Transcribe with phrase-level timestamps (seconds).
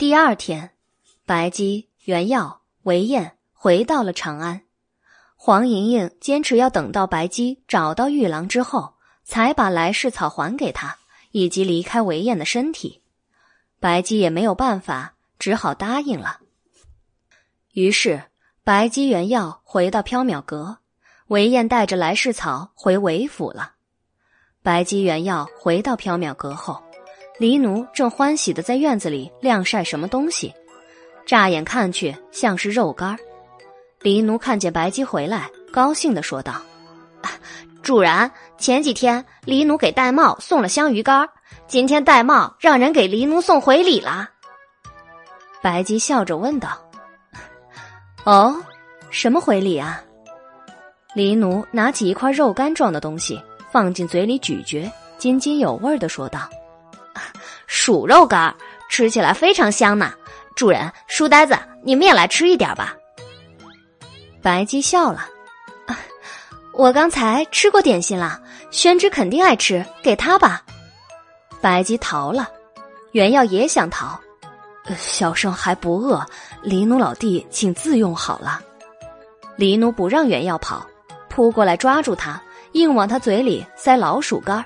[0.00, 0.70] 第二天，
[1.26, 4.62] 白姬、袁耀、韦燕回到了长安。
[5.36, 8.94] 黄莹莹坚持要等到白姬找到玉郎之后，
[9.24, 10.96] 才把来世草还给他，
[11.32, 13.02] 以及离开韦燕的身体。
[13.78, 16.40] 白姬也没有办法，只好答应了。
[17.74, 18.22] 于是，
[18.64, 20.78] 白姬、袁耀回到缥缈阁，
[21.26, 23.74] 韦燕带着来世草回韦府了。
[24.62, 26.82] 白姬、袁耀回到缥缈阁后。
[27.40, 30.52] 黎奴正欢喜的在院子里晾晒什么东西，
[31.24, 33.18] 乍眼看去像是肉干。
[34.02, 36.60] 黎奴看见白姬回来，高兴的说道
[37.82, 41.26] ：“主人，前几天黎奴给戴瑁送了香鱼干，
[41.66, 44.28] 今天戴瑁让人给黎奴送回礼了。”
[45.62, 46.78] 白姬笑着问道
[48.24, 48.54] ：“哦，
[49.08, 50.04] 什么回礼啊？”
[51.16, 53.40] 黎奴拿起一块肉干状的东西，
[53.72, 56.46] 放进嘴里咀嚼，津津有味的说道。
[57.72, 58.52] 鼠肉干
[58.88, 60.12] 吃起来非常香呢，
[60.56, 62.96] 主人、书呆子，你们也来吃一点吧。
[64.42, 65.24] 白姬笑了，
[66.72, 68.40] 我刚才吃过点心了，
[68.72, 70.64] 宣之肯定爱吃，给他吧。
[71.60, 72.48] 白姬逃了，
[73.12, 74.18] 原耀也想逃，
[74.98, 76.26] 小生还不饿，
[76.62, 78.60] 黎奴老弟请自用好了。
[79.54, 80.84] 黎奴不让原耀跑，
[81.28, 84.64] 扑过来抓住他，硬往他嘴里塞老鼠干儿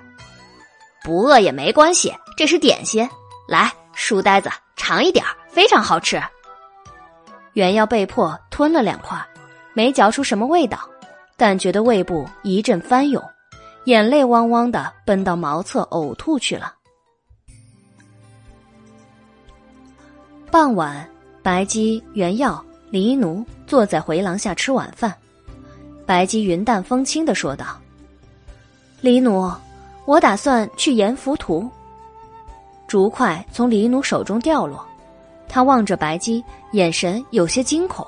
[1.04, 2.12] 不饿也没关系。
[2.36, 3.08] 这是点心，
[3.46, 6.20] 来，书呆子尝一点非常好吃。
[7.52, 9.24] 原耀被迫吞了两块，
[9.74, 10.80] 没嚼出什么味道，
[11.36, 13.22] 但觉得胃部一阵翻涌，
[13.84, 16.74] 眼泪汪汪的奔到茅厕呕吐去了。
[20.50, 21.08] 傍晚，
[21.42, 25.14] 白姬、原耀、黎奴坐在回廊下吃晚饭。
[26.06, 27.66] 白姬云淡风轻的说道
[29.00, 29.50] ：“黎奴，
[30.04, 31.70] 我打算去延福图。”
[32.86, 34.84] 竹筷从黎奴手中掉落，
[35.48, 38.06] 他望着白姬，眼神有些惊恐。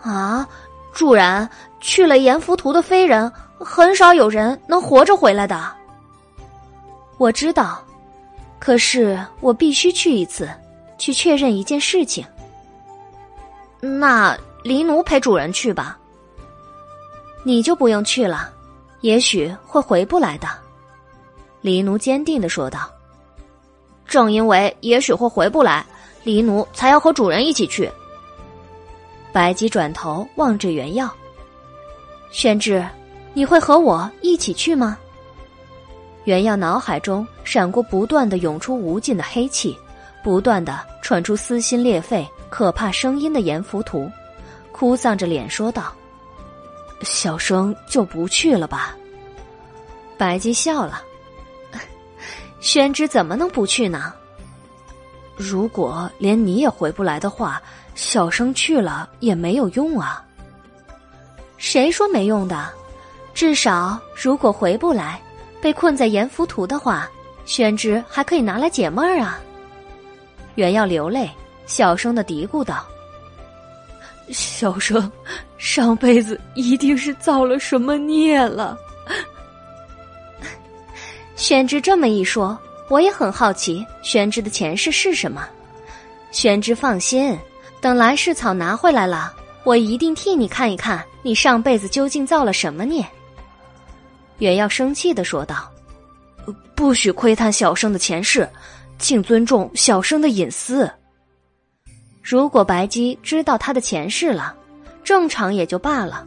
[0.00, 0.48] 啊，
[0.92, 1.48] 主人，
[1.80, 5.70] 去了阎浮屠的飞人，很少有人能活着回来的。
[7.18, 7.82] 我知道，
[8.58, 10.48] 可是我必须去一次，
[10.96, 12.24] 去确认一件事情。
[13.80, 15.98] 那黎奴陪主人去吧。
[17.42, 18.50] 你就不用去了，
[19.00, 20.48] 也许会回不来的。
[21.64, 22.90] 黎奴坚定的说道。
[24.06, 25.82] 正因为也许会回不来，
[26.22, 27.90] 黎奴才要和主人一起去。
[29.32, 31.10] 白姬转头望着原耀，
[32.30, 32.86] 宣之，
[33.32, 34.98] 你会和我一起去吗？
[36.24, 39.74] 原耀脑海中闪过不断的涌出无尽的黑气，
[40.22, 44.12] 不断的传出撕心裂肺、可怕声音的阎浮屠，
[44.70, 45.94] 哭丧着脸说道
[47.00, 48.94] ：“小生就不去了吧。”
[50.18, 51.02] 白姬笑了。
[52.64, 54.14] 宣之怎么能不去呢？
[55.36, 57.60] 如果连你也回不来的话，
[57.94, 60.24] 小生去了也没有用啊。
[61.58, 62.70] 谁说没用的？
[63.34, 65.20] 至少如果回不来，
[65.60, 67.06] 被困在阎浮屠的话，
[67.44, 69.38] 宣之还可以拿来解闷儿啊。
[70.54, 71.30] 原要流泪，
[71.66, 72.82] 小声的嘀咕道
[74.32, 75.12] ：“小生
[75.58, 78.78] 上辈子一定是造了什么孽了。”
[81.36, 82.56] 宣之这么一说，
[82.88, 85.44] 我也很好奇，宣之的前世是什么？
[86.30, 87.36] 宣之放心，
[87.80, 89.34] 等来世草拿回来了，
[89.64, 93.04] 我一定替你看一看，你上辈子究竟造了什么孽。
[94.38, 95.68] 原耀生气的说道
[96.74, 98.48] ：“不许窥探小生的前世，
[98.98, 100.90] 请尊重小生的隐私。
[102.22, 104.54] 如果白姬知道他的前世了，
[105.02, 106.24] 正常也就罢了；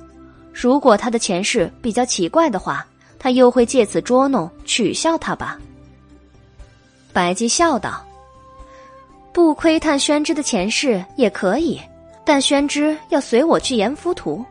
[0.54, 2.86] 如果他的前世比较奇怪的话。”
[3.20, 5.60] 他又会借此捉弄、取笑他吧？
[7.14, 8.06] 白姬笑道
[9.34, 11.82] ：“不窥探宣之的前世也可以，
[12.24, 14.46] 但宣之要随我去阎浮屠。”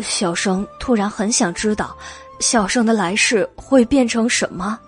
[0.00, 1.96] 小生突然很想知道，
[2.38, 4.78] 小生的来世会变成什么？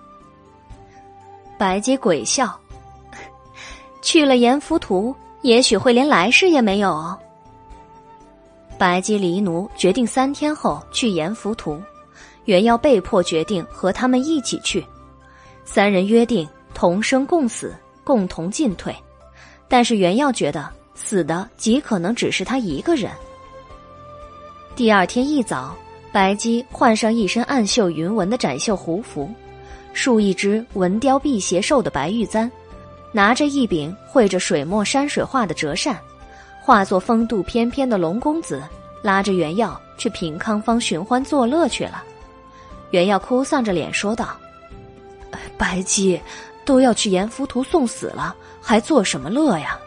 [1.57, 2.55] 白姬鬼笑
[4.03, 7.17] ：“去了阎浮屠，也许会连来世也没有。”
[8.79, 11.83] 白姬离奴决定三天后去阎浮屠。
[12.49, 14.83] 原要被迫决定和他们一起去，
[15.67, 18.97] 三人约定同生共死，共同进退。
[19.69, 23.13] 但是原耀觉得死的极可能只是他一个人。
[24.75, 25.77] 第二天一早，
[26.11, 29.29] 白姬换上一身暗绣云纹的展绣胡服，
[29.93, 32.51] 束一只纹雕辟邪兽的白玉簪，
[33.13, 35.99] 拿着一柄绘着水墨山水画的折扇，
[36.63, 38.63] 化作风度翩翩的龙公子，
[39.03, 42.05] 拉着原耀去平康坊寻欢作乐去了。
[42.91, 44.37] 原耀哭丧着脸说道
[45.59, 46.21] ：“白姬，
[46.65, 49.79] 都要去阎浮屠送死了，还做什么乐呀？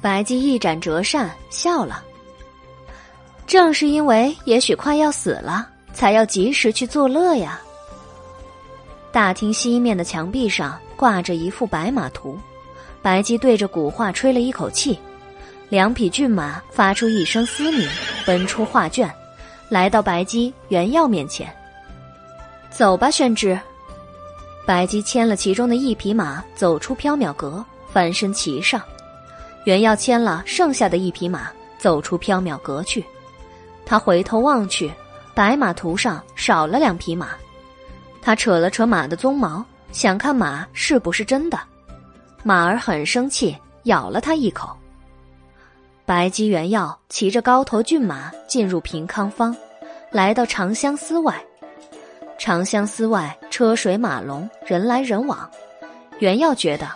[0.00, 2.02] 白姬一展折扇笑了。
[3.46, 7.60] 正是因为也许快要死了，才要及时去作乐呀。
[9.12, 12.38] 大厅西面的墙壁上挂着一幅白马图，
[13.00, 14.98] 白姬对着古画吹了一口气，
[15.68, 17.88] 两匹骏马发出一声嘶鸣，
[18.26, 19.12] 奔出画卷，
[19.68, 21.52] 来到白姬、袁耀面前。
[22.70, 23.58] 走吧，宣之。
[24.66, 28.82] 白姬牵了其中的一匹马，走出缥缈阁，翻身骑上。
[29.64, 33.04] 袁耀牵了剩下的一匹马，走出缥缈阁去。
[33.84, 34.92] 他回头望去，
[35.34, 37.30] 白马图上少了两匹马。
[38.20, 41.58] 他扯了扯马的鬃毛，想看马是不是真的。
[42.42, 44.76] 马儿很生气，咬了他一口。
[46.04, 49.56] 白姬、原耀骑着高头骏马进入平康坊，
[50.10, 51.40] 来到长相思外。
[52.38, 55.50] 长相思外车水马龙，人来人往。
[56.18, 56.86] 原耀觉得，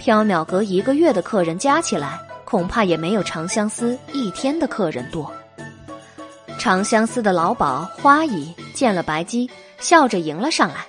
[0.00, 5.30] 缥缈阁一个月的客人加起来，恐怕也没有长相思一天的客人多。
[6.58, 9.50] 长相思的老鸨花姨见了白姬。
[9.78, 10.86] 笑着迎了上来，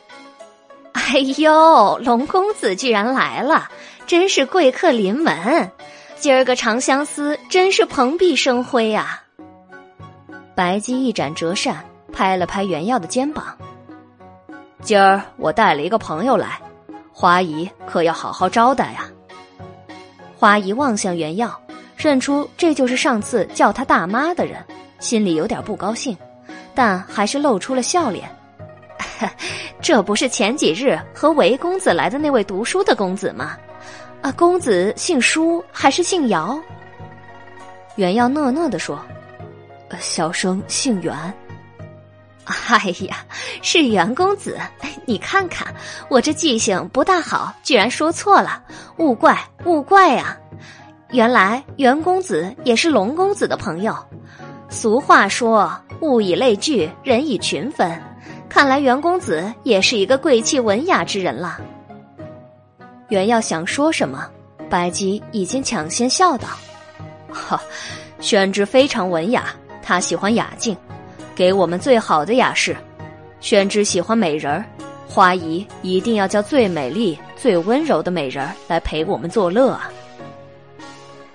[0.92, 3.68] 哎呦，龙公子居然来了，
[4.06, 5.72] 真是贵客临门。
[6.20, 9.24] 今儿个长相思真是蓬荜生辉啊！
[10.54, 13.58] 白姬一展折扇，拍了拍袁耀的肩膀。
[14.84, 16.60] 今儿我带了一个朋友来，
[17.14, 19.06] 花姨可要好好招待呀。
[20.38, 21.58] 花姨望向袁耀，
[21.96, 24.62] 认出这就是上次叫他大妈的人，
[25.00, 26.18] 心里有点不高兴，
[26.76, 28.30] 但还是露出了笑脸。
[29.82, 33.58] 这不是前几日和韦公子来的那位读书的公子吗？
[34.22, 36.60] 啊，公子姓舒还是姓姚？
[37.96, 39.00] 袁耀讷讷的说
[40.00, 41.16] ：“小生姓袁。”
[42.46, 43.26] 哎呀，
[43.62, 44.58] 是袁公子！
[45.06, 45.74] 你看看
[46.10, 48.62] 我这记性不大好，居然说错了，
[48.98, 50.38] 勿怪勿怪呀！
[51.12, 53.96] 原来袁公子也是龙公子的朋友。
[54.70, 58.02] 俗话说：“物以类聚，人以群分。”
[58.50, 61.60] 看来袁公子也是一个贵气文雅之人了。
[63.10, 64.28] 袁耀想说什么，
[64.70, 66.48] 白姬已经抢先笑道
[67.32, 67.62] ：“哈，
[68.20, 69.46] 宣之非常文雅，
[69.82, 70.76] 他喜欢雅静，
[71.36, 72.76] 给我们最好的雅士。
[73.40, 74.66] 宣之喜欢美人儿，
[75.08, 79.92] 花姨一定要叫最美丽、最温柔的美人儿来陪我们作乐啊。”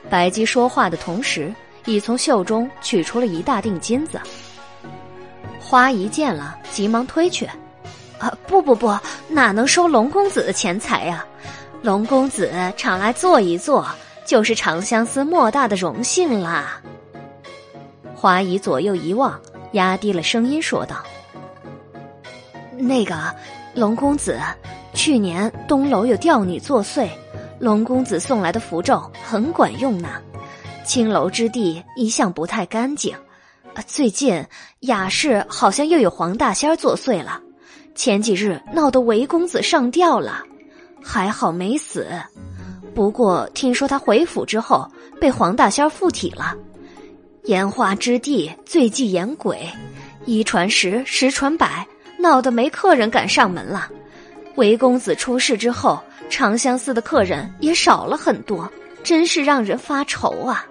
[0.09, 1.53] 白姬说话的同时，
[1.85, 4.19] 已从袖中取出了一大锭金子。
[5.61, 7.44] 花姨见了，急忙推却
[8.19, 8.99] ：“啊，不不不，
[9.29, 11.27] 哪能收龙公子的钱财呀？
[11.83, 13.87] 龙公子常来坐一坐，
[14.25, 16.81] 就是长相思莫大的荣幸啦。”
[18.17, 19.39] 花姨左右一望，
[19.73, 21.03] 压低了声音说道
[22.76, 23.35] ：“那个
[23.75, 24.38] 龙公子，
[24.94, 27.09] 去年东楼有吊女作祟，
[27.59, 30.09] 龙公子送来的符咒很管用呢。
[30.85, 33.15] 青楼之地一向不太干净。”
[33.87, 34.44] 最近
[34.81, 37.41] 雅室好像又有黄大仙作祟了，
[37.94, 40.43] 前几日闹得韦公子上吊了，
[41.00, 42.09] 还好没死。
[42.93, 44.85] 不过听说他回府之后
[45.20, 46.56] 被黄大仙附体了。
[47.49, 49.67] 烟花之地最忌言鬼，
[50.27, 51.87] 一传十，十传百，
[52.19, 53.89] 闹得没客人敢上门了。
[54.56, 55.99] 韦公子出事之后，
[56.29, 58.70] 长相思的客人也少了很多，
[59.03, 60.67] 真是让人发愁啊。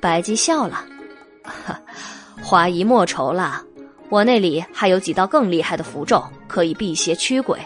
[0.00, 0.84] 白姬笑了。
[2.40, 3.60] 花姨莫愁了，
[4.10, 7.58] 我那里还有几道更厉害的符咒，可以辟邪驱鬼。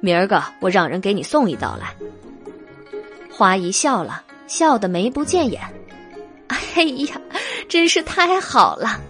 [0.00, 1.94] 明儿个我让人给你送一道来。
[3.30, 5.60] 花姨笑了笑得眉不见眼。
[6.48, 7.20] 哎呀，
[7.68, 9.00] 真是太好了！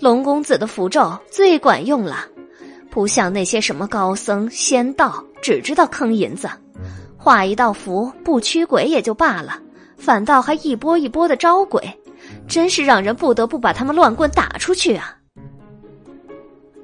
[0.00, 2.26] 龙公子的符咒最管用了，
[2.90, 6.48] 不像那些什么高僧仙道，只知道坑银子，
[7.16, 9.58] 画一道符不驱鬼也就罢了，
[9.96, 11.82] 反倒还一波一波的招鬼。
[12.48, 15.16] 真是让人不得不把他们乱棍打出去啊！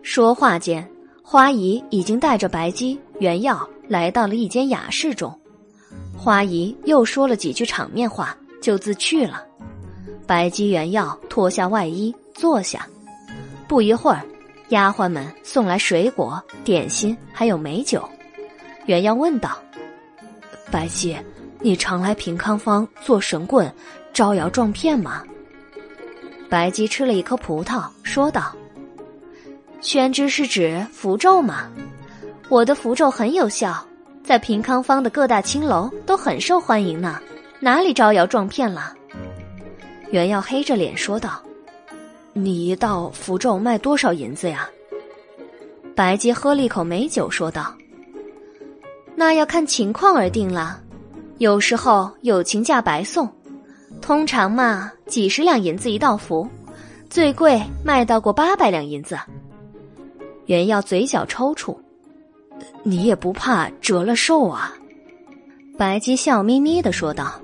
[0.02, 0.88] 说话间，
[1.22, 5.36] 花姨已经带着白姬、原药来到了一间雅室中。
[6.16, 9.44] 花姨又说了几句场面话，就自去了。
[10.32, 12.86] 白姬、原药脱下外衣坐下。
[13.68, 14.24] 不一会儿，
[14.70, 18.08] 丫鬟们送来水果、点心，还有美酒。
[18.86, 19.58] 原药问道
[20.72, 21.14] ：“白姬，
[21.60, 23.70] 你常来平康坊做神棍，
[24.14, 25.22] 招摇撞骗吗？”
[26.48, 28.56] 白姬吃了一颗葡萄，说道
[29.82, 31.68] ：“宣之是指符咒吗？
[32.48, 33.86] 我的符咒很有效，
[34.24, 37.20] 在平康坊的各大青楼都很受欢迎呢，
[37.60, 38.94] 哪里招摇撞骗了？”
[40.12, 41.42] 袁耀黑着脸说道
[42.34, 44.68] ：“你一道符咒卖多少银子呀？”
[45.96, 47.74] 白姬喝了一口美酒，说道
[49.16, 50.78] ：“那要看情况而定了。
[51.38, 53.26] 有时候友情价白送，
[54.02, 56.46] 通常嘛几十两银子一道符，
[57.08, 59.18] 最贵卖到过八百两银子。
[60.44, 61.74] 袁耀嘴角抽搐，
[62.82, 64.74] 你也不怕折了寿啊？
[65.78, 67.40] 白姬笑眯眯的说道：“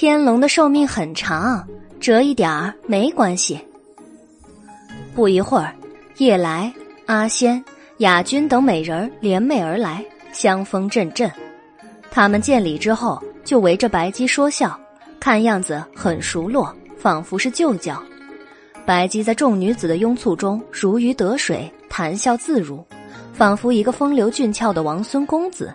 [0.00, 1.66] 天龙的寿命很长，
[1.98, 3.58] 折一点儿没关系。”
[5.12, 5.74] 不一会儿，
[6.18, 6.72] 叶来、
[7.06, 7.64] 阿仙、
[7.96, 11.28] 雅君等美人联袂而来，香风阵阵。
[12.12, 14.78] 他们见礼之后，就围着白姬说笑，
[15.18, 18.00] 看样子很熟络，仿佛是旧交。
[18.86, 22.84] 白姬在众女子的拥簇中如鱼得水，谈笑自如，
[23.32, 25.74] 仿佛一个风流俊俏的王孙公子。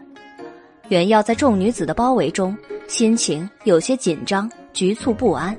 [0.93, 2.55] 袁耀在众女子的包围中，
[2.87, 5.57] 心情有些紧张、局促不安，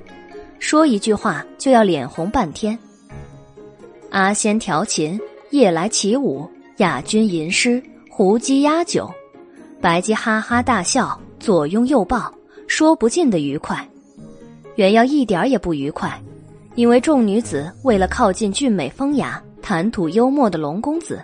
[0.60, 2.78] 说一句话就要脸红半天。
[4.10, 9.12] 阿仙调琴，夜来起舞，雅君吟诗，胡姬压酒，
[9.80, 12.32] 白姬哈哈大笑，左拥右抱，
[12.68, 13.84] 说不尽的愉快。
[14.76, 16.16] 袁耀一点也不愉快，
[16.76, 21.20] 因为众女子为了靠近俊美风雅、谈吐幽默的龙公子，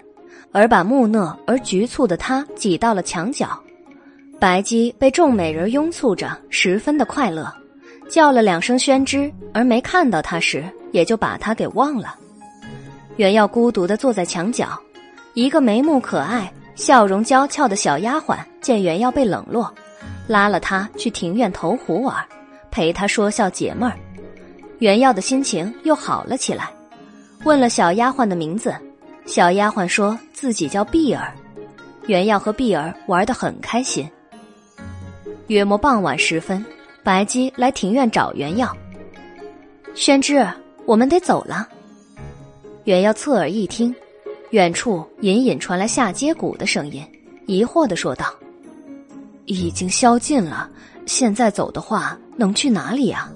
[0.51, 3.57] 而把木讷而局促的他挤到了墙角。
[4.41, 7.53] 白姬被众美人拥簇着，十分的快乐，
[8.09, 12.15] 叫了两声宣之，而没看到他时，也就把他给忘了。
[13.17, 14.81] 袁耀孤独的坐在墙角，
[15.35, 19.71] 一个眉目可爱、笑容娇俏的小丫鬟见袁耀被冷落，
[20.27, 22.17] 拉了他去庭院投壶玩，
[22.71, 23.95] 陪他说笑解闷儿。
[24.79, 26.71] 袁耀的心情又好了起来，
[27.45, 28.75] 问了小丫鬟的名字，
[29.27, 31.31] 小丫鬟说自己叫碧儿。
[32.07, 34.11] 袁耀和碧儿玩得很开心。
[35.51, 36.65] 约莫傍晚时分，
[37.03, 38.73] 白姬来庭院找袁耀。
[39.97, 40.47] 宣之，
[40.87, 41.69] 我们得走了。
[42.85, 43.93] 袁耀侧耳一听，
[44.51, 47.05] 远处隐隐传来下阶鼓的声音，
[47.47, 48.33] 疑惑的说道
[49.45, 50.71] ：“已经宵禁了，
[51.05, 53.29] 现在走的话，能去哪里呀？”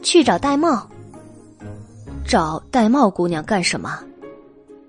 [0.00, 0.88] 去找戴帽。
[2.24, 3.98] 找戴帽姑娘干什么？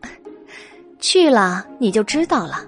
[1.02, 2.64] 去了你就知道了。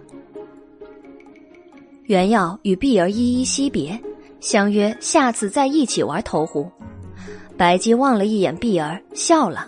[2.08, 4.00] 袁耀与碧儿依依惜别，
[4.40, 6.70] 相约下次再一起玩投壶。
[7.58, 9.62] 白姬望了一眼碧儿，笑了；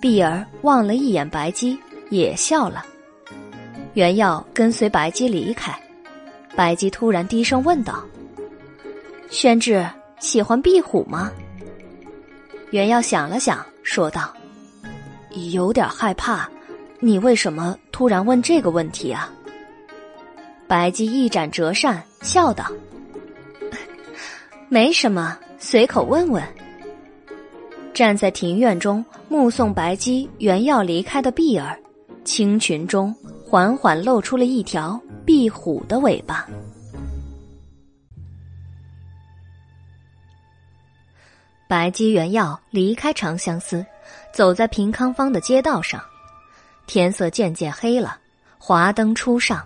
[0.00, 1.78] 碧儿望了一眼白姬，
[2.10, 2.84] 也笑了。
[3.94, 5.72] 袁耀跟随白姬离开，
[6.56, 8.02] 白姬突然低声问道
[9.30, 9.86] ：“宣志
[10.18, 11.30] 喜欢壁虎吗？”
[12.72, 14.34] 袁耀想了想，说道
[15.52, 16.50] ：“有点害怕。
[16.98, 19.32] 你为什么突然问这个问题啊？”
[20.72, 22.66] 白姬一展折扇，笑道
[24.70, 26.42] ：“没什么，随口问问。”
[27.92, 31.78] 站在庭院中目送白姬、原要离开的碧儿，
[32.24, 33.14] 青裙中
[33.44, 36.48] 缓缓露出了一条壁虎的尾巴。
[41.68, 43.84] 白姬、原要离开长相思，
[44.32, 46.02] 走在平康坊的街道上，
[46.86, 48.16] 天色渐渐黑了，
[48.56, 49.62] 华灯初上。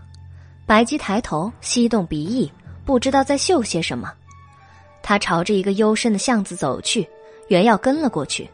[0.67, 2.51] 白姬抬头，吸动鼻翼，
[2.85, 4.13] 不知道在嗅些什么。
[5.01, 7.09] 他朝着一个幽深的巷子走去，
[7.47, 8.51] 原要跟了过去。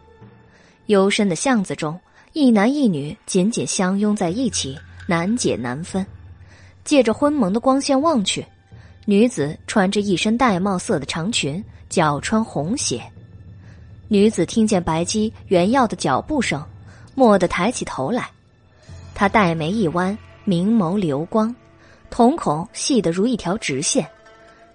[0.86, 1.98] 幽深的巷子中，
[2.34, 6.04] 一男一女紧紧相拥在一起，难解难分。
[6.84, 8.44] 借着昏蒙的光线望去，
[9.06, 13.02] 女子穿着一身玳瑁色的长裙，脚穿红鞋。
[14.08, 16.62] 女子听见白姬、原耀的脚步声，
[17.14, 18.28] 蓦地抬起头来，
[19.14, 21.54] 她黛眉一弯，明眸流光。
[22.12, 24.06] 瞳孔细得如一条直线，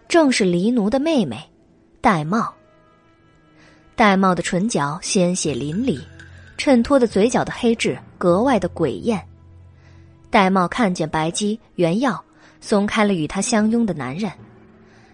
[0.08, 1.38] 正是黎奴的妹妹，
[2.01, 2.51] 戴帽。
[3.96, 6.01] 戴帽的唇角鲜血淋漓，
[6.58, 9.24] 衬托的嘴角的黑痣格外的诡艳。
[10.32, 12.20] 戴帽看见白姬、原耀，
[12.60, 14.32] 松开了与他相拥的男人，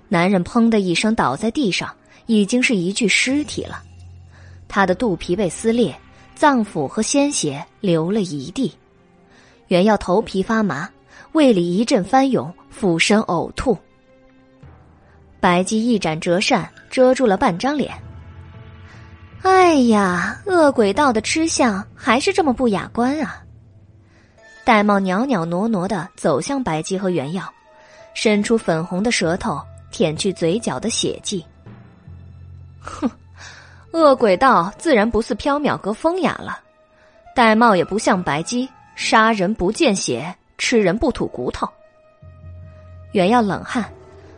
[0.08, 1.94] 男人砰的一声倒在地上，
[2.28, 3.84] 已经是一具尸体了。
[4.70, 5.94] 他的肚皮被撕裂，
[6.36, 8.74] 脏腑和鲜血流了一地。
[9.68, 10.90] 原耀头皮发麻。
[11.34, 13.78] 胃里一阵翻涌，俯身呕吐。
[15.40, 17.94] 白姬一展折扇，遮住了半张脸。
[19.42, 23.44] 哎呀，恶鬼道的吃相还是这么不雅观啊！
[24.64, 27.44] 戴帽袅袅挪挪的走向白姬和原耀，
[28.14, 29.60] 伸出粉红的舌头
[29.92, 31.44] 舔去嘴角的血迹。
[32.80, 33.10] 哼，
[33.92, 36.60] 恶鬼道自然不似缥缈阁风雅了。
[37.36, 40.34] 戴帽也不像白姬，杀人不见血。
[40.64, 41.68] 吃人不吐骨头。
[43.12, 43.84] 袁耀冷汗，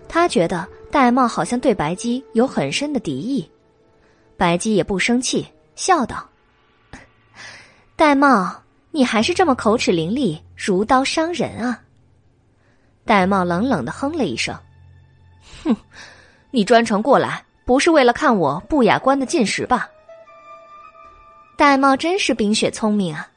[0.09, 3.47] 他觉得戴帽好像对白姬有很深的敌意。
[4.35, 6.27] 白姬也不生气，笑道
[7.95, 11.79] ：“戴帽，你还是这么口齿伶俐，如刀伤人啊！”
[13.05, 14.57] 玳瑁冷冷的哼了一声
[15.63, 15.77] ：“哼，
[16.49, 19.87] 你专程过来，不是为了看我不雅观的进食吧？”
[21.55, 23.29] 玳瑁真是冰雪聪明啊！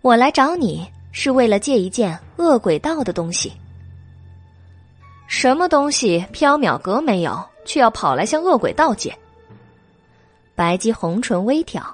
[0.00, 3.52] 我来找你是为了借一件恶鬼道的东西。
[5.26, 6.26] 什么东西？
[6.32, 9.16] 缥缈阁没有，却要跑来向恶鬼道借？
[10.54, 11.84] 白姬红唇微挑。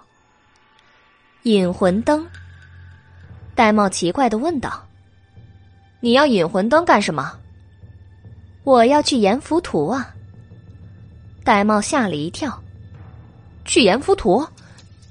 [1.43, 2.27] 引魂灯。
[3.55, 4.85] 玳瑁奇怪的问道
[6.01, 7.33] ：“你要引魂灯干什么？”
[8.65, 10.13] 我要去阎浮屠啊！
[11.45, 12.61] 玳瑁吓了一跳。
[13.65, 14.47] 去阎浮屠？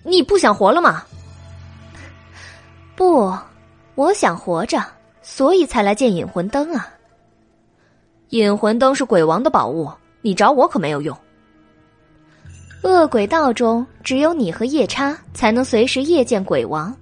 [0.04, 1.04] 你不想活了吗？
[2.96, 3.36] 不，
[3.96, 4.84] 我想活着，
[5.22, 6.90] 所以才来见引魂灯啊。
[8.30, 9.90] 引魂灯是鬼王的宝物，
[10.22, 11.18] 你找我可没有用。
[12.84, 16.96] 恶鬼道中只有你和夜叉才能随时夜见鬼王，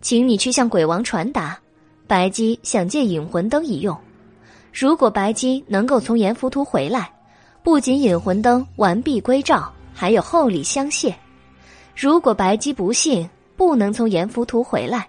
[0.00, 1.58] 请你去向鬼王传达，
[2.06, 3.96] 白姬想借引魂灯一用。
[4.72, 7.10] 如果白姬能够从阎浮屠回来，
[7.62, 11.14] 不仅引魂灯完璧归赵，还有厚礼相谢。
[11.94, 15.06] 如果白姬不幸不能从阎浮屠回来，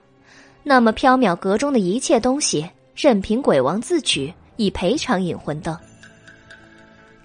[0.63, 5.77] 那么缥缈阁中的一切东西任凭鬼王自取，以赔偿引魂灯。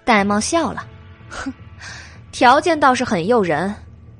[0.05, 0.85] 玳瑁笑了，
[1.29, 1.53] 哼，
[2.31, 3.73] 条件倒是很诱人，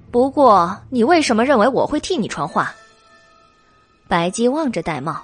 [0.10, 2.74] 不过你为什么认为我会替你传话？
[4.08, 5.18] 白姬望着玳瑁，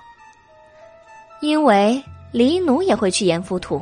[1.41, 3.81] 因为黎奴也会去阎浮屠。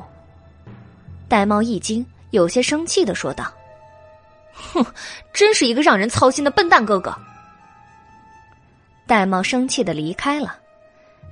[1.29, 3.51] 玳瑁一惊，有些生气的说道。
[4.53, 4.85] 哼，
[5.33, 7.11] 真是一个让人操心的笨蛋哥哥。
[9.07, 10.55] 玳瑁生气的离开了，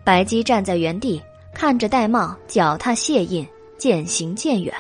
[0.04, 1.22] 白姬站在原地
[1.54, 3.48] 看着玳瑁脚踏血印
[3.78, 4.74] 渐行渐远，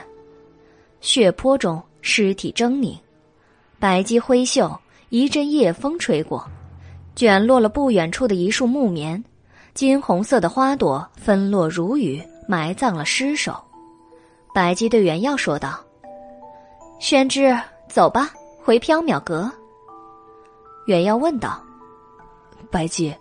[1.00, 2.98] 血泊中尸体狰狞。
[3.79, 4.71] 白姬挥袖，
[5.10, 6.48] 一阵夜风吹过，
[7.15, 9.24] 卷落了不远处的一束木棉，
[9.74, 13.55] 金红色的花朵纷落如雨，埋葬了尸首。
[14.53, 15.80] 白姬对原耀说道
[16.99, 17.58] ：“宣之。”
[17.91, 18.32] 走吧，
[18.63, 19.51] 回缥缈阁。
[20.86, 21.62] 原耀问道
[22.71, 23.13] ：“白姬，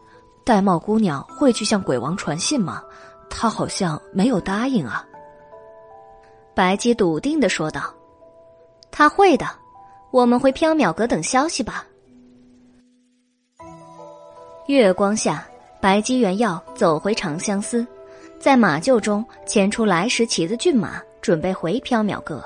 [0.44, 2.82] 玳瑁姑娘会去向鬼王传信吗？
[3.28, 5.04] 她好像没有答应啊。”
[6.54, 7.94] 白姬笃定的说道
[8.90, 9.46] ：“他会的，
[10.10, 11.86] 我们回缥缈阁等消息吧。”
[14.66, 15.46] 月光下，
[15.80, 17.86] 白姬原耀走回长相思，
[18.38, 22.44] 在马厩中牵出来时骑的骏马，准备回缥缈阁。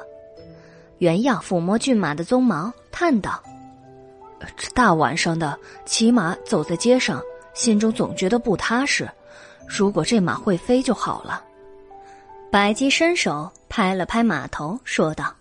[0.98, 3.42] 原耀抚摸骏马的鬃毛，叹道
[4.56, 7.22] ：“这大晚上的骑马走在街上，
[7.54, 9.08] 心中总觉得不踏实。
[9.66, 11.42] 如果这马会飞就好了。”
[12.52, 15.34] 白姬伸手拍了拍马头，说道：“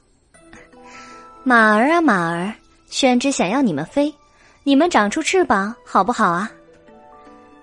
[1.43, 2.51] 马儿啊，马儿，
[2.87, 4.11] 宣之想要你们飞，
[4.63, 6.51] 你们长出翅膀好不好啊？”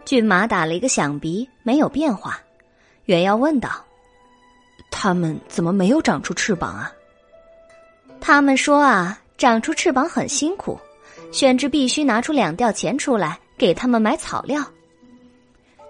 [0.05, 2.40] 骏马打了一个响鼻，没有变化。
[3.07, 3.71] 原耀问道
[4.90, 6.93] ：“他们怎么没有长出翅膀啊？”
[8.21, 10.79] 他们说啊，长出翅膀很辛苦，
[11.33, 14.64] 宣之必须拿出两吊钱出来给他们买草料。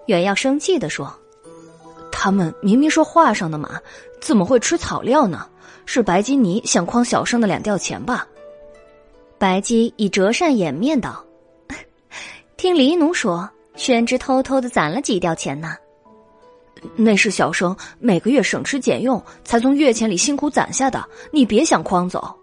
[0.05, 1.13] 原耀生气的说
[2.11, 3.79] ：“他们明明说画上的马，
[4.19, 5.47] 怎么会吃草料呢？
[5.85, 8.27] 是白金尼想诓小生的两吊钱吧？”
[9.37, 11.25] 白姬以折扇掩面道
[12.57, 15.75] ：“听黎奴说，宣之偷偷的攒了几吊钱呢。
[16.95, 22.35] 那是小生每个月省吃俭用才从月钱里辛苦攒下的，你别想诓走。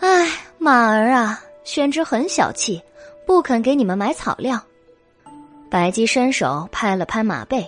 [0.00, 2.80] 唉，马儿啊，宣之很小气，
[3.26, 4.62] 不肯给你们买草料。
[5.70, 7.66] 白姬伸手拍了拍马背，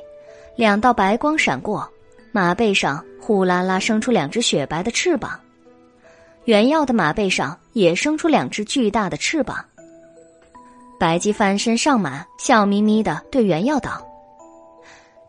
[0.54, 1.88] 两道白光闪过，
[2.30, 5.40] 马背上呼啦啦生出两只雪白的翅膀。
[6.44, 9.64] 原耀的马背上也生出两只巨大的翅膀。
[11.00, 14.00] 白姬翻身上马，笑眯眯的对原耀道。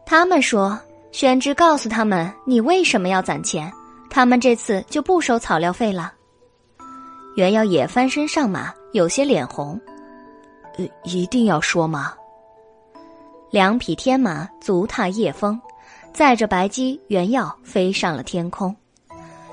[0.06, 0.80] 他们说
[1.12, 3.71] ：“宣之告诉他们，你为什么要攒钱？
[4.10, 6.13] 他们这次就不收草料费了。”
[7.38, 9.80] 袁耀也翻身上马，有些脸红。
[10.76, 12.15] “呃，一定要说吗？”
[13.52, 15.62] 两匹天马足踏夜风，
[16.12, 18.76] 载着白姬、袁耀飞上了天空。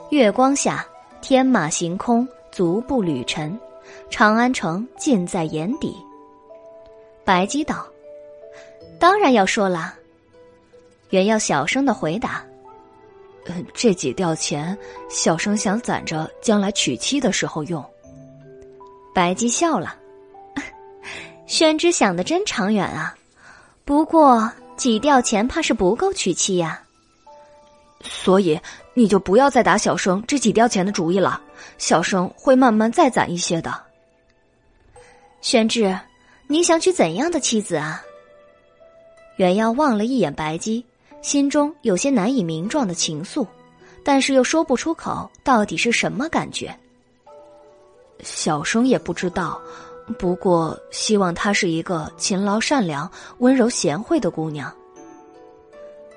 [0.09, 0.83] 月光下，
[1.21, 3.61] 天马行空，足步履尘，
[4.09, 5.95] 长安城尽在眼底。
[7.23, 7.87] 白姬道
[8.99, 9.95] ：“当然要说了。”
[11.11, 12.43] 袁耀小声的回答
[13.47, 14.77] ：“嗯，这几吊钱，
[15.09, 17.85] 小生想攒着将来娶妻的时候用。”
[19.15, 19.97] 白姬笑了
[21.47, 23.15] ：“宣之想的真长远啊，
[23.85, 26.81] 不过几吊钱怕是不够娶妻呀。
[28.03, 28.61] 所以
[28.93, 31.41] 你就不要再打小生这几吊钱的主意了，
[31.79, 33.73] 小生会慢慢再攒一些的。”
[35.41, 35.97] 宣之，
[36.47, 38.03] 你想娶怎样的妻子啊？
[39.37, 40.85] 原要望了一眼白姬。
[41.25, 43.47] 心中有些难以名状的情愫，
[44.05, 46.79] 但是又说不出口，到底是什么感觉？
[48.23, 49.59] 小生也不知道，
[50.19, 54.71] 不过希望她是一个勤劳、善良、温柔、贤惠的姑娘。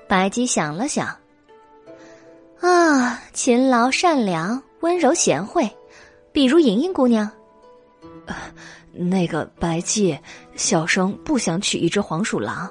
[0.06, 1.08] 白姬想了想，
[2.60, 5.66] 啊，勤劳、善良、温柔、贤惠，
[6.32, 7.30] 比如莹莹姑娘。
[8.92, 10.18] 那个白姬，
[10.54, 12.70] 小生不想娶一只黄鼠狼。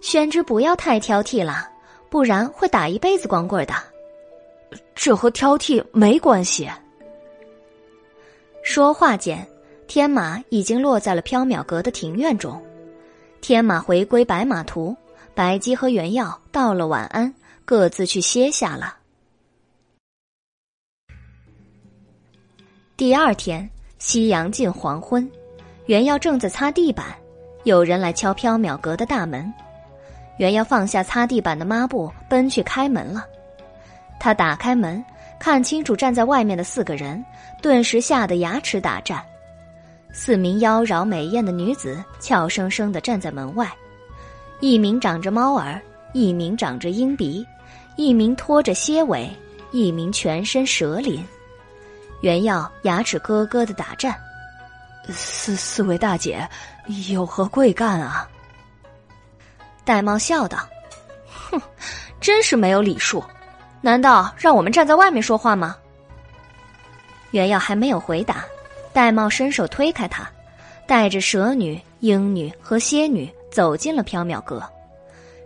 [0.00, 1.68] 宣之，不要太挑剔了，
[2.08, 3.74] 不然会打一辈子光棍的。
[4.94, 6.68] 这和挑剔没关系。
[8.62, 9.46] 说话间，
[9.86, 12.62] 天马已经落在了缥缈阁的庭院中。
[13.40, 14.96] 天马回归白马图。
[15.34, 17.32] 白姬和原耀道了晚安，
[17.64, 18.96] 各自去歇下了。
[22.96, 25.30] 第二天，夕阳近黄昏，
[25.86, 27.16] 原耀正在擦地板，
[27.62, 29.54] 有人来敲缥缈阁的大门。
[30.38, 33.24] 原耀放下擦地板的抹布，奔去开门了。
[34.18, 35.04] 他打开门，
[35.38, 37.22] 看清楚站在外面的四个人，
[37.60, 39.22] 顿时吓得牙齿打颤。
[40.12, 43.70] 四名妖娆美艳的女子俏生生的站在门外。
[44.60, 45.80] 一名长着猫耳，
[46.12, 47.46] 一名长着鹰鼻，
[47.96, 49.30] 一名拖着蝎尾，
[49.70, 51.24] 一名全身蛇鳞。
[52.22, 54.14] 原耀牙齿咯咯的打颤。
[55.08, 56.48] 四四位大姐，
[57.10, 58.28] 有何贵干啊？
[59.88, 60.58] 玳瑁笑道
[61.50, 61.60] ：“哼，
[62.20, 63.24] 真是没有礼数，
[63.80, 65.76] 难道让我们站在外面说话吗？”
[67.32, 68.44] 原耀还没有回答，
[68.92, 70.28] 玳瑁伸手推开他，
[70.86, 73.28] 带着蛇女、鹰女和蝎女。
[73.50, 74.62] 走进了缥缈阁，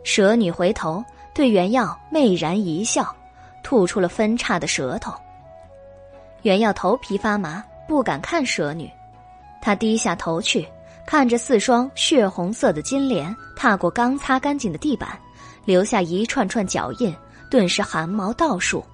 [0.03, 1.03] 蛇女回头
[1.33, 3.15] 对原耀媚然一笑，
[3.63, 5.15] 吐出了分叉的舌头。
[6.43, 8.91] 原耀头皮发麻，不敢看蛇女。
[9.63, 10.69] 他低下头去，
[11.07, 15.19] 看着四双血红色的金莲踏过刚擦干净的地板，
[15.65, 17.15] 留下一串串脚印，
[17.51, 18.85] 顿时汗毛倒竖。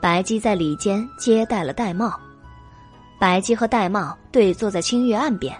[0.00, 2.12] 白姬在里间接待了玳瑁，
[3.18, 5.56] 白姬和玳瑁对坐在清月岸边，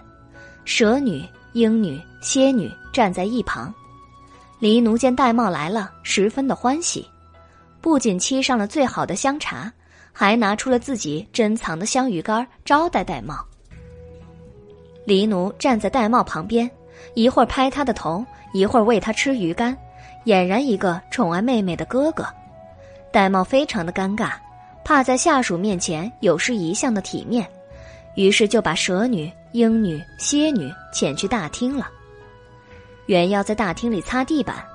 [0.65, 1.23] 蛇女。
[1.53, 3.71] 鹰女、蝎女站在一旁，
[4.57, 7.07] 黎奴见玳瑁来了，十分的欢喜，
[7.79, 9.71] 不仅沏上了最好的香茶，
[10.11, 13.37] 还拿出了自己珍藏的香鱼干招待玳瑁。
[15.05, 16.69] 黎奴站在玳瑁旁边，
[17.13, 19.77] 一会儿拍他的头，一会儿喂他吃鱼干，
[20.25, 22.25] 俨然一个宠爱妹妹的哥哥。
[23.11, 24.31] 玳瑁非常的尴尬，
[24.83, 27.47] 怕在下属面前有失一向的体面，
[28.15, 29.31] 于是就把蛇女。
[29.53, 31.87] 鹰女、蝎女遣去大厅了。
[33.05, 34.65] 原要在大厅里擦地板，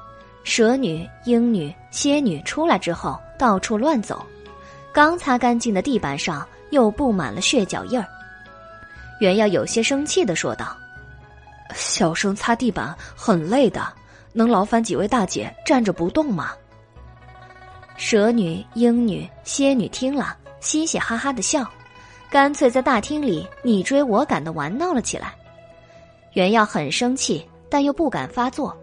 [0.44, 4.24] 蛇女、鹰女、蝎女出来之后到处乱走，
[4.92, 8.06] 刚擦干净的地板上又布满了血脚印儿。
[9.18, 10.76] 原耀有些生气的说道
[11.74, 13.86] ：“小生擦地板很累的，
[14.32, 16.52] 能劳烦几位大姐站着不动吗？”
[17.96, 21.68] 蛇女、鹰女、蝎女听了，嘻嘻哈哈的笑。
[22.30, 25.34] 干脆在大厅里你追我赶的玩闹了起来，
[26.34, 28.76] 原耀很生气，但又不敢发作，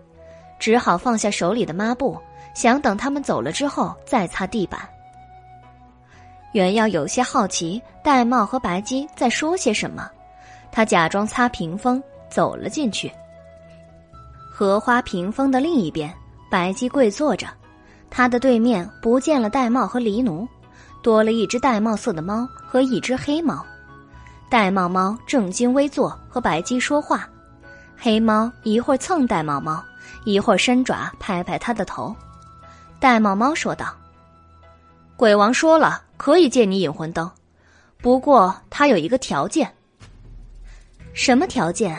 [0.60, 2.19] 只好放下手里的抹布，
[2.56, 4.82] 想等他们走了之后再擦地板。
[6.54, 10.10] 原耀有些好奇玳瑁和白姬在说些什么，
[10.76, 13.10] 他假装擦屏风走了进去。
[14.52, 16.14] 荷花屏风的另一边，
[16.52, 17.48] 白姬跪坐着，
[18.10, 20.46] 他的对面不见了玳瑁和狸奴。
[21.02, 23.66] 多了一只玳瑁色的猫和一只黑猫，
[24.50, 27.30] 玳瑁猫正襟危坐和白姬说话，
[27.96, 29.82] 黑猫一会儿蹭玳瑁猫，
[30.26, 32.14] 一会儿伸爪拍拍它的头。
[33.00, 33.96] 玳瑁猫说道
[35.16, 37.32] ：“鬼王说了，可以借你引魂灯，
[38.02, 39.72] 不过他有一个条件。
[41.15, 41.97] 什么条件？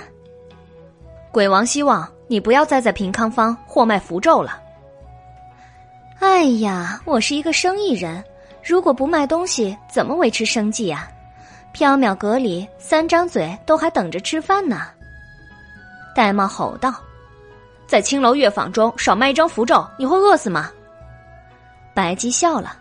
[1.33, 4.61] 鬼王希望你不要再在平康坊货卖符咒了。
[6.21, 8.23] 哎呀，我是一个生意人。”
[8.63, 11.09] 如果不卖东西，怎么维持生计呀？
[11.73, 14.89] 缥缈阁里三张嘴都还等着吃饭呢。
[16.15, 16.93] 玳瑁吼道
[17.87, 20.71] ：“在青楼月坊中少卖一张符咒，你会饿死吗？”
[21.95, 22.77] 白姬笑了：“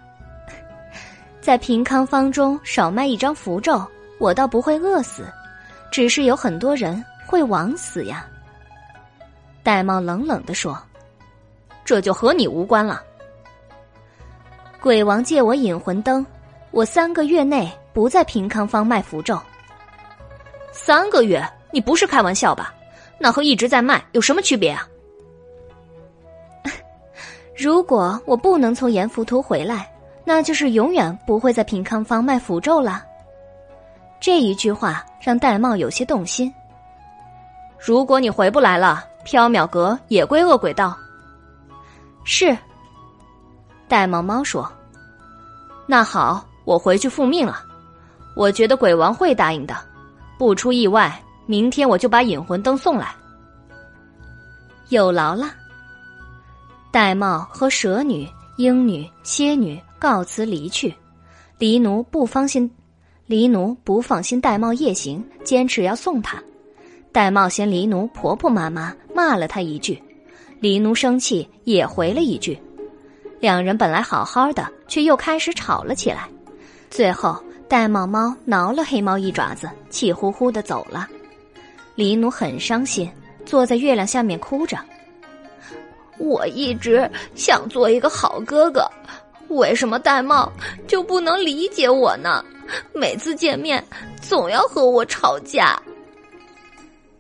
[1.40, 3.82] 在平康坊中少卖一张符咒，
[4.18, 5.32] 我倒不会饿死，
[5.96, 8.28] 只是有很多人会枉死呀。”
[9.64, 10.78] 玳瑁冷冷的说
[11.86, 13.02] ：“这就和你无关了。”
[14.84, 16.26] 鬼王借我引魂灯，
[16.72, 19.40] 我三个月内不在平康坊卖符咒。
[20.74, 21.42] 三个月？
[21.72, 22.74] 你不是开玩笑吧？
[23.18, 24.86] 那和一直在卖有什么区别啊？
[27.56, 29.90] 如果我不能从阎浮屠回来，
[30.26, 33.06] 那就是永远不会在平康坊卖符咒了。
[34.26, 36.52] 这一句话让玳瑁有些动心。
[37.78, 40.98] 如果你回不来了，缥缈阁也归恶鬼道，
[42.24, 42.48] 是。
[43.88, 44.68] 玳瑁猫说
[45.86, 47.62] ：“那好，我回去复命了。
[48.36, 49.78] 我觉得鬼王会答应的，
[50.40, 53.14] 不出意外，明天我就把引魂灯送来。”
[54.90, 55.52] 有劳了。
[56.92, 60.92] 玳瑁和蛇女、鹰女、蝎女告辞离去。
[61.60, 62.76] 黎奴不放心，
[63.28, 66.38] 黎奴不放心玳瑁夜行，坚持要送他。
[67.12, 70.00] 玳瑁嫌黎奴婆婆妈妈，骂了他一句。
[70.60, 72.60] 黎奴生气，也回了一句。
[73.40, 76.30] 两人本来好好的，却又开始吵了起来。
[76.92, 81.08] 最后，玳瑁猫挠了黑猫一爪子，气呼呼的走了。
[81.96, 83.10] 黎奴很伤心，
[83.44, 84.78] 坐在月亮下面哭着。
[86.20, 88.88] 我一直想做一个好哥哥，
[89.48, 90.48] 为什么玳瑁
[90.86, 92.46] 就不能理解我呢？
[92.94, 93.84] 每次见面
[94.22, 95.82] 总要和我吵架。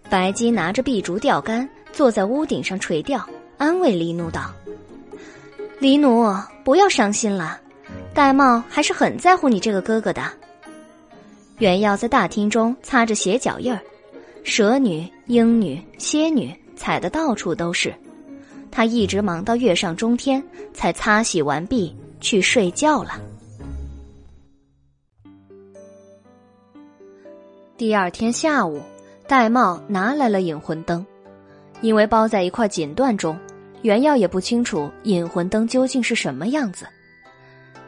[0.10, 3.28] 白姬拿着碧竹钓竿，坐在屋顶上垂钓，
[3.58, 4.54] 安慰黎奴道
[5.80, 6.32] ：“黎奴，
[6.64, 7.60] 不要伤心了，
[8.14, 10.24] 玳瑁还是很在乎你这个哥哥的。”
[11.60, 13.80] 原耀在大厅中擦着鞋脚印儿，
[14.44, 17.94] 蛇女、鹰女、蝎女踩得到处都是。
[18.70, 23.20] 他一直忙到月上中天，才擦洗完毕去睡觉了。
[27.78, 28.82] 第二天下午，
[29.28, 31.06] 玳瑁拿来了引魂灯，
[31.82, 33.38] 因为包在一块锦缎中，
[33.82, 36.88] 原耀也不清楚引魂灯究竟是什么样子。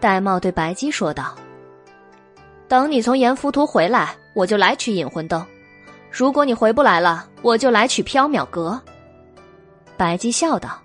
[0.01, 1.33] 玳瑁对白姬说道
[2.67, 5.41] ：“等你从盐浮图回来，我就来取引魂灯；
[6.11, 8.81] 如果你回不来了，我就来取缥缈阁。”
[9.95, 10.81] 白姬笑道：“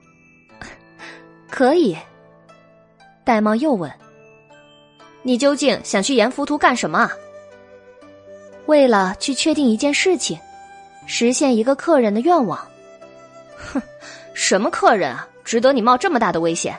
[1.50, 1.96] 可以。”
[3.26, 3.90] 玳瑁又问
[5.22, 7.10] ：“你究竟想去盐浮图干什么
[8.66, 10.38] ？”“为了去确定一件事情，
[11.06, 12.58] 实现一个客人的愿望。
[13.56, 13.82] ”“哼，
[14.34, 15.28] 什么客人啊？
[15.44, 16.76] 值得你冒这么大的危险？”“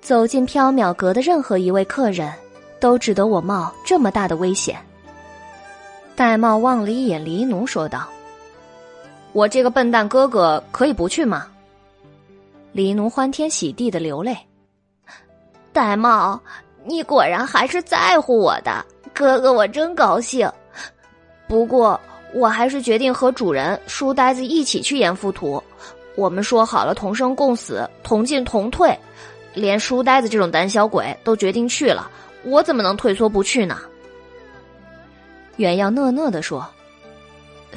[0.00, 2.32] 走进缥缈阁的任何一位客人，
[2.78, 4.78] 都值得我冒这么大的危险。”
[6.16, 8.08] 玳瑁望了一眼黎奴，说道。
[9.32, 11.48] 我这个笨蛋哥哥可以不去吗？
[12.70, 14.36] 黎奴欢天喜地的流泪。
[15.72, 16.38] 玳瑁，
[16.84, 20.50] 你果然还是在乎我的哥哥，我真高兴。
[21.46, 21.98] 不过，
[22.34, 25.62] 我还是决定和主人书呆子一起去盐浮图。
[26.16, 28.96] 我们说好了同生共死，同进同退。
[29.54, 32.10] 连书呆子这种胆小鬼都决定去了，
[32.42, 33.78] 我怎么能退缩不去呢？
[35.56, 36.68] 原耀讷讷的说。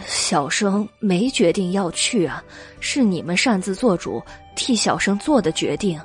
[0.06, 2.44] 小生没决定要去啊，
[2.80, 4.22] 是你们擅自做主，
[4.56, 6.00] 替小生做的决定。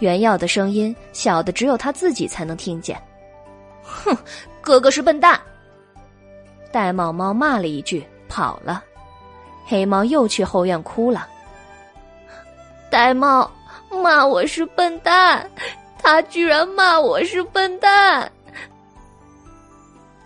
[0.00, 3.00] 原耀的声音小的只有他自己才能听见。
[3.86, 4.16] 哼，
[4.60, 5.40] 哥哥是笨蛋。
[6.72, 8.82] 玳瑁猫骂了一句，跑了。
[9.64, 11.26] 黑猫又去后院哭了。
[12.90, 13.48] 玳瑁
[14.02, 15.48] 骂我是笨蛋，
[15.98, 18.30] 他居然骂我是笨蛋。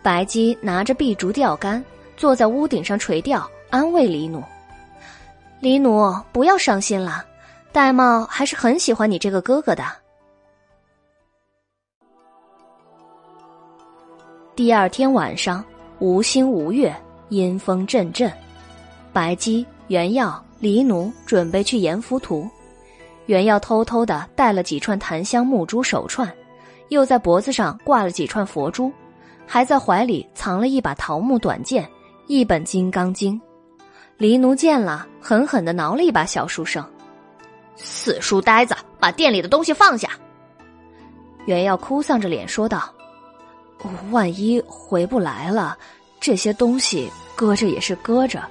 [0.02, 1.84] 白鸡拿着碧竹钓竿。
[2.16, 4.44] 坐在屋顶上垂钓，安慰李努
[5.58, 7.24] ：“李努，不要伤心了，
[7.72, 9.82] 玳瑁还是很喜欢你这个哥哥的。”
[14.60, 15.64] 第二天晚上，
[16.00, 16.94] 无星无月，
[17.30, 18.30] 阴风阵阵。
[19.10, 22.46] 白姬、袁耀、黎奴准备去盐浮图。
[23.24, 26.30] 袁耀偷偷的带了几串檀香木珠手串，
[26.90, 28.92] 又在脖子上挂了几串佛珠，
[29.46, 31.88] 还在怀里藏了一把桃木短剑。
[32.26, 33.40] 一本《金刚经》，
[34.18, 36.84] 黎奴见了，狠狠的挠了一把小书生
[37.76, 40.10] ：“死书呆子，把店里的东西放下！”
[41.48, 42.92] 袁耀哭丧着脸说道
[44.10, 45.76] ：“万一回不来了，
[46.20, 48.42] 这些东西搁着也是搁着。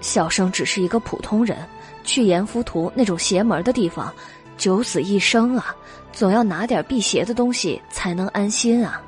[0.00, 1.58] 小生只是一个普通人，
[2.04, 4.12] 去阎浮图那种邪门的地方，
[4.56, 5.74] 九死一生啊，
[6.12, 9.00] 总要拿点辟邪的东西才能安心啊。”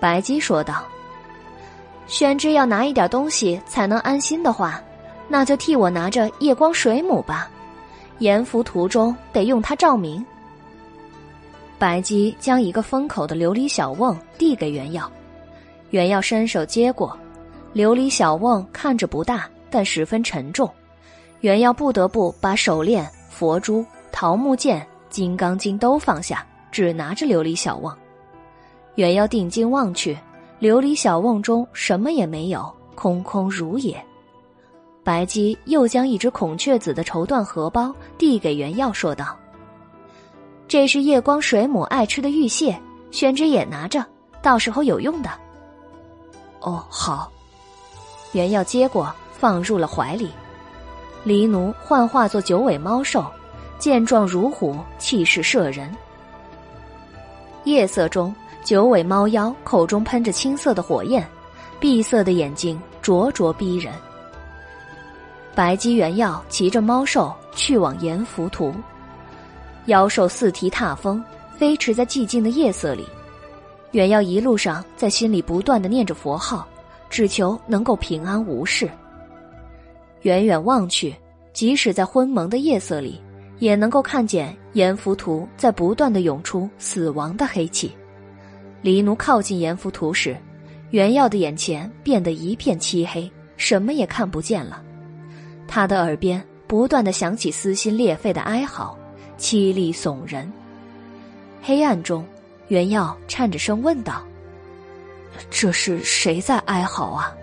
[0.00, 0.84] 白姬说道。
[2.06, 4.78] 宣之要拿一点东西才能安心的话，
[5.26, 7.48] 那就替我拿着夜光水母吧。
[8.18, 10.24] 阎浮图中得用它照明。
[11.78, 15.10] 白姬将一个封口的琉璃小瓮递给原耀，
[15.90, 17.16] 原耀伸手接过。
[17.74, 20.70] 琉璃小瓮看着不大，但十分沉重。
[21.40, 27.94] 原耀不得不把手链、佛珠、桃木剑、金刚经都放下，只拿着琉璃小瓮。
[28.94, 30.16] 原耀定睛望去。
[30.60, 34.02] 琉璃小瓮中什么也没有，空空如也。
[35.02, 39.36] 白姬又将一只孔雀紫的绸缎荷包递给原耀，说道
[40.66, 42.78] ：“这是夜光水母爱吃的玉蟹，
[43.10, 44.04] 宣之也拿着，
[44.42, 45.30] 到时候有用的。”
[46.60, 47.30] 哦，好。
[48.32, 50.30] 原耀接过，放入了怀里。
[51.22, 53.24] 黎奴幻化作九尾猫兽，
[53.78, 55.94] 健壮如虎，气势慑人。
[57.64, 61.26] 夜色中，九尾猫妖口中喷着青色的火焰，
[61.78, 63.92] 闭塞的眼睛灼灼逼人。
[65.54, 68.74] 白姬原耀骑着猫兽去往阎浮屠，
[69.86, 71.22] 妖兽四蹄踏风，
[71.56, 73.06] 飞驰在寂静的夜色里。
[73.92, 76.66] 元耀一路上在心里不断的念着佛号，
[77.10, 78.90] 只求能够平安无事。
[80.22, 81.14] 远远望去，
[81.52, 83.20] 即使在昏蒙的夜色里，
[83.58, 87.92] 也能够看见阎浮屠在不断的涌出死亡的黑气。
[88.80, 90.36] 黎奴靠近阎浮屠时，
[90.90, 94.82] 元耀的眼前变得一片漆黑，什么也看不见了。
[95.68, 98.98] 他的耳边不断的响起撕心裂肺的哀嚎，
[99.44, 100.50] 凄厉悚人。
[101.62, 102.24] 黑暗中，
[102.68, 104.24] 袁耀颤着声问道
[105.50, 107.36] ：“这是谁在哀嚎啊？”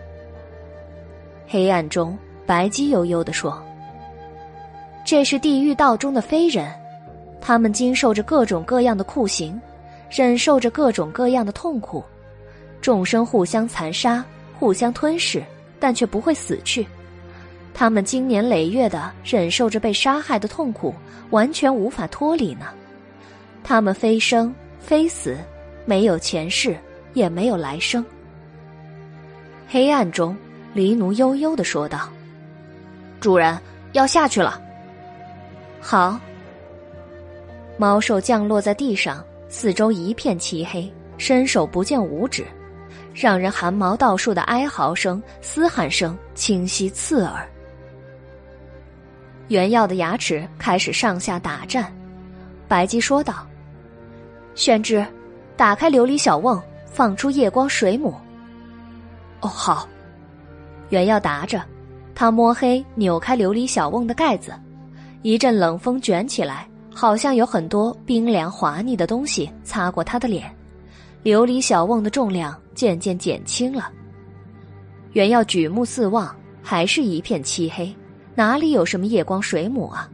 [1.48, 3.64] 黑暗中，白姬悠悠的说
[5.06, 6.74] ：“这是地狱道中的非人，
[7.40, 9.62] 他们经受着各种各样的酷刑，
[10.10, 12.04] 忍受着各种各样的痛苦，
[12.82, 14.26] 众生互相残杀，
[14.58, 15.44] 互相吞噬，
[15.80, 16.84] 但却不会死去。”
[17.73, 20.93] 他们经年累月的忍受着被杀害的痛苦，
[21.31, 22.67] 完全无法脱离呢。
[23.63, 25.38] 他们非生非死，
[25.86, 26.77] 没有前世，
[27.13, 28.05] 也没有来生。
[29.67, 30.36] 黑暗中，
[30.73, 32.10] 黎奴悠悠的说道
[33.19, 33.57] ：“主人
[33.93, 34.62] 要下去了。”
[35.81, 36.19] 好。
[37.77, 42.45] 猫兽降落在地上，四周一片漆黑，伸手不见五指，
[43.13, 47.49] 让人寒毛倒竖的哀嚎声、嘶喊声清晰刺耳。
[49.52, 51.92] 原耀的牙齿开始上下打颤，
[52.70, 53.46] 白姬说道
[54.56, 55.06] ：“宣之，
[55.58, 58.16] 打开琉璃小瓮，放出夜光水母。”
[59.42, 59.90] 哦，好。
[60.88, 61.62] 原耀答着，
[62.16, 64.54] 他摸黑扭开琉璃小瓮的盖子，
[65.22, 70.50] 一阵冷风卷起来，好像有很多冰凉滑腻的东西擦过他的脸，
[71.26, 73.92] 琉璃小瓮的重量渐渐减轻了。
[75.12, 76.34] 原耀举目四望，
[76.64, 77.94] 还是一片漆黑。
[78.41, 80.10] 哪里有什么夜光水母啊？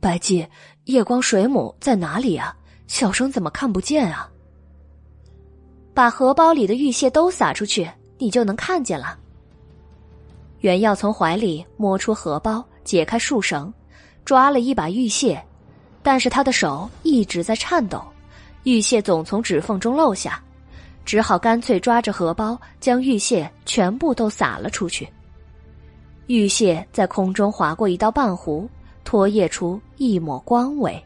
[0.00, 0.48] 白姬，
[0.84, 2.56] 夜光水母在哪里啊？
[2.86, 4.26] 小生怎么看不见啊？
[5.92, 7.86] 把荷包里的玉屑都撒出去，
[8.16, 9.18] 你就能看见了。
[10.60, 13.70] 袁耀从怀里摸出荷包，解开束绳，
[14.24, 15.38] 抓了一把玉屑，
[16.02, 18.02] 但是他的手一直在颤抖，
[18.62, 20.42] 玉屑总从指缝中漏下，
[21.04, 25.06] 只好干脆抓着荷包，将玉屑全部都撒了出去。
[26.26, 28.66] 玉屑在空中划过一道半弧，
[29.04, 31.02] 拖曳出一抹光尾。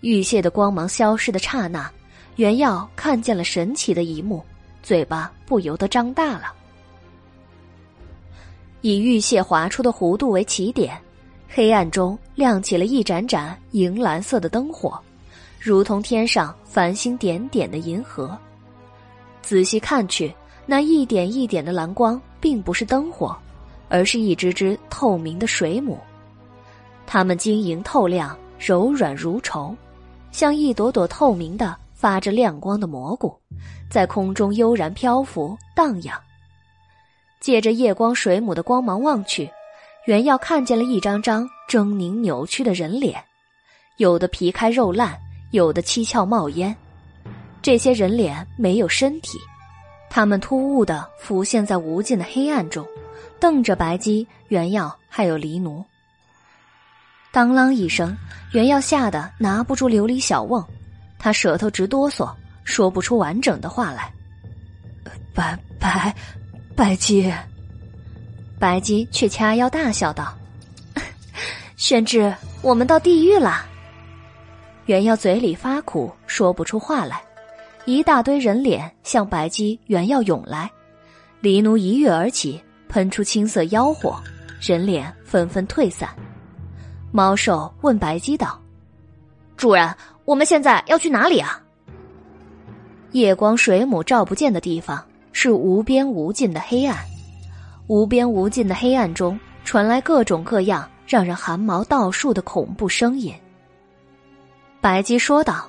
[0.00, 1.90] 玉屑的光芒消失的刹那，
[2.36, 4.42] 袁耀看见了神奇的一幕，
[4.82, 6.52] 嘴巴不由得张大了。
[8.80, 10.96] 以玉屑划出的弧度为起点，
[11.48, 15.00] 黑暗中亮起了一盏盏银蓝色的灯火，
[15.60, 18.36] 如同天上繁星点点的银河。
[19.42, 20.32] 仔细看去，
[20.66, 23.36] 那一点一点的蓝光，并不是灯火。
[23.88, 25.98] 而是一只只透明的水母，
[27.06, 29.74] 它们晶莹透亮、柔软如绸，
[30.30, 33.34] 像一朵朵透明的、发着亮光的蘑菇，
[33.90, 36.20] 在空中悠然漂浮荡漾。
[37.40, 39.48] 借着夜光水母的光芒望去，
[40.06, 43.22] 袁耀看见了一张张狰狞扭曲的人脸，
[43.96, 45.16] 有的皮开肉烂，
[45.52, 46.74] 有的七窍冒烟。
[47.62, 49.38] 这些人脸没有身体，
[50.10, 52.86] 他们突兀的浮现在无尽的黑暗中。
[53.40, 55.84] 瞪着白姬、原耀还有黎奴，
[57.30, 58.16] 当啷一声，
[58.52, 60.64] 原耀吓得拿不住琉璃小瓮，
[61.18, 64.12] 他舌头直哆嗦，说不出完整的话来。
[65.34, 66.14] 白白
[66.74, 67.32] 白姬，
[68.58, 70.36] 白姬却掐腰大笑道
[71.76, 73.64] ：“宣志，我们到地狱了。”
[74.86, 77.22] 原耀嘴里发苦，说不出话来，
[77.84, 80.68] 一大堆人脸向白姬、原耀涌来，
[81.40, 82.60] 黎奴一跃而起。
[82.88, 84.20] 喷出青色妖火，
[84.60, 86.08] 人脸纷纷退散。
[87.12, 88.60] 猫兽问白姬道
[89.56, 91.62] ：“主人，我们现在要去哪里啊？”
[93.12, 96.96] 夜光水母照不见的地方是无边无尽的黑暗，
[97.86, 103.34] 无边无尽的黑暗中传来各种各样让人寒毛倒竖的恐怖声音。
[104.80, 105.68] 白姬说道：“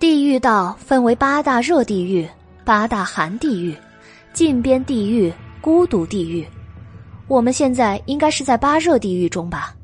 [0.00, 2.28] 地狱道分为八大热地狱、
[2.64, 3.76] 八大寒地狱、
[4.32, 6.46] 近边地狱。”孤独地狱，
[7.28, 9.74] 我们现在应该是在八热地狱中吧？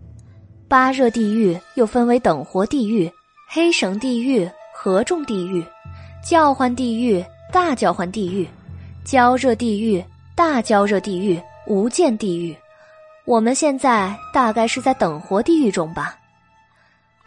[0.69, 3.13] 八热地狱又分为等活地狱、
[3.47, 5.63] 黑绳地狱、合众地狱、
[6.25, 7.23] 叫唤地狱、
[7.53, 8.49] 大叫唤地狱、
[9.05, 10.03] 焦热地狱、
[10.35, 12.57] 大焦热地狱、无间地狱、
[13.27, 16.17] 我们现在大概是在等活地狱中吧？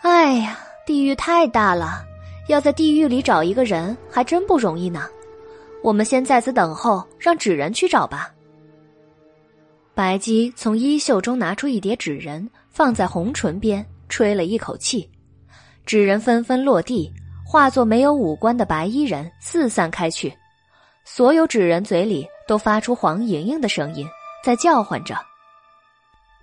[0.01, 2.03] 哎呀，地狱太大了，
[2.47, 5.03] 要在地狱里找一个人还真不容易呢。
[5.83, 8.29] 我们先在此等候，让纸人去找吧。
[9.99, 15.11] 白姬从衣袖中拿出一叠纸人，放在红唇边，吹了一口气，
[15.85, 17.13] 纸人纷纷落地，
[17.45, 20.33] 化作没有五官的白衣人四散开去。
[21.03, 24.07] 所有纸人嘴里都发出黄莹莹的声音，
[24.41, 25.17] 在叫唤着：“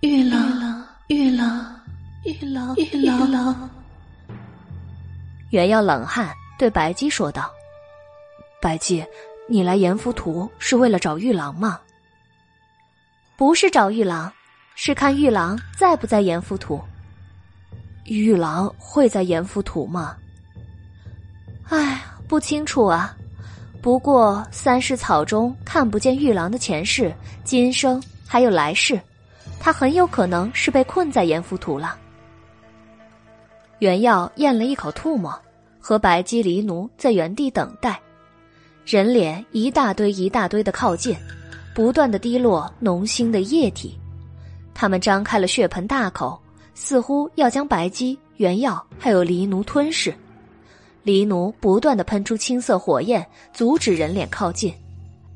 [0.01, 1.81] 玉郎，玉郎，
[2.25, 3.69] 玉郎，玉郎郎。”
[5.49, 7.51] 原耀冷汗对白姬说道
[8.61, 9.03] ：“白姬，
[9.49, 11.79] 你来阎浮屠是为了找玉郎吗？”
[13.37, 14.33] 不是找玉郎，
[14.73, 16.81] 是看玉郎在不在阎浮屠。
[18.05, 20.17] 玉郎会在阎浮屠吗？
[21.69, 23.15] 哎，不清楚啊。
[23.79, 27.13] 不过三世草中看不见玉郎的前世、
[27.43, 28.99] 今生还有来世，
[29.59, 31.95] 他很有可能是被困在阎浮屠了。
[33.77, 35.39] 原耀咽了一口唾沫，
[35.79, 37.99] 和白姬离奴在原地等待，
[38.83, 41.15] 人脸一大堆一大堆的靠近。
[41.77, 43.95] 不断的滴落浓腥的液体，
[44.73, 46.41] 他们张开了血盆大口，
[46.73, 50.11] 似乎要将白姬、原药还有黎奴吞噬。
[51.03, 53.23] 黎奴不断的喷出青色火焰，
[53.53, 54.73] 阻止人脸靠近，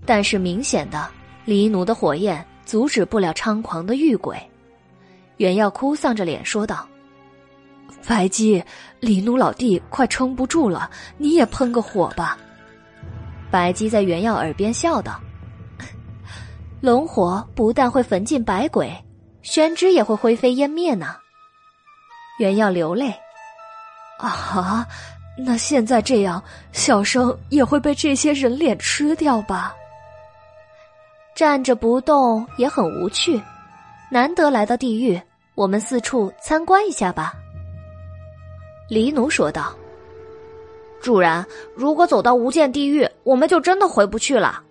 [0.04, 1.08] 但是明显的，
[1.46, 4.36] 黎奴的火焰阻止不了猖狂的玉鬼。
[5.38, 6.88] 原药哭丧着脸说道
[8.08, 8.64] ：“白姬，
[9.00, 10.90] 黎奴老弟快撑不住了，
[11.20, 12.36] 你也喷个火吧。”
[13.52, 15.22] 白姬在原药耳边笑道。
[16.82, 18.92] 龙火不但会焚尽百鬼，
[19.44, 21.16] 宣之也会灰飞烟灭呢。
[22.40, 23.14] 原要流泪，
[24.18, 24.88] 啊，
[25.38, 29.76] 那现在这样，小生也会被这些人脸吃掉吧？
[31.36, 33.40] 站着不动也很无趣，
[34.10, 35.22] 难得来到地狱，
[35.54, 37.36] 我们四处参观一下吧。
[38.90, 39.72] 黎奴说道
[41.00, 44.64] ：“主人，如果走到无间地狱，我们就真的回不去了。”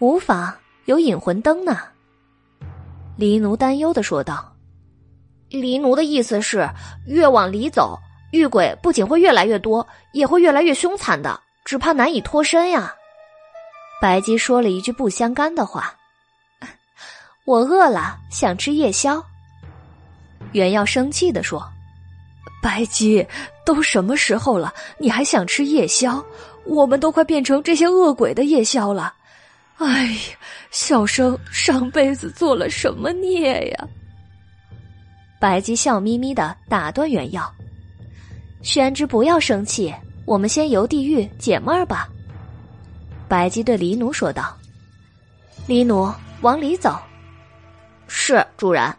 [0.00, 0.52] 无妨。
[0.86, 1.78] 有引魂灯呢，
[3.16, 4.52] 黎奴担忧的说道。
[5.48, 6.68] 黎奴的意思是，
[7.06, 7.98] 越往里走，
[8.32, 12.94] 遇鬼不仅会越来越多，也会越来越凶残的，只怕难以脱身呀。
[14.02, 15.94] 白姬说了一句不相干的话
[17.46, 19.24] ：“我饿了，想吃夜宵。”
[20.52, 21.66] 袁耀生气的说
[22.62, 23.26] ：“白姬，
[23.64, 26.22] 都什么时候了，你还想吃夜宵？
[26.66, 29.14] 我们都快变成这些恶鬼的夜宵了。”
[29.78, 30.18] 哎呀，
[30.70, 33.88] 小生上辈子做了什么孽呀？
[35.40, 37.52] 白姬笑眯眯的打断原耀
[38.62, 39.92] ：“宣之，不要生气，
[40.24, 42.08] 我们先游地狱解闷儿吧。”
[43.28, 44.56] 白姬对黎奴说道
[45.66, 46.10] ：“黎奴，
[46.40, 46.96] 往里走。”
[48.06, 48.94] 是主人。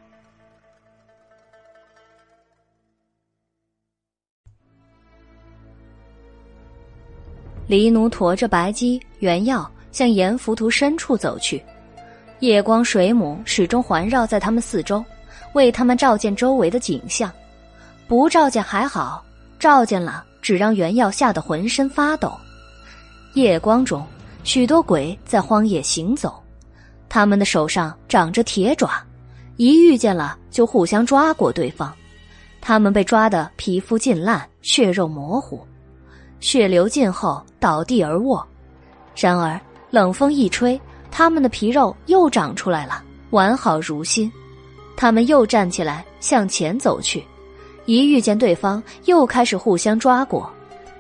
[7.65, 9.71] 黎奴驮着白姬、原耀。
[9.95, 11.63] 向阎浮屠深处走去，
[12.41, 15.01] 夜光水母始终环绕在他们四周，
[15.53, 17.31] 为他们照见周围的景象。
[18.05, 19.23] 不照见还好，
[19.57, 22.33] 照见了只让袁耀吓得浑身发抖。
[23.35, 24.05] 夜光中，
[24.43, 26.43] 许多鬼在荒野行走，
[27.07, 29.01] 他们的手上长着铁爪，
[29.55, 31.95] 一遇见了就互相抓过对方。
[32.59, 35.65] 他们被抓得皮肤尽烂，血肉模糊，
[36.41, 38.45] 血流尽后倒地而卧。
[39.15, 39.57] 然而。
[39.89, 40.79] 冷风一吹，
[41.09, 44.31] 他们的皮肉又长出来了，完好如新。
[44.97, 47.23] 他们又站起来向前走去，
[47.85, 50.49] 一遇见对方，又开始互相抓过，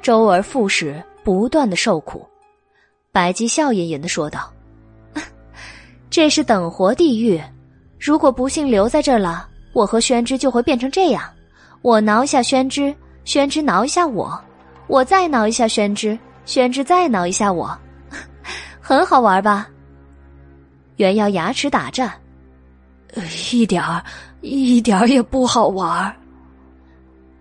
[0.01, 2.25] 周而复始，不断的受苦。
[3.11, 4.51] 白姬笑吟吟的说道
[6.11, 7.41] ：“这是等活地狱，
[7.97, 11.23] 如果不幸留在这儿了，我和宣之就会变成这样。
[11.81, 14.37] 我挠一下宣之，宣之挠一下我，
[14.87, 17.77] 我再挠一下宣之，宣之再挠一下我。”
[18.87, 19.67] 很好玩吧？
[20.97, 22.13] 原要牙齿打颤，
[23.51, 24.03] 一点儿，
[24.41, 26.15] 一点儿也不好玩。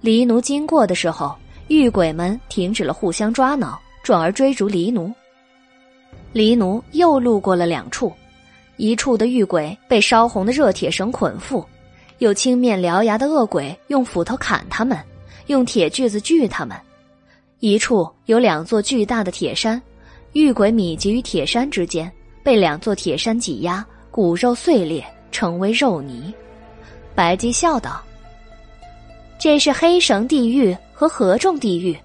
[0.00, 1.36] 黎奴经过的时候，
[1.68, 5.12] 玉鬼们停止了互相抓挠，转而追逐黎奴。
[6.32, 8.10] 黎奴又路过了两处，
[8.78, 11.62] 一处的玉鬼被烧红的热铁绳捆缚，
[12.20, 14.98] 有青面獠牙的恶鬼用斧头砍他们，
[15.48, 16.74] 用铁锯子锯他们；
[17.58, 19.78] 一处有两座巨大的铁山。
[20.34, 22.10] 玉鬼密集于铁山之间，
[22.42, 26.34] 被两座铁山挤压，骨肉碎裂，成为肉泥。
[27.14, 28.02] 白姬笑道
[29.38, 31.96] ：“这是黑绳地狱和合众地狱，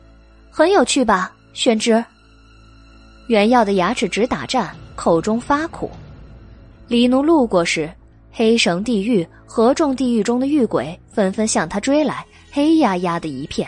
[0.51, 2.03] 很有趣吧？”宣之。
[3.29, 5.89] 原耀的牙齿直打颤，口中发苦。
[6.87, 7.91] 李奴路过时，
[8.31, 13.67] 黑绳地狱、合众地狱中的狱鬼纷纷向他追来，黑压压的一片。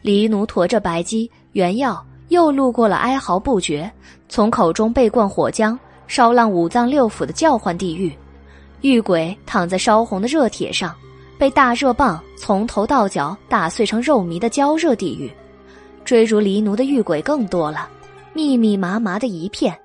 [0.00, 3.90] 黎奴驮着白姬、原药，又路过了哀嚎不绝、
[4.26, 8.10] 从口中被灌火浆、烧烂五脏六腑的叫唤地狱。
[8.80, 10.94] 狱鬼躺在烧红的热铁上，
[11.38, 15.30] 被大热棒从头到脚打碎成肉糜的焦热地狱。
[16.06, 17.86] 追逐黎奴的狱鬼更多了，
[18.32, 19.78] 密密麻麻的一片。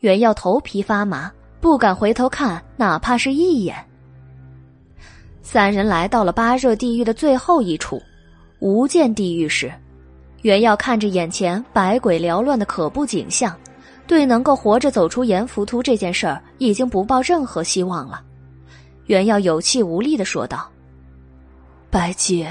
[0.00, 3.76] 原耀头皮发麻，不敢回头看，哪怕是一眼。
[5.42, 8.00] 三人来到了八热地狱的最后一处。
[8.58, 9.70] 无间地狱时，
[10.42, 13.56] 袁耀看着眼前百鬼缭乱的可怖景象，
[14.06, 18.22] 对能够活着走出阎浮屠这件事儿已经不抱任何希望了。
[19.06, 20.70] 袁耀有气无力的说道
[21.90, 22.46] ：“白姬，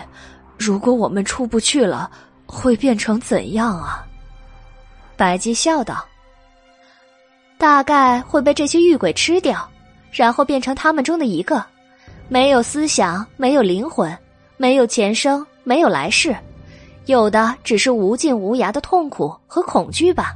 [0.57, 2.11] 如果我们出不去了，
[2.45, 4.05] 会变成怎样啊？”
[5.15, 6.05] 白姬笑道
[7.57, 9.67] ：“大概会被这些狱鬼吃掉，
[10.11, 11.63] 然后变成他们中的一个，
[12.27, 14.15] 没有思想，没有灵魂，
[14.57, 16.33] 没有前生。”没有来世，
[17.07, 20.35] 有的只是无尽无涯的痛苦和恐惧吧。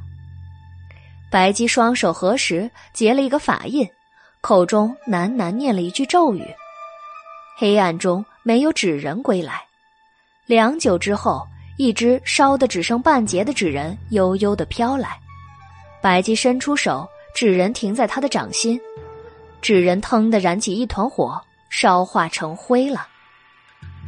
[1.29, 3.87] 白姬双手合十，结了一个法印，
[4.39, 6.45] 口中喃喃念了一句咒语。
[7.57, 9.61] 黑暗中没有纸人归来。
[10.45, 11.45] 良久之后，
[11.77, 15.19] 一只烧的只剩半截的纸人悠悠的飘来。
[16.01, 17.05] 白姬伸出手，
[17.35, 18.79] 纸人停在他的掌心，
[19.61, 23.07] 纸人腾的燃起一团火，烧化成灰了。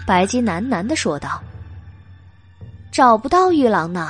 [0.07, 1.41] 白姬喃喃的说道
[2.94, 4.08] ：“找不到玉郎呢，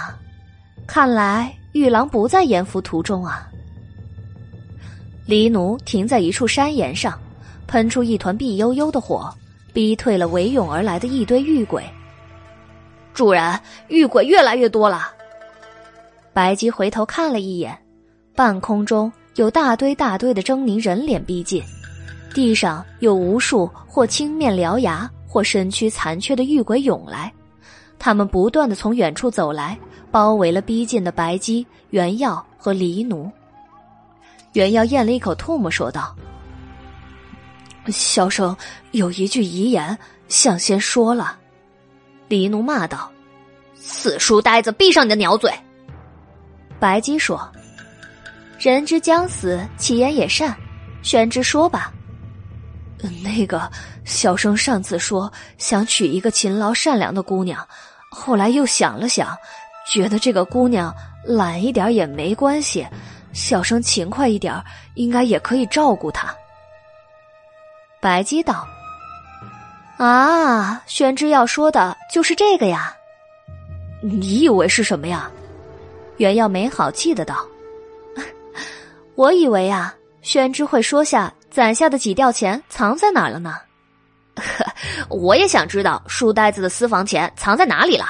[0.85, 3.49] 看来玉郎不在阎浮途中啊。”
[5.25, 7.17] 黎奴停在一处山岩上，
[7.65, 9.33] 喷出一团碧悠悠的火，
[9.71, 11.81] 逼退了围涌而来的一堆玉鬼。
[13.13, 13.57] 主人，
[13.87, 15.13] 玉鬼越来越多了。
[16.33, 17.73] 白姬回头看了一眼，
[18.35, 21.63] 半空中有大堆大堆的狰狞人脸逼近，
[22.33, 25.09] 地上有无数或青面獠牙。
[25.25, 27.33] 或身躯残缺的玉鬼涌来，
[28.03, 29.79] 他们不断的从远处走来，
[30.11, 33.31] 包围了逼近的白姬、原耀和黎奴。
[34.51, 36.13] 原耀咽了一口唾沫，说道
[37.87, 38.53] ：“小生
[38.91, 39.97] 有一句遗言，
[40.27, 41.39] 想先说了。”
[42.27, 43.09] 黎奴骂道
[43.73, 45.49] ：“死书呆子，闭上你的鸟嘴！”
[46.81, 47.49] 白姬说
[48.59, 50.53] ：“人之将死，其言也善。
[51.03, 51.93] 宣之说吧。”
[53.23, 53.71] 那个
[54.03, 57.65] 小生上次说想娶一个勤劳善良的姑娘，
[58.13, 59.35] 后来又想了想，
[59.91, 60.93] 觉得这个姑娘
[61.25, 62.87] 懒一点也没关系，
[63.33, 64.53] 小生勤快一点
[64.93, 66.33] 应该也可以照顾她。
[67.99, 68.67] 白姬道
[69.97, 72.93] ：“啊，宣之要说的就是这个呀？
[74.01, 75.31] 你以为是什么呀？”
[76.17, 77.35] 袁耀没好气的道
[79.15, 83.53] ：“我以为啊，宣之会说下。”攒下的几吊钱藏在哪儿了呢？
[84.35, 84.65] 呵，
[85.09, 88.05] 我也想知道书呆子的私房钱藏在哪里了。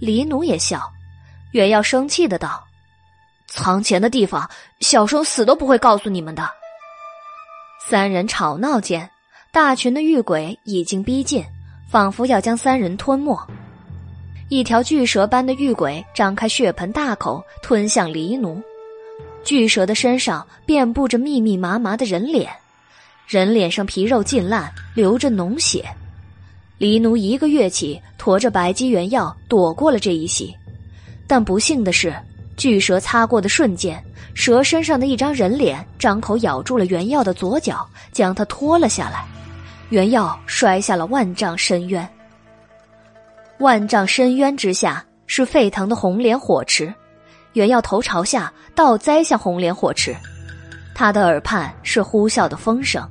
[0.00, 0.82] 黎奴也笑，
[1.52, 2.64] 原要生气的道
[3.48, 4.48] ：“藏钱的地方，
[4.80, 6.48] 小生死都不会告诉你们的。”
[7.84, 9.08] 三人吵闹间，
[9.52, 11.44] 大群的狱鬼已经逼近，
[11.90, 13.38] 仿佛要将三人吞没。
[14.50, 18.62] 一条巨蛇般的狱鬼张开血盆大口，吞向黎奴。
[19.44, 22.50] 巨蛇的身上遍布着密密麻麻的人脸，
[23.28, 25.84] 人脸上皮肉尽烂，流着脓血。
[26.78, 30.56] 黎奴一个跃起，驮着白姬原药躲过了这一袭，
[31.26, 32.16] 但不幸的是，
[32.56, 34.02] 巨蛇擦过的瞬间，
[34.32, 39.26] 蛇身上的一张人脸张口咬住了原药的左脚，将他拖了下来。
[39.90, 42.08] 原药摔下了万丈深渊。
[43.58, 46.90] 万丈深渊之下是沸腾的红莲火池。
[47.52, 50.16] 原药头朝下倒栽向红莲火池，
[50.94, 53.06] 他的耳畔是呼啸的风声，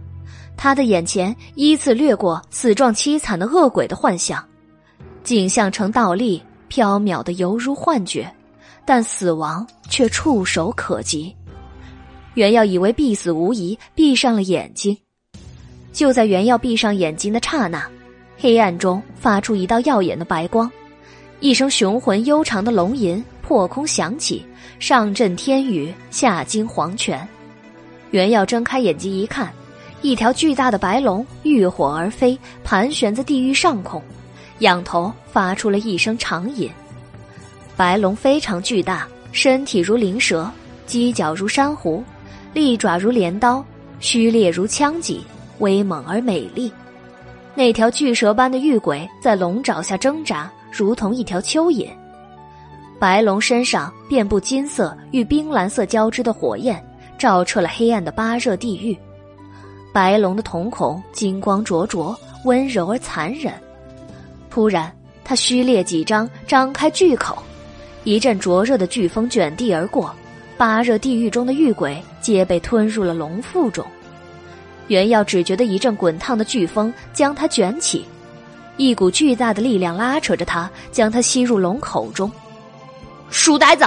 [0.58, 4.44] 他的眼前依次掠过死状凄惨的恶鬼的幻象，
[5.24, 8.30] 景象呈倒立，缥缈的犹如幻觉，
[8.84, 11.34] 但死亡却触手可及。
[12.34, 14.98] 原耀以为必死无疑，闭上了眼睛。
[15.94, 17.88] 就在原耀闭上眼睛的刹那，
[18.38, 20.70] 黑暗中发出一道耀眼的白光，
[21.40, 23.24] 一声雄浑悠长的龙吟。
[23.48, 24.46] 破空响起，
[24.78, 27.26] 上震天宇，下惊黄泉。
[28.12, 29.50] 袁耀睁开眼睛一看，
[30.02, 34.02] 一条巨大的白龙浴火而飞，盘旋在地狱上空，
[34.60, 36.70] 仰头发出了一声长吟。
[37.76, 40.50] 白龙非常巨大，身体如灵蛇，
[40.88, 42.04] 犄角如珊瑚，
[42.54, 43.64] 利爪如镰刀，
[44.00, 45.22] 须裂如枪戟，
[45.60, 46.72] 威猛而美丽。
[47.56, 51.90] 那条巨蛇般的玉鬼在龙爪下挣扎，如同一条蚯蚓。
[53.00, 56.84] 白龙身上遍布金色与冰蓝色交织的火焰，
[57.18, 58.98] 照彻了黑暗的八热地狱。
[59.98, 63.52] 白龙的瞳孔金光灼灼，温柔而残忍。
[64.48, 67.36] 突然，他虚裂几张，张开巨口，
[68.04, 70.14] 一阵灼热的飓风卷地而过，
[70.56, 73.84] 八热地狱中的狱鬼皆被吞入了龙腹中。
[74.88, 78.06] 原耀只觉得一阵滚烫的飓风将他卷起，
[78.78, 82.32] 一股巨大的力量拉扯着他，将他吸入龙口中。
[83.32, 83.84] 书呆子！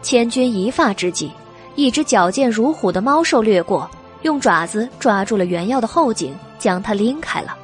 [0.00, 1.28] 千钧一发之际，
[1.74, 3.90] 一只矫健如虎的猫兽掠过，
[4.26, 7.56] 用爪子抓住了原耀的后颈，将他拎开了。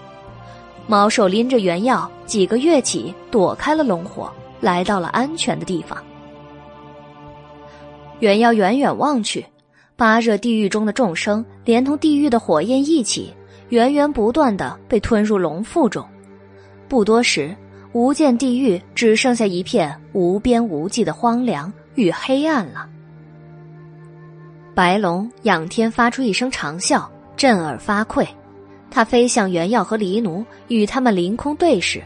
[0.87, 5.99] 猫兽拎着原药，几个跃起，躲开了龙火，来到了安全的地方。
[8.21, 9.45] 原药远远望去，
[9.97, 13.35] 八热地狱中的众生，连同地狱的火焰一起，
[13.71, 16.07] 源源不断的被吞入龙腹中。
[16.89, 17.57] 不多时，
[17.93, 22.89] 无间地狱只剩下一片无边无际的荒凉与黑暗了。
[24.75, 27.07] 白龙仰天发出一声长啸，
[27.37, 28.27] 震耳发聩。
[28.91, 32.03] 他飞向原耀和黎奴，与他们凌空对视。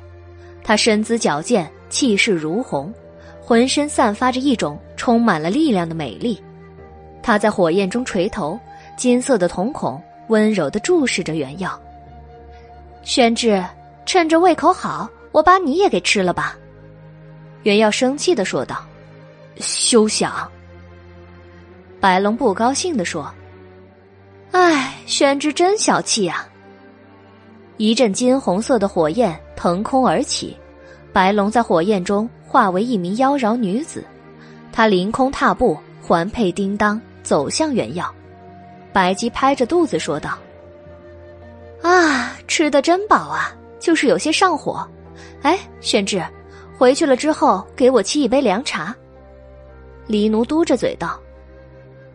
[0.65, 2.93] 他身姿矫健，气势如虹，
[3.41, 6.43] 浑身散发着一种充满了力量的美丽。
[7.23, 8.59] 他在火焰中垂头，
[8.97, 11.81] 金色的瞳孔温柔的注视着原耀。
[13.03, 13.65] 宣志，
[14.05, 16.57] 趁着胃口好，我把你也给吃了吧。
[17.63, 18.85] 原耀生气的说道
[19.59, 20.51] ：“休想！”
[22.01, 23.33] 白龙不高兴的说
[24.53, 26.47] ：“哎，宣之真小气啊。”
[27.79, 30.57] 一阵金红色的火焰腾空而起，
[31.13, 34.05] 白龙在火焰中化为一名妖娆女子，
[34.73, 38.11] 她凌空踏步，环佩叮当走向原药。
[38.93, 40.39] 白姬拍着肚子说道
[41.83, 44.87] ：“啊，吃的真饱啊，就是有些上火。
[45.43, 46.25] 哎，宣志，
[46.79, 48.95] 回去了之后给我沏一杯凉茶。”
[50.07, 51.21] 黎奴嘟着嘴道：“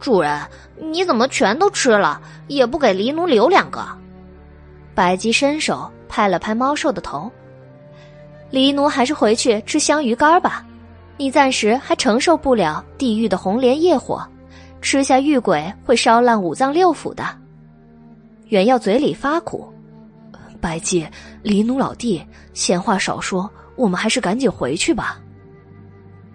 [0.02, 0.42] 主人，
[0.78, 3.86] 你怎么全都吃了，也不给黎奴留两个？”
[4.94, 7.32] 白姬伸手拍了拍猫兽的头，
[8.50, 10.66] 黎奴还是回去吃香鱼干吧，
[11.18, 14.28] 你暂时还承受不了地狱的红莲业火，
[14.82, 17.24] 吃下玉鬼会烧烂五脏六腑的。
[18.48, 19.72] 原耀嘴里发苦，
[20.60, 21.08] 白姬，
[21.44, 22.22] 黎奴老弟，
[22.54, 25.20] 闲话少说，我们还是赶紧回去吧。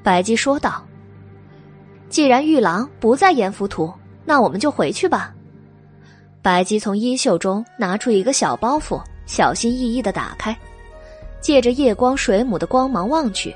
[0.02, 0.82] 白姬说道
[2.09, 3.92] ：“既然玉郎不在阎浮屠，
[4.24, 5.32] 那我们就回去吧。”
[6.42, 10.57] 白姬从衣袖中拿出一个小包袱，小心翼翼的打开，
[11.40, 13.54] 借着夜光水母的光芒望去，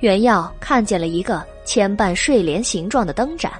[0.00, 3.52] 原耀看见了一个牵绊睡莲形状的灯盏。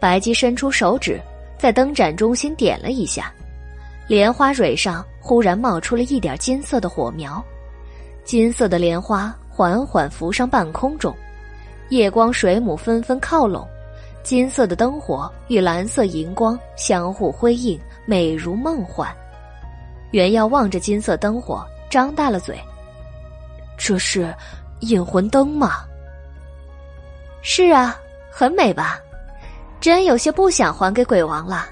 [0.00, 1.20] 白姬伸出手指，
[1.58, 3.30] 在灯盏中心点了一下，
[4.08, 7.44] 莲花蕊上忽然冒出了一点金色的火苗，
[8.24, 11.14] 金色的莲花缓缓浮上半空中，
[11.92, 13.68] 夜光水母纷纷靠拢。
[14.22, 19.14] 金色的灯火与蓝色荧光相互辉映，美如梦幻。
[20.10, 22.58] 原耀望着金色灯火，张大了嘴
[23.76, 24.34] ：“这是
[24.80, 25.84] 引魂灯吗
[27.42, 27.94] ？”“是啊，
[28.30, 28.98] 很美吧？
[29.78, 31.66] 真有些不想还给鬼王了。”“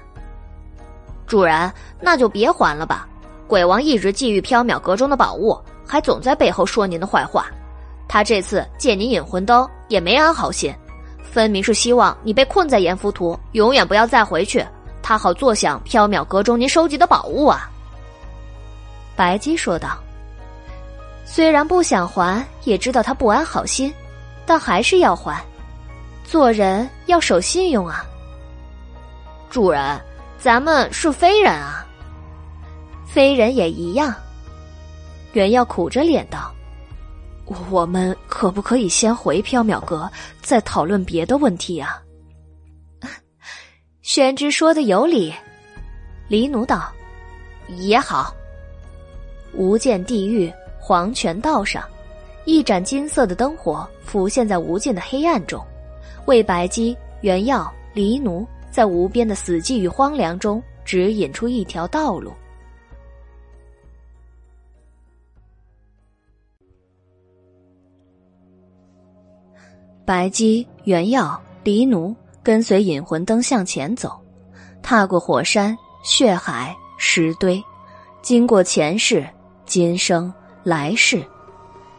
[1.25, 3.07] 主人，那就别还了吧。
[3.47, 7.47] 鬼王一直觊觎缥缈阁中的宝物，还总在背后说您的坏话。
[8.07, 10.73] 他这次借您引魂灯，也没安好心。”
[11.21, 14.65] 分明是希望你被困在阎浮屠，永远不要再回去，
[15.01, 17.69] 他好坐享缥缈阁中您收集的宝物啊。”
[19.15, 19.97] 白姬说道。
[21.23, 23.93] 虽然不想还，也知道他不安好心，
[24.45, 25.41] 但还是要还。
[26.25, 28.03] 做人要守信用啊。
[29.49, 30.01] 主人，
[30.37, 31.85] 咱们是非人啊。
[33.05, 34.13] 非人也一样。
[35.31, 36.51] 原耀苦着脸道。
[37.69, 40.09] 我们可不可以先回缥缈阁，
[40.41, 42.01] 再讨论别的问题呀？
[44.01, 45.33] 宣之说的有理，
[46.27, 46.91] 黎奴道
[47.77, 48.33] ：“也好。”
[49.53, 51.83] 无间地狱黄泉道上，
[52.45, 55.61] 一盏金色的灯火浮现在无尽的黑暗中，
[56.25, 62.31] 为白姬、原耀、黎奴在无边的死寂与荒凉中指引出一条道路。
[70.11, 74.19] 白姬、原耀、黎奴跟随引魂灯向前走，
[74.83, 77.63] 踏过火山、血海、石堆，
[78.21, 79.25] 经过前世、
[79.65, 80.29] 今生、
[80.65, 81.23] 来世，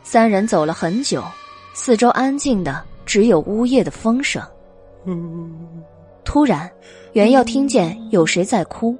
[0.02, 1.24] 三人走了很久，
[1.72, 4.42] 四周安静的只有呜咽的风声。
[6.22, 6.70] 突然，
[7.14, 8.94] 原耀听见有谁在哭，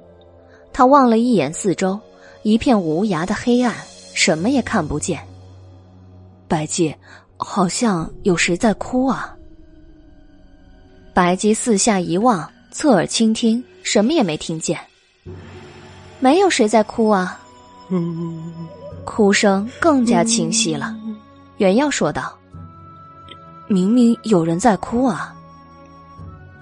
[0.73, 1.99] 他望了一眼四周，
[2.41, 3.75] 一片无涯的黑暗，
[4.15, 5.19] 什么也看不见。
[6.47, 6.95] 白姬。
[7.43, 9.35] 好像有谁在哭啊！
[11.13, 14.79] 白姬四下一望，侧耳倾听，什么也没听见。
[16.19, 17.39] 没有谁在哭啊。
[19.05, 20.95] 哭声更加清晰了。
[21.57, 22.33] 原耀说道
[23.67, 25.35] ：“明明有人在哭啊。”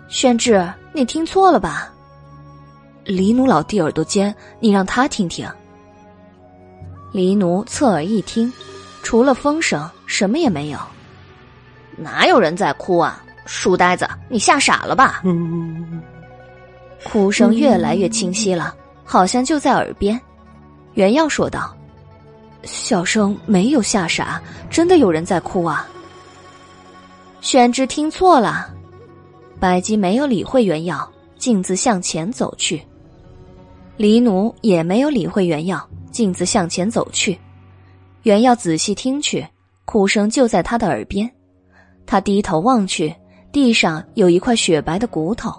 [0.09, 1.93] 宣志，你听错了吧？
[3.05, 5.47] 黎奴老弟耳朵尖，你让他听听。
[7.13, 8.51] 黎奴侧耳一听，
[9.03, 10.79] 除了风声，什么也没有。
[11.97, 13.23] 哪有人在哭啊？
[13.45, 15.21] 书呆子，你吓傻了吧？
[17.03, 20.19] 哭声越来越清晰了，好像就在耳边。
[20.93, 21.75] 原耀说道
[22.63, 25.87] ：“小生没有吓傻，真的有人在哭啊。”
[27.41, 28.69] 宣之听错了，
[29.59, 32.81] 白姬没有理会原耀，径自向前走去。
[33.97, 37.37] 黎奴也没有理会原耀，径自向前走去。
[38.23, 39.47] 原耀仔细听去，
[39.85, 41.29] 哭声就在他的耳边。
[42.05, 43.15] 他低头望去，
[43.51, 45.51] 地上有一块雪白的骨头，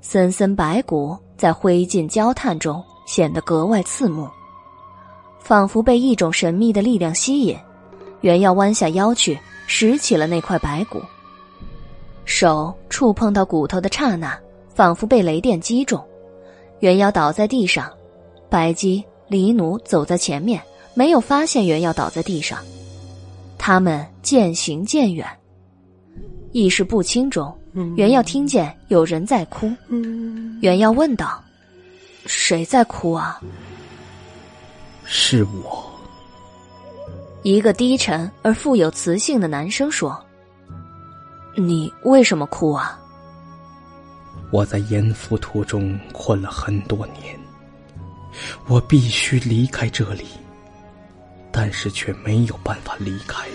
[0.00, 4.28] 森森白骨在灰烬焦炭中显得格外刺目，
[5.40, 7.56] 仿佛被一种神秘的力量吸引。
[8.20, 11.00] 原要弯下腰去拾起了那块白骨，
[12.24, 14.38] 手触碰到骨头的刹那，
[14.68, 16.00] 仿佛被雷电击中。
[16.80, 17.90] 原要倒在地上，
[18.48, 20.62] 白姬、黎奴走在前面，
[21.00, 22.58] 没有发现原耀倒在地上。
[23.56, 25.26] 他们渐行渐远，
[26.52, 27.58] 意识不清中，
[27.96, 29.72] 原耀听见有人在哭。
[30.60, 31.42] 原耀问道
[32.26, 33.40] ：“谁在哭啊？”
[35.06, 35.90] 是我。
[37.44, 40.22] 一个低沉而富有磁性的男声说
[41.56, 43.00] ：“你为什么哭啊？”
[44.52, 47.40] 我在阎浮途中困了很多年，
[48.68, 50.26] 我必须离开这里，
[51.52, 53.46] 但是却没有办法离开。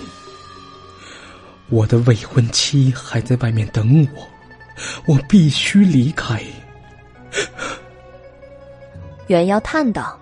[1.70, 4.28] 我的未婚妻还在外面等我，
[5.08, 6.42] 我必须离开。
[9.28, 10.20] 袁耀叹道：“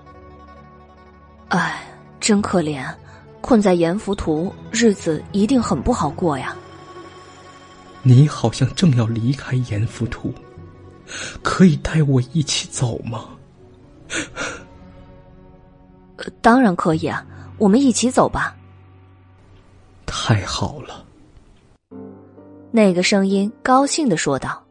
[1.50, 1.84] 哎，
[2.20, 2.86] 真可怜，
[3.42, 6.56] 困在阎浮屠，日子一定很不好过呀。”
[8.02, 10.34] 你好像正要离开阎浮屠。
[11.44, 13.26] 可以带我一起走吗？
[16.42, 17.26] 当然可以啊，
[17.58, 18.56] 我们一起走吧。
[20.06, 21.06] 太好了，
[22.72, 24.62] 那个声音高兴的说道，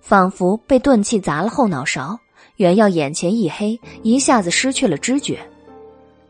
[0.00, 2.18] 仿佛被钝器砸了后脑勺。
[2.56, 5.38] 原耀眼前一黑，一下子失去了知觉。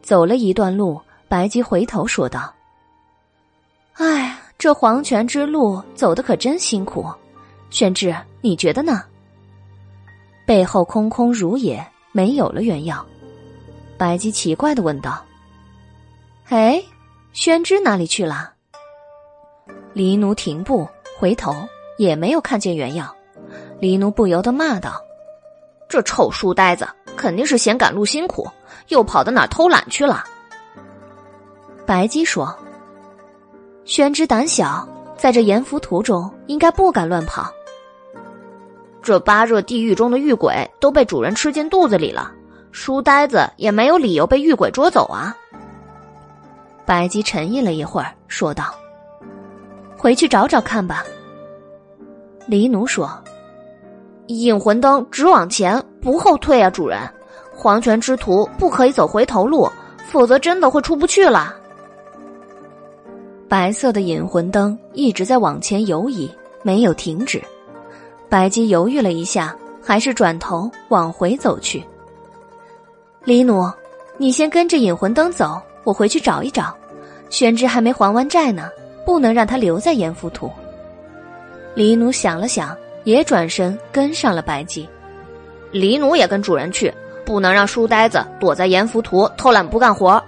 [0.03, 2.53] 走了一段路，白姬回头说道
[3.95, 7.07] ：“哎，这黄泉之路走的可真辛苦。
[7.71, 9.05] 宣志，你觉得呢？”
[10.45, 13.05] 背后空空如也，没有了原药。
[13.97, 15.25] 白姬奇怪的问道
[16.49, 16.83] ：“哎，
[17.33, 18.53] 宣之哪里去了？”
[19.93, 20.89] 黎奴停步，
[21.19, 21.55] 回头
[21.99, 23.13] 也没有看见原样。
[23.81, 25.03] 黎奴不由得骂道
[25.89, 26.87] ：“这臭书呆子，
[27.17, 28.49] 肯定是嫌赶路辛苦，
[28.89, 30.25] 又跑到哪儿偷懒去了。”
[31.87, 32.57] 白姬说
[33.85, 34.87] ：“宣之胆小，
[35.17, 37.51] 在这阎浮屠中应该不敢乱跑。”
[39.03, 42.33] 这八热地狱中的狱鬼都被主人吃进肚子里了，
[42.73, 45.37] 书呆子也没有理由被狱鬼捉走啊。
[46.87, 48.73] 白姬沉吟了一会儿，说道
[49.99, 51.05] ：“回去找找看吧。”
[52.47, 53.11] 黎奴说
[54.29, 57.01] ：“引魂灯直往前，不后退啊，主人！
[57.53, 59.69] 黄泉之途不可以走回头路，
[60.07, 61.57] 否则真的会出不去了。”
[63.49, 66.31] 白色的引魂灯一直在往前游移，
[66.63, 67.43] 没有停止。
[68.29, 71.85] 白姬犹豫了一下，还是转头往回走去。
[73.25, 73.69] 黎奴，
[74.19, 76.77] 你先跟着引魂灯走，我回去找一找。
[77.31, 78.69] 宣之还没还完债呢，
[79.05, 80.51] 不能让他留在阎浮屠。
[81.75, 84.89] 黎奴想了想，也转身跟上了白姬。
[85.71, 86.93] 黎奴也跟主人去，
[87.25, 90.23] 不能让书呆子躲在阎浮屠偷懒不干活。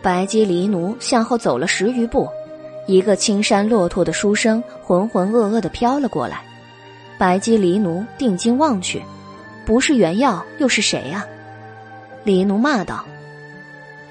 [0.00, 2.28] 白姬、黎奴向后走了十余步，
[2.86, 6.42] 一个青衫骆驼的书生浑浑噩噩的飘了过来。
[7.18, 9.02] 白姬黎奴定睛望去，
[9.64, 11.24] 不是原耀又是谁呀？
[12.24, 13.04] 黎奴骂道：“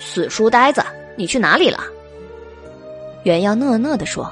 [0.02, 0.84] 死书呆子，
[1.16, 1.80] 你去哪里了？”
[3.24, 4.30] 原耀讷讷的说：“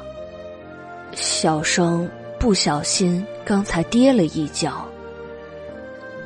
[1.13, 2.09] 小生
[2.39, 4.83] 不小心刚才跌了一跤。”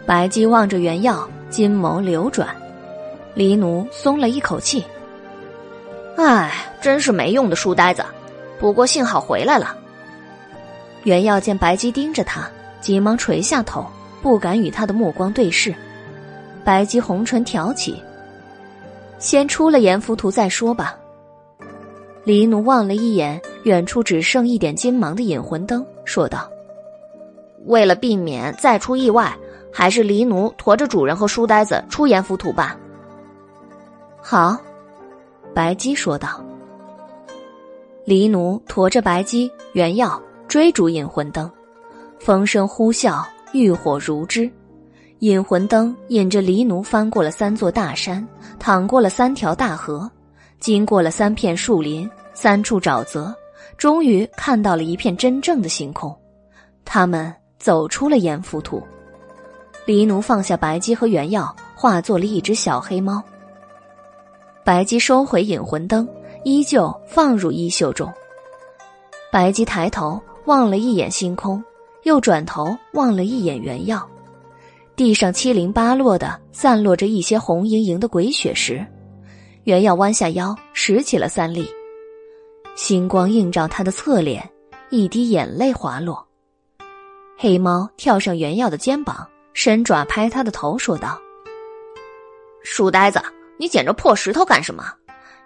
[0.07, 2.47] 白姬望着原耀，金眸流转，
[3.33, 4.83] 黎奴松了一口气
[6.17, 8.03] ：“唉，真是没用的书呆子，
[8.59, 9.77] 不过幸好回来了。”
[11.03, 13.85] 原耀见白姬盯着他，急忙垂下头，
[14.21, 15.75] 不敢与他的目光对视。
[16.63, 18.01] 白姬红唇挑起
[19.23, 20.95] ：“先出了阎浮屠再说吧。”
[22.25, 26.49] 黎奴望了一眼远处只剩一点金芒的引魂灯，说道
[27.65, 29.35] ：“为了避免再出意外，
[29.71, 32.77] 还是黎奴驮着主人和书呆子出阎浮屠吧。
[34.21, 34.57] 好，
[35.53, 36.41] 白姬说道。
[38.05, 41.49] 黎奴驮着白姬、原药追逐引魂灯，
[42.19, 44.49] 风声呼啸，欲火如织。
[45.23, 48.27] 引魂灯引着黎奴翻过了三座大山，
[48.59, 50.11] 淌过了三条大河，
[50.59, 53.33] 经过了三片树林、三处沼泽，
[53.77, 56.13] 终于看到了一片真正的星空。
[56.83, 58.83] 他们走出了阎浮屠。
[59.85, 63.23] 黎奴放下白鸡和原药，化作了一只小黑猫。
[64.65, 66.05] 白鸡收回引魂灯，
[66.43, 68.11] 依旧放入衣袖中。
[69.31, 71.63] 白鸡抬头望了一眼星空，
[72.03, 74.05] 又转头望了一眼原药。
[74.95, 78.85] 地上七零八落的散落着一些红莹莹的鬼血石，
[79.63, 81.67] 原要弯下腰拾起了三粒。
[82.75, 84.47] 星光映照他的侧脸，
[84.91, 86.23] 一滴眼泪滑落。
[87.35, 91.19] 黑猫跳上原耀的肩膀，伸爪拍他的头，说道
[92.63, 93.19] ：“书呆子，
[93.57, 94.83] 你捡着破石头干什么？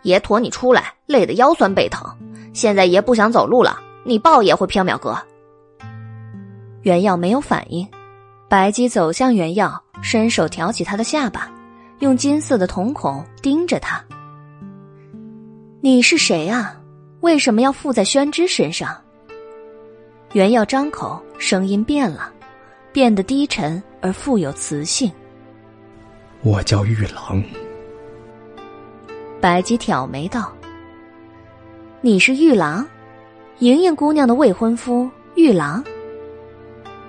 [0.04, 2.06] 爷驮你出来，累得腰酸背疼。
[2.54, 5.18] 现在爷不想走路了，你抱爷回缥缈阁。”
[6.84, 7.88] 原耀没有反应。
[8.50, 11.52] 白姬走向原耀，伸手挑起他的下巴，
[12.00, 14.02] 用金色的瞳孔盯着他。
[15.82, 16.74] 你是谁啊？
[17.20, 18.95] 为什么要附在宣之身上？
[20.32, 22.32] 原耀张口，声音变了，
[22.93, 25.12] 变得低沉而富有磁性。
[26.41, 27.43] 我叫玉郎。
[29.41, 30.54] 白姬挑眉道
[32.00, 32.88] ：“你是玉郎，
[33.60, 35.84] 莹莹姑娘的未婚夫玉郎。”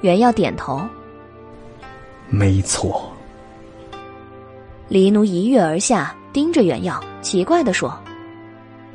[0.03, 0.84] 原耀点头。
[2.30, 3.12] 没错。
[4.88, 7.92] 黎奴一跃而下，盯着原耀，奇怪的说：“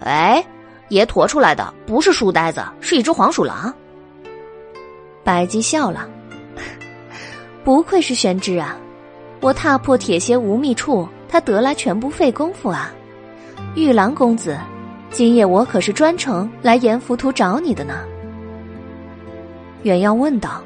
[0.03, 0.43] 哎，
[0.89, 3.73] 爷驮出来的不是书呆子，是一只黄鼠狼。
[5.23, 6.09] ”白姬笑了：
[7.63, 8.75] “不愧是玄之啊，
[9.39, 12.91] 我踏破铁鞋无觅处，他得来全不费功夫啊。
[13.75, 14.57] 玉郎公子，
[15.11, 18.03] 今夜我可是专程来阎浮屠找你的呢。”
[19.83, 20.63] 原耀问道。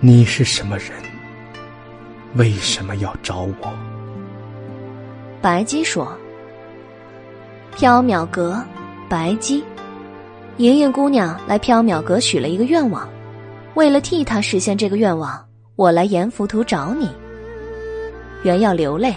[0.00, 0.90] 你是什么人？
[2.36, 3.72] 为什么要找我？
[5.42, 6.16] 白鸡说
[7.76, 8.62] ：“缥缈阁，
[9.08, 9.64] 白鸡，
[10.58, 13.08] 莹莹姑娘来缥缈阁许了一个愿望，
[13.74, 15.44] 为了替她实现这个愿望，
[15.74, 17.10] 我来阎浮屠找你。”
[18.44, 19.12] 原要流泪，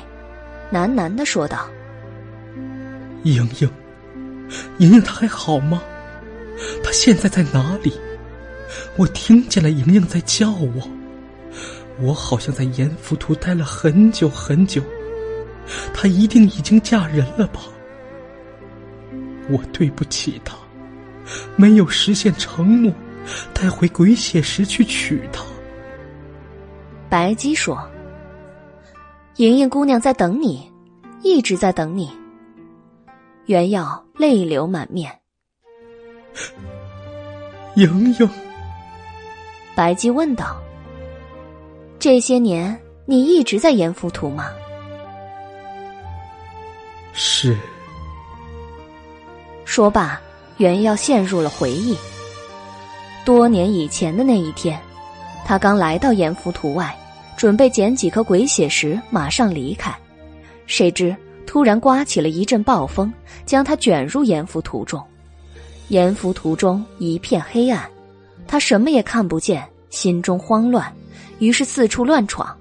[0.73, 1.67] 喃喃的说道
[3.21, 3.69] ：“莹莹，
[4.79, 5.79] 莹莹她还好吗？
[6.83, 7.93] 她现在在哪里？”
[8.97, 10.89] 我听见了莹莹在叫我，
[11.99, 14.81] 我好像在阎浮屠待了很久很久，
[15.93, 17.61] 她一定已经嫁人了吧？
[19.49, 20.55] 我对不起她，
[21.55, 22.93] 没有实现承诺，
[23.53, 25.43] 带回鬼血石去娶她。
[27.09, 27.77] 白姬说
[29.35, 30.71] ：“莹莹姑娘在等你，
[31.21, 32.09] 一直在等你。”
[33.47, 35.11] 原耀泪流满面，
[37.75, 38.29] 莹莹。
[39.81, 40.61] 白姬问道
[41.97, 44.51] ：“这些年你一直在阎浮屠吗
[47.13, 47.57] ？”“是。”
[49.65, 50.21] 说罢，
[50.57, 51.97] 袁耀陷入了回忆。
[53.25, 54.79] 多年以前的那一天，
[55.45, 56.95] 他刚来到阎浮屠外，
[57.35, 59.91] 准备捡几颗鬼血石，马上离开。
[60.67, 61.17] 谁知
[61.47, 63.11] 突然刮起了一阵暴风，
[63.47, 65.03] 将他卷入阎浮屠中。
[65.87, 67.89] 阎浮屠中一片黑暗。
[68.47, 70.91] 他什么也看不见，心中慌乱，
[71.37, 72.57] 于是四处乱闯。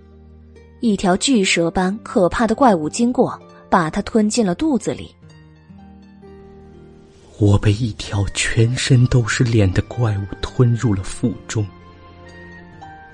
[0.81, 5.15] 一条巨蛇般可怕的怪物经过，把他吞进了肚子里。
[7.39, 11.67] 我被一条全身都是脸的怪物吞入了腹中。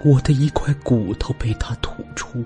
[0.04, 2.44] 我的一块骨头被他吐出，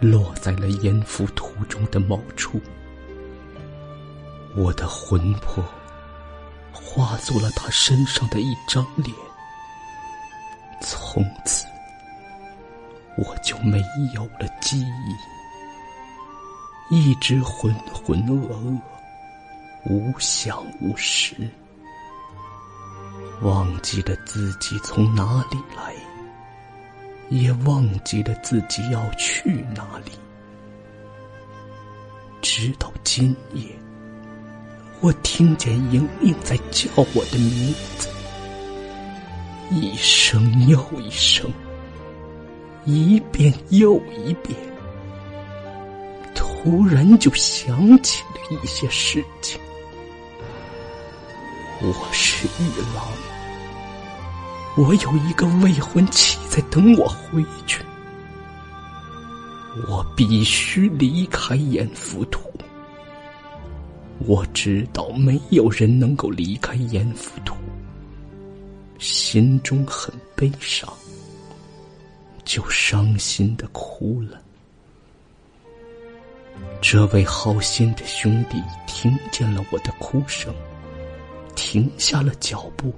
[0.00, 2.60] 落在了阎浮屠中的某处。
[4.54, 5.64] 我的魂魄。
[6.72, 9.14] 化作了他身上的一张脸，
[10.80, 11.66] 从此
[13.16, 13.82] 我就没
[14.14, 14.80] 有了记
[16.90, 18.80] 忆，一直浑浑噩噩，
[19.84, 21.34] 无想无识，
[23.42, 25.92] 忘记了自己从哪里来，
[27.28, 30.12] 也忘记了自己要去哪里，
[32.40, 33.64] 直到今夜。
[35.00, 38.08] 我听见莹莹在叫我的名字，
[39.70, 41.50] 一声又一声，
[42.86, 44.58] 一遍又一遍。
[46.34, 49.60] 突然就想起了一些事情。
[51.80, 52.66] 我是玉
[52.96, 53.06] 郎，
[54.76, 57.82] 我有一个未婚妻在等我回去，
[59.86, 62.50] 我必须离开阎浮屠。
[64.26, 67.54] 我知道没有人能够离开阎浮屠，
[68.98, 70.92] 心中很悲伤，
[72.44, 74.40] 就伤心的哭了。
[76.80, 80.52] 这位好心的兄弟听见了我的哭声，
[81.54, 82.92] 停下了脚步。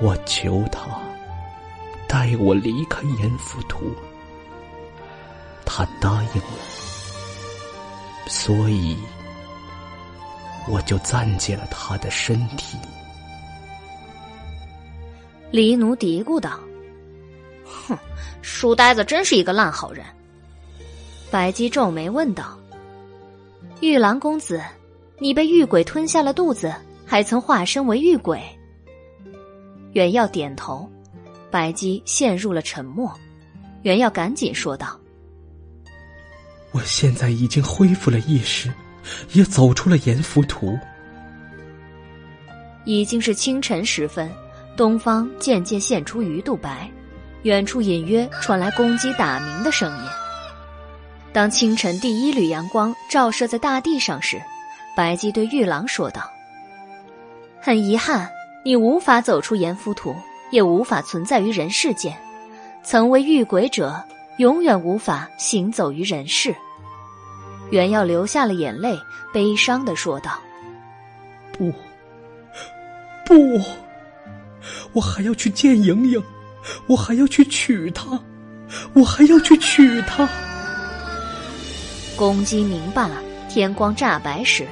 [0.00, 1.00] 我求他
[2.08, 3.94] 带我离开阎浮屠，
[5.64, 8.96] 他答应了，所以。
[10.66, 12.78] 我就暂借了他的身体。
[15.54, 16.58] 黎奴嘀咕道
[17.64, 17.96] ：“哼，
[18.42, 20.04] 书呆子真是一个烂好人。”
[21.30, 22.58] 白姬皱眉问道
[23.80, 24.60] ：“玉兰公子，
[25.16, 26.74] 你被玉鬼吞下了肚子，
[27.06, 28.42] 还曾化身为玉鬼？”
[29.94, 30.90] 袁耀点头，
[31.52, 33.14] 白姬陷入了沉默。
[33.82, 34.98] 袁耀赶紧说道
[36.74, 38.68] ：“我现在已经恢复了意识。”
[39.34, 40.76] 也走出了阎浮屠。
[42.84, 44.28] 已经是清晨时分，
[44.76, 46.90] 东方渐渐现出鱼肚白，
[47.42, 50.04] 远处隐约传来公鸡打鸣的声音。
[51.32, 54.40] 当清晨第一缕阳光照射在大地上时，
[54.96, 56.30] 白姬对玉郎说道
[57.60, 58.28] ：“很遗憾，
[58.64, 60.14] 你无法走出阎浮屠，
[60.50, 62.16] 也无法存在于人世间。
[62.82, 64.02] 曾为遇鬼者，
[64.38, 66.54] 永远无法行走于人世。”
[67.70, 68.96] 袁耀流下了眼泪，
[69.32, 70.38] 悲伤的说道
[71.56, 71.72] ：“不，
[73.24, 73.60] 不，
[74.92, 76.22] 我还要去见莹莹，
[76.86, 78.20] 我还要去娶她，
[78.92, 80.28] 我还要去娶她。”
[82.16, 83.10] 公鸡鸣罢，
[83.48, 84.66] 天光乍白时，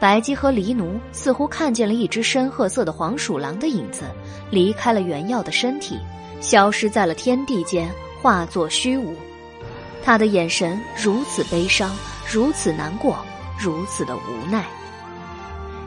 [0.00, 4.04] 白鸡和狸奴似乎看见了一只深褐色的黄鼠狼的影子，
[4.50, 5.98] 离开了袁耀的身体，
[6.40, 7.90] 消失在了天地间，
[8.22, 9.14] 化作虚无。
[10.02, 11.94] 他的眼神如此悲伤。
[12.30, 13.24] 如此难过，
[13.58, 14.66] 如此的无奈。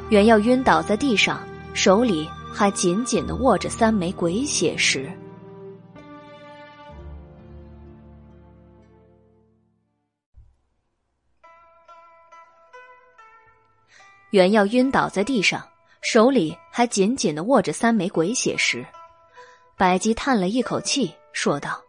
[0.10, 1.40] 原要晕倒在地上，
[1.76, 5.12] 手里还紧紧的握着三枚鬼血石。
[14.32, 15.68] 原要晕倒在地上，
[16.02, 18.86] 手里还紧紧的握着三枚鬼血石。
[19.78, 21.82] 白姬叹了一口气，说道：“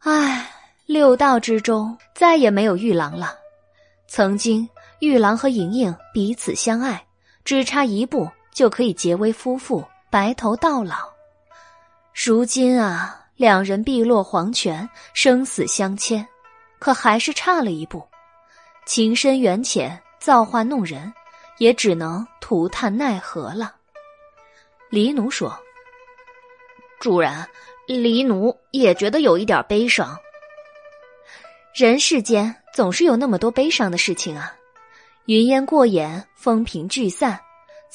[0.00, 0.52] 唉。”
[0.86, 3.36] 六道之中再也没有玉郎了。
[4.06, 4.68] 曾经
[5.00, 7.04] 玉郎和莹莹彼此相爱，
[7.44, 11.12] 只差一步就可以结为夫妇，白头到老。
[12.14, 16.26] 如今啊，两人碧落黄泉，生死相牵，
[16.78, 18.02] 可还是差了一步。
[18.86, 21.12] 情深缘浅，造化弄人，
[21.58, 23.74] 也只能徒叹奈何了。
[24.88, 25.54] 黎奴说
[26.98, 27.46] ：“主人，
[27.86, 30.16] 黎奴也觉得有一点悲伤。”
[31.76, 34.54] 人世间总是有那么多悲伤的事情啊！
[35.26, 37.38] 云烟过眼，风平聚散，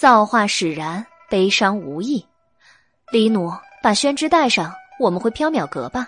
[0.02, 2.26] 造化使然，悲伤无益。
[3.12, 6.08] 李奴，把宣之带上，我们回缥缈阁吧。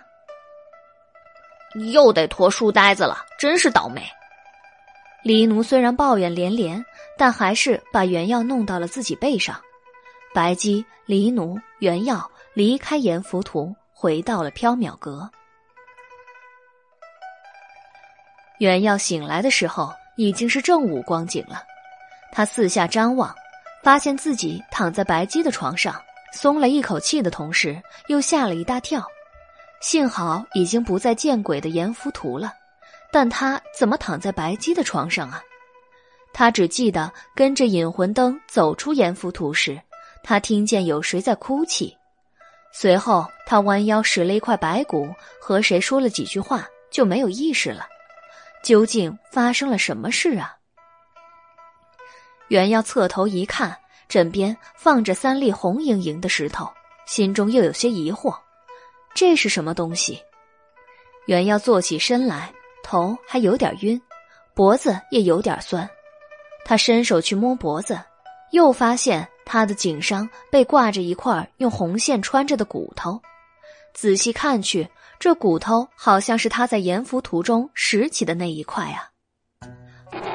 [1.94, 4.02] 又得驮书呆子了，真是倒霉。
[5.22, 6.84] 黎奴虽然抱怨连连，
[7.20, 9.62] 但还是把原药弄到了自己背上。
[10.34, 15.30] 白姬、黎奴、原药离开阎浮图，回到了缥缈阁。
[18.58, 21.62] 原耀醒来的时候已经是正午光景了，
[22.32, 23.36] 他四下张望，
[23.84, 26.02] 发现自己躺在白姬的床上，
[26.34, 29.06] 松了一口气的同时，又吓了一大跳。
[29.82, 32.54] 幸好已经不再见鬼的阎浮屠了，
[33.12, 35.44] 但他怎么躺在白姬的床上啊？
[36.32, 39.80] 他只记得跟着引魂灯走出阎浮屠时，
[40.24, 41.98] 他听见有谁在哭泣，
[42.72, 47.86] 随后他弯腰拾了一块白骨，和谁说了几句话，就没有意识了。
[48.64, 50.56] 究竟发生了什么事啊？
[52.48, 53.76] 袁耀侧头一看，
[54.08, 56.70] 枕边放着三粒红莹莹的石头，
[57.06, 58.36] 心中又有些疑惑：
[59.16, 60.22] 这是什么东西？
[61.26, 64.02] 袁耀坐起身来，头还有点晕，
[64.54, 65.90] 脖子也有点酸。
[66.66, 68.00] 他伸手去摸脖子，
[68.52, 73.22] 又发现他的颈上被挂着一块用红线穿着的骨头。
[73.94, 74.90] 仔细看去。
[75.20, 79.08] 这骨头好像是他在阎浮途中拾起的那一块啊！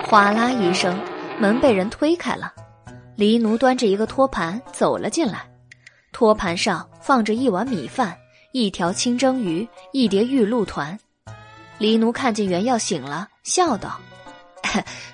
[0.06, 0.98] 哗啦一声，
[1.40, 2.52] 门被人推开了，
[3.14, 5.48] 黎奴端着一个托盘走了进来，
[6.10, 8.16] 托盘上放着一碗米饭、
[8.52, 10.98] 一条清蒸鱼、一碟玉露团。
[11.78, 14.00] 黎奴看见袁耀醒了，笑道：“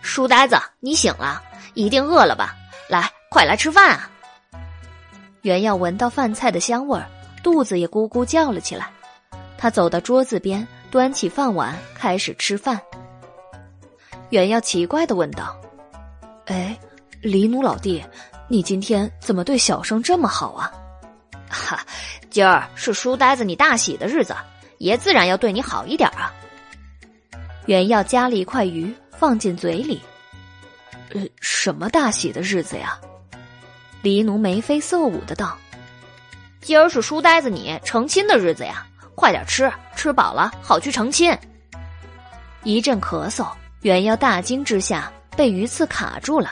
[0.00, 1.42] 书呆子，你醒了，
[1.74, 2.54] 一定饿了吧？
[2.88, 4.10] 来，快来吃饭啊！”
[5.42, 7.06] 袁耀闻到饭菜的香味儿，
[7.42, 8.88] 肚子也咕咕叫了起来。
[9.58, 12.80] 他走到桌子边，端起饭碗开始吃饭。
[14.30, 15.54] 袁耀奇怪的问道
[16.46, 16.78] ：“哎，
[17.22, 18.04] 黎奴老弟，
[18.48, 20.70] 你今天怎么对小生这么好啊
[21.48, 21.84] ？”“哈，
[22.30, 24.34] 今儿是书呆子你大喜的日子，
[24.78, 26.32] 爷自然要对你好一点啊。”
[27.66, 30.00] 原耀夹了一块鱼放进嘴里。
[31.14, 32.98] “呃，什么大喜的日子呀？”
[34.02, 35.56] 黎奴眉飞色舞的道
[36.60, 41.34] ：“今儿是书呆子你成亲的日子呀，快点吃，吃饱了好去成亲。”
[42.64, 43.48] 一阵咳嗽，
[43.80, 46.50] 原耀大惊之下被鱼刺卡住了。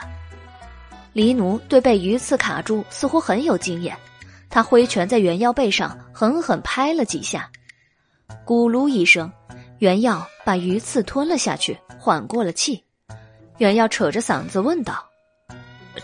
[1.13, 3.97] 黎奴对被鱼刺卡住似乎很有经验，
[4.49, 7.49] 他挥拳在原耀背上狠狠拍了几下，
[8.45, 9.31] 咕噜一声，
[9.79, 12.83] 原耀把鱼刺吞了下去，缓过了气。
[13.59, 15.05] 原耀扯着嗓子问道：“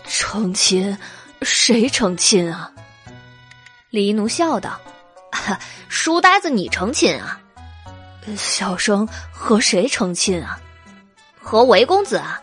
[0.06, 0.96] 成亲？”
[1.42, 2.70] 谁成亲啊？
[3.88, 4.78] 黎奴笑道
[5.88, 7.40] ：“书呆子，你成亲啊？
[8.36, 10.60] 小生和谁成亲啊？
[11.40, 12.40] 和韦公子啊？”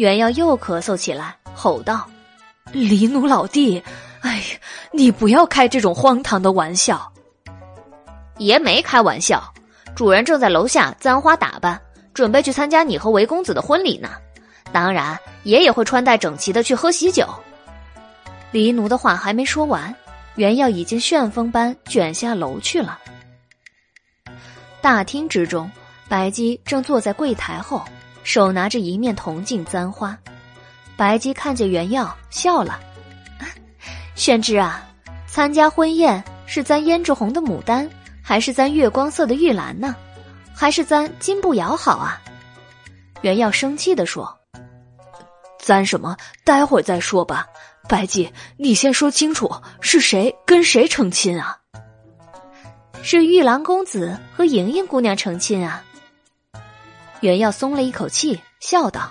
[0.00, 2.08] 袁耀又咳嗽起来，吼道
[2.72, 3.82] ：“黎奴老弟，
[4.22, 4.44] 哎呀，
[4.92, 7.12] 你不要开这种荒唐的玩笑！
[8.38, 9.52] 爷没开玩笑，
[9.94, 11.78] 主人正在楼下簪花打扮，
[12.14, 14.12] 准备去参加你和韦公子的婚礼呢。
[14.72, 17.28] 当然，爷也会穿戴整齐的去喝喜酒。”
[18.52, 19.94] 黎奴的话还没说完，
[20.36, 22.98] 原耀已经旋风般卷下楼去了。
[24.80, 25.70] 大厅之中，
[26.08, 27.84] 白姬正坐在柜台后，
[28.22, 30.16] 手拿着一面铜镜簪花。
[30.96, 32.78] 白姬看见原耀，笑了
[34.14, 34.86] ：“宣之啊，
[35.26, 37.88] 参加婚宴是簪胭脂红的牡丹，
[38.22, 39.96] 还是簪月光色的玉兰呢？
[40.54, 42.20] 还是簪金步摇好啊？”
[43.22, 44.38] 原耀生气地说
[45.58, 46.16] ：“簪什么？
[46.44, 47.46] 待会儿再说吧。”
[47.88, 49.50] 白姬，你先说清楚
[49.80, 51.56] 是谁跟谁成亲啊？
[53.02, 55.82] 是玉郎公子和莹莹姑娘成亲啊。
[57.20, 59.10] 袁耀松了一口气，笑道：“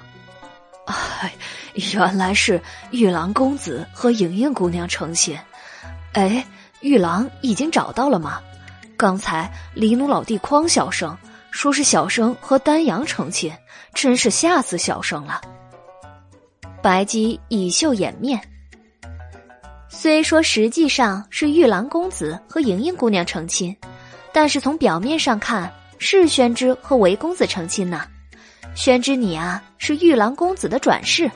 [0.86, 1.34] 哎，
[1.94, 5.38] 原来是玉郎公子和莹莹姑娘成亲。
[6.14, 6.46] 哎，
[6.82, 8.42] 玉郎已经找到了吗？
[8.98, 11.16] 刚才黎奴老弟诓小生，
[11.52, 13.54] 说是小生和丹阳成亲，
[13.94, 15.40] 真是吓死小生了。”
[16.82, 18.42] 白姬以袖掩面。
[19.88, 23.76] 虽说实际上是玉郎公子和莹莹姑娘成亲，
[24.32, 28.08] 但是从表面上看是宣之和韦公子成亲呢。
[28.74, 31.30] 宣之，你啊是玉郎公子的转世。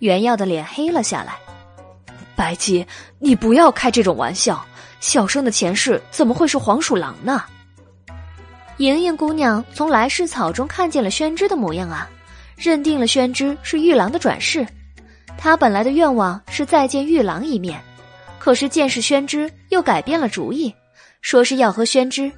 [0.00, 1.36] 袁耀的脸黑了下来。
[2.34, 2.84] 白姬，
[3.20, 4.64] 你不要开这种玩笑。
[5.00, 7.44] 小生的前世怎么会是黄鼠狼呢？
[8.78, 12.08] 莹莹姑娘从来世草中看见了宣之的模样啊，
[12.56, 14.66] 认定了宣之是玉郎的转世。
[15.36, 17.80] 她本来的愿望是再见玉郎一面，
[18.38, 20.74] 可是见识宣之又改变了主意，
[21.20, 22.32] 说是要和宣之，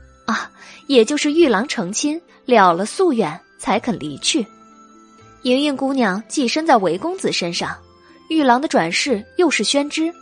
[0.87, 4.47] 也就是玉郎成亲了了夙愿，才肯离去。
[5.43, 7.77] 莹莹姑娘寄身在韦公子身上，
[8.29, 10.13] 玉郎的转世又是宣之，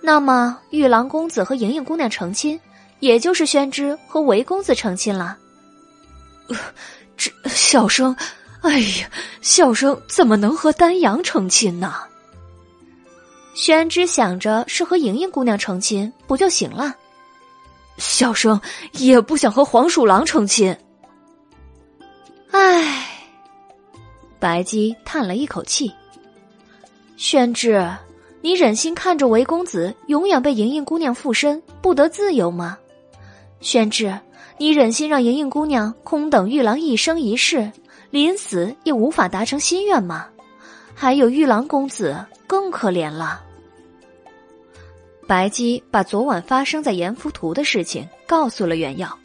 [0.00, 2.58] 那么玉郎公子和莹莹姑娘成亲，
[3.00, 5.36] 也就是宣之和韦公子成亲了。
[7.16, 8.14] 这小生，
[8.62, 9.10] 哎呀，
[9.42, 11.94] 小生怎么能和丹阳成亲呢？
[13.54, 16.94] 宣之想着是和莹莹姑娘成亲不就行了？
[18.00, 18.60] 小生
[18.94, 20.76] 也不想和黄鼠狼成亲。
[22.50, 23.06] 唉，
[24.40, 25.92] 白姬叹了一口气。
[27.16, 27.88] 宣之，
[28.40, 32.76] 你忍心看着韦公子永远被莹莹姑娘附身，不得自由吗？
[33.60, 34.18] 宣之，
[34.58, 37.70] 你忍心让莹莹姑娘空等玉郎一生一世，
[38.10, 40.26] 临死也无法达成心愿吗？
[40.94, 42.16] 还有玉郎公子。
[42.50, 43.40] 更可怜了。
[45.30, 49.16] 白姬把昨晚发生在严浮图的事情告诉了袁耀，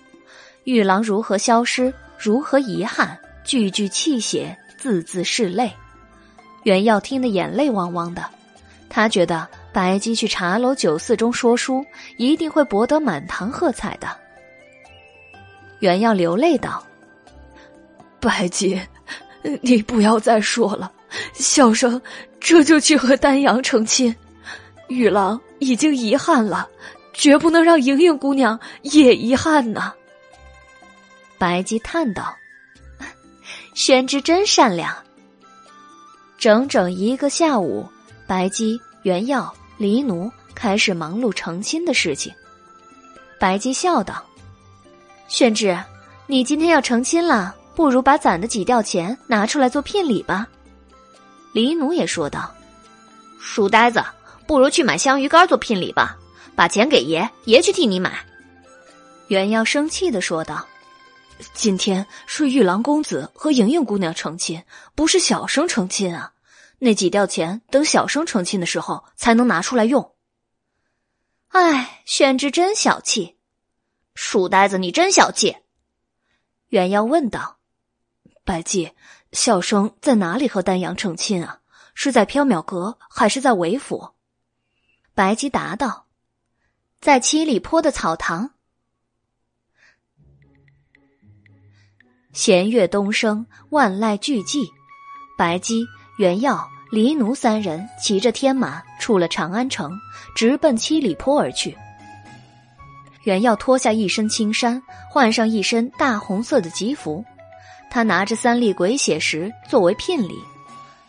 [0.64, 5.73] 玉郎如何消失，如何遗憾，句句泣血，字字是泪。
[6.61, 8.23] 袁耀听得眼泪汪汪的，
[8.88, 11.84] 他觉得白姬去茶楼酒肆中说书，
[12.18, 14.07] 一定会博得满堂喝彩的。
[15.80, 16.86] 袁耀流泪道
[18.22, 18.80] ：“白姬，
[19.61, 20.91] 你不要再说了。”
[21.34, 21.99] 小生
[22.40, 24.15] 这就去和丹阳成亲，
[24.87, 26.67] 玉郎已经遗憾了，
[27.13, 29.93] 绝不能让莹莹姑娘也遗憾呐。
[31.37, 32.35] 白姬叹道
[33.73, 34.95] ：“宣之真善良。”
[36.37, 37.87] 整整一个下午，
[38.27, 42.33] 白姬、原耀、黎奴开始忙碌成亲的事情。
[43.39, 44.23] 白姬笑道
[45.27, 45.77] ：“宣之，
[46.27, 50.47] 你今天要成亲了，不如把攒的几吊钱拿出来做聘礼吧。”
[51.51, 52.53] 黎奴也说道
[53.39, 54.03] ：“书呆子，
[54.47, 56.17] 不如去买香鱼干做聘礼吧，
[56.55, 58.26] 把钱给爷，爷去替你买。”
[59.27, 60.67] 袁耀生气的说道
[61.53, 64.63] ：“今天是玉郎公子和莹莹姑娘成亲，
[64.93, 66.34] 不是小生成亲啊！
[66.77, 70.13] 那几吊钱等小生成亲的时候才能拿出来用。”
[71.49, 73.38] 哎，宣之真小气，
[74.13, 75.57] 书呆子，你真小气。
[76.67, 77.57] 袁耀问道
[78.43, 78.91] ：“白姬，
[79.31, 81.59] 小生在哪里和丹阳成亲啊？
[81.93, 84.09] 是在缥缈阁，还是在韦府？”
[85.15, 86.07] 白姬答道
[86.99, 88.51] ：“在七里坡的草堂。”
[92.33, 94.67] 弦乐东升，万籁俱寂。
[95.37, 95.85] 白姬、
[96.17, 99.89] 袁耀、黎奴三人骑着天马出了长安城，
[100.35, 101.77] 直奔七里坡而去。
[103.23, 107.23] 袁耀脱下一身青衫，换上一身大红色的吉服，
[107.89, 110.43] 他拿着三粒鬼血石作为聘礼。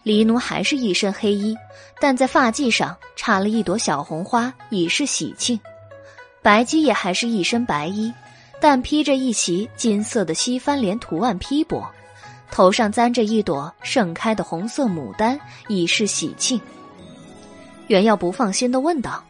[0.07, 1.57] 黎奴还是一身黑衣，
[2.01, 5.59] 但在发髻上插了一朵小红花，以示喜庆。
[6.41, 8.15] 白姬也还是一身白衣。
[8.61, 11.85] 但披着一袭金色的西番莲图案披帛，
[12.53, 16.61] 头上簪着一朵盛开的红色牡丹，以示喜庆。
[17.89, 19.25] 袁耀不放心的问道：“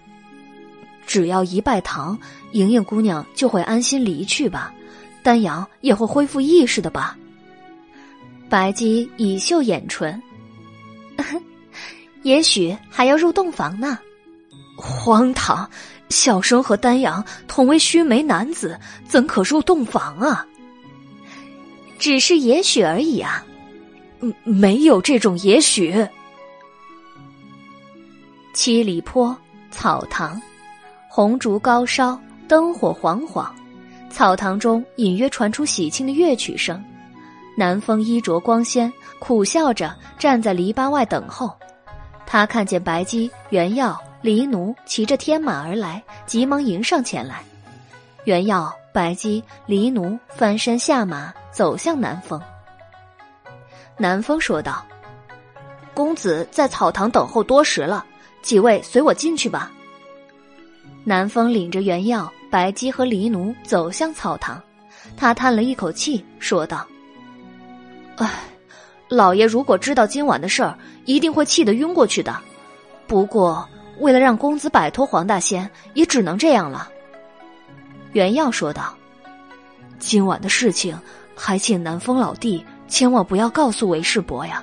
[1.09, 2.19] 只要一拜堂，
[2.53, 4.75] 莹莹姑娘就会安心离去吧？
[5.23, 7.17] 丹阳也会恢复意识的吧？”
[8.51, 10.23] 白姬以秀眼唇，
[12.23, 13.99] 也许还要入洞房呢。
[14.77, 15.69] 荒唐！
[16.09, 18.79] 小生和丹阳同为须眉男子，
[19.09, 20.47] 怎可入洞房啊？
[21.99, 23.45] 只是也许而已啊，
[24.21, 26.07] 嗯没有这种也许。
[28.53, 29.37] 七里坡
[29.73, 30.41] 草堂，
[31.09, 33.53] 红烛高烧，灯火晃晃，
[34.09, 36.83] 草堂中隐约传出喜庆的乐曲声。
[37.57, 41.51] 南风衣着光鲜，苦笑着站在篱笆外等候。
[42.27, 44.01] 他看见白姬、原耀。
[44.23, 47.45] 黎奴骑着天马而来，急忙迎上前来。
[48.25, 52.41] 袁耀、白姬、黎奴翻身下马，走向南风。
[53.97, 54.85] 南风说道
[55.95, 58.05] ：“公子在草堂等候多时了，
[58.43, 59.71] 几位随我进去吧。”
[61.05, 64.61] 南风领着袁耀、白姬和黎奴走向草堂，
[65.17, 66.85] 他叹了一口气，说道
[68.17, 68.31] ：“唉，
[69.09, 72.37] 老爷如果知道今晚的事儿，一定会气得晕过去的。
[73.07, 73.69] 不过……”
[73.99, 76.87] 为了让公子摆脱黄大仙，也只能这样了。”
[78.13, 78.95] 袁耀说道
[79.99, 81.01] ，“今晚的事情，
[81.35, 84.63] 还请南风老弟千万不要告诉韦世伯呀。”“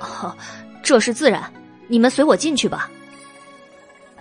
[0.00, 0.34] 哦，
[0.82, 1.42] 这是自然，
[1.86, 2.90] 你们随我进去吧。”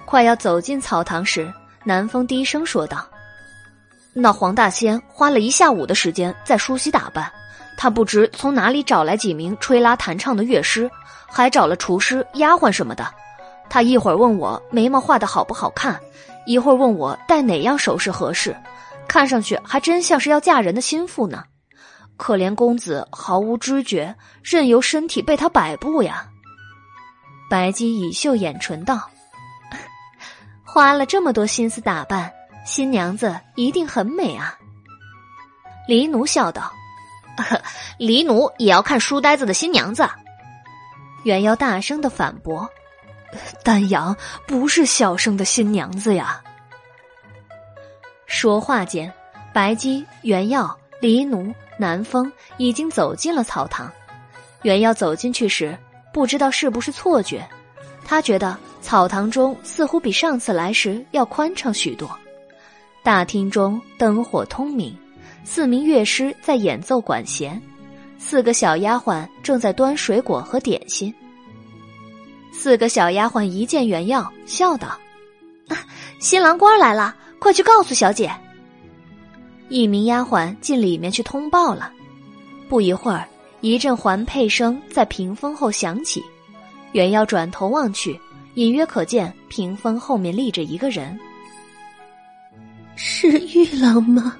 [0.04, 1.50] 快要走进草堂时，
[1.86, 3.08] 南风低声说道
[4.12, 7.32] ：“那黄大仙花了一下午的时间在梳洗打扮，
[7.78, 10.90] 他不知从哪里找来几名吹拉弹唱的乐师，
[11.28, 13.14] 还找了厨师、丫鬟什么的。”
[13.70, 16.00] 他一会儿问我眉毛画的好不好看，
[16.45, 18.56] 一会儿问我戴哪样首饰合适，
[19.08, 21.45] 看上去还真像是要嫁人的心腹呢。
[22.18, 26.28] 可怜公子毫无知觉，任由身体被他摆布呀。
[27.50, 29.10] 白姬以秀眼唇道
[30.64, 32.32] ：“花了这么多心思打扮，
[32.66, 34.56] 新娘子一定很美啊。”
[35.88, 36.72] 黎奴笑道
[37.42, 37.62] ：“呵
[37.98, 40.08] 黎奴也要看书呆子的新娘子。”
[41.24, 42.70] 袁瑶大声的反驳。
[43.64, 44.16] 丹阳
[44.46, 46.42] 不是小生的新娘子呀。
[48.28, 49.12] 说话间，
[49.52, 53.92] 白姬、袁耀、黎奴、南风已经走进了草堂。
[54.62, 55.78] 袁耀走进去时，
[56.14, 57.48] 不知道是不是错觉，
[58.06, 62.10] 他觉得草堂中似乎比上次来时要宽敞许多。
[63.04, 64.96] 大厅中灯火通明，
[65.44, 67.61] 四名乐师在演奏管弦，
[68.18, 71.14] 四个小丫鬟正在端水果和点心。
[72.52, 74.88] 四个小丫鬟一见袁耀，笑道
[75.68, 75.78] ：“啊
[76.20, 78.32] 新郎官来了，快去告诉小姐。”
[79.70, 81.91] 一名丫鬟进里面去通报了。
[82.70, 83.28] 不一会儿，
[83.61, 86.24] 一阵环佩声在屏风后响起。
[86.94, 88.20] 袁耀转头望去，
[88.53, 91.20] 隐约可见屏风后面立着一个人。
[92.95, 94.38] 是玉郎吗？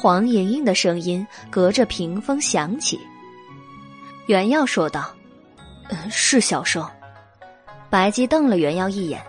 [0.00, 3.00] 黄莹莹的声音隔着屏风响起。
[4.26, 5.12] 袁耀说道
[6.08, 6.88] ：“是小生。”
[7.90, 9.20] 白姬瞪了袁耀一眼，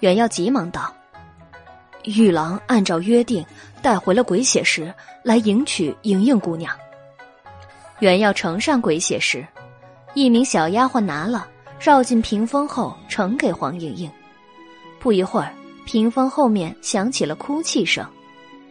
[0.00, 0.94] 袁耀急忙道
[2.04, 3.42] ：“玉郎按照约定
[3.80, 4.92] 带回了鬼血石
[5.24, 6.76] 来迎娶莹莹姑娘。”
[8.00, 9.46] 袁耀呈上鬼血石，
[10.12, 11.48] 一名小丫鬟拿了，
[11.80, 14.10] 绕进屏风后呈给黄莹莹。
[15.00, 15.54] 不一会儿，
[15.86, 18.06] 屏风后面响起了哭泣声。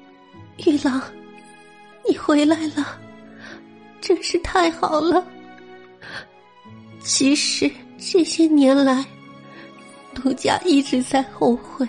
[0.68, 1.02] “玉郎，
[2.08, 3.00] 你回来了，
[4.02, 5.26] 真是太好了。
[7.04, 9.06] 其实这些年来……”
[10.24, 11.88] 奴家一直在后悔，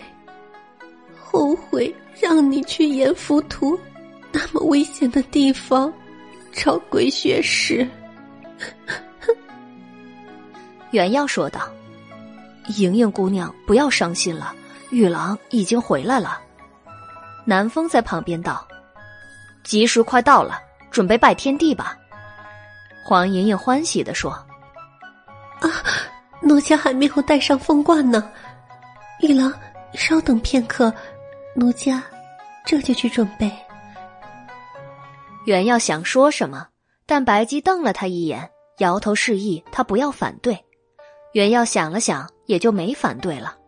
[1.18, 3.76] 后悔让你去阎浮屠
[4.30, 5.90] 那么危险的地方
[6.52, 7.88] 找鬼学士。
[10.90, 11.68] 原耀说道
[12.76, 14.54] ：“莹莹姑娘，不要伤心了，
[14.90, 16.38] 玉郎已经回来了。”
[17.46, 18.67] 南风在旁边道
[19.68, 20.58] ：“吉时快到了，
[20.90, 21.94] 准备拜天地吧。”
[23.04, 24.32] 黄莹莹欢喜的说
[25.60, 25.68] ：“啊，
[26.40, 28.32] 奴家还没有戴上凤冠呢。
[29.20, 29.52] 玉郎，
[29.92, 30.90] 稍等片刻，
[31.54, 32.02] 奴家
[32.64, 33.52] 这就去准备。”
[35.44, 36.68] 袁耀想说什么，
[37.04, 40.64] 但白姬瞪了他一眼，摇头示意他不要反对。
[41.32, 43.58] 袁耀想了想，也就没反对了。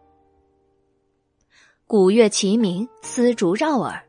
[1.87, 4.03] 鼓乐齐鸣，丝竹绕耳，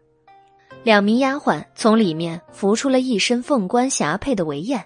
[0.83, 4.83] 两名丫鬟从里面扶出了一身凤冠霞帔的韦燕，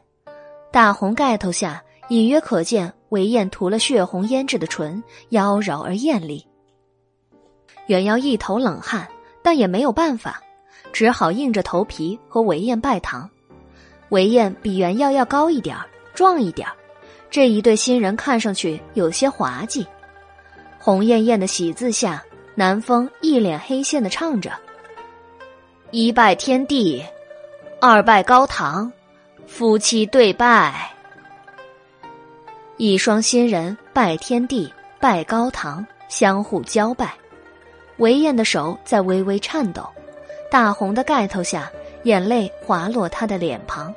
[0.71, 6.45] 大红盖头下隐约可见韦燕涂了血红胭脂的唇，妖娆而艳丽。
[7.87, 9.07] 袁耀一头冷汗，
[9.41, 10.41] 但也没有办法，
[10.91, 13.29] 只好硬着头皮和韦燕拜堂。
[14.09, 15.77] 韦燕比袁耀要高一点
[16.13, 16.67] 壮一点
[17.29, 19.87] 这一对新人看上去有些滑稽，
[20.77, 22.21] 红艳艳的喜字下，
[22.53, 24.51] 南风一脸黑线的唱着
[25.91, 27.03] ：“一拜天地，
[27.79, 28.91] 二拜高堂，
[29.45, 30.91] 夫妻对拜。”
[32.77, 37.13] 一双新人拜天地，拜高堂，相互交拜。
[37.97, 39.87] 韦燕的手在微微颤抖，
[40.51, 41.71] 大红的盖头下，
[42.03, 43.93] 眼泪滑落她的脸庞。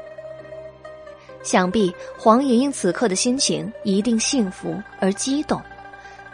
[1.42, 5.60] 想必黄莹莹此刻的心情一定幸福而激动，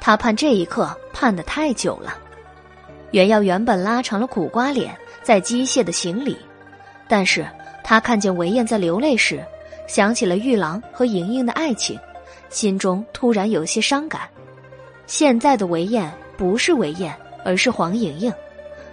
[0.00, 2.18] 她盼这一刻盼得太久了。
[3.12, 4.94] 袁耀原本拉长了苦瓜脸，
[5.24, 6.36] 在机械的行礼，
[7.08, 7.44] 但是
[7.82, 9.42] 他看见韦燕在流泪时，
[9.86, 11.98] 想起了玉郎和莹莹的爱情，
[12.50, 14.28] 心中突然有些伤感。
[15.06, 18.32] 现在的韦燕不是韦燕，而是黄莹莹，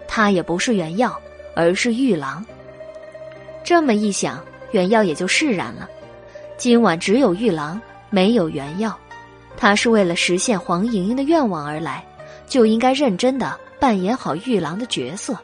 [0.08, 1.20] 她也不是原耀，
[1.54, 2.44] 而是玉郎。
[3.64, 5.88] 这么一想，原耀也就释然了。
[6.58, 7.80] 今晚只有玉郎，
[8.10, 8.98] 没有原药。
[9.58, 12.04] 他是为了实现黄莹莹的愿望而来，
[12.48, 15.38] 就应该认真的扮演好玉郎的角色。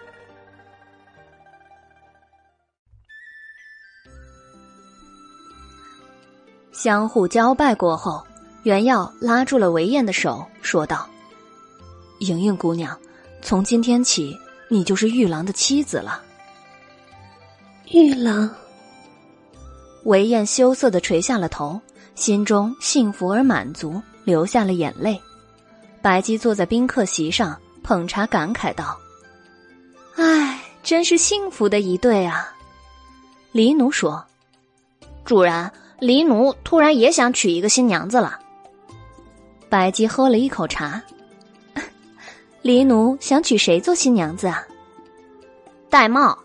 [6.77, 8.23] 相互交拜过后，
[8.61, 11.09] 袁耀拉住了韦燕的手，说道
[12.21, 12.95] ：“莹莹姑娘，
[13.41, 14.37] 从今天起，
[14.69, 16.21] 你就是玉郎的妻子了。”
[17.89, 18.47] 玉郎。
[20.03, 21.81] 韦燕羞涩的垂下了头，
[22.13, 25.19] 心中幸福而满足，流下了眼泪。
[26.03, 28.95] 白姬坐在宾客席上捧茶，感慨道
[30.15, 32.53] ：“唉，真是幸福的一对啊。”
[33.51, 34.23] 黎奴说
[35.25, 38.39] ：“主人，黎奴突然也想娶一个新娘子了。”
[39.69, 41.01] 白姬喝了一口茶
[42.61, 44.65] ：“黎奴想娶谁做新娘子啊？”
[45.89, 46.37] 戴帽。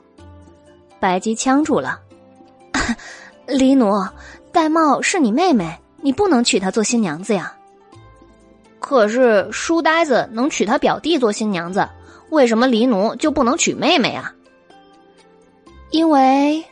[0.99, 2.01] 白姬呛住了。
[3.47, 3.93] 黎奴，
[4.53, 7.55] 戴帽是你妹妹，你不能娶她做新娘子呀。
[8.79, 11.89] 可是书呆子能娶他表弟做新娘子，
[12.31, 14.35] 为什么黎奴就不能娶妹妹啊？
[15.91, 16.65] 因为，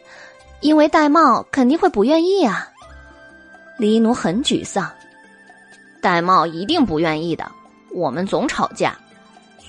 [0.60, 2.69] 因为戴帽肯定会不愿意啊。
[3.80, 4.92] 黎奴很沮丧，
[6.02, 7.50] 戴帽一定不愿意的。
[7.90, 8.94] 我们总吵架，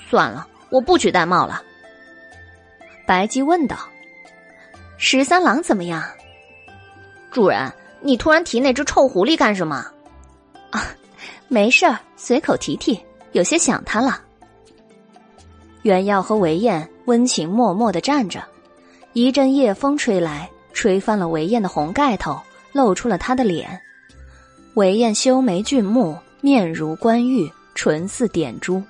[0.10, 1.64] 算了，我不娶戴帽了。
[3.08, 3.78] 白姬问道
[5.00, 6.04] ：“十三郎怎么样？”
[7.32, 7.72] 主人，
[8.02, 9.88] 你突然提那只臭狐狸干什么？
[10.72, 10.88] 啊，
[11.48, 13.02] 没事儿，随口提提，
[13.32, 14.20] 有些想他了。
[15.84, 18.44] 袁耀和韦燕温情脉脉的站着，
[19.14, 22.38] 一阵夜风吹来，吹翻了韦燕的红盖头，
[22.74, 23.82] 露出了她的脸。
[24.76, 28.82] 韦燕修眉俊目，面如冠玉，唇似点珠。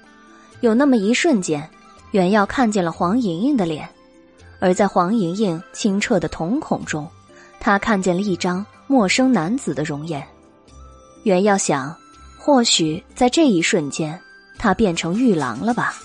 [0.60, 1.68] 有那么一瞬间，
[2.12, 3.90] 袁耀看见了黄莹莹的脸，
[4.60, 7.08] 而在黄莹莹清澈的瞳孔中。
[7.60, 10.24] 他看见了一张陌生男子的容颜，
[11.24, 11.96] 袁耀想，
[12.38, 14.20] 或许在这一瞬间，
[14.60, 15.96] 他变成玉郎了吧。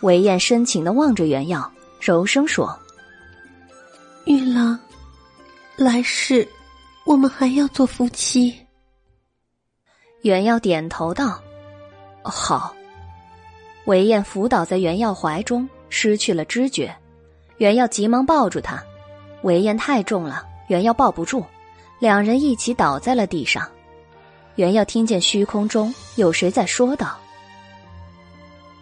[0.00, 1.70] 韦燕深情的望着袁耀，
[2.00, 2.76] 柔声说
[4.26, 4.76] ：“玉郎，
[5.76, 6.46] 来世
[7.04, 8.66] 我们还要做夫妻。”
[10.22, 11.40] 袁耀点头道
[12.22, 12.74] ：“好。”
[13.86, 16.94] 韦燕伏倒在袁耀怀中，失去了知觉。
[17.56, 18.82] 袁耀急忙抱住他。
[19.42, 21.44] 韦燕太重了，袁耀抱不住，
[21.98, 23.68] 两人一起倒在了地上。
[24.54, 27.18] 袁耀听见虚空中有谁在说道：“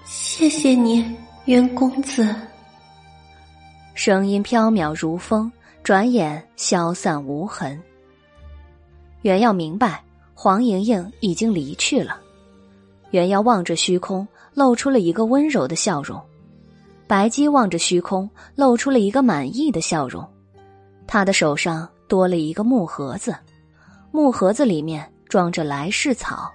[0.05, 1.16] 谢谢你，
[1.47, 2.34] 袁公子。”
[3.94, 5.51] 声音飘渺如风，
[5.82, 7.82] 转眼消散无痕。
[9.22, 10.02] 袁耀明白，
[10.34, 12.20] 黄莹莹已经离去了。
[13.10, 16.20] 袁耀望着虚空，露出了一个温柔的笑容。
[17.06, 20.26] 白姬望着虚空，露出了一个满意的笑容。
[21.06, 23.36] 他的手上多了一个木盒子，
[24.12, 26.51] 木盒子里面装着来世草。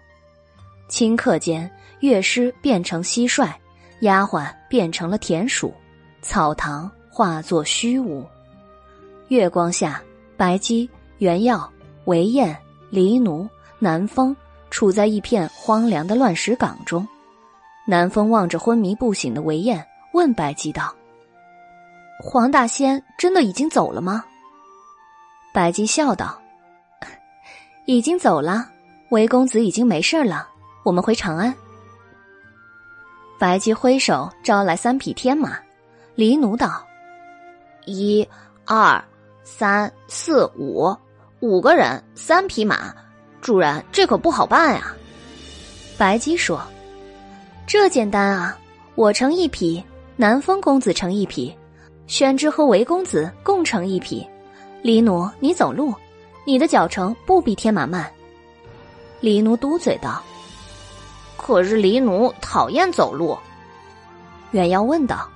[0.89, 1.69] 顷刻间，
[1.99, 3.53] 乐师变成蟋蟀，
[3.99, 5.73] 丫鬟变成了田鼠，
[6.21, 8.25] 草堂化作虚无。
[9.27, 10.01] 月光下，
[10.37, 11.69] 白姬、袁耀、
[12.05, 12.57] 韦燕、
[12.89, 13.47] 黎奴、
[13.79, 14.35] 南风
[14.69, 17.07] 处在一片荒凉的乱石岗中。
[17.85, 19.85] 南风望着昏迷不醒的韦燕。
[20.13, 20.95] 问白姬道
[22.23, 24.23] ：“黄大仙真的已经走了吗？”
[25.53, 26.41] 白姬笑道
[27.85, 28.71] ：“已经走了，
[29.09, 30.47] 韦公子已经没事了，
[30.83, 31.53] 我们回长安。”
[33.37, 35.59] 白姬挥手招来三匹天马，
[36.15, 36.81] 黎奴道
[37.85, 38.25] ：“一、
[38.63, 39.03] 二、
[39.43, 40.95] 三、四、五，
[41.45, 42.91] 五个人，三匹马，
[43.39, 44.95] 主人这可不好办呀。”
[45.95, 46.59] 白姬说
[47.67, 48.57] ：“这简单啊，
[48.95, 49.83] 我乘一匹。”
[50.17, 51.53] 南风公子乘一匹，
[52.07, 54.25] 宣之和韦公子共乘一匹。
[54.81, 55.93] 黎奴，你走路，
[56.45, 58.09] 你的脚程不比天马慢。
[59.19, 60.23] 黎奴嘟嘴道
[61.35, 63.37] ：“可是黎奴讨厌走路。”
[64.51, 65.29] 远耀问道：“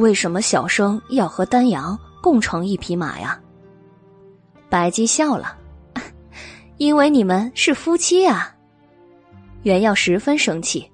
[0.00, 3.38] 为什么小生要和丹阳共乘一匹马呀？”
[4.74, 5.56] 白姬笑了
[6.78, 8.52] ：“因为你们是夫妻啊。”
[9.62, 10.90] 袁耀十分生气。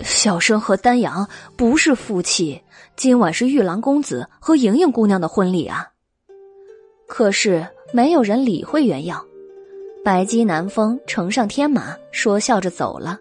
[0.00, 2.62] 小生和丹阳不是夫妻，
[2.96, 5.88] 今晚是玉郎公子和莹莹姑娘的婚礼啊。
[7.08, 9.24] 可是没有人理会袁耀，
[10.04, 13.18] 白姬南风乘上天马，说笑着走了。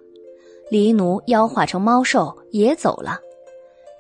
[0.70, 3.18] 黎奴妖化成猫兽也走了，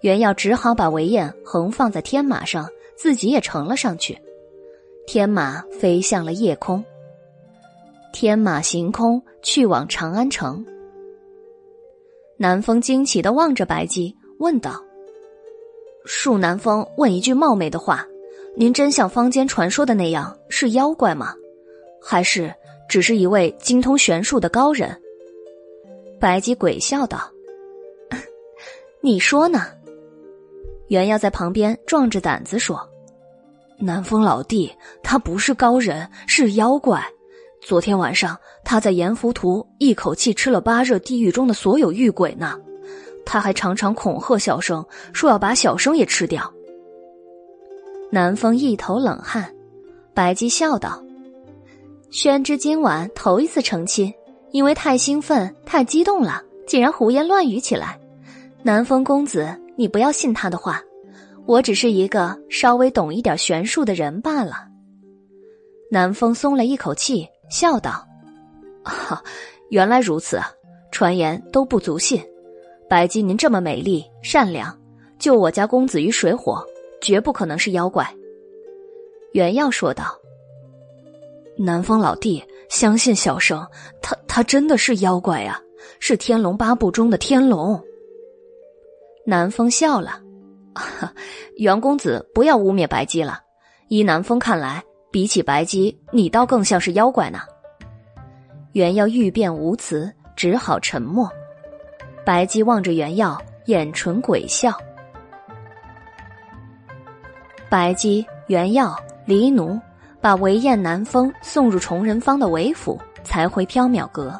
[0.01, 4.21] 袁耀只好把韦燕横放在天马上，自己也乘了上去。
[5.11, 6.85] 天马飞向了夜空，
[8.13, 10.63] 天马行空去往长安城。
[12.37, 14.79] 南风惊奇的望着白姬，问道
[16.05, 18.05] ：“恕南风问一句冒昧的话，
[18.55, 21.33] 您真像坊间传说的那样是妖怪吗？
[21.99, 22.53] 还是
[22.87, 24.95] 只是一位精通玄术的高人？”
[26.21, 27.31] 白姬鬼笑道
[29.01, 29.65] ：“你说呢？”
[30.89, 32.87] 袁耀在旁边壮着胆子说
[33.79, 37.03] ：“南风老弟，他不是高人，是妖怪。”
[37.65, 42.57] 昨天晚上，他在阎浮屠一口气吃了八热地狱中的所有狱鬼呢。
[43.25, 44.83] 他还常常恐吓小生，
[45.13, 46.51] 说要把小生也吃掉。
[48.09, 49.53] 南风一头冷汗，
[50.13, 51.03] 白姬笑道
[52.09, 54.11] ：“宣之今晚头一次成亲，
[54.51, 57.99] 因为太兴奋、太激动了，竟然胡言乱语起来。
[58.63, 60.81] 南风公子，你不要信他的话，
[61.49, 64.67] 我只是一个稍微懂一点玄术的人罢了。”
[65.89, 67.27] 南风松了一口气。
[67.49, 68.07] 笑道
[68.85, 69.23] ：“哈，
[69.69, 70.39] 原来如此，
[70.91, 72.23] 传言都不足信。
[72.87, 74.79] 白姬您这么美丽善良，
[75.17, 76.63] 救我家公子于水火，
[77.01, 78.07] 绝不可能是妖怪。”
[79.33, 80.15] 袁耀说道
[81.57, 83.65] ：“南风老弟，相信小生，
[83.99, 85.59] 他他真的是妖怪呀，
[85.99, 87.83] 是天龙八部中的天龙。”
[89.25, 90.21] 南风笑了
[91.57, 93.39] ：“袁公子不要污蔑白姬了，
[93.87, 97.39] 依南风看来。”比起白姬，你倒更像是妖怪呢。
[98.73, 101.27] 袁耀欲辩无词，只好沉默。
[102.23, 103.35] 白姬望着袁耀，
[103.65, 104.71] 眼唇鬼笑。
[107.69, 109.79] 白姬、袁耀、黎奴
[110.21, 114.39] 把韦燕、南风送入崇仁坊的韦府，才回缥缈阁。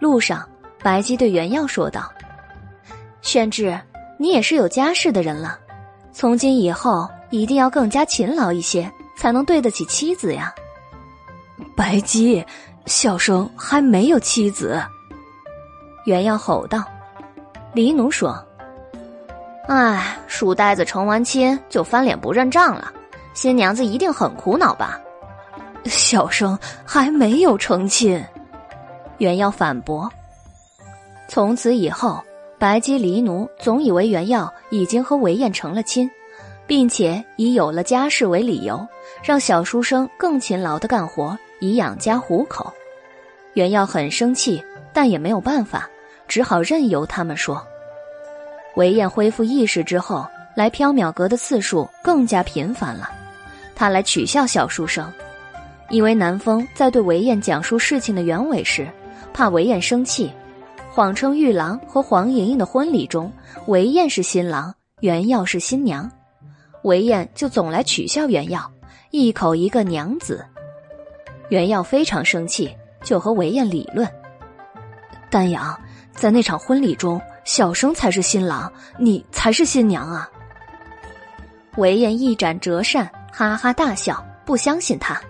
[0.00, 0.44] 路上，
[0.82, 2.12] 白姬对袁耀说道
[3.22, 3.78] ：“宣志，
[4.24, 5.58] 你也是有家室的人了，
[6.10, 10.52] 从今以后一定要更加勤劳一些。”才能对得起妻子呀，
[11.76, 12.44] 白姬，
[12.84, 14.82] 小生还没有妻子。
[16.04, 16.82] 袁耀吼道。
[17.74, 18.44] 黎奴说
[19.68, 22.92] ：“哎，书呆子成完亲就翻脸不认账了，
[23.34, 24.98] 新娘子一定很苦恼吧？”
[25.84, 28.22] 小生还没有成亲。
[29.18, 30.10] 袁耀反驳。
[31.28, 32.20] 从此以后，
[32.64, 36.10] 白姬、黎奴总以为袁耀已经和韦燕成了亲。
[36.66, 38.88] 并且以有了家室为理由，
[39.22, 42.72] 让小书生更勤劳的干活，以养家糊口。
[43.52, 44.64] 袁耀很生气，
[44.94, 45.86] 但也没有办法，
[46.26, 47.62] 只好任由他们说。
[48.76, 53.10] 韦燕恢复意识之后，来缥缈阁的次数更加频繁了。
[53.74, 55.12] 他来取笑小书生，
[55.90, 58.88] 因为南风在对韦燕讲述事情的原委时，
[59.34, 60.32] 怕韦燕生气，
[60.94, 63.32] 谎称玉郎和黄莹莹的婚礼中，
[63.66, 66.08] 韦燕是新郎，袁耀是新娘。
[66.84, 68.70] 韦燕就总来取笑袁耀，
[69.10, 70.46] 一口一个娘子。
[71.48, 72.72] 袁耀非常生气，
[73.02, 74.08] 就和韦燕理论
[75.28, 75.76] ：“丹阳，
[76.12, 80.30] 在那场婚礼中，小生才是新郎，你才是新娘啊！
[81.76, 85.20] 韦燕一展折扇，哈哈大笑，不相信他，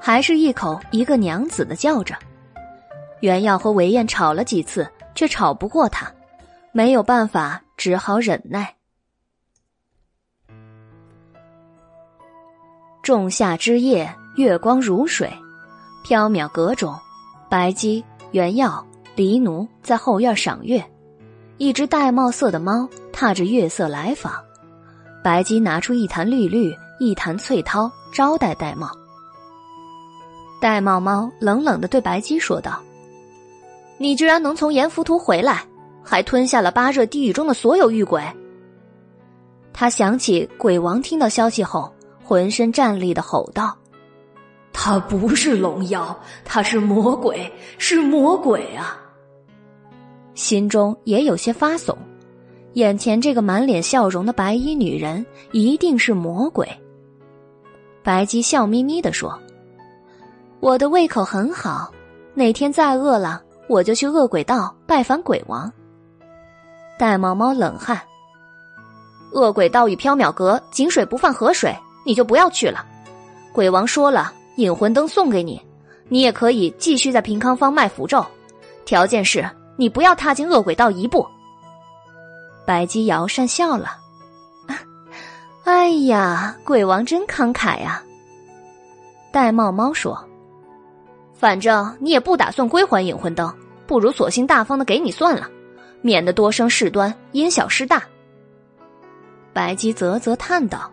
[0.00, 2.16] 还是一口一个娘子的叫着。
[3.20, 6.12] 袁耀和韦燕吵了几次，却吵不过他，
[6.72, 8.74] 没有办法，只好忍耐。
[13.02, 15.30] 仲夏之夜，月光如水，
[16.06, 16.98] 缥缈阁中，
[17.50, 18.84] 白姬、袁耀、
[19.14, 20.82] 黎奴在后院赏月，
[21.58, 24.32] 一只玳瑁色的猫踏着月色来访。
[25.22, 28.90] 白姬拿出一坛绿绿，一坛翠涛，招待玳瑁。
[30.60, 32.82] 玳瑁猫冷冷的对白姬说道
[33.96, 35.64] ：“你居然能从阎浮屠回来，
[36.02, 38.22] 还吞下了八热地狱中的所有狱鬼。”
[39.72, 41.92] 他想起鬼王听到消息后，
[42.22, 43.76] 浑身战栗的吼道
[44.72, 49.00] ：“他不是龙妖，他是魔鬼，是魔鬼啊！”
[50.34, 51.96] 心中也有些发悚。
[52.74, 56.68] 眼前这个满脸笑容的白衣女人一定是魔鬼。
[58.02, 59.38] 白姬笑眯眯的说
[60.58, 61.92] ：“我的胃口很好，
[62.34, 65.72] 哪天再饿了，我就去恶鬼道拜访鬼王。”
[66.98, 68.00] 玳瑁猫冷汗
[69.32, 72.84] ：“恶鬼道与缥缈阁井水不犯河水，你就不要去了。
[73.52, 75.60] 鬼王说了，引魂灯送给你，
[76.08, 78.24] 你也可以继续在平康坊卖符咒，
[78.84, 81.26] 条件是你不要踏进恶鬼道一步。”
[82.66, 83.98] 白姬瑶讪笑了，
[85.64, 88.02] 哎呀，鬼王真慷慨呀！
[89.32, 90.24] 玳瑁猫说
[91.44, 93.54] ：“反正你也不打算归还引魂灯，
[93.86, 95.46] 不如索性大方的给你算了，
[96.00, 98.02] 免得多生事端，因小失大。”
[99.52, 100.90] 白姬啧啧叹道：“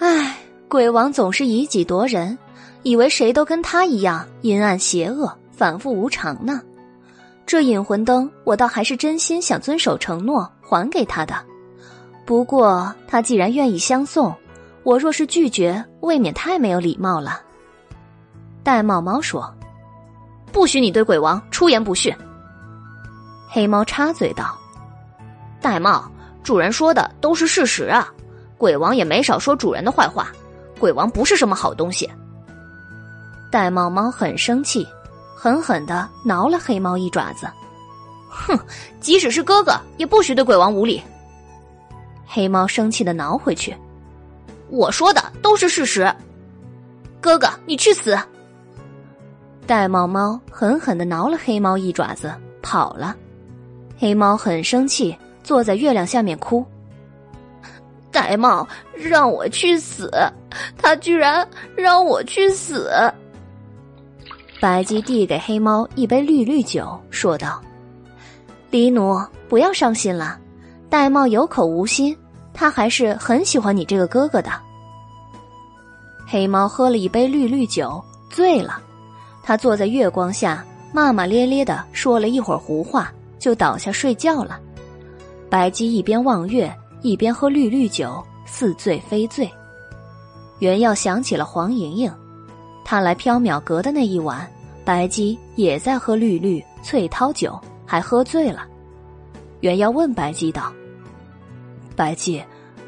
[0.00, 0.36] 唉，
[0.66, 2.36] 鬼王总是以己夺人，
[2.82, 6.60] 以为谁都跟他一样阴暗邪恶、反复无常呢。”
[7.46, 11.36] 这引魂灯，我倒还是真心想遵守承诺还给他的。
[12.26, 14.34] 不过他既然愿意相送，
[14.82, 17.42] 我若是拒绝，未免太没有礼貌了。
[18.64, 19.52] 玳瑁猫说
[20.50, 22.14] ：“不许你对鬼王出言不逊。”
[23.50, 24.58] 黑猫插嘴道
[25.62, 26.02] ：“玳瑁，
[26.42, 28.08] 主人说的都是事实啊，
[28.56, 30.28] 鬼王也没少说主人的坏话，
[30.78, 32.10] 鬼王不是什么好东西。”
[33.52, 34.86] 玳瑁猫很生气。
[35.36, 37.46] 狠狠的挠了黑猫一爪子，
[38.30, 38.58] 哼！
[38.98, 41.02] 即使是哥哥，也不许对鬼王无礼。
[42.24, 43.76] 黑猫生气的挠回去，
[44.70, 46.10] 我说的都是事实。
[47.20, 48.18] 哥哥，你去死！
[49.66, 52.32] 玳瑁猫狠狠的挠了黑猫一爪子，
[52.62, 53.16] 跑了。
[53.96, 56.64] 黑猫很生气，坐在月亮下面哭。
[58.12, 60.10] 玳瑁让我去死，
[60.76, 62.90] 他居然让我去死！
[64.60, 67.60] 白姬递给黑猫一杯绿绿酒，说道
[68.70, 69.18] ：“黎奴，
[69.48, 70.38] 不要伤心了。
[70.90, 72.16] 玳瑁有口无心，
[72.52, 74.50] 他还是很喜欢你这个哥哥的。”
[76.28, 78.80] 黑猫喝了一杯绿绿酒，醉了。
[79.44, 84.58] 他坐在月光下，骂骂咧咧的说了一会儿胡话，就倒下睡觉了。
[85.50, 89.48] 白姬一边望月，一边喝绿绿酒，似醉非醉。
[90.60, 92.10] 原耀想起了黄莹莹，
[92.84, 94.50] 他来缥缈阁的那一晚。
[94.84, 98.66] 白姬也在喝绿绿翠涛酒，还喝醉了。
[99.60, 100.72] 袁耀问白姬道
[101.96, 102.42] ：“白姬，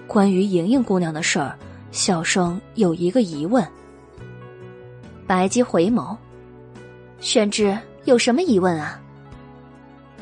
[0.06, 1.56] 关于莹莹姑娘的事儿，
[1.92, 3.66] 小生有一个疑问。”
[5.26, 6.14] 白姬回眸
[7.20, 9.00] ：“宣之，有什么疑问啊？”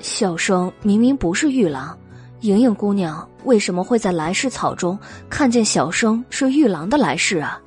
[0.01, 1.97] 小生明明不是玉郎，
[2.41, 4.99] 莹莹姑娘为什么会在来世草中
[5.29, 7.61] 看见小生是玉郎的来世啊？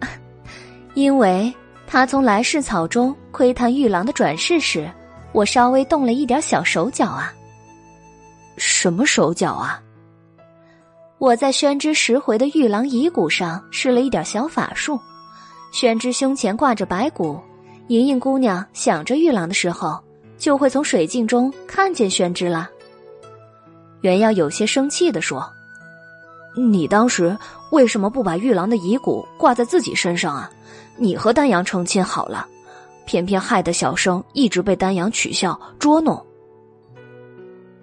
[0.94, 1.52] 因为。
[1.92, 4.88] 他从来世草中窥探玉郎的转世时，
[5.32, 7.34] 我稍微动了一点小手脚啊。
[8.56, 9.82] 什么手脚啊？
[11.18, 15.00] 我在宣之拾回的玉郎遗骨上施了一点小法术，
[15.72, 17.40] 宣之胸前挂着白骨，
[17.90, 19.98] 莹莹姑娘想着玉郎的时候，
[20.38, 22.70] 就会从水镜中看见宣之了。
[24.02, 25.44] 袁耀有些生气的说
[26.56, 27.36] ：“你当时
[27.72, 30.48] 为什么不把玉郎的遗骨挂在自己身上啊？”
[30.96, 32.46] 你和丹阳成亲好了，
[33.06, 36.14] 偏偏害得小生一直被丹阳取笑捉弄。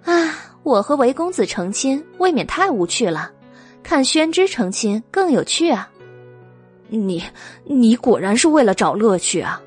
[0.04, 3.30] 啊，我和韦公子成亲未免太无趣了，
[3.82, 5.86] 看宣之成亲更有趣啊！
[6.88, 7.22] 你，
[7.64, 9.60] 你果然是为了找乐趣啊，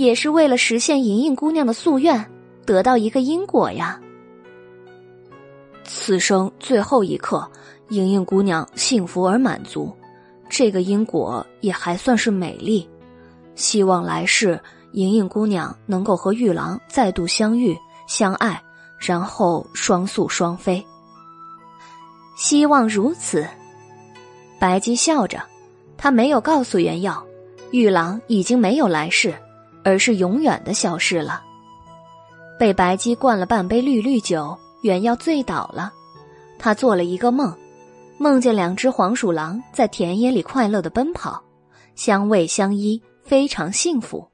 [0.00, 2.26] 也是为了实现莹莹姑娘的夙愿，
[2.64, 4.00] 得到一个因果呀。
[5.84, 7.46] 此生最后一刻，
[7.90, 9.94] 莹莹姑娘幸福而满足。
[10.48, 12.88] 这个因果也还算是美丽，
[13.54, 14.58] 希望来世
[14.92, 17.76] 莹莹姑娘能够和玉郎再度相遇、
[18.08, 18.58] 相爱，
[18.98, 20.82] 然后双宿双飞。
[22.38, 23.46] 希望如此。
[24.58, 25.42] 白姬笑着，
[25.98, 27.22] 他没有告诉原耀，
[27.70, 29.34] 玉郎已经没有来世，
[29.84, 31.42] 而是永远的消失了。
[32.58, 35.92] 被白姬灌了半杯绿绿酒，袁耀醉倒了。
[36.58, 37.56] 他做了一个梦，
[38.18, 41.42] 梦见两只黄鼠狼在田野里快乐的奔跑，
[41.94, 44.28] 相偎相依，非常幸福。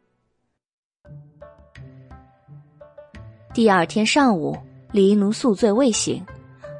[3.54, 4.56] 第二天上午，
[4.90, 6.26] 黎奴宿醉未醒，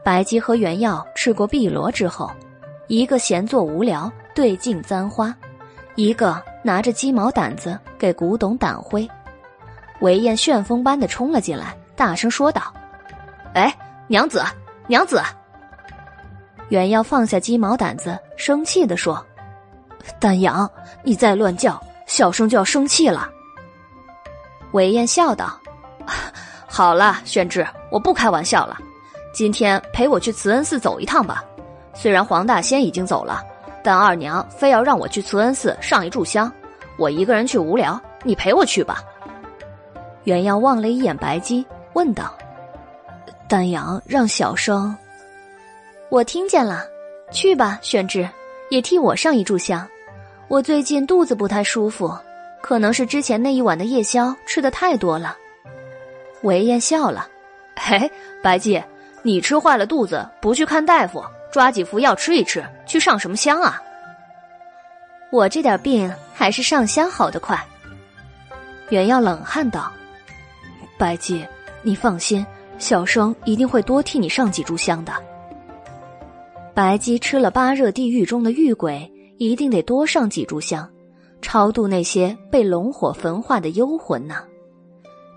[0.05, 2.30] 白姬和原耀吃过碧螺之后，
[2.88, 5.34] 一个闲坐无聊对镜簪花，
[5.97, 9.09] 一个拿着鸡毛掸子给古董掸灰。
[10.01, 12.73] 韦燕旋风般的冲了进来，大声说道
[13.55, 13.74] ：“哎，
[14.06, 14.44] 娘子，
[14.86, 15.23] 娘子！”
[16.68, 19.24] 袁耀放下鸡毛掸子，生气的说
[20.20, 20.70] ：“丹阳，
[21.02, 23.31] 你再乱叫，小生就要生气了。”
[24.73, 25.59] 韦燕笑道
[26.68, 28.77] ：“好了，宣之，我不开玩笑了，
[29.32, 31.43] 今天陪我去慈恩寺走一趟吧。
[31.94, 33.43] 虽然黄大仙已经走了，
[33.87, 36.53] 但二娘非要让我去慈恩寺上一炷香，
[36.97, 39.01] 我一个人去无聊，你陪我去吧。”
[40.27, 42.37] 袁耀望了一眼白姬，问道
[43.49, 44.93] ：“丹阳让小生……
[46.09, 46.85] 我听见了，
[47.31, 48.29] 去吧，宣之，
[48.71, 49.87] 也替我上一炷香。
[50.49, 52.13] 我最近肚子不太舒服，
[52.61, 55.37] 可能是之前那一晚的夜宵吃的太多了。”
[56.43, 57.29] 韦燕笑了
[57.79, 58.11] ：“嘿，
[58.43, 58.83] 白姬，
[59.23, 63.83] 你吃坏了肚子，不去看大夫，抓几副药吃一吃，去上什么香啊？
[65.33, 67.63] 我这点病还是上香好得快。”
[68.91, 69.93] 袁耀冷汗道。
[70.97, 71.45] 白姬，
[71.83, 72.47] 你放心，
[72.79, 75.13] 小生一定会多替你上几炷香的。
[76.73, 80.89] 白姬吃了八热地狱中的狱鬼，一定得多上几炷香，
[81.43, 84.37] 超度那些被龙火焚化的幽魂呢。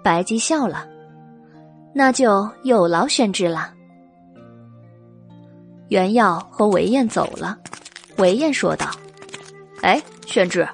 [0.04, 0.88] 白姬笑了，
[1.94, 3.74] 那就有劳宣之了。
[5.90, 7.58] 袁耀和韦燕走了，
[8.18, 8.90] 韦燕说道
[9.82, 10.68] ：“哎，宣志。”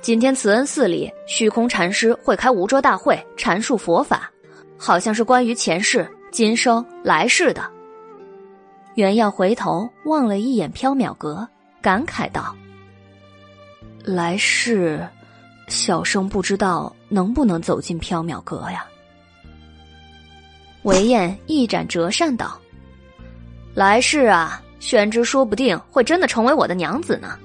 [0.00, 4.28] 今天慈恩寺里，虚空禅师会开无遮大会，阐述佛法，
[4.76, 7.62] 好像是关于前世、今生、来世的。
[8.96, 11.46] 袁耀回头望了一眼缥缈阁，
[11.80, 12.52] 感慨道
[14.02, 15.06] ：“来世，
[15.68, 18.84] 小生不知道能不能走进缥缈阁呀。”
[20.82, 22.58] 韦燕一展折扇道
[23.72, 27.38] ：“来世啊，宣之说不定会真的成为我的娘子呢。”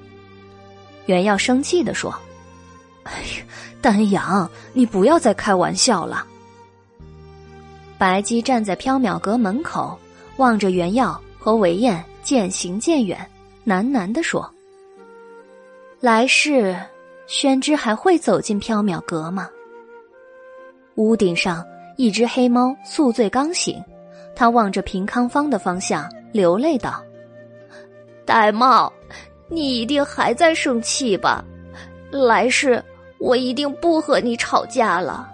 [1.06, 2.12] 袁耀生气的说。
[3.04, 3.46] 哎呀，
[3.80, 6.26] 丹阳，你不要再开玩笑了。
[7.98, 9.98] 白姬站在缥缈阁门口，
[10.36, 13.18] 望着袁耀和韦燕渐行渐远，
[13.66, 14.52] 喃喃地说
[16.02, 16.76] ：“来世，
[17.28, 19.48] 宣之还会走进缥缈阁吗？”
[20.96, 21.66] 屋顶上，
[21.96, 23.82] 一只黑猫宿醉刚醒，
[24.36, 27.02] 它望着平康坊的方向，流泪道
[28.28, 28.91] ：“玳瑁，
[29.48, 31.44] 你一定还在生气吧？
[32.12, 32.84] 来世。”
[33.20, 35.28] 我一定不和你吵架了。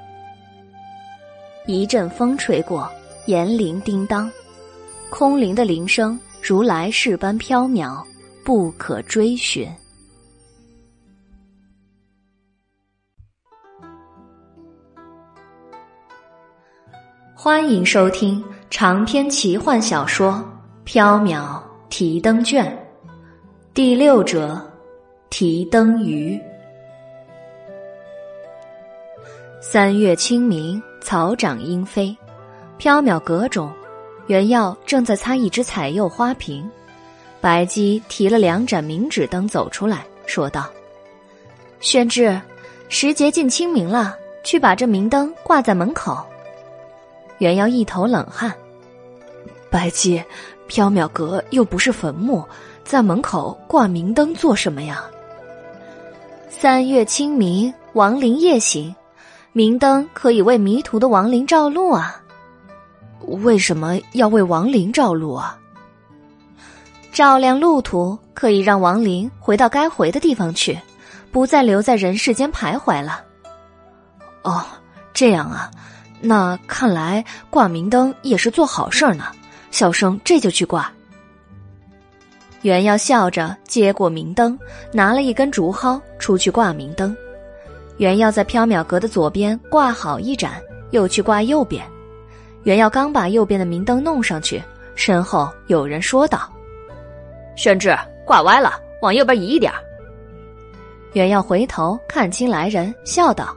[1.65, 2.89] 一阵风吹过，
[3.25, 4.31] 银铃叮当，
[5.09, 8.01] 空灵的铃声如来世般飘渺，
[8.45, 9.69] 不可追寻。
[17.35, 20.41] 欢迎收听长篇奇幻小说
[20.89, 22.65] 《缥缈提灯卷》，
[23.73, 24.61] 第六折，
[25.31, 26.39] 提灯鱼。
[29.59, 32.15] 三月清明，草长莺飞，
[32.77, 33.73] 缥缈阁中，
[34.27, 36.69] 袁耀正在擦一只彩釉花瓶，
[37.41, 40.69] 白姬提了两盏明纸灯走出来说道
[41.81, 42.39] ：“宣之，
[42.89, 46.23] 时节近清明了，去把这明灯挂在门口。”
[47.39, 48.53] 袁耀一头冷汗
[49.71, 50.23] ：“白姬，
[50.69, 52.45] 缥缈阁又不是坟墓，
[52.83, 55.03] 在门口挂明灯做什么呀？”
[56.49, 58.95] 三月清明，亡灵夜行。
[59.51, 62.19] 明灯可以为迷途的亡灵照路啊！
[63.43, 65.59] 为什么要为亡灵照路啊？
[67.11, 70.79] 照亮路途，可以让亡灵回到该回的地方去，
[71.31, 73.23] 不再留在人世间徘徊了。
[74.41, 74.65] 哦，
[75.13, 75.69] 这样啊，
[76.19, 79.25] 那看来挂明灯也是做好事呢。
[79.69, 80.91] 小生这就去挂。
[82.63, 84.57] 袁耀笑着接过明灯，
[84.93, 87.15] 拿了一根竹蒿出去挂明灯。
[87.97, 90.53] 袁耀在缥缈阁的左边挂好一盏，
[90.91, 91.85] 又去挂右边。
[92.63, 94.63] 袁耀刚把右边的明灯弄上去，
[94.95, 96.49] 身后有人说道
[97.57, 97.93] ：“宣志，
[98.25, 99.69] 挂歪了，往右边移一点。”
[101.11, 103.53] 袁耀回头看清来人，笑道：“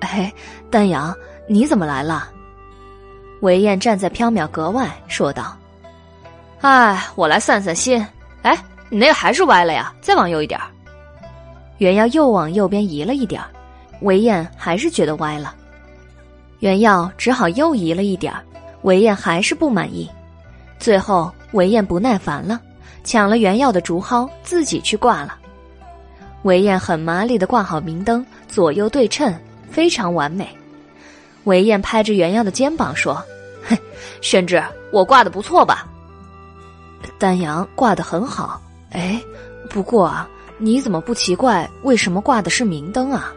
[0.00, 0.30] 哎，
[0.70, 1.16] 丹阳，
[1.46, 2.28] 你怎么来了？
[3.40, 5.56] 韦燕站在缥缈阁外说道
[6.60, 8.06] ：“哎，我来散散心。
[8.42, 8.56] 哎，
[8.90, 10.60] 你那个还是歪了呀，再往右一点。”
[11.78, 13.48] 原耀又往右边移了一点儿，
[14.02, 15.54] 韦燕还是觉得歪了。
[16.60, 18.44] 原耀只好又移了一点儿，
[18.82, 20.08] 韦燕还是不满意。
[20.78, 22.60] 最后，韦燕不耐烦了，
[23.02, 25.36] 抢了原耀的竹蒿，自己去挂了。
[26.42, 29.34] 韦燕很麻利的挂好明灯，左右对称，
[29.70, 30.48] 非常完美。
[31.44, 33.20] 韦燕拍着原耀的肩膀说
[33.64, 33.76] ：“嘿，
[34.20, 34.62] 宣之，
[34.92, 35.86] 我挂的不错吧？”
[37.18, 38.60] 丹阳挂的很好。
[38.90, 39.20] 哎，
[39.70, 40.28] 不过啊。
[40.58, 41.68] 你怎么不奇怪？
[41.82, 43.32] 为什么挂的是明灯啊？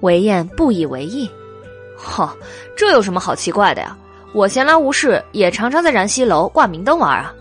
[0.00, 1.30] 韦燕不以为意。
[1.96, 2.34] 哈，
[2.76, 3.96] 这有什么好奇怪的呀？
[4.32, 7.32] 我闲来无事，也常常在燃溪楼挂明灯玩啊。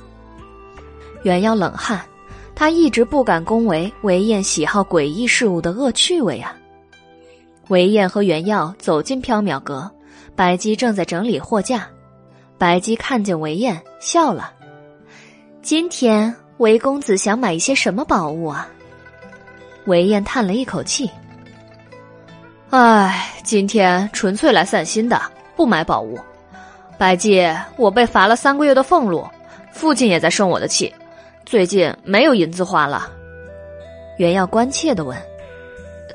[1.24, 2.00] 袁耀冷汗，
[2.54, 6.56] 他一直不敢恭维韦燕喜好诡异事物的恶趣味啊。
[7.70, 9.90] 韦燕和袁耀走进缥缈阁，
[10.36, 11.88] 白姬正在整理货架。
[12.60, 14.54] 白姬看见韦燕，笑了。
[15.62, 16.34] 今天。
[16.58, 18.70] 韦公子想买一些什么宝物啊？
[19.86, 21.10] 韦燕叹了一口气
[22.70, 25.20] ：“唉，今天纯粹来散心的，
[25.56, 26.20] 不买宝物。
[27.00, 27.44] 百济，
[27.78, 29.28] 我被罚了三个月的俸禄，
[29.72, 30.94] 父亲也在生我的气，
[31.48, 33.10] 最近没有银子花了。”
[34.20, 35.18] 袁耀关切的问：“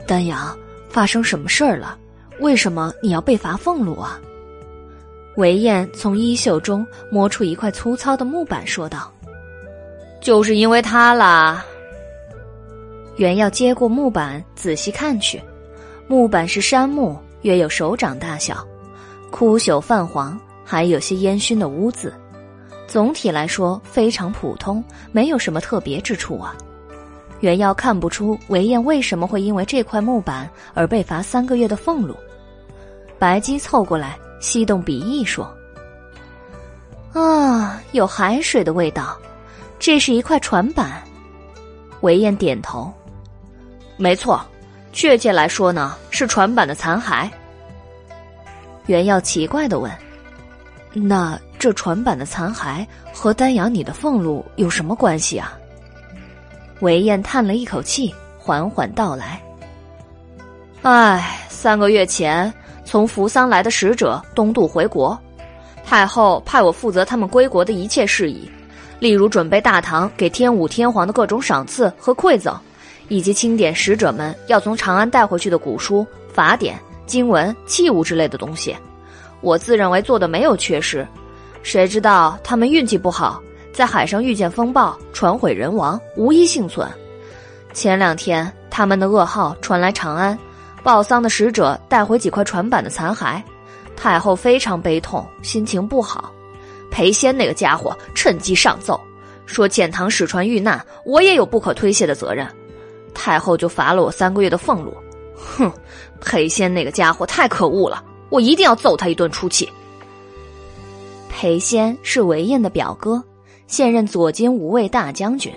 [0.06, 0.56] 丹阳，
[0.88, 1.98] 发生什么事儿了？
[2.38, 4.20] 为什么你要被罚俸禄啊？”
[5.36, 9.12] 韦燕从衣袖中摸出一块粗糙的木板，说道。
[10.26, 11.64] 就是因为他啦。
[13.14, 15.40] 原要接过木板，仔细看去，
[16.08, 18.66] 木板是杉木，约有手掌大小，
[19.30, 22.12] 枯朽泛黄，还有些烟熏的污渍。
[22.88, 24.82] 总体来说非常普通，
[25.12, 26.56] 没有什么特别之处啊。
[27.38, 32.16] 原要看不出韦燕为什么会因为这块木板而被罚三个月的俸禄。
[33.16, 35.48] 白姬凑过来，吸动鼻翼说
[37.14, 39.16] ：“啊，有海水的味道。”
[39.78, 41.02] 这是一块船板，
[42.00, 42.92] 韦燕点头。
[43.96, 44.44] 没错，
[44.92, 47.28] 确切来说呢，是船板的残骸。
[48.86, 49.90] 袁耀奇怪的问
[50.92, 55.58] ：“那这船板的残骸和丹阳你的俸禄有什么关系啊？”
[56.80, 59.40] 韦燕叹了一口气，缓缓道来
[60.82, 62.52] ：“唉，三个月前
[62.84, 65.18] 从扶桑来的使者东渡回国，
[65.84, 68.50] 太后派我负责他们归国的一切事宜。”
[68.98, 72.58] 例如准备大唐给天武天皇的各种赏赐和馈赠，
[73.08, 78.74] 以及清点使者们要从长安带回去的古书、法典、经文、器物之类的东西，
[79.40, 81.06] 我自认为做的没有缺失。
[81.62, 83.42] 谁知道他们运气不好，
[83.72, 86.88] 在海上遇见风暴，船毁人亡，无一幸存。
[87.74, 90.38] 前两天他们的噩耗传来长安，
[90.82, 93.42] 报丧的使者带回几块船板的残骸，
[93.96, 96.32] 太后非常悲痛，心情不好。
[96.90, 99.00] 裴仙那个家伙趁机上奏，
[99.44, 102.46] 说遣唐使船遇难，我也有不可推卸的责任。
[103.14, 104.94] 太后就罚了我三个月的俸禄。
[105.34, 105.72] 哼，
[106.20, 109.68] 裴仙那个家伙太可恶了，我一定要揍他一顿出气。
[111.28, 113.22] 裴仙是韦燕的表哥，
[113.66, 115.52] 现任左金吾卫大将军，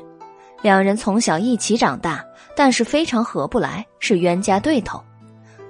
[0.61, 2.23] 两人从小一起长大，
[2.55, 5.01] 但是非常合不来，是冤家对头。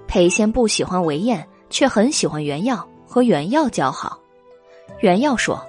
[0.07, 4.19] 裴仙不喜欢韦燕，却很喜欢袁耀，和袁耀交好。
[4.99, 5.63] 袁耀说：“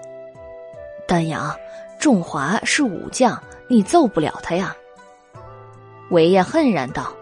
[1.07, 1.55] 丹阳，
[1.99, 4.75] 仲华是武将，你揍不了他呀。”
[6.11, 7.13] 韦燕恨然道：“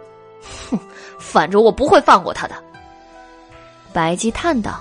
[0.70, 0.78] 哼，
[1.18, 2.54] 反正我不会放过他的。”
[3.92, 4.80] 白姬叹道：“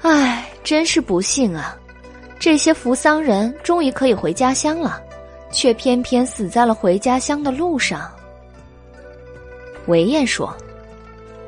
[0.00, 1.76] 唉，真是不幸啊！
[2.38, 5.02] 这些扶桑人终于可以回家乡了，
[5.52, 8.10] 却偏偏死在了回家乡的路上。”
[9.86, 10.56] 韦燕说：“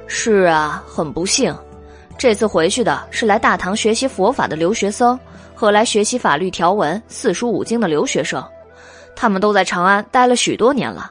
[0.06, 1.56] 是啊，很不幸。”
[2.18, 5.18] 这次回去的是来大唐学习佛法的留学生
[5.54, 8.44] 和来学习法律条文、四书五经的留学生，
[9.16, 11.10] 他们都在长安待了许多年了。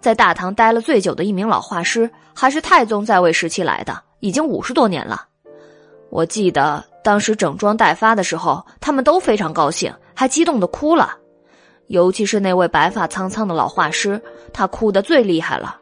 [0.00, 5.26] 在大唐待了最久的一名老画师，还是太宗在位时期来的，已经五十多年了。
[6.10, 11.16] 我记得当时整装待发的时候，他们都非常高兴，还激动的哭了。
[11.88, 14.20] 尤其是那位白发苍苍的老画师，
[14.52, 15.78] 他哭得最厉害了。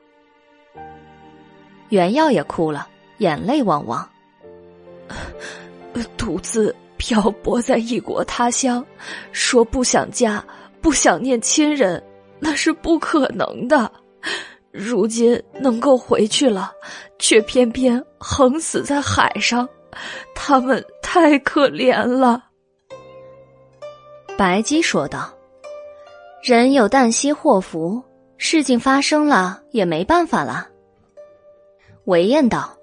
[1.88, 2.86] 袁耀也哭了，
[3.18, 4.09] 眼泪汪汪。
[6.16, 8.85] 独自漂泊在异国他乡，
[9.33, 10.45] 说不想家、
[10.81, 12.03] 不想念亲人，
[12.39, 13.91] 那是不可能的。
[14.73, 16.73] 如今能够回去了，
[17.19, 19.66] 却偏偏横死在海上，
[20.35, 22.45] 他们太可怜了。
[24.37, 25.33] 白姬说道
[26.45, 28.03] ：“人有旦夕祸福，
[28.37, 30.69] 事情发生了也没办法了。”
[32.05, 32.77] 韦燕道：“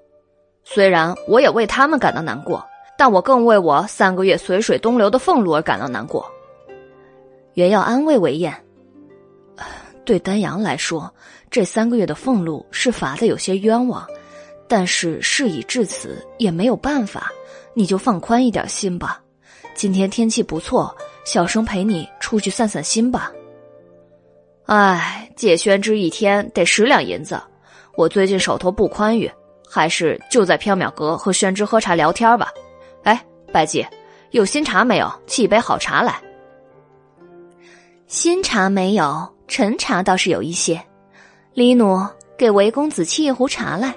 [0.64, 2.64] 虽然我也为他们感到难过，
[2.96, 6.28] 但我更为我三个月随水东流的俸禄而感到难过。”
[7.54, 8.52] 袁耀安慰韦燕
[10.04, 11.12] ：“对丹阳来说，
[11.50, 14.04] 这三个月的俸禄是罚的有些冤枉，
[14.66, 17.30] 但是事已至此，也没有办法，
[17.74, 19.20] 你就放宽一点心吧。
[19.74, 20.92] 今天天气不错，
[21.24, 23.30] 小生陪你出去散散心吧。”
[24.66, 27.40] 唉，借宣之一天得十两银子，
[27.96, 29.30] 我最近手头不宽裕，
[29.74, 32.48] 还是就在缥缈阁和宣之喝茶聊天吧。
[33.02, 33.20] 哎，
[33.52, 33.84] 白姬，
[34.30, 35.12] 有新茶没有？
[35.26, 36.16] 沏一杯好茶来。
[38.06, 40.80] 新茶没有，陈茶倒是有一些。
[41.54, 42.06] 李奴，
[42.38, 43.92] 给韦公子沏一壶茶来。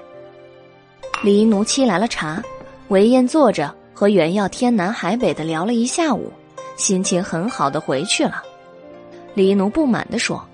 [1.22, 2.42] 黎奴沏来了茶，
[2.88, 6.32] 韦燕坐着和袁耀天南海北的聊了一下午，
[6.76, 8.42] 心情很好的回去了。
[9.32, 10.44] 黎奴不满的说。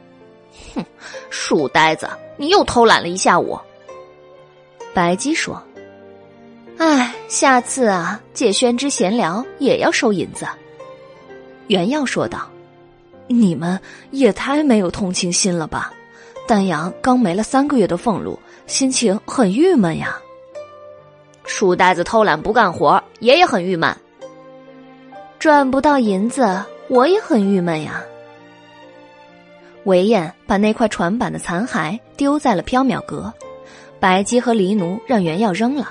[0.74, 0.84] 哼，
[1.30, 2.06] 书呆子，
[2.36, 3.58] 你又偷懒了一下午。
[4.94, 5.60] 白姬说
[6.78, 10.46] ：“哎，下次啊，借宣之闲聊也要收银子。”
[11.66, 12.48] 袁耀说道
[13.26, 13.78] ：“你们
[14.12, 15.92] 也太没有同情心了吧！
[16.46, 20.16] 丹阳刚没了三个月的俸禄，心情很郁闷呀。
[21.44, 23.94] 书呆子偷懒不干活，爷爷很郁闷。
[25.38, 28.02] 赚不到银子，我也很郁闷呀。”
[29.84, 33.32] 韦燕把那块船板的残骸丢在了缥缈阁，
[34.04, 35.90] 白姬和黎奴让袁耀扔了，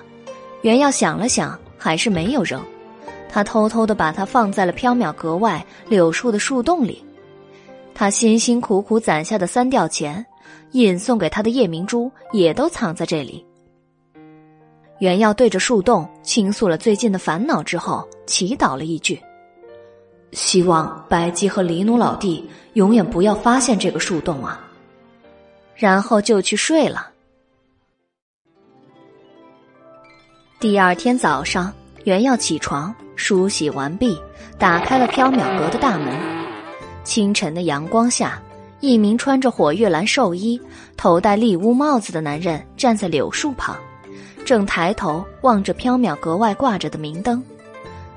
[0.61, 2.64] 袁耀想了想，还是没有扔，
[3.27, 7.03] 他偷偷的把它放在了缥缈阁外柳树的树洞里，
[7.95, 10.23] 他辛辛苦苦攒下的三吊钱，
[10.73, 13.44] 引送给他的夜明珠也都藏在这里。
[14.99, 19.19] 袁耀对着树洞倾诉了最近的烦恼之后，祈祷了一句。
[20.34, 24.64] 希望白姬和黎奴老弟永远不要发现这个树洞啊！
[25.76, 27.10] 然后就去睡了。
[30.64, 31.73] 第二天早上，
[32.06, 34.18] 袁耀起床，梳洗完毕，
[34.57, 36.18] 打开了缥缈阁的大门。
[37.03, 38.41] 清晨的阳光下，
[38.80, 40.57] 一名穿着火月蓝寿衣、
[40.95, 43.76] 头戴笠乌帽子的男人站在柳树旁，
[44.45, 47.44] 正抬头望着缥缈阁外挂着的明灯。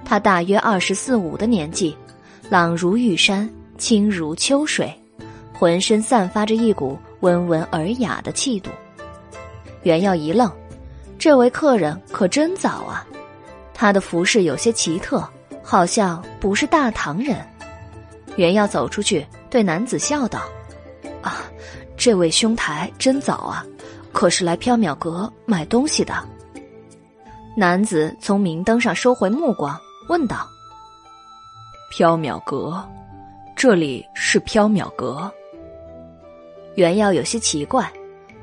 [0.05, 1.97] 他大约二十四五的年纪。
[2.49, 4.95] 朗如玉山，清如秋水，
[5.53, 8.71] 浑身散发着一股温文尔雅的气度。
[9.83, 10.49] 袁耀一愣，
[11.19, 13.07] 这位客人可真早啊！
[13.75, 15.27] 他的服饰有些奇特，
[15.63, 17.37] 好像不是大唐人。
[18.37, 20.43] 袁耀走出去，对男子笑道
[21.23, 21.43] ：“啊，
[21.97, 23.65] 这位兄台真早啊，
[24.13, 26.15] 可是来缥缈阁买东西的。”
[27.57, 29.79] 男子从明灯上收回目光，
[30.09, 30.47] 问道。
[31.91, 32.87] 缥缈阁，
[33.57, 35.33] 这里是缥缈阁。
[36.75, 37.91] 袁耀有些奇怪，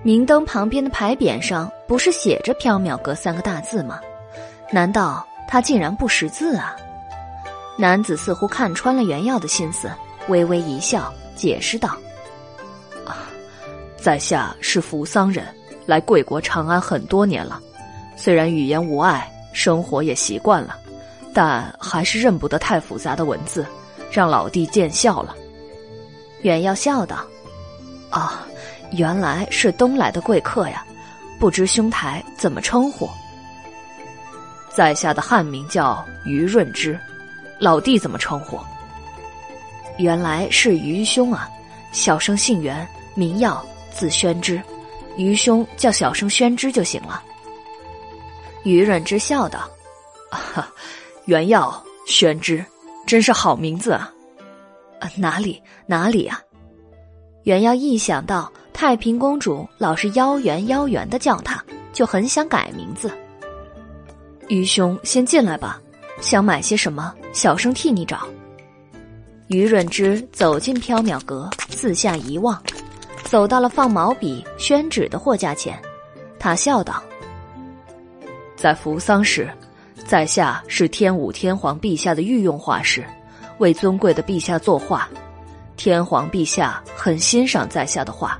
[0.03, 3.99] 明灯旁边的牌匾上不是写着“缥缈阁”三个大字吗？
[4.69, 6.75] 难道他竟然不识字啊？
[7.77, 9.89] 男子似乎看穿了袁耀的心思，
[10.27, 11.97] 微微一笑，解释道
[13.07, 13.25] ：“啊，
[13.95, 15.45] 在下是扶桑人，
[15.85, 17.59] 来贵国长安很多年了，
[18.15, 20.77] 虽然语言无碍，生活也习惯了。”
[21.35, 23.65] 但还是认不得太复杂的文字，
[24.11, 25.35] 让老弟见笑了。
[26.43, 27.25] 袁耀笑道
[28.11, 28.45] ：“啊，
[28.93, 30.85] 原来是东来的贵客呀，
[31.39, 33.09] 不知兄台怎么称呼？”
[34.73, 36.99] 在下的汉名叫于润之，
[37.59, 38.59] 老弟怎么称呼？
[39.97, 41.49] 原来是于兄啊，
[41.91, 44.61] 小生姓袁，名耀，字宣之，
[45.17, 47.21] 于兄叫小生宣之就行了。
[48.63, 49.69] 于润之笑道
[50.31, 50.67] ：“哈。”
[51.25, 52.65] 袁耀、宣之，
[53.07, 54.11] 真是好名字啊！
[55.15, 56.37] 哪里哪里啊！
[57.43, 61.63] 袁耀一想到太平公主老是妖圆妖圆的叫他，
[61.93, 63.11] 就很想改名字。
[64.49, 65.79] 愚兄先进来吧，
[66.19, 68.27] 想买些什么，小生替你找。
[69.47, 72.61] 于润之走进缥缈阁，四下一望，
[73.23, 75.79] 走到了放毛笔、宣纸的货架前，
[76.39, 77.01] 他笑道
[78.57, 79.49] ：“在扶桑时。”
[80.05, 83.05] 在下是天武天皇陛下的御用画师，
[83.59, 85.09] 为尊贵的陛下作画。
[85.77, 88.37] 天皇陛下很欣赏在下的画，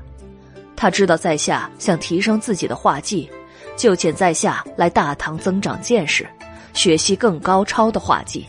[0.84, 3.26] 他知道在下想提升自己的画技，
[3.74, 6.28] 就请在下来大唐增长见识，
[6.74, 8.46] 学习更高超的画技。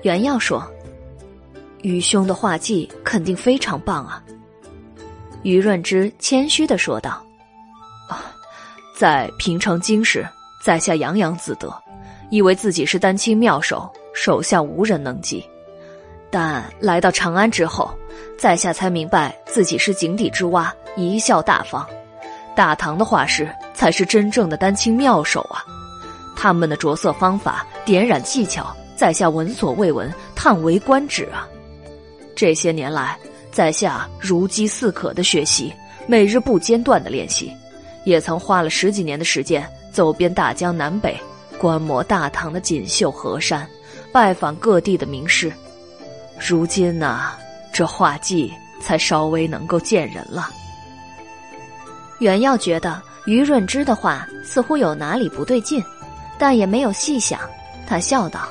[0.00, 0.66] 袁耀说
[1.84, 4.24] ：“于兄的画技肯定非常棒啊。”
[5.44, 7.22] 于润之谦虚的说道
[8.08, 8.24] ：“啊，
[8.96, 10.26] 在平城京时。”
[10.64, 11.70] 在下洋洋自得，
[12.30, 15.46] 以为自己是丹青妙手，手下无人能及。
[16.30, 17.92] 但来到长安之后，
[18.38, 21.86] 在下才明白自己是井底之蛙，贻笑大方。
[22.54, 25.64] 大唐的画师才是真正的丹青妙手啊！
[26.36, 31.48] 他们的着色方法、点染技巧，在下闻所未闻，叹为观止啊！
[32.36, 33.18] 这些年来，
[33.50, 35.72] 在下如饥似渴的学习，
[36.06, 37.52] 每日不间断的练习，
[38.04, 41.16] 也曾花了十几年的时间走遍大江南北，
[41.58, 43.66] 观摩大唐的锦绣河山，
[44.12, 45.52] 拜访各地的名师。
[46.48, 47.32] 如今呢，
[47.72, 50.50] 这画技才稍微能够见人了。
[52.18, 55.84] 袁耀觉得于润之的话似乎有哪里不对劲，
[56.38, 57.40] 但也没有细想。
[57.86, 58.48] 他笑道：“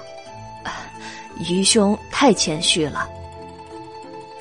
[1.49, 3.09] 于兄太谦虚了。”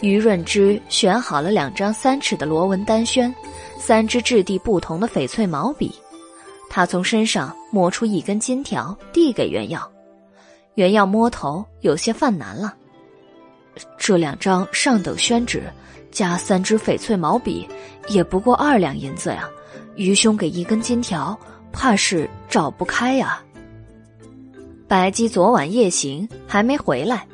[0.00, 3.34] 于润之选好了两张三尺的螺纹丹宣，
[3.78, 5.92] 三支质地不同的翡翠毛笔。
[6.70, 9.90] 他从身上摸出一根金条，递给袁耀。
[10.74, 12.74] 袁耀摸头，有些犯难了。
[13.96, 15.62] 这两张上等宣纸。
[16.10, 17.68] 加三支翡翠毛笔，
[18.08, 19.48] 也不过二两银子呀。
[19.94, 21.38] 于兄给一根金条，
[21.70, 23.42] 怕是找不开呀。
[24.88, 27.26] 白姬昨晚夜行还没回来，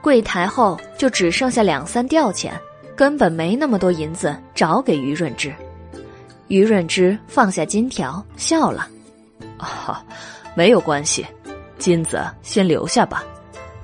[0.00, 2.54] 柜台后就只剩下两三吊钱，
[2.94, 5.52] 根本没那么多银子找给于润之。
[6.46, 8.88] 于润之放下金条，笑了
[9.58, 10.04] ：“啊，
[10.54, 11.26] 没有关系，
[11.78, 13.24] 金子先留下吧，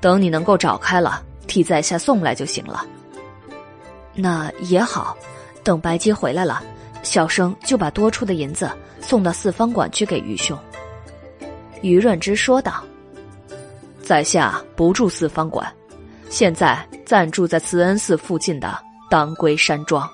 [0.00, 1.20] 等你能够找开了，
[1.50, 2.86] 替在下送来就行了。”
[4.14, 5.16] 那也好，
[5.64, 6.62] 等白姬回来了，
[7.02, 8.70] 小生就把多出的银子
[9.00, 10.56] 送到四方馆去给于兄。”
[11.82, 12.84] 于润之说道。
[14.00, 15.72] “在下不住四方馆，
[16.28, 18.78] 现在暂住在慈恩寺附近的
[19.10, 20.08] 当归山庄。”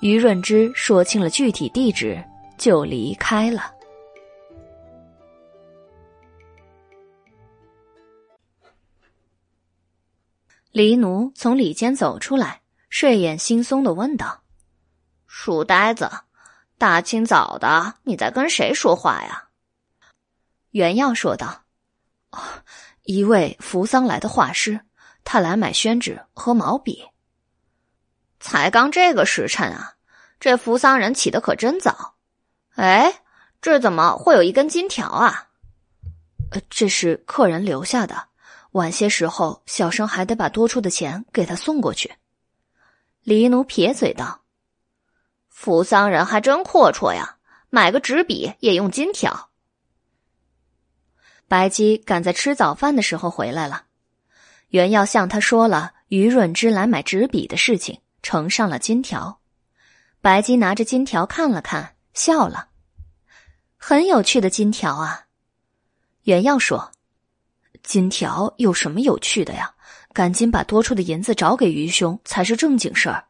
[0.00, 2.22] 于润之说清了具体地址，
[2.56, 3.70] 就离开了。
[10.72, 14.42] 黎奴从里间走出来，睡眼惺忪的问道
[15.26, 16.08] ：“书呆子，
[16.78, 19.48] 大清早的，你在跟谁说话呀？”
[20.70, 21.64] 袁耀说道
[23.02, 24.80] ：“一位扶桑来的画师，
[25.24, 27.04] 他来买宣纸和毛笔。
[28.38, 29.94] 才刚这个时辰啊，
[30.38, 32.14] 这扶桑人起的可真早。
[32.76, 33.22] 哎，
[33.60, 35.48] 这怎么会有一根金条啊？
[36.52, 38.28] 呃，这是客人留下的。”
[38.72, 42.14] 晚些时候，小生还得把多出的钱给他送过去。
[43.22, 44.42] 黎奴撇嘴道
[45.50, 47.38] ：“扶桑人还真阔绰呀，
[47.68, 49.50] 买个纸笔也用金条。”
[51.48, 53.86] 白姬赶在吃早饭的时候回来了，
[54.68, 59.40] 原要向他说了于润之来买纸笔的事情，呈上了金条。
[60.20, 62.68] 白姬拿着金条看了看，笑了
[63.76, 65.26] ：“很有趣的金条啊。”
[66.22, 66.92] 原要说。
[67.82, 69.70] 金条有什么有趣的呀？
[70.12, 73.24] 赶紧把多出的银子找给于兄才是正经事儿。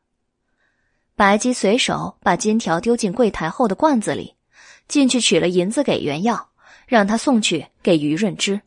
[1.15, 4.35] 白姬随手把金条丢进柜台后的罐子里，
[4.89, 6.49] 进去取了银子给袁耀，
[6.87, 8.59] 让他送去给于润之。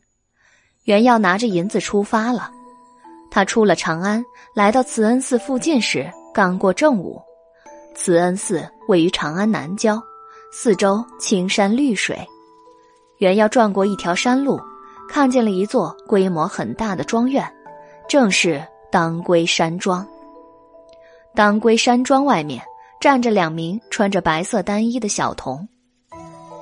[0.84, 2.52] 袁耀拿着银子出发了。
[3.32, 4.24] 他出了长安，
[4.54, 7.20] 来到慈恩寺附近时，刚过正午。
[7.96, 10.00] 慈恩寺位于长安南郊，
[10.52, 12.16] 四周青山绿水。
[13.18, 14.60] 袁耀转过一条山路。
[15.08, 17.48] 看见了一座规模很大的庄院，
[18.08, 20.06] 正是当归山庄。
[21.34, 22.60] 当归山庄外面
[23.00, 25.68] 站着两名穿着白色单衣的小童，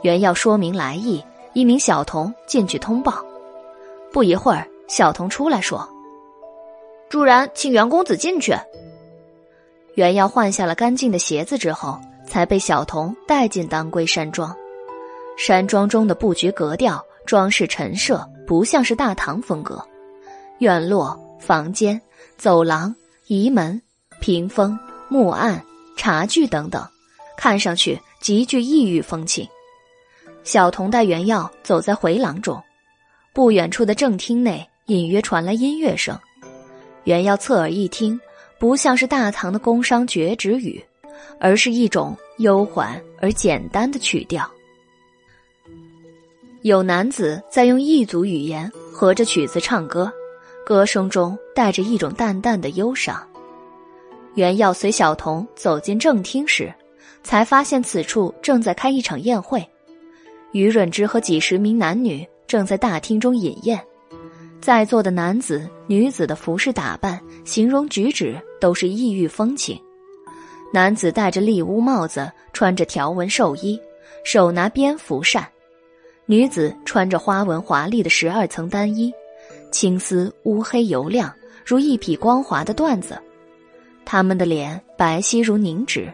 [0.02, 1.24] 原要说明来意，
[1.54, 3.24] 一名小童进去通报。
[4.12, 5.88] 不一会儿，小童出来说
[7.08, 8.54] ：“主人，请袁公子进去。”
[9.94, 14.54] 原要换下了干净的鞋子之后，才被小童带进当归山庄。
[15.38, 17.02] 山庄中的布局格调。
[17.24, 19.82] 装饰陈设不像是大唐风格，
[20.58, 21.98] 院落、房间、
[22.36, 22.94] 走廊、
[23.26, 23.80] 移门、
[24.20, 25.64] 屏风、木案、
[25.96, 26.86] 茶具等等，
[27.34, 29.48] 看上去极具异域风情。
[30.44, 32.62] 小童带原耀走在回廊中，
[33.32, 36.14] 不远处的正厅内隐约传来音乐声。
[37.04, 38.20] 原耀侧耳一听，
[38.58, 40.84] 不像是大唐的宫商角徵语，
[41.40, 44.46] 而是一种悠缓而简单的曲调。
[46.62, 50.12] 有男子在用异族语言合着曲子唱歌，
[50.64, 53.20] 歌声中带着一种淡淡的忧伤。
[54.34, 56.72] 袁耀随小童走进正厅时，
[57.24, 59.68] 才发现此处正在开一场宴会。
[60.52, 63.80] 于润之和几十名男女正在大厅中饮宴，
[64.60, 69.76] 在座的男子、女子的服饰打扮、形容举止都是异域风情。
[70.72, 73.76] 男子戴着笠乌帽子，穿着条纹寿衣，
[74.24, 75.44] 手拿蝙蝠扇。
[76.32, 79.12] 女子穿着花纹华丽的十二层单衣，
[79.70, 81.30] 青丝乌黑油亮，
[81.62, 83.20] 如一匹光滑的缎子。
[84.06, 86.10] 她们的脸白皙如凝脂，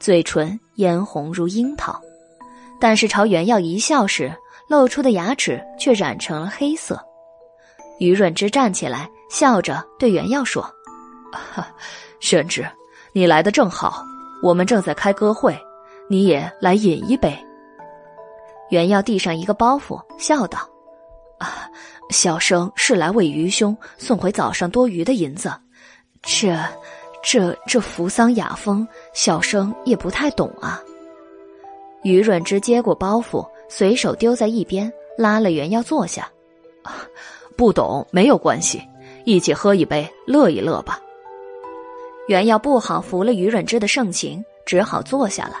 [0.00, 2.02] 嘴唇嫣红如樱桃，
[2.80, 4.34] 但是朝袁耀一笑时，
[4.66, 7.00] 露出的牙齿却染成了黑色。
[8.00, 10.68] 于润之站起来，笑着对袁耀说
[12.18, 12.66] ：“玄之，
[13.12, 14.04] 你来的正好，
[14.42, 15.56] 我们正在开歌会，
[16.08, 17.32] 你也来饮一杯。”
[18.70, 20.58] 袁耀递上一个包袱，笑道
[21.38, 21.68] ：“啊，
[22.08, 25.52] 小生是来为余兄送回早上多余的银子。
[26.22, 26.56] 这、
[27.22, 30.82] 这、这扶桑雅风，小生也不太懂啊。”
[32.02, 36.26] 于润之接过包袱，随手丢在一边，拉了袁耀坐下。
[37.56, 38.82] 不懂没有关系，
[39.26, 40.98] 一起喝一杯，乐一乐吧。
[42.28, 45.56] 袁耀不好服了于润之的盛情，只好坐下了。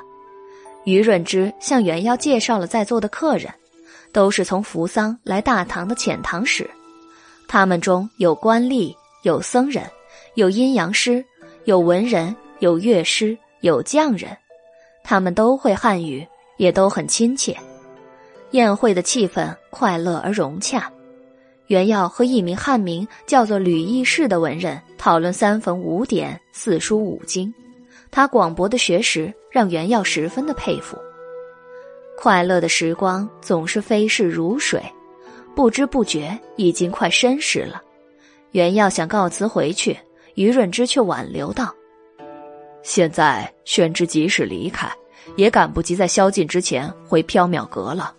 [0.90, 3.52] 于润之向袁耀介绍了在座的客人，
[4.12, 6.68] 都是从扶桑来大唐的遣唐使，
[7.48, 9.84] 他们中有官吏，有僧人，
[10.34, 11.24] 有阴阳师，
[11.64, 14.36] 有文人，有乐师，有匠人。
[15.02, 16.26] 他们都会汉语，
[16.56, 17.56] 也都很亲切。
[18.50, 20.90] 宴会的气氛快乐而融洽。
[21.68, 27.52] 袁耀和一名汉名叫做吕义士的文人讨论三坟五典、四书五经，
[28.10, 30.96] 他广博的学识让袁耀十分的佩服。
[32.16, 34.82] 快乐的时光总是飞逝如水，
[35.54, 37.82] 不知不觉已经快申时了。
[38.52, 39.96] 袁耀想告辞回去，
[40.34, 41.74] 于润之却挽留道。
[42.82, 44.90] 现在宣之即使离开，
[45.36, 48.14] 也赶不及在宵禁之前回缥缈阁了。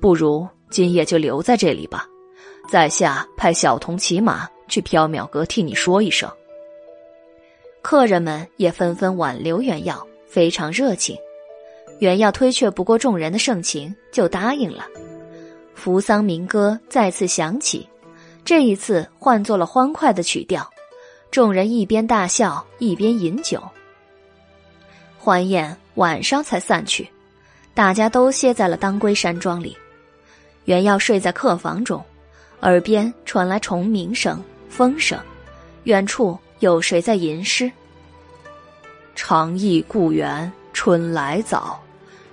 [0.00, 2.06] 不如今夜就留在这里吧，
[2.68, 6.30] 在下派小童骑马去缥缈阁替你说一声。
[7.80, 11.14] 客人们也纷纷挽留袁耀，非常热情。
[11.98, 14.86] 袁耀推却不过众人的盛情，就答应了。
[15.74, 17.86] 扶桑民歌再次响起，
[18.42, 20.68] 这一次换作了欢快的曲调，
[21.30, 23.62] 众人一边大笑一边饮酒。
[25.18, 27.06] 欢宴晚上才散去，
[27.74, 29.76] 大家都歇在了当归山庄里。
[30.64, 32.02] 袁耀睡在客房中，
[32.62, 35.20] 耳边传来虫鸣声、风声，
[35.84, 37.70] 远处有谁在吟诗？
[39.14, 41.80] 长忆故园春来早，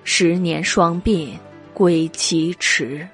[0.04, 1.32] 十年双鬓
[1.74, 3.08] 归期迟。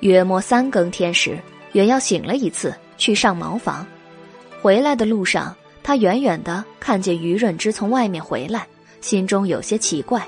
[0.00, 1.38] 约莫三更天时，
[1.72, 3.86] 袁耀醒了一次，去上茅房，
[4.60, 5.54] 回来的路上。
[5.82, 8.66] 他远远的看见于润之从外面回来，
[9.00, 10.26] 心中有些奇怪。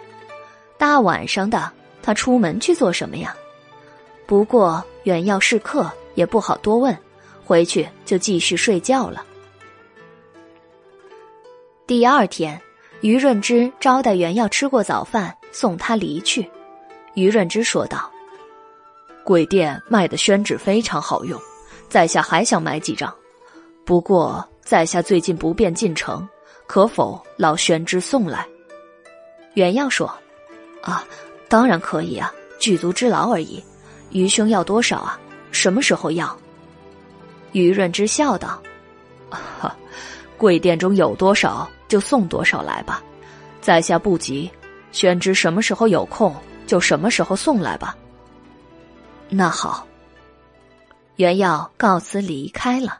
[0.78, 1.70] 大晚上的，
[2.02, 3.36] 他出门去做什么呀？
[4.26, 6.96] 不过远要是客，也不好多问，
[7.44, 9.24] 回去就继续睡觉了。
[11.92, 12.58] 第二天，
[13.02, 16.50] 于润之招待袁耀吃过早饭，送他离去。
[17.12, 18.10] 于润之说道
[19.22, 21.38] ：“贵店卖的宣纸非常好用，
[21.90, 23.14] 在下还想买几张，
[23.84, 26.26] 不过。”在下最近不便进城，
[26.66, 28.48] 可否劳宣之送来？
[29.52, 30.10] 袁耀说
[30.80, 31.04] ：“啊，
[31.46, 33.62] 当然可以啊，举足之劳而已。
[34.12, 35.20] 于兄要多少啊？
[35.50, 36.34] 什么时候要？”
[37.52, 38.62] 于润之笑道
[39.28, 39.76] ：“哈，
[40.38, 43.02] 贵店中有多少就送多少来吧，
[43.60, 44.50] 在下不急。
[44.92, 46.34] 宣之什么时候有空
[46.66, 47.94] 就什么时候送来吧。”
[49.28, 49.86] 那好。
[51.16, 52.98] 袁耀告辞离开了。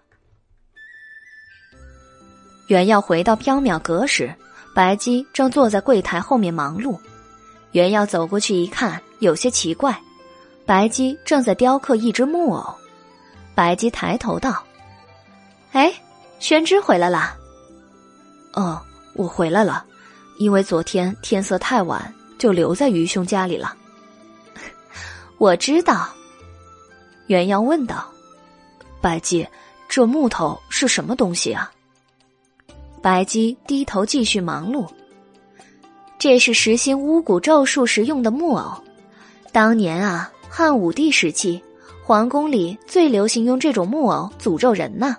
[2.68, 4.30] 袁耀回到缥缈阁时，
[4.74, 7.00] 白姬正坐在柜台后面忙碌。
[7.70, 9.98] 袁耀走过去一看，有些奇怪，
[10.66, 12.74] 白姬正在雕刻一只木偶。
[13.54, 14.62] 白姬抬头道
[15.72, 15.90] ：“哎，
[16.38, 17.36] 宣之回来了。
[18.54, 18.80] ”“哦，
[19.14, 19.84] 我回来了，
[20.38, 23.74] 因为昨天天色太晚，就留在余兄家里了。
[25.38, 26.08] ”“我知道。”
[27.28, 28.04] 袁耀问道
[29.00, 29.46] ：“白姬，
[29.88, 31.70] 这木头是什么东西啊？”
[33.00, 34.86] 白姬低头继续忙碌。
[36.18, 38.72] 这是实行巫蛊咒术时用的木偶。
[39.50, 41.60] 当年啊，汉武帝时期，
[42.04, 45.16] 皇宫里最流行用这种木偶诅咒人呢。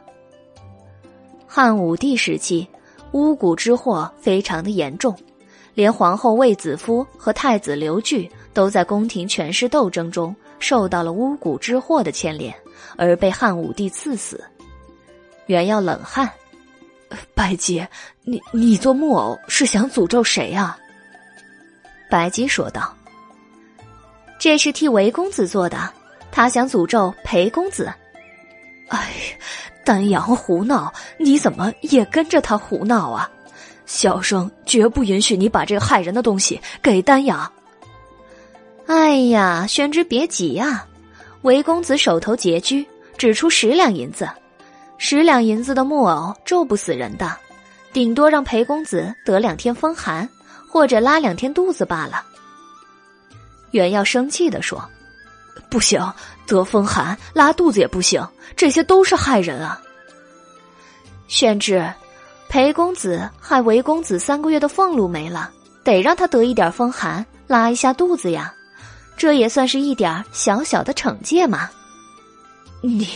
[1.46, 2.68] 汉武帝时期，
[3.14, 5.18] 巫蛊之祸非常的严重，
[5.74, 12.54] 连皇后卫子夫和太子刘据都在宫廷权势斗争中受到了巫蛊之祸的牵连，
[12.98, 14.44] 而被汉武帝赐死。
[15.46, 16.30] 袁耀冷汗。
[17.36, 17.86] 白姬，
[18.24, 20.76] 你你做木偶是想诅咒谁啊？
[22.10, 22.92] 白姬说道
[24.40, 25.88] ：“这是替韦公子做的，
[26.32, 27.94] 他想诅咒裴公子。”
[28.90, 29.14] 哎，
[29.84, 33.30] 丹阳胡闹，你怎么也跟着他胡闹啊？
[33.86, 37.52] 小生绝不允许你把这害人的东西给丹阳。
[38.88, 40.86] 哎呀，宣之别急呀，
[41.42, 42.86] 韦公子手头拮据，
[43.18, 44.30] 只出十两银子。
[44.98, 47.36] 十两银子的木偶咒不死人的，
[47.92, 50.28] 顶多让裴公子得两天风寒，
[50.72, 52.24] 或者拉两天肚子罢了。
[53.72, 54.82] 袁耀生气的说
[55.70, 56.02] ：“不行，
[56.46, 58.26] 得风寒拉肚子也不行，
[58.56, 59.82] 这些都是害人啊。”
[61.28, 61.92] 宣之，
[62.50, 65.52] 裴公子害韦公子三个月的俸禄没了，
[65.84, 68.54] 得让他得一点风寒，拉一下肚子呀，
[69.18, 71.70] 这也算是一点小小的惩戒嘛。
[72.82, 73.08] 你，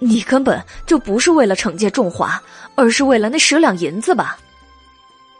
[0.00, 2.42] 你根本就不是为了惩戒仲华，
[2.74, 4.36] 而是为了那十两银子吧？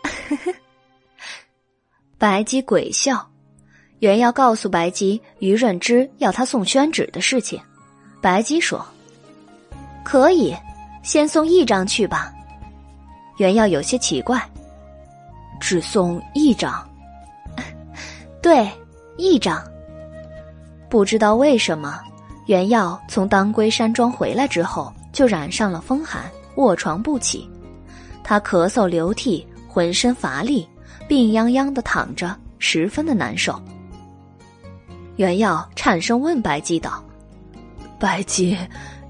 [0.03, 0.55] 呵 呵
[2.17, 3.32] 白姬鬼笑。
[4.03, 7.61] 原要告诉白姬于润之要他送宣纸的事情，
[8.21, 8.85] 白姬说
[10.03, 10.53] ：“可以，
[11.05, 12.33] 先送一张去吧。”
[13.39, 14.45] 原耀有些奇怪，
[15.61, 16.85] 只送一张？
[18.43, 18.69] 对，
[19.19, 19.63] 一张。
[20.89, 22.01] 不知道为什么，
[22.47, 27.49] 原耀从当归山庄回来之后就染上了风寒，卧床不起。
[28.25, 30.69] 他咳嗽流涕，浑身乏力，
[31.07, 33.63] 病殃殃的躺着，十分的难受。
[35.17, 37.03] 袁耀颤声问白姬道
[38.01, 38.57] ：“白姬，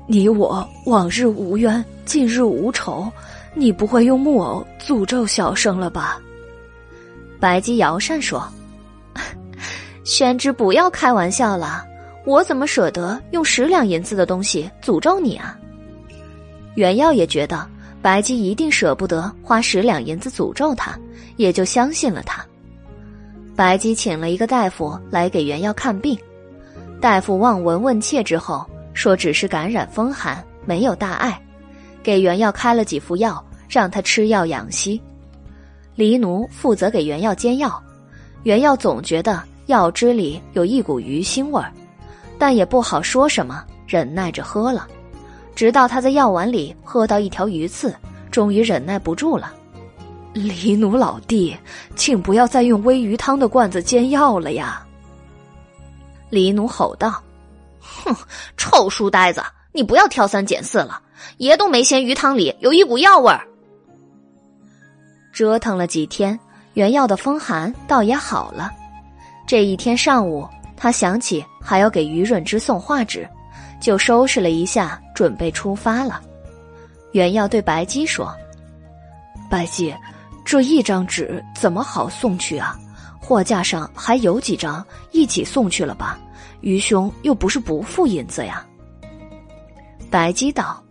[0.06, 3.10] 你我往日无冤，近日无仇，
[3.54, 6.20] 你不会用木偶诅咒小生了吧？”
[7.38, 8.46] 白姬摇扇说
[10.04, 11.84] ：“宣之，不要开玩笑了，
[12.24, 15.56] 我怎么舍得用十两银子的东西诅咒你啊？”
[16.74, 17.68] 袁耀也觉得
[18.00, 20.98] 白姬一定舍不得花十两银子诅咒他，
[21.36, 22.44] 也就相信了他。
[23.54, 26.18] 白姬请了一个大夫来给袁耀看病，
[27.00, 28.64] 大夫望闻问切之后
[28.94, 31.40] 说只是感染风寒，没有大碍，
[32.02, 35.00] 给袁耀开了几副药，让他吃药养息。
[35.94, 37.82] 黎奴负责给袁耀煎药，
[38.44, 41.70] 袁耀总觉得药汁里有一股鱼腥味儿，
[42.38, 44.88] 但也不好说什么，忍耐着喝了，
[45.54, 47.94] 直到他在药碗里喝到一条鱼刺，
[48.30, 49.52] 终于忍耐不住了。
[50.32, 51.54] 黎奴老弟，
[51.94, 54.86] 请不要再用煨鱼汤的罐子煎药了呀！
[56.30, 57.22] 黎奴吼道
[57.78, 58.16] ：“哼，
[58.56, 59.42] 臭书呆子，
[59.72, 61.02] 你不要挑三拣四了！
[61.36, 63.46] 爷都没嫌鱼汤里有一股药味儿。”
[65.34, 66.38] 折腾了几天，
[66.72, 68.70] 原药的风寒倒也好了。
[69.46, 70.48] 这一天上午，
[70.78, 73.28] 他想起还要给于润之送画纸，
[73.82, 76.22] 就收拾了一下，准备出发了。
[77.12, 78.34] 原药对白姬说
[79.50, 79.94] ：“白姬。”
[80.44, 82.78] 这一张纸怎么好送去啊？
[83.20, 86.18] 货架上还有几张，一起送去了吧？
[86.60, 88.66] 余兄又不是不付银子呀。
[90.10, 90.82] 白姬道：“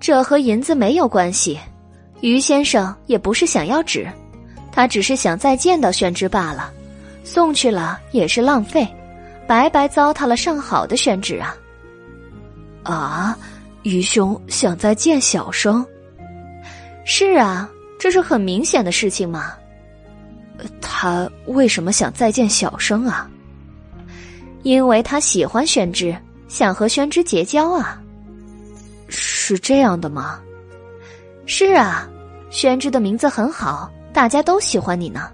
[0.00, 1.58] 这和银子没有关系，
[2.20, 4.08] 于先生也不是想要纸，
[4.70, 6.72] 他只是想再见到宣之罢了。
[7.24, 8.86] 送去了也是浪费，
[9.46, 11.54] 白白糟蹋了上好的宣纸啊。”
[12.84, 13.38] 啊，
[13.82, 15.84] 于兄想再见小生？
[17.04, 17.68] 是啊。
[18.02, 19.52] 这是很明显的事情嘛？
[20.80, 23.30] 他为什么想再见小生啊？
[24.64, 26.12] 因为他喜欢宣之，
[26.48, 28.02] 想和宣之结交啊。
[29.06, 30.40] 是这样的吗？
[31.46, 32.08] 是啊，
[32.50, 35.30] 宣之的名字很好，大家都喜欢你呢。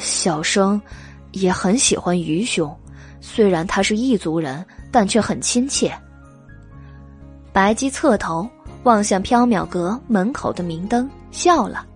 [0.00, 0.82] 小生
[1.30, 2.76] 也很喜欢于兄，
[3.20, 5.96] 虽然他是异族人，但却很亲切。
[7.52, 8.50] 白姬侧头
[8.82, 11.08] 望向缥缈阁门口的明灯。
[11.36, 11.86] 笑了。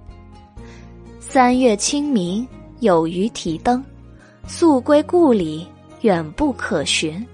[1.18, 2.46] 三月清明，
[2.80, 3.82] 有鱼提灯，
[4.46, 5.66] 宿归故里，
[6.02, 7.26] 远不可寻。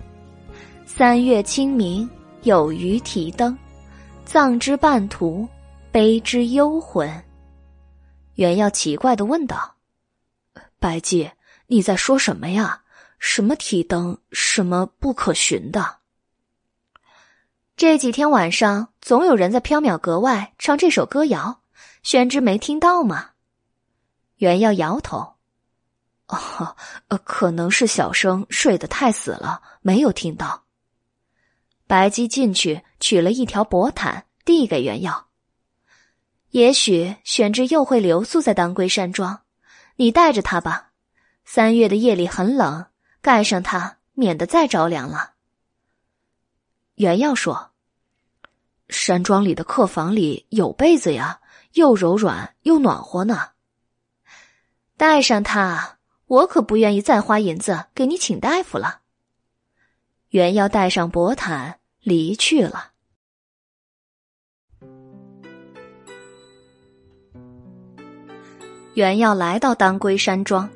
[0.85, 2.09] 三月清明，
[2.43, 3.59] 有鱼提灯，
[4.25, 5.49] 葬之半途，
[5.91, 7.11] 悲之幽魂。
[8.37, 9.75] 袁耀奇怪的问道
[10.79, 11.29] ：“白姬，
[11.67, 12.83] 你在说什么呀？
[13.19, 14.17] 什么提灯？
[14.31, 15.97] 什么不可寻的？”
[17.77, 21.63] 这几天晚上，总有人在缥缈阁外唱这首歌谣。
[22.07, 23.31] 宣之没听到吗？
[24.37, 25.35] 袁耀摇头。
[26.29, 26.77] 哦，
[27.09, 30.67] 呃，可能是小生睡得太死了，没有听到。
[31.89, 35.27] 白姬进去取了一条薄毯，递给袁耀。
[36.51, 39.41] 也许宣之又会留宿在当归山庄，
[39.97, 40.93] 你带着他吧。
[41.45, 42.87] 三月的夜里很冷，
[43.21, 45.33] 盖上它，免得再着凉了。
[46.95, 47.73] 袁耀说
[48.89, 51.41] ：“山庄里的客房里有被子呀。”
[51.77, 53.51] 又柔软又暖和呢。
[54.97, 59.01] 带上它，我可不愿意再花银子给你请大夫了。
[60.31, 62.93] 原要带上薄毯离去了。
[68.95, 70.71] 原要来到当归山庄，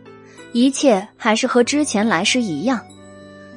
[0.53, 2.85] 一切还是和之前来时一样。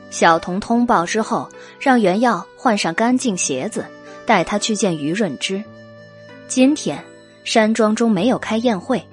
[0.10, 3.86] 小童通报之后，让原耀换上干净鞋子，
[4.26, 5.62] 带他去见于润之。
[6.48, 7.04] 今天。
[7.44, 9.06] 山庄中没有开宴会，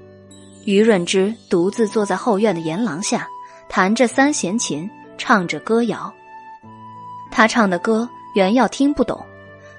[0.64, 3.26] 于润之独自坐在后院的檐廊下，
[3.68, 4.88] 弹着三弦琴，
[5.18, 6.12] 唱着歌谣。
[7.30, 9.24] 他唱的歌，原耀听不懂，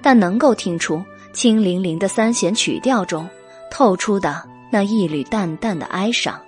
[0.00, 1.02] 但能够听出
[1.32, 3.28] 清凌凌的三弦曲调中
[3.70, 6.40] 透出的那一缕淡淡的哀伤。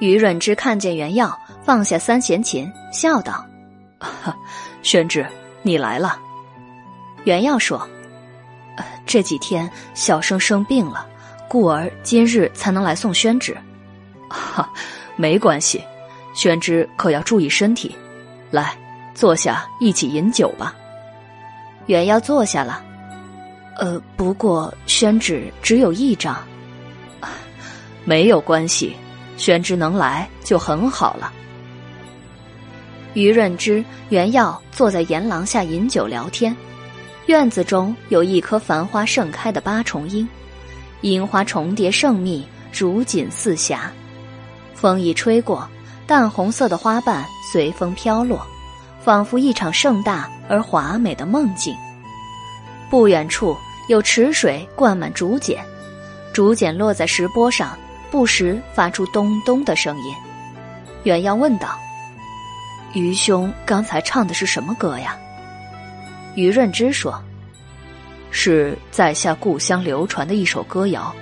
[0.00, 3.46] 于润之看见原耀放下三弦琴，笑道
[4.82, 5.24] ：“宣之，
[5.62, 6.18] 你来了。”
[7.24, 7.86] 原耀说
[9.06, 11.06] ：“这几天小生生病了。”
[11.48, 13.54] 故而今日才能来送宣旨，
[14.30, 14.66] 哈，
[15.16, 15.84] 没关系，
[16.34, 17.94] 宣之可要注意身体。
[18.50, 18.74] 来，
[19.14, 20.74] 坐下，一起饮酒吧。
[21.84, 22.82] 原要坐下了，
[23.76, 26.42] 呃，不过宣旨只有一张，
[28.06, 28.96] 没有关系，
[29.36, 31.30] 宣之能来就很好了。
[33.12, 36.56] 于润之、原耀坐在檐廊下饮酒聊天，
[37.26, 40.28] 院子中有一棵繁花盛开的八重樱。
[41.02, 43.90] 樱花重叠盛密，如锦似霞。
[44.74, 45.68] 风一吹过，
[46.06, 48.44] 淡红色的花瓣随风飘落，
[49.00, 51.74] 仿佛一场盛大而华美的梦境。
[52.90, 53.56] 不远处
[53.88, 55.64] 有池水灌满竹简，
[56.32, 57.76] 竹简落在石钵上，
[58.10, 60.14] 不时发出咚咚的声音。
[61.04, 61.78] 原耀问道
[62.94, 65.16] ：“愚兄刚才唱的是什么歌呀？”
[66.34, 67.22] 于润之说。
[68.34, 71.14] 是在下故乡流传的一首歌谣，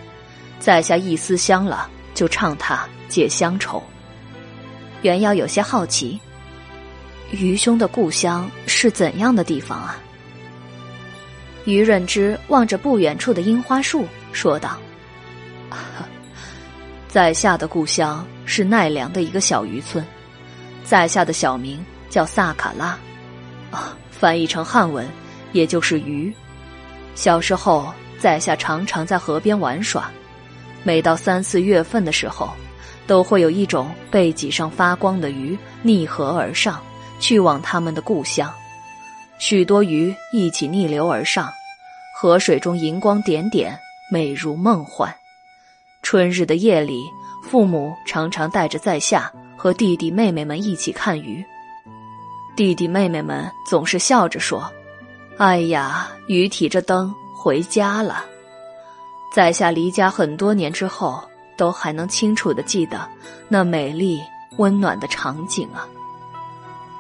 [0.61, 3.83] 在下一思乡了，就唱它解乡愁。
[5.03, 6.21] 袁耀有些好奇，
[7.33, 9.97] 于兄的故乡是怎样的地方啊？
[11.65, 14.79] 于润之望着不远处的樱花树，说道
[17.09, 20.05] ：“在下的故乡是奈良的一个小渔村，
[20.85, 22.97] 在下的小名叫萨卡拉，
[23.73, 25.09] 啊， 翻译成汉文，
[25.53, 26.33] 也就是鱼。”
[27.17, 30.11] 小时候，在下常常在河边玩耍，
[30.85, 32.51] 每到三四月份的时候，
[33.07, 36.81] 都会有一种背脊上发光的鱼逆河而上，
[37.19, 38.53] 去往他们的故乡。
[39.39, 41.51] 许多鱼一起逆流而上，
[42.15, 43.79] 河水中银光点点，
[44.13, 45.13] 美如梦幻。
[46.03, 47.03] 春日的夜里，
[47.43, 51.45] 父母常常带着在下和弟弟妹妹们一起看鱼，
[52.61, 54.71] 弟弟妹妹们总是笑着说。
[55.39, 58.23] 哎呀，鱼提着灯回家了。
[59.35, 61.27] 在下离家很多年之后，
[61.57, 63.09] 都还能清楚的记得
[63.49, 64.21] 那美丽
[64.59, 65.89] 温暖的场景啊。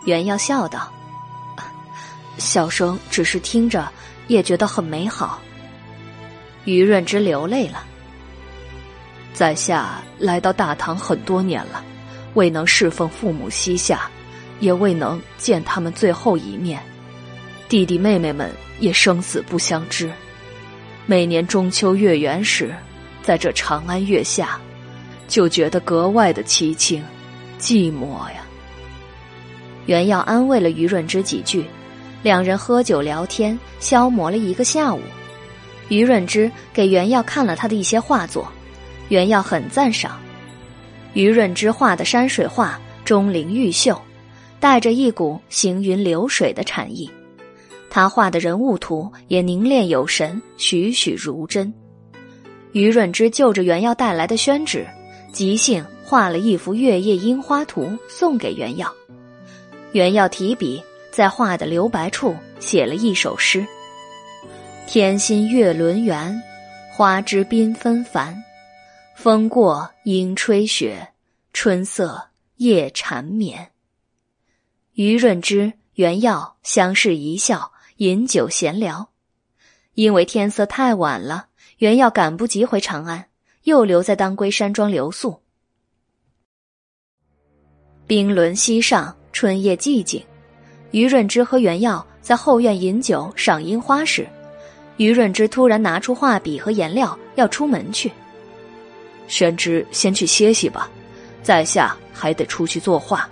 [0.07, 0.91] 袁耀笑道
[2.41, 3.87] ：“小生只是听着，
[4.29, 5.39] 也觉得很美好。”
[6.65, 7.85] 于润之流泪了。
[9.35, 11.85] 在下来到大唐很多年了，
[12.33, 14.09] 未能侍奉父母膝下，
[14.61, 16.81] 也未能见他们最后一面。
[17.69, 20.11] 弟弟妹妹们也生死不相知，
[21.07, 22.75] 每年中秋月圆时，
[23.23, 24.61] 在这长安月下，
[25.29, 27.03] 就觉得格外的凄清、
[27.59, 28.43] 寂寞呀。
[29.87, 31.65] 袁耀安慰了于润之几句，
[32.23, 35.01] 两人喝酒聊天，消磨了一个下午。
[35.89, 38.51] 于润之给袁耀看了他的一些画作，
[39.09, 40.19] 袁耀很赞赏。
[41.15, 44.01] 于润之画的山水画钟灵毓秀，
[44.61, 47.11] 带着一股行云流水的禅意。
[47.89, 51.75] 他画的人物图也凝练有神，栩栩如真。
[52.73, 54.87] 于润之就着原耀带来的宣纸，
[55.33, 58.95] 即兴画了一幅月夜樱花图送给原耀。
[59.91, 60.81] 原耀提笔
[61.11, 63.67] 在画的留白处写了一首诗
[64.87, 66.41] ：“天心月轮圆，
[66.93, 68.37] 花枝缤纷繁。
[69.17, 71.09] 风过莺吹雪，
[71.53, 72.23] 春色
[72.59, 73.69] 夜缠绵。”
[75.01, 77.73] 于润之、袁耀相视一笑。
[77.97, 79.09] 饮酒闲聊，
[79.95, 81.47] 因为天色太晚了，
[81.79, 83.25] 袁耀赶不及回长安，
[83.63, 85.41] 又留在当归山庄留宿。
[88.07, 90.23] 冰轮溪上，春夜寂静。
[90.91, 94.29] 于润之和袁耀在后院饮酒赏樱花时，
[94.99, 98.13] 于润之突然拿出画笔和颜料要出门去。
[99.29, 100.91] 宣之先去歇息吧，
[101.43, 103.27] 在下还得出去作画。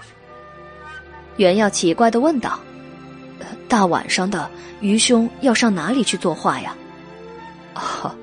[1.38, 2.60] 袁耀奇怪的问道。
[3.66, 4.48] 大晚上的，
[4.80, 6.76] 于兄要上哪里去作画呀？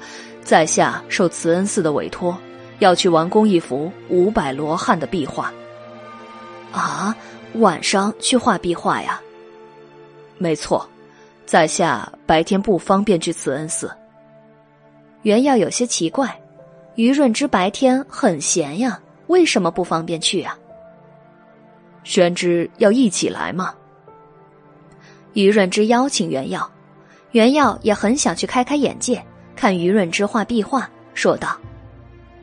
[0.44, 2.38] 在下受慈恩寺的委托，
[2.80, 5.52] 要去完工一幅五百罗汉的壁画。
[6.72, 7.16] 啊，
[7.54, 9.20] 晚上去画壁画呀？
[10.38, 10.88] 没错，
[11.46, 13.90] 在下白天不方便去慈恩寺。
[15.22, 16.38] 袁耀有些奇怪，
[16.96, 20.58] 于润之白天很闲呀，为什么不方便去啊？
[22.06, 23.73] 宣之要一起来吗？
[25.34, 26.72] 于润之邀请袁耀，
[27.32, 29.22] 袁耀也很想去开开眼界，
[29.53, 31.57] 看于润之画壁画，说道：“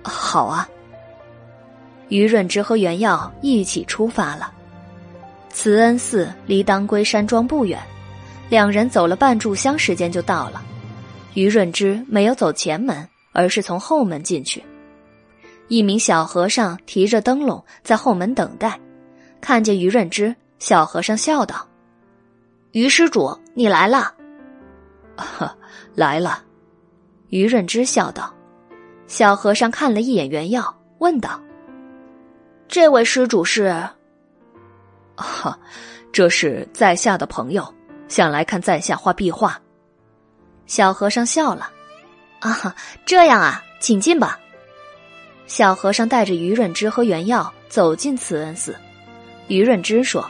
[0.05, 0.69] 好啊。
[2.09, 4.53] 于润之和袁耀一起出发了。
[5.49, 7.81] 慈恩寺离当归山庄不远，
[8.51, 10.63] 两人走了半炷香时间就到了。
[11.35, 14.63] 于润之没有走前门，而是从后门进去。
[15.69, 18.79] 一名小和尚提着灯笼在后门等待，
[19.43, 21.67] 看见于润之，小和尚笑道
[22.71, 24.15] ：“于施主，你来了。
[25.19, 25.55] ”“呵，
[25.95, 26.43] 来了。”
[27.29, 28.33] 于润之笑道。
[29.09, 31.39] 小和尚看了一眼原耀，问道
[32.69, 33.75] ：“这位施主是
[35.17, 35.59] ？”“哈，
[36.13, 37.75] 这是在下的朋友，
[38.07, 39.61] 想来看在下画壁画。”
[40.67, 41.69] 小和尚笑了。
[42.41, 42.75] “啊，
[43.05, 44.39] 这样啊，请进吧。”
[45.49, 48.75] 小和尚带着于润之和原耀走进慈恩寺。
[49.53, 50.27] 于润之说：“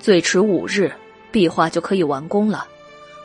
[0.00, 0.90] 最迟五日，
[1.30, 2.66] 壁画就可以完工了。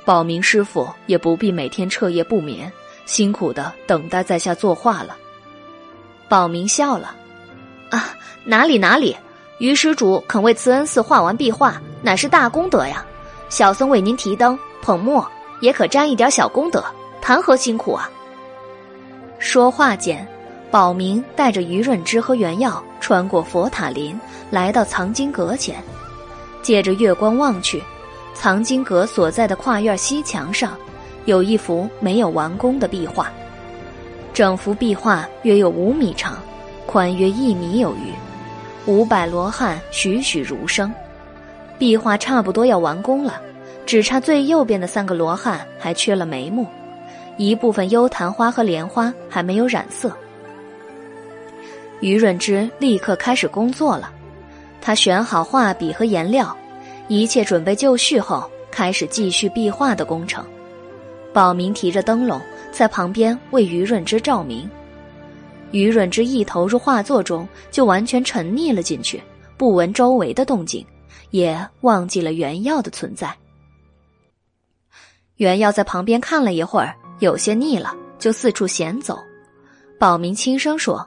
[0.03, 2.69] 保明师傅也不必每天彻夜不眠，
[3.05, 5.15] 辛苦的等待在下作画了。”
[6.27, 7.15] 保明笑了
[7.91, 8.13] ：“啊，
[8.43, 9.15] 哪里哪里，
[9.59, 13.05] 于施主肯为慈恩寺画完壁画，乃是大功德呀。
[13.47, 15.25] 小僧为您提灯捧墨，
[15.61, 16.83] 也可沾一点小功德，
[17.21, 18.09] 谈何辛苦啊？”
[19.39, 20.27] 说话间，
[20.71, 24.19] 宝明带着余润之和袁耀穿过佛塔林，
[24.51, 25.83] 来到藏经阁前。
[26.61, 27.81] 借着月光望去，
[28.33, 30.77] 藏经阁所在的跨院西墙上，
[31.25, 33.31] 有一幅没有完工的壁画。
[34.33, 36.37] 整幅壁画约有五米长，
[36.85, 38.13] 宽约一米有余，
[38.85, 40.93] 五百罗汉栩栩如生。
[41.79, 43.41] 壁画差不多要完工了，
[43.85, 46.67] 只差最右边的三个罗汉还缺了眉目。
[47.37, 50.11] 一部分幽昙花和莲花还没有染色。
[52.01, 54.11] 于润之立刻开始工作了，
[54.81, 56.55] 他选好画笔和颜料，
[57.07, 60.45] 一切准备就绪后，开始继续壁画的工程。
[61.33, 64.69] 宝明提着灯笼在旁边为于润之照明。
[65.71, 69.21] 于润之一投入画作中，就完全沉溺了进去，
[69.57, 70.85] 不闻周围的动静，
[71.29, 73.35] 也忘记了原药的存在。
[75.35, 76.95] 原药在旁边看了一会儿。
[77.19, 79.19] 有些腻了，就四处闲走。
[79.99, 81.05] 宝明轻声说：“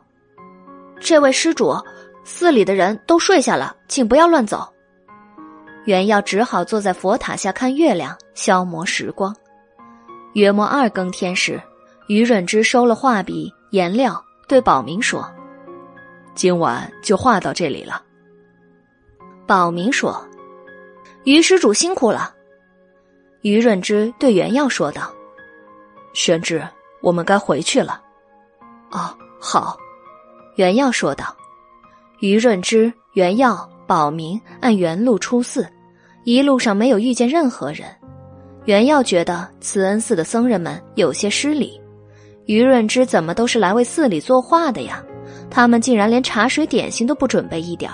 [1.02, 1.74] 这位施主，
[2.24, 4.66] 寺里的人都睡下了，请不要乱走。”
[5.84, 9.34] 袁耀只好坐在佛塔下看月亮，消磨时光。
[10.34, 11.60] 约莫二更天时，
[12.06, 15.28] 于润之收了画笔、颜料，对宝明说
[16.34, 18.00] ：“今晚就画到这里了。”
[19.44, 20.24] 宝明说
[21.24, 22.32] ：“于施主辛苦了。”
[23.42, 25.12] 于润之对袁耀说道。
[26.14, 26.64] 玄之，
[27.00, 28.00] 我们该回去了。
[28.92, 29.76] 哦，好。
[30.56, 31.34] 袁耀说道。
[32.20, 35.66] 于润之、袁耀、保明按原路出寺，
[36.24, 37.86] 一路上没有遇见任何人。
[38.64, 41.80] 袁耀觉得慈恩寺的僧人们有些失礼。
[42.46, 45.02] 于润之怎么都是来为寺里作画的呀？
[45.50, 47.90] 他们竟然连茶水点心都不准备一点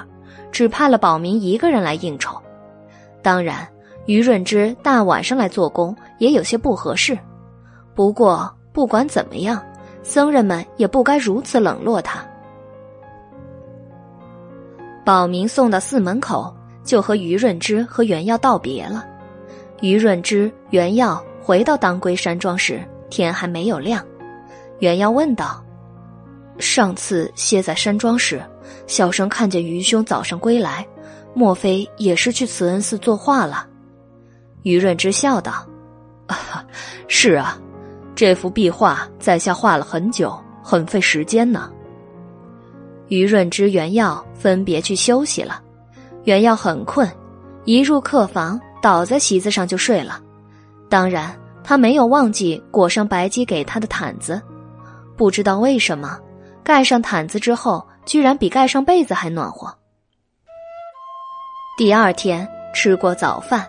[0.52, 2.36] 只派了保明一个人来应酬。
[3.22, 3.66] 当然，
[4.06, 7.18] 于润之大晚上来做工也有些不合适。
[7.94, 9.62] 不过，不管怎么样，
[10.02, 12.24] 僧人们也不该如此冷落他。
[15.09, 16.55] 宝明送到寺门口，
[16.85, 19.06] 就和于润之和袁耀道别了。
[19.80, 24.05] 于润之、袁耀回到当归山庄时，天还没有亮。
[24.80, 25.64] 袁耀问道
[26.60, 28.43] ：“上次歇在山庄时，
[28.86, 30.86] 小生看见于兄早上归来，
[31.32, 33.66] 莫非也是去慈恩寺作画了？”
[34.60, 35.66] 于润之笑道
[36.28, 36.62] ：“啊
[37.06, 37.59] 是啊。”
[38.14, 41.72] 这幅壁画在下画了很久，很费时间呢。
[43.09, 45.60] 于润之、袁耀分别去休息了。
[46.24, 47.10] 袁耀很困，
[47.64, 50.20] 一入客房，倒在席子上就睡了。
[50.89, 54.40] 当然，他没有忘记裹上白姬给他的毯子。
[55.16, 56.18] 不知道为什么，
[56.62, 59.74] 盖上毯子之后，居然比盖上被子还暖和。
[61.76, 63.66] 第二天吃过早饭，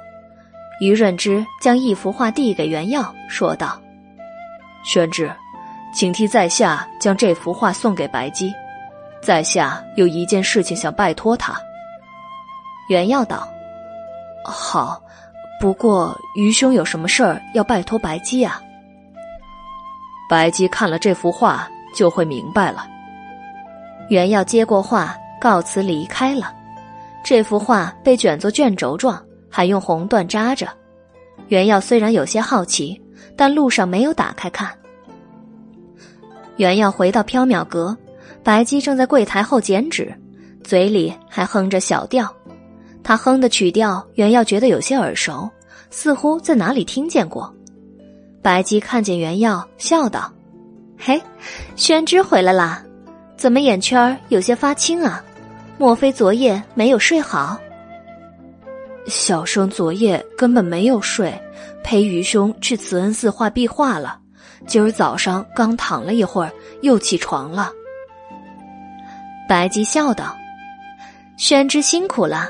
[0.82, 3.80] 于润之将一幅画递给袁耀，说道。
[4.84, 5.32] 宣之，
[5.94, 8.54] 请替在下将这幅画送给白姬。
[9.22, 11.54] 在下有一件事情想拜托他。
[12.90, 13.48] 袁耀道
[14.44, 15.02] ：“好，
[15.60, 18.62] 不过余兄有什么事儿要拜托白姬啊？”
[20.30, 22.88] 白姬看了这幅画就会明白了。
[24.10, 26.54] 袁耀接过画，告辞离开了。
[27.24, 30.68] 这幅画被卷作卷轴状，还用红缎扎着。
[31.48, 33.02] 袁耀虽然有些好奇。
[33.36, 34.70] 但路上没有打开看。
[36.58, 37.98] 袁耀回到缥缈阁，
[38.50, 40.12] 白姬正在柜台后剪纸，
[40.64, 42.28] 嘴里还哼着小调。
[43.04, 45.48] 他哼的曲调，袁耀觉得有些耳熟，
[45.92, 47.54] 似乎在哪里听见过。
[48.42, 50.34] 白姬看见袁耀，笑道
[50.98, 51.22] ：“嘿，
[51.76, 52.84] 宣之回来啦，
[53.38, 55.24] 怎么眼圈有些发青啊？
[55.78, 57.56] 莫非昨夜没有睡好？
[59.06, 61.32] 小生昨夜根本没有睡，
[61.84, 64.20] 陪愚兄去慈恩寺画壁画了。
[64.66, 66.52] 今儿早上刚躺了一会儿，
[66.82, 67.74] 又起床了。
[69.50, 70.38] 白姬笑道
[71.36, 72.48] ：“宣之辛苦了。”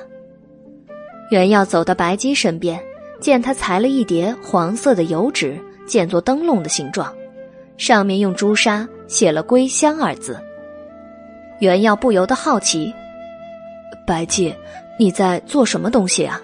[1.31, 2.77] 原耀走到白姬身边，
[3.21, 5.57] 见他裁了一叠黄色的油纸，
[5.87, 7.15] 建作灯笼的形状，
[7.77, 10.37] 上面用朱砂写了“归乡”二字。
[11.59, 12.93] 原耀不由得好奇。
[14.05, 14.53] 白姬，
[14.97, 16.41] 你在做什么东西啊？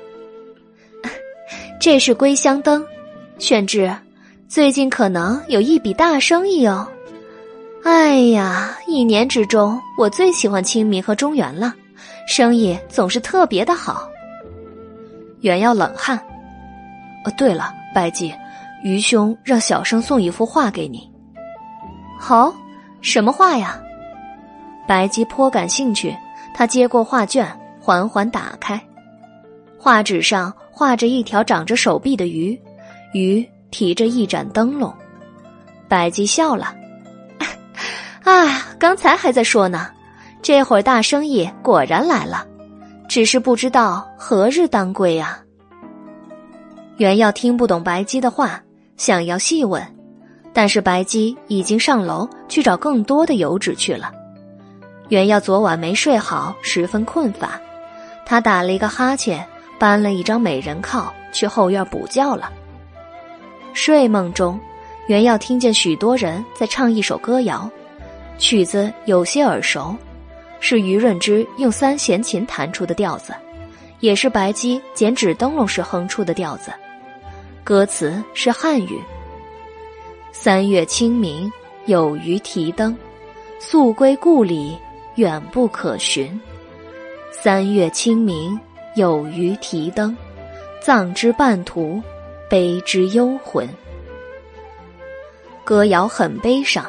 [1.82, 2.86] 这是归乡灯，
[3.40, 3.94] 宣之，
[4.48, 6.88] 最近可能有一笔大生意哦。
[7.86, 11.72] 哎呀，一年之中我最喜欢清明和中原了，
[12.28, 14.10] 生意总是特别的好。
[15.42, 16.18] 原要冷汗。
[17.26, 18.34] 哦，对了，白姬，
[18.84, 21.08] 愚兄让小生送一幅画给你。
[22.20, 22.52] 好，
[23.02, 23.80] 什么画呀？
[24.88, 26.16] 白姬颇感兴趣。
[26.56, 27.48] 他接过画卷，
[27.80, 28.82] 缓缓打开，
[29.78, 32.60] 画纸上画着一条长着手臂的鱼，
[33.14, 34.92] 鱼提着一盏灯笼。
[35.88, 36.74] 白姬笑了
[38.26, 39.88] ：“啊，刚才还在说呢，
[40.42, 42.46] 这会儿大生意果然来了，
[43.08, 45.40] 只是不知道何日当归啊。”
[46.98, 48.60] 原耀听不懂白姬的话，
[48.98, 49.86] 想要细问，
[50.54, 54.12] 但是白姬已经上楼去找更多的油脂去了。
[55.10, 57.62] 原耀昨晚没睡好，十分困乏，
[58.26, 59.46] 他打了一个哈欠，
[59.78, 62.50] 搬了一张美人靠去后院补觉了。
[63.74, 64.60] 睡梦中，
[65.06, 67.70] 原耀听见许多人在唱一首歌谣，
[68.38, 69.96] 曲子有些耳熟，
[70.60, 73.34] 是于润之用三弦琴弹出的调子，
[74.00, 76.72] 也是白姬剪纸灯笼时哼出的调子。
[77.64, 79.00] 歌词是汉语
[80.32, 81.52] ：“三月清明，
[81.86, 82.98] 有鱼提灯，
[83.60, 84.78] 宿归故里。”
[85.16, 86.38] 远不可寻。
[87.32, 88.60] 三月清明，
[88.96, 90.14] 有鱼提灯，
[90.82, 92.04] 葬之半途，
[92.50, 93.66] 悲之幽魂。
[95.64, 96.86] 歌谣很悲伤，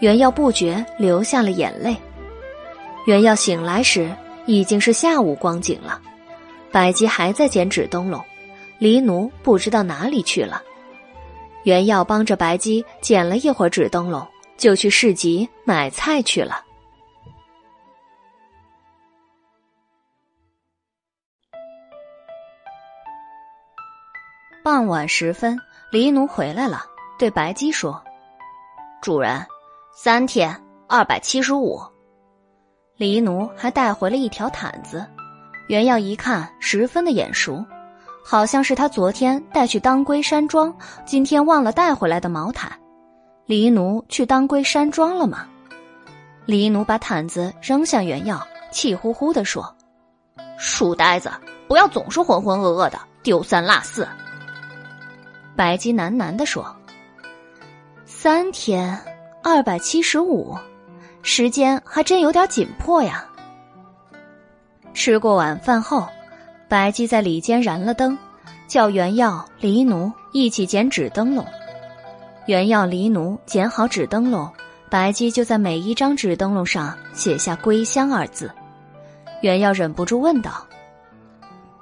[0.00, 1.96] 袁耀不觉流下了眼泪。
[3.06, 4.14] 袁耀醒来时
[4.46, 6.00] 已经是下午光景了，
[6.70, 8.22] 白姬还在剪纸灯笼，
[8.78, 10.62] 黎奴不知道哪里去了。
[11.64, 14.26] 袁耀帮着白姬剪了一会儿纸灯笼，
[14.56, 16.64] 就去市集买菜去了。
[24.62, 25.58] 傍晚时分，
[25.90, 26.84] 黎奴回来了，
[27.18, 28.02] 对白姬说
[29.00, 29.46] ：“主人，
[30.00, 30.56] 三天
[30.86, 31.82] 二百七十五。”
[32.96, 35.04] 黎奴还带回了一条毯子，
[35.66, 37.64] 原耀一看十分的眼熟，
[38.24, 40.72] 好像是他昨天带去当归山庄，
[41.04, 42.70] 今天忘了带回来的毛毯。
[43.44, 45.48] 黎奴去当归山庄了吗？
[46.46, 49.74] 黎奴把毯子扔向原耀，气呼呼地说
[50.60, 51.28] ：“书呆子，
[51.66, 54.06] 不要总是浑浑噩噩的，丢三落四。”
[55.56, 56.64] 白姬喃喃地说
[58.06, 58.96] ：“三天，
[59.42, 60.56] 二百七十五，
[61.22, 63.24] 时间还真有点紧迫呀。”
[64.94, 66.06] 吃过晚饭后，
[66.68, 68.18] 白姬在里间燃了灯，
[68.66, 71.44] 叫原耀、黎奴一起剪纸灯笼。
[72.46, 74.50] 原耀、黎奴剪好纸灯笼，
[74.90, 78.50] 白姬就在每一张纸灯笼上写下“归乡”二字。
[79.42, 80.66] 原耀忍不住问道：“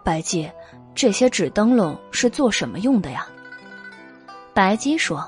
[0.04, 0.50] 白姬，
[0.94, 3.26] 这些纸灯笼是做什么用的呀？”
[4.52, 5.26] 白姬说：“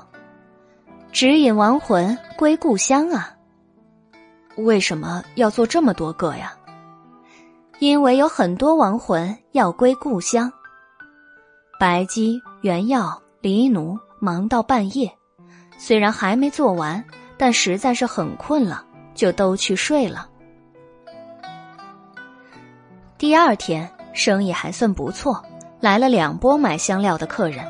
[1.11, 3.35] 指引亡魂归故乡啊。
[4.57, 6.53] 为什么要做这么多个呀？
[7.79, 10.51] 因为有很多亡魂要归故乡。”
[11.79, 15.11] 白姬、原耀、黎奴忙到半夜，
[15.77, 17.03] 虽然还没做完，
[17.37, 20.29] 但实在是很困了，就都去睡了。
[23.17, 25.43] 第二天生意还算不错，
[25.79, 27.65] 来了两波买香料的客人。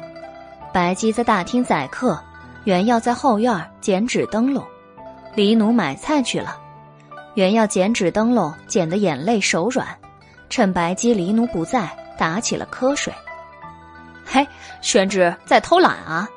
[0.73, 2.21] 白姬在大厅宰客，
[2.65, 4.63] 原耀在后院剪纸灯笼，
[5.35, 6.57] 黎奴买菜去了。
[7.35, 9.87] 原耀剪纸灯笼剪得眼泪手软，
[10.49, 13.13] 趁白姬、黎奴不在，打起了瞌睡。
[14.25, 14.45] 嘿，
[14.81, 16.27] 宣之在偷懒啊！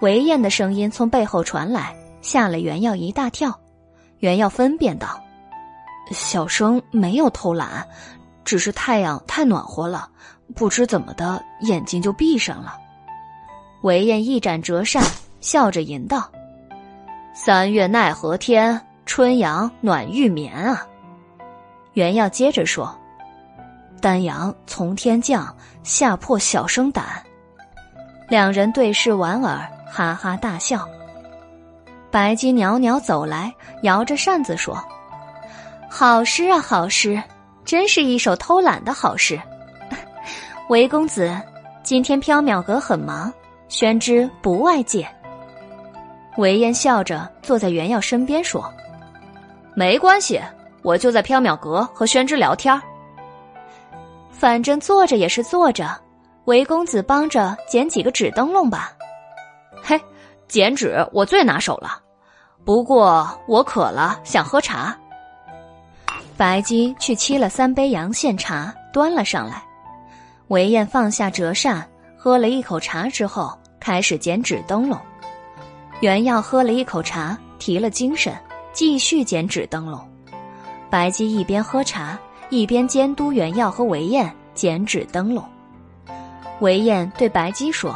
[0.00, 3.58] 韦燕的声音从背后传来，吓了原耀一大跳。
[4.18, 5.20] 原耀分辨道
[6.12, 7.86] ：“小生没有偷懒，
[8.44, 10.08] 只是太阳太暖和了，
[10.54, 12.76] 不知怎么的，眼睛就闭上了。”
[13.82, 15.02] 韦燕一展折扇，
[15.40, 16.30] 笑着吟道
[17.34, 20.86] ：“三月奈何天，春阳暖玉棉啊。”
[21.94, 22.96] 原要接着说
[24.00, 27.04] ：“丹阳从天降，吓破小生胆。”
[28.30, 30.88] 两人对视莞尔，哈哈大笑。
[32.08, 33.52] 白姬袅袅走来，
[33.82, 34.78] 摇着扇子说
[35.90, 37.20] ：“好诗啊，好诗，
[37.64, 39.40] 真是一首偷懒的好诗。
[40.70, 41.36] 韦公子，
[41.82, 43.32] 今天缥缈阁很忙，
[43.72, 45.08] 宣之不外借。”
[46.36, 48.70] 韦燕笑着坐在袁耀身边说
[49.74, 50.38] ：“没关系，
[50.82, 52.78] 我就在缥缈阁和宣之聊天
[54.30, 55.98] 反正坐着也是坐着，
[56.44, 58.92] 韦公子帮着捡几个纸灯笼吧。”
[59.82, 59.98] 嘿，
[60.48, 61.98] 剪纸我最拿手了。
[62.64, 64.94] 不过我渴了，想喝茶。
[66.36, 69.62] 白姬去沏了三杯阳羡茶，端了上来。
[70.48, 74.96] 韦燕放下折扇，喝了一口茶之后，开始剪纸灯笼。
[75.98, 78.32] 袁耀喝了一口茶，提了精神，
[78.72, 80.00] 继续剪纸灯笼。
[80.88, 82.16] 白姬一边喝茶，
[82.48, 85.44] 一边监督袁耀和韦燕剪纸灯笼。
[86.60, 87.92] 韦燕对白姬说。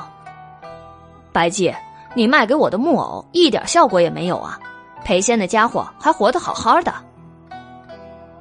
[1.31, 1.73] 白姬，
[2.15, 4.59] 你卖给我的木偶一点效果也没有啊！
[5.05, 6.93] 裴仙那家伙还活得好好的。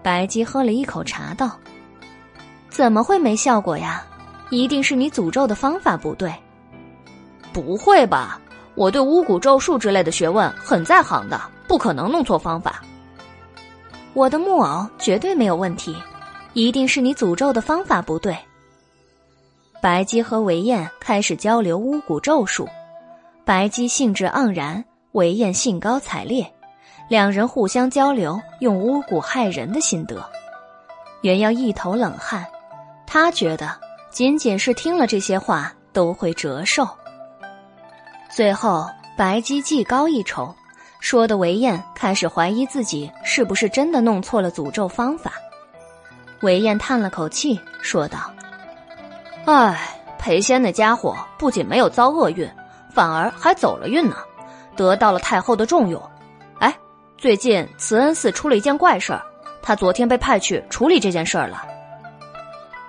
[0.02, 1.52] 白姬喝了一口茶，道
[2.72, 4.04] ：“怎么会没效果呀？
[4.50, 6.34] 一定是你诅咒的方法不对。”
[7.62, 8.42] 不会吧？
[8.76, 12.82] 我对巫蛊咒术之类的学问很在行的，不可能弄错方法。
[14.14, 15.96] 我的木偶绝对没有问题，
[16.52, 18.38] 一定是你诅咒的方法不对。
[19.82, 22.68] 白姬和韦燕开始交流巫蛊咒术。
[23.46, 24.84] 白姬兴致盎然，
[25.14, 26.52] 韦燕兴高采烈，
[27.08, 30.22] 两人互相交流用巫蛊害人的心得。
[31.22, 32.46] 袁耀一头冷汗，
[33.08, 33.80] 他觉得
[34.12, 36.86] 仅仅是听了这些话都会折寿。
[38.36, 40.54] 最后，白姬技高一筹，
[41.00, 45.32] 说的韦燕开始怀疑自己是不是真的弄错了诅咒方法。
[46.42, 48.30] 韦燕叹了口气，说道
[49.48, 49.80] ：“唉，
[50.20, 52.46] 裴仙那家伙不仅没有遭厄运。”
[52.94, 54.18] 反而还走了运呢，
[54.76, 56.02] 得到了太后的重用。
[56.60, 56.78] 哎，
[57.18, 59.24] 最近慈恩寺出了一件怪事儿，
[59.62, 61.66] 他昨天被派去处理这件事儿了。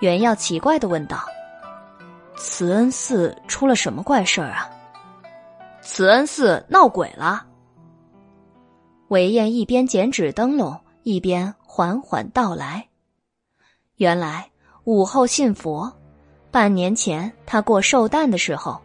[0.01, 1.25] 袁耀奇怪的问道
[2.35, 4.69] ：“慈恩寺出了什么怪事儿啊？”
[5.89, 7.47] 慈恩寺闹鬼了。
[9.07, 12.89] 韦燕一边剪纸灯笼，一边缓缓道来
[13.97, 14.51] ：“原来
[14.83, 15.91] 武后信佛，
[16.51, 18.79] 半年前她过寿诞的时候。”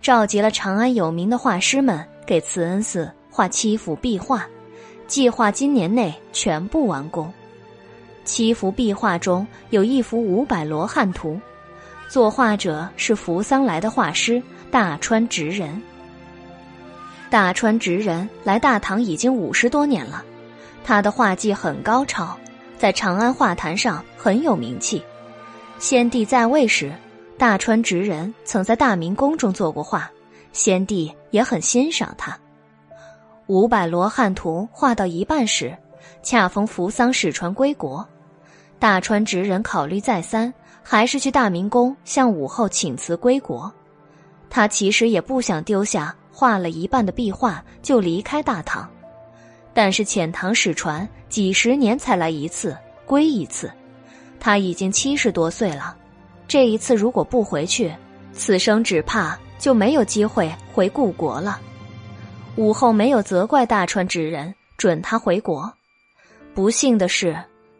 [0.00, 4.46] 召集了长安有名的画师们，给慈恩寺画七幅壁画，
[5.06, 7.30] 计划今年内全部完工。
[8.24, 11.38] 七幅壁画中有一幅五百罗汉图，
[12.08, 15.80] 作画者是扶桑来的画师大川直人。
[17.28, 20.24] 大川直人来大唐已经五十多年了，
[20.84, 22.36] 他的画技很高超，
[22.78, 25.02] 在长安画坛上很有名气。
[25.78, 26.92] 先帝在位时。
[27.38, 30.10] 大川直人曾在大明宫中做过画，
[30.54, 32.34] 先帝也很欣赏他。
[33.46, 35.76] 五百罗汉图画到一半时，
[36.22, 38.02] 恰逢扶桑使船归国，
[38.78, 40.50] 大川直人考虑再三，
[40.82, 43.70] 还是去大明宫向武后请辞归国。
[44.48, 48.86] 他其实也不想丢下画了一半的壁画就离开大唐，
[49.72, 53.72] 但是遣唐使船几十年才来一次，归一次，
[54.38, 55.96] 他已经七十多岁了。
[56.46, 57.90] 这一次如果不回去，
[58.34, 61.58] 此生只怕就没有机会回故国了。
[62.56, 65.72] 武后没有责怪大川之人，准他回国。
[66.54, 67.34] 不幸的是，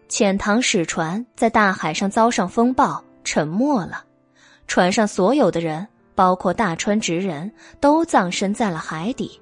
[0.08, 4.02] 遣唐使船在大海上遭上风暴，沉没了。
[4.66, 5.86] 船上所有的人，
[6.16, 9.40] 包括大川直人都葬身在了海底。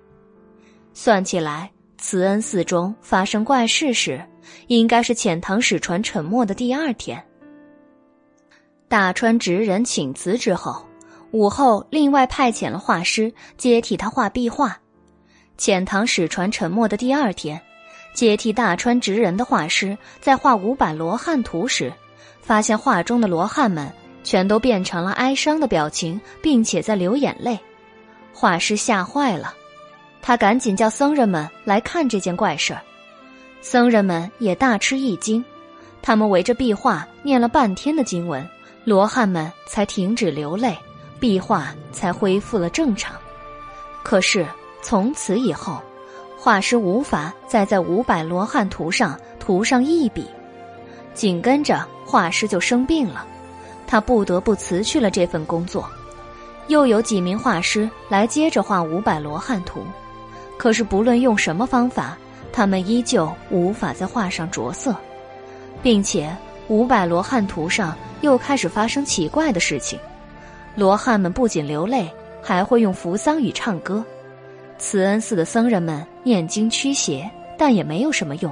[0.92, 4.22] 算起来，慈恩寺中发生怪事时，
[4.66, 7.24] 应该是遣唐使船沉没的第二天。
[8.88, 10.84] 大川直人请辞之后，
[11.30, 14.78] 武后另外派遣了画师接替他画壁画。
[15.56, 17.60] 遣唐使船沉没的第二天，
[18.12, 21.92] 接替大川直人的画师在画五百罗汉图时，
[22.40, 23.90] 发现画中的罗汉们
[24.24, 27.56] 全都变成了哀伤的表情，并且在流眼泪。
[28.32, 29.54] 画师吓坏了，
[30.20, 32.80] 他赶紧叫僧人们来看这件怪事儿。
[33.60, 35.44] 僧人们也大吃一惊，
[36.02, 38.44] 他们围着壁画念了半天的经文。
[38.84, 40.76] 罗汉们才停止流泪，
[41.18, 43.16] 壁画才恢复了正常。
[44.02, 44.46] 可是
[44.82, 45.80] 从此以后，
[46.36, 50.26] 画师无法再在五百罗汉图上涂上一笔。
[51.14, 53.26] 紧跟着，画师就生病了，
[53.86, 55.88] 他不得不辞去了这份工作。
[56.68, 59.84] 又有几名画师来接着画五百罗汉图，
[60.56, 62.16] 可是不论用什么方法，
[62.52, 64.94] 他们依旧无法在画上着色，
[65.82, 66.34] 并且。
[66.68, 69.98] 五百罗汉图上又开始发生奇怪的事情，
[70.74, 72.10] 罗汉们不仅流泪，
[72.42, 74.02] 还会用扶桑语唱歌。
[74.78, 78.50] 慈恩寺的僧人们念经驱邪，但也没有什么用。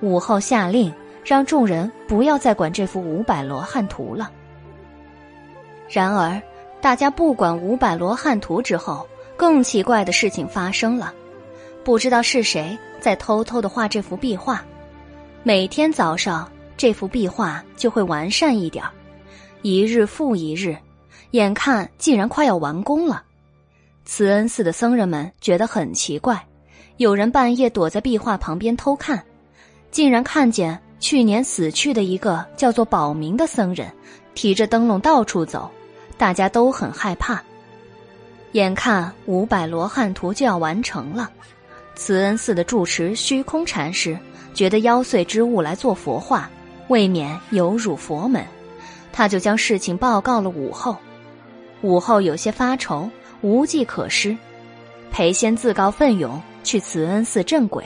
[0.00, 0.94] 武后下令
[1.28, 4.32] 让众人不要再管这幅五百罗汉图了。
[5.86, 6.40] 然而，
[6.80, 11.12] 大家不管五百罗汉图之后，更奇怪的事情发生了。
[11.84, 14.64] 不知道是谁在偷偷的画这幅壁画，
[15.42, 18.82] 每天早上这幅壁画就会完善一点
[19.60, 20.74] 一日复一日，
[21.32, 23.22] 眼看竟然快要完工了。
[24.06, 26.42] 慈恩寺的僧人们觉得很奇怪，
[26.96, 29.22] 有人半夜躲在壁画旁边偷看，
[29.90, 33.90] 竟然看见去年死去的一个叫做宝明的僧人
[34.34, 35.70] 提着灯笼到处走。
[36.16, 37.40] 大家都很害怕，
[38.50, 41.30] 眼看五百罗汉图就要完成了，
[41.94, 44.18] 慈恩寺的住持虚空禅师
[44.52, 46.50] 觉得妖祟之物来做佛画，
[46.88, 48.44] 未免有辱佛门，
[49.12, 50.96] 他就将事情报告了武后。
[51.82, 53.08] 武后有些发愁，
[53.40, 54.36] 无计可施。
[55.12, 57.84] 裴仙自告奋勇去慈恩寺镇鬼。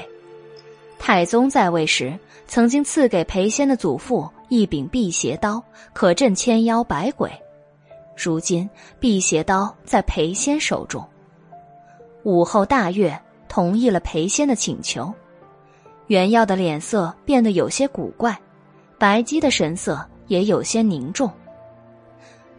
[0.98, 2.18] 太宗在位时，
[2.52, 5.64] 曾经赐给裴仙的祖父一柄辟邪刀，
[5.94, 7.32] 可镇千妖百鬼。
[8.14, 8.68] 如今
[9.00, 11.02] 辟邪刀在裴仙手中，
[12.24, 15.10] 武后大悦，同意了裴仙的请求。
[16.08, 18.38] 袁耀的脸色变得有些古怪，
[18.98, 21.32] 白姬的神色也有些凝重。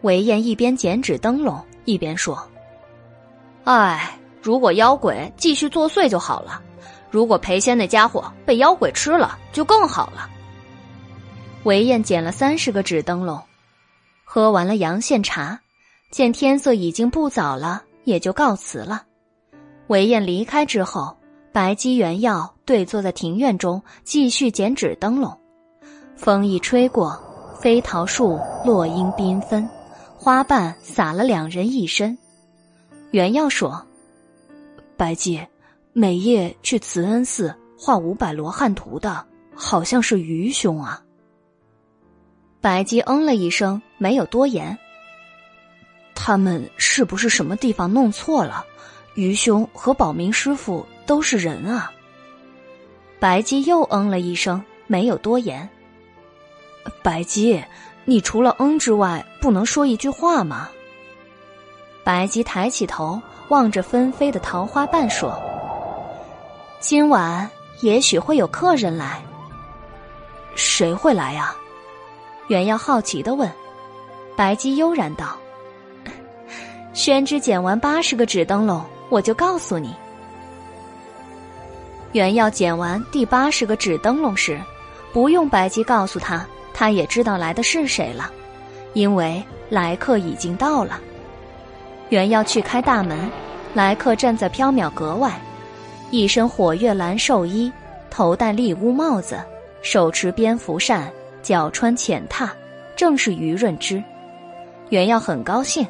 [0.00, 2.36] 韦燕一边剪纸灯笼，一边说
[3.62, 6.60] ：“哎，如果妖鬼继续作祟就好了；
[7.14, 10.28] 如果裴仙那家伙被妖鬼吃了，就更好了。”
[11.62, 13.40] 韦燕剪了三十个纸灯笼。
[14.24, 15.60] 喝完了阳羡茶，
[16.10, 19.04] 见天色已经不早了，也就告辞了。
[19.86, 21.16] 韦燕离开之后，
[21.52, 25.38] 白姬、原耀对坐在庭院中，继续剪纸灯笼。
[26.16, 27.16] 风一吹过，
[27.60, 29.68] 飞桃树落英缤纷，
[30.18, 32.18] 花瓣洒了两人一身。
[33.12, 33.86] 原耀说
[34.98, 35.40] ：“白姬，
[35.96, 39.24] 每夜去慈恩寺画五百罗汉图的，
[39.54, 41.00] 好像是愚兄啊。”
[42.60, 44.76] 白姬嗯了一声，没有多言。
[46.14, 48.64] 他们是不是什么地方弄错了？
[49.14, 51.92] 愚兄和宝明师傅都是人啊。
[53.20, 55.68] 白姬又嗯了一声，没有多言。
[57.02, 57.62] 白姬，
[58.04, 60.68] 你除了嗯之外，不能说一句话吗？
[62.02, 65.40] 白姬抬起头，望着纷飞的桃花瓣，说
[66.86, 67.48] ：“今晚
[67.80, 69.22] 也许会有客人来。
[70.54, 71.56] 谁会来呀？”
[72.48, 73.50] 袁耀好奇的问
[74.36, 75.34] ：“白姬悠然道，
[76.92, 79.94] 宣之剪完八十个纸灯笼，我就告诉你。”
[82.12, 84.60] 袁耀剪完第八十个纸灯笼时，
[85.10, 88.30] 不用白姬告诉他，他也知道来的是谁了，
[88.92, 91.00] 因为来客已经到了。
[92.10, 93.30] 袁耀去开大门，
[93.72, 95.32] 来客站在缥缈阁外，
[96.14, 97.72] 一身火月蓝寿衣，
[98.08, 99.44] 头戴笠乌帽子，
[99.82, 101.12] 手持蝙蝠扇。
[101.42, 102.54] 脚穿浅踏，
[102.94, 104.00] 正是于润之。
[104.90, 105.84] 袁耀很高兴。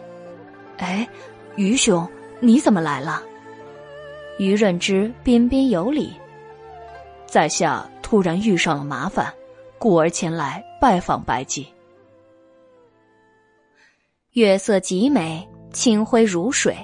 [0.79, 1.07] 哎，
[1.57, 2.09] 于兄，
[2.41, 3.23] 你怎么来了？
[4.39, 6.15] 于润之彬彬有礼。
[7.27, 9.31] 在下突然遇上了麻烦，
[9.79, 11.67] 故而前来拜访白姬。
[14.33, 16.75] 月色极美，清辉如水。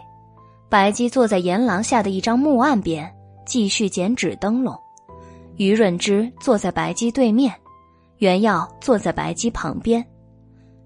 [0.69, 3.13] 白姬坐在檐廊下的一张木案边，
[3.51, 4.79] 继续剪纸灯笼。
[5.57, 7.53] 于润之坐在白姬对面。
[8.19, 10.07] 袁耀坐在白姬旁边，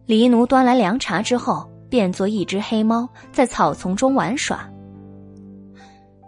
[0.07, 4.67] 黎奴端来凉茶之后，变作一只黑猫，在草丛中玩耍。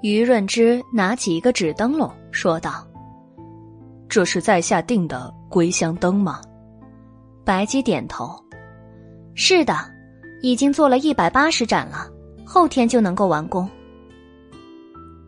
[0.02, 2.86] 于润之拿起一个纸灯笼，说道
[4.10, 6.42] ：“这是在下订的归乡灯吗？”
[7.46, 8.38] 白姬点头
[9.34, 9.74] ：“是的，
[10.42, 12.06] 已经做了一百八十盏了，
[12.44, 13.66] 后天就能够完工。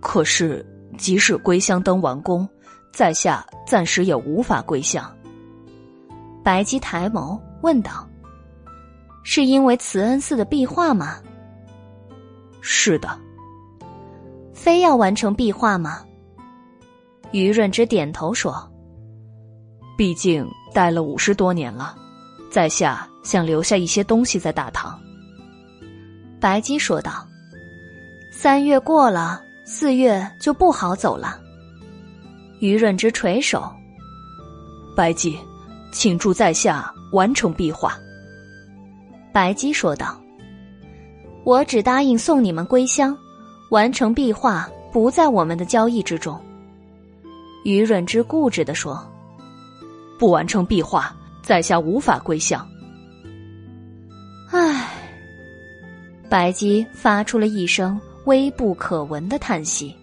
[0.00, 0.64] 可是，
[0.98, 2.46] 即使归乡登完工，
[2.92, 5.10] 在下暂时也无法归乡。”
[6.44, 8.06] 白姬抬眸问道
[9.24, 11.16] ：“是因为慈恩寺的壁画吗
[12.60, 13.08] ？”“是的。
[14.52, 16.04] ”“非要完成壁画吗？”
[17.32, 18.70] 于润之点头说
[19.96, 21.94] ：“毕竟待了五十多年了，
[22.50, 24.98] 在下想留下一些东西在大唐。”
[26.40, 27.26] 白姬说道
[28.32, 31.38] ：“三月过了，四月就不好走了。”
[32.58, 33.70] 于润之垂首
[34.96, 35.38] ：“白姬。”
[35.90, 37.98] 请助在下完成壁画。”
[39.32, 40.20] 白姬说道
[41.44, 43.16] ，“我只答应送你们归乡，
[43.70, 46.38] 完成壁画不在我们的交易之中。”
[47.64, 49.02] 于润之固执的说
[50.18, 51.10] ：“不完成壁画，
[51.42, 52.66] 在下无法归乡。”
[54.52, 54.90] 唉，
[56.28, 57.98] 白姬发出了一声
[58.28, 59.96] 微不可闻的叹息。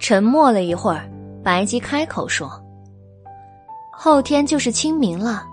[0.00, 1.06] 沉默了一会儿，
[1.44, 2.50] 白姬开口说
[3.92, 5.44] ：“后天就是清明了，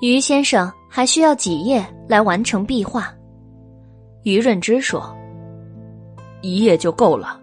[0.00, 3.12] 于先生还需要几夜来完成壁画。”
[4.24, 5.14] 于润之说
[6.40, 7.38] ：“一夜就够了，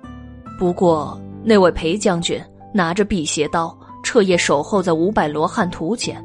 [0.58, 2.42] 不过那位裴将军
[2.74, 6.20] 拿着辟邪刀，彻夜守候在五百罗汉图前，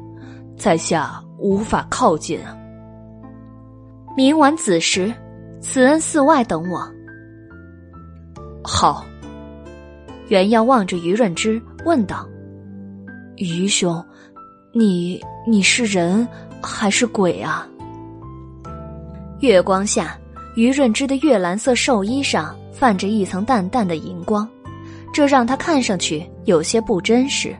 [0.61, 2.55] 在下无法靠近啊。
[4.15, 5.11] 明晚子时，
[5.59, 6.87] 慈恩寺外等我。”
[8.63, 9.03] 好。
[10.27, 12.29] 袁耀望着于润之问道
[13.37, 14.05] ：“于兄，
[14.71, 16.27] 你你是人
[16.61, 17.67] 还是鬼啊？”
[19.41, 20.15] 月光下，
[20.55, 24.47] 于润之的月蓝色寿衣上泛着一层淡淡的荧光，
[25.11, 27.55] 这让他看上去有些不真实。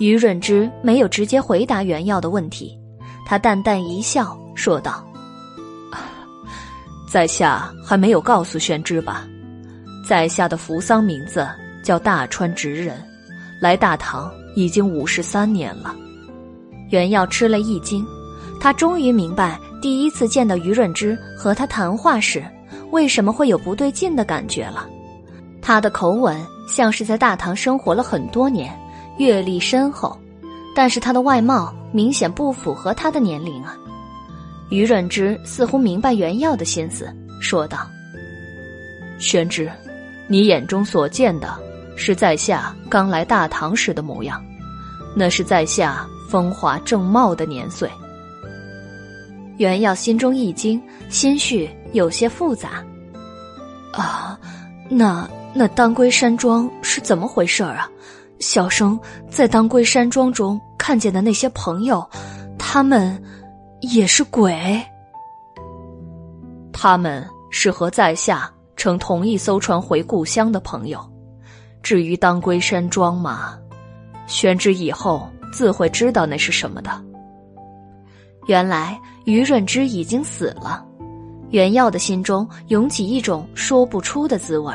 [0.00, 2.76] 于润之没有直接回答袁耀的问题，
[3.24, 5.06] 他淡淡一笑，说道
[7.08, 9.24] ：“在下还没有告诉宣之吧，
[10.04, 11.46] 在下的扶桑名字。”
[11.82, 13.02] 叫大川直人，
[13.58, 15.96] 来大唐已经五十三年了。
[16.90, 18.06] 袁耀吃了一惊，
[18.60, 22.44] 他终于明白第一次见到于润之和他谈话时，
[22.90, 24.86] 为什么会有不对劲的感觉了。
[25.62, 26.38] 他的口吻
[26.68, 28.78] 像是在大唐生活了很多年，
[29.20, 30.18] 阅历深厚，
[30.74, 33.76] 但是他的外貌明显不符合他的年龄啊。
[34.70, 37.86] 于润之似乎明白袁耀的心思，说道
[39.20, 39.70] ：“宣之，
[40.26, 41.54] 你眼中所见的。”
[41.96, 44.42] 是在下刚来大唐时的模样，
[45.14, 47.90] 那是在下风华正茂的年岁。
[49.58, 52.82] 袁耀心中一惊，心绪有些复杂。
[53.92, 54.40] 啊，
[54.88, 57.86] 那那当归山庄是怎么回事儿啊？
[58.40, 62.08] 小生在当归山庄中看见的那些朋友，
[62.58, 63.22] 他们
[63.82, 64.82] 也是鬼？
[66.72, 70.98] 他们是和在下乘同一艘船回故乡的朋友。
[71.82, 73.58] 至于当归山庄嘛，
[74.26, 76.90] 宣之以后自会知道那是什么的。
[78.46, 80.82] 原来于润之已经死了，
[81.50, 84.74] 袁耀的心中涌起一种说不出的滋味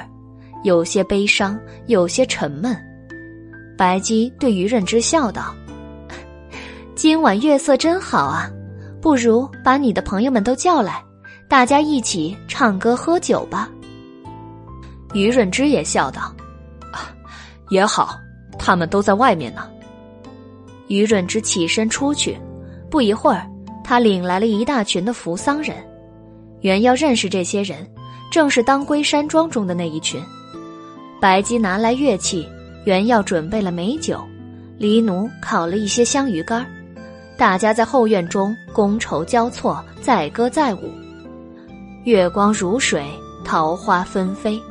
[0.64, 2.80] 有些悲伤，有些沉闷。
[3.78, 5.54] 白姬对于润之笑道
[6.96, 8.50] ：“今晚月色真好啊，
[9.02, 11.04] 不如把你的朋友们都叫来，
[11.48, 13.70] 大家一起唱歌喝酒吧。”
[15.14, 16.34] 于润之也笑道。
[17.70, 18.18] 也好，
[18.60, 19.68] 他们都在外面呢。
[20.88, 22.38] 于润之起身出去，
[22.92, 23.50] 不一会儿，
[23.84, 25.76] 他领来了一大群的扶桑人。
[26.62, 27.90] 原要认识这些人，
[28.32, 30.22] 正是当归山庄中的那一群。
[31.20, 32.48] 白姬拿来乐器，
[32.86, 34.24] 原要准备了美酒，
[34.78, 36.66] 黎奴烤了一些香鱼干
[37.36, 40.92] 大家在后院中觥筹交错，载歌载舞，
[42.04, 43.06] 月光如水，
[43.44, 44.62] 桃花纷飞。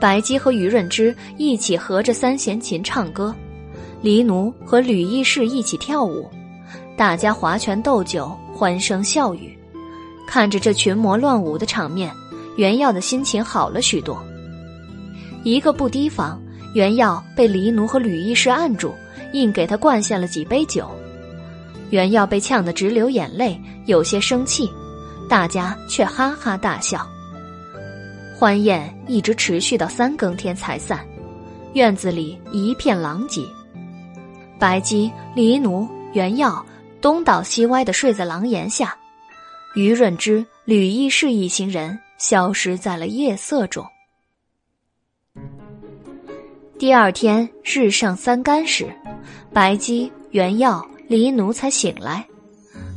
[0.00, 3.34] 白姬和于润之一起合着三弦琴唱歌，
[4.00, 6.28] 黎奴和吕义士一起跳舞，
[6.96, 9.56] 大家划拳斗酒，欢声笑语。
[10.26, 12.10] 看着这群魔乱舞的场面，
[12.56, 14.18] 袁耀的心情好了许多。
[15.44, 16.40] 一个不提防，
[16.72, 18.94] 袁耀被黎奴和吕义士按住，
[19.32, 20.88] 硬给他灌下了几杯酒。
[21.90, 24.70] 袁耀被呛得直流眼泪，有些生气，
[25.28, 27.04] 大家却哈哈大笑。
[28.38, 31.04] 欢宴一直持续到三更天才散，
[31.74, 33.42] 院子里一片狼藉。
[34.58, 36.64] 白姬、黎奴、袁耀
[37.00, 38.96] 东倒西歪的睡在廊檐下，
[39.74, 43.84] 于润之、吕义士一行人消失在了夜色中。
[46.80, 48.90] 第二天日上三竿时，
[49.52, 52.26] 白姬、袁耀、黎奴才醒来。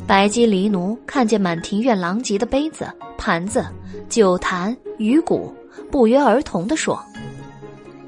[0.08, 3.66] 白姬、黎奴看见满庭院狼藉的杯子、盘子、
[4.08, 4.74] 酒坛。
[5.00, 5.54] 鱼骨
[5.92, 6.98] 不约而同地说：“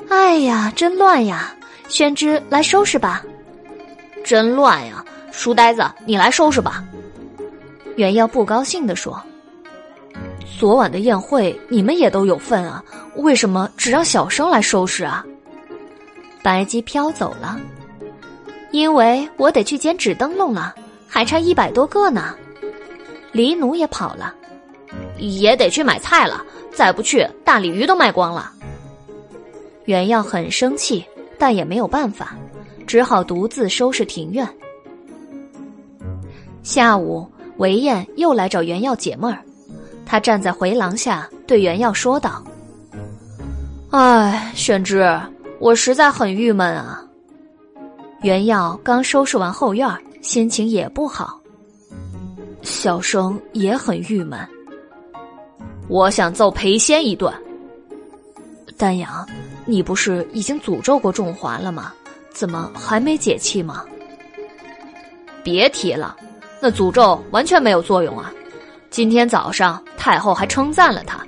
[0.07, 1.53] 哎呀，真乱呀！
[1.89, 3.21] 宣之，来收拾吧。
[4.23, 6.85] ”“真乱呀！”书呆子，你来收拾吧。”
[7.97, 9.21] 袁耀不高兴地说
[10.57, 12.81] ：“昨晚的宴会你们也都有份啊，
[13.17, 15.25] 为什么只让小生来收拾啊？”
[16.45, 17.59] 白鸡飘走了，
[18.69, 20.75] 因为我得去捡纸灯笼了，
[21.07, 22.35] 还差一百多个呢。
[23.31, 24.31] 黎奴也跑了，
[25.17, 26.45] 也得去买菜了。
[26.71, 28.51] 再不去，大鲤鱼都卖光了。
[29.85, 31.03] 袁耀很生气，
[31.39, 32.35] 但也没有办法，
[32.85, 34.47] 只好独自收拾庭院。
[36.61, 39.39] 下午，韦燕又来找袁耀解闷儿，
[40.05, 42.43] 他站在回廊下对袁耀说道
[43.89, 45.19] ：“哎，宣之，
[45.59, 47.01] 我实在很郁闷啊。”
[48.21, 49.87] 袁耀刚收拾完后院，
[50.21, 51.39] 心情也不好。
[52.61, 54.39] 小生也很郁闷。
[55.87, 57.31] 我想揍裴仙一顿。
[58.77, 59.27] 丹阳，
[59.65, 61.93] 你不是已经诅咒过仲华了吗？
[62.33, 63.85] 怎么还没解气吗？
[65.43, 66.17] 别提了，
[66.59, 68.33] 那诅咒完全没有作用啊！
[68.89, 71.23] 今天早上太后还称赞了他，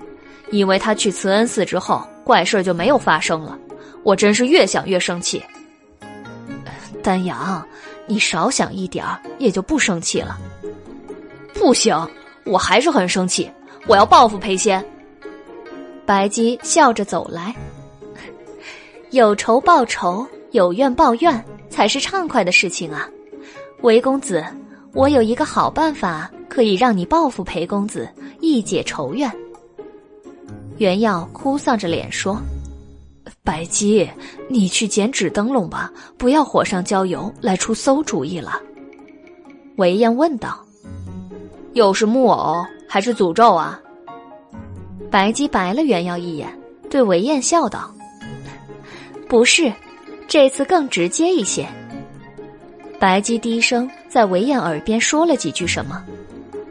[0.49, 3.57] 因为他去慈恩寺之后，怪事就没有发生了。
[4.07, 5.43] 我真是越想越生气。
[7.03, 7.61] 丹阳，
[8.05, 10.39] 你少想一点儿，也就不生气了。
[11.53, 11.93] 不行，
[12.45, 13.51] 我还是很生气，
[13.85, 14.81] 我要报复裴仙。
[16.05, 17.53] 白姬笑着走来，
[19.09, 23.09] 有仇报仇，有怨报怨，才是畅快的事情啊！
[23.81, 24.41] 韦公子，
[24.93, 29.29] 我有一个好办法，可以让你报复裴公子，一解仇怨。
[30.77, 32.39] 袁耀哭丧着脸说
[33.47, 34.05] ：“白姬，
[34.49, 38.61] 你去捡纸灯笼吧，不要火上浇油，来出馊主意了。”
[39.77, 40.61] 韦燕问道。
[41.71, 43.79] 又是木偶还是诅咒啊？
[45.09, 46.53] 白姬白了袁耀一眼，
[46.89, 47.89] 对韦燕笑道
[49.29, 49.71] ：“不是，
[50.27, 51.65] 这次更直接一些。”
[52.99, 56.03] 白姬低声在韦燕耳边说了几句什么，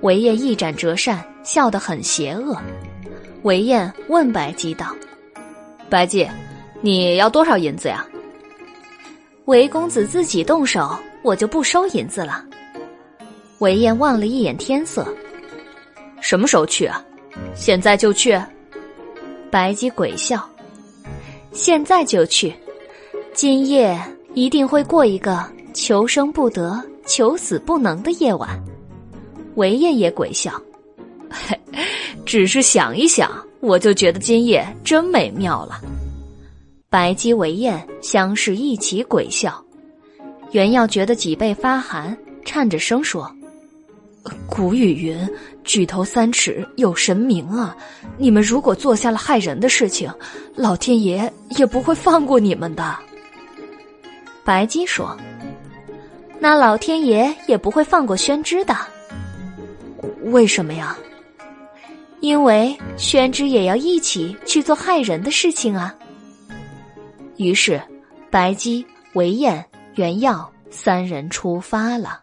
[0.03, 2.55] 韦燕一展折扇，笑得很邪恶。
[3.45, 4.95] 韦燕问白姬道
[5.89, 6.29] ：“白姬，
[6.87, 8.07] 你要多少银子呀？”
[9.47, 12.45] 韦公子自己动手，我就不收银子了。
[13.59, 15.05] 韦燕望了一眼天色，
[16.21, 17.05] 什么时候去啊？
[17.57, 18.41] 现在就去。
[19.51, 20.49] 白姬鬼笑，
[21.51, 22.55] 现在就去。
[23.35, 24.01] 今夜
[24.35, 28.49] 一定会过一个求生不得、求死不能的夜晚。
[29.57, 30.53] 韦燕也鬼笑，
[32.25, 35.81] 只是想一想，我就觉得今夜真美妙了。
[36.89, 39.63] 白姬、韦燕相视一起鬼笑，
[40.53, 43.31] 袁耀觉得脊背发寒，颤着声说。
[44.49, 45.29] 古语云
[45.65, 47.77] ：“举头三尺有神明啊！
[48.17, 50.13] 你们如果做下了害人的事情，
[50.55, 52.97] 老天爷也不会放过你们的。”
[54.45, 55.17] 白姬说
[56.39, 58.77] ：“那老天爷也不会放过宣之的。
[60.23, 60.97] 为什么呀？
[62.21, 65.93] 因为宣之也要一起去做害人的事情啊。”
[67.37, 67.81] 于是，
[68.31, 69.65] 白姬、韦燕、
[69.97, 72.23] 袁耀三人出发了。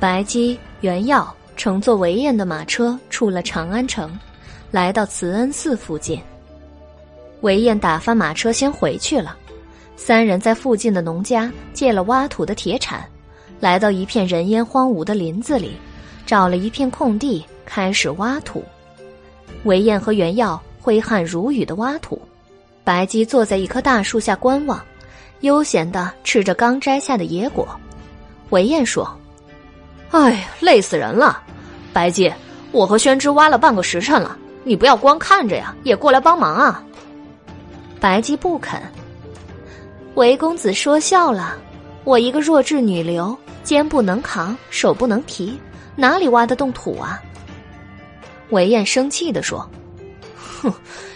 [0.00, 4.16] 白姬、袁耀乘坐韦燕的马车出了长安城，
[4.72, 6.20] 来到慈恩寺附近。
[7.42, 9.36] 韦燕打发马车先回去了，
[9.94, 13.08] 三人在附近的农家借了挖土的铁铲，
[13.60, 15.76] 来到一片人烟荒芜的林子里，
[16.26, 18.64] 找了一片空地开始挖土。
[19.64, 22.18] 韦燕和袁耀挥汗如雨的挖土，
[22.82, 24.80] 白姬坐在一棵大树下观望，
[25.40, 27.68] 悠闲的吃着刚摘下的野果。
[28.48, 29.06] 韦燕说。
[30.10, 31.42] 哎呀，累死人了！
[31.92, 32.32] 白姬，
[32.72, 36.82] 我和宣之挖了半个时辰了，你不要光看着呀，也过来帮忙啊！
[38.00, 38.80] 白姬不肯。
[40.14, 41.56] 韦公子说笑了，
[42.04, 45.60] 我一个弱智女流，肩不能扛，手不能提，
[45.94, 47.22] 哪里挖得动土啊？
[48.50, 49.68] 韦燕生气地说
[50.36, 50.72] ：“哼，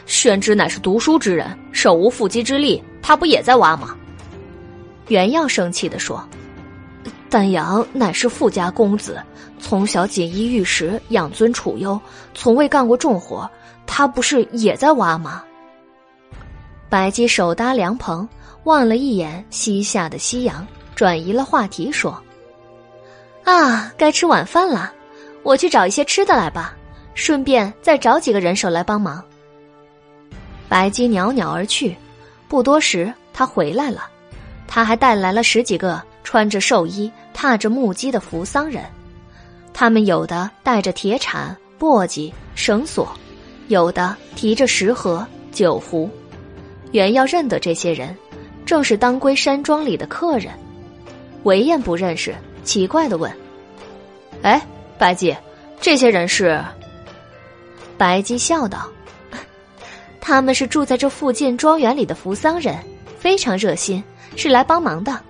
[0.06, 3.96] 宣之乃是读书之人，手无缚鸡之力，他不也在挖吗？”
[5.08, 6.22] 袁耀生气地说。
[7.28, 9.18] 丹阳乃是富家公子，
[9.58, 11.98] 从小锦衣玉食，养尊处优，
[12.34, 13.50] 从未干过重活。
[13.86, 15.42] 他不是也在挖吗？
[16.90, 18.28] 白姬手搭凉棚，
[18.64, 22.22] 望了一眼西下的夕阳，转移了话题说
[23.44, 24.92] ：“啊，该吃晚饭了，
[25.42, 26.76] 我去找一些吃的来吧，
[27.14, 29.22] 顺便再找几个人手来帮忙。”
[30.68, 31.96] 白姬袅袅而去，
[32.48, 34.06] 不多时，他回来了，
[34.66, 36.02] 他还带来了十几个。
[36.24, 38.84] 穿着寿衣、踏着木屐的扶桑人，
[39.74, 43.12] 他们有的带着铁铲、簸箕、绳索，
[43.66, 46.08] 有的提着食盒、酒壶。
[46.92, 48.16] 袁耀认得这些人，
[48.64, 50.52] 正是当归山庄里的客人。
[51.42, 52.32] 韦燕不认识，
[52.62, 53.30] 奇怪的问
[54.42, 54.64] ：“哎，
[54.96, 55.36] 白姬，
[55.80, 56.64] 这些人是？”
[58.02, 58.88] 白姬笑道
[60.20, 62.76] ：“他们是住在这附近庄园里的扶桑人，
[63.16, 64.02] 非常热心，
[64.34, 65.20] 是来帮忙的。”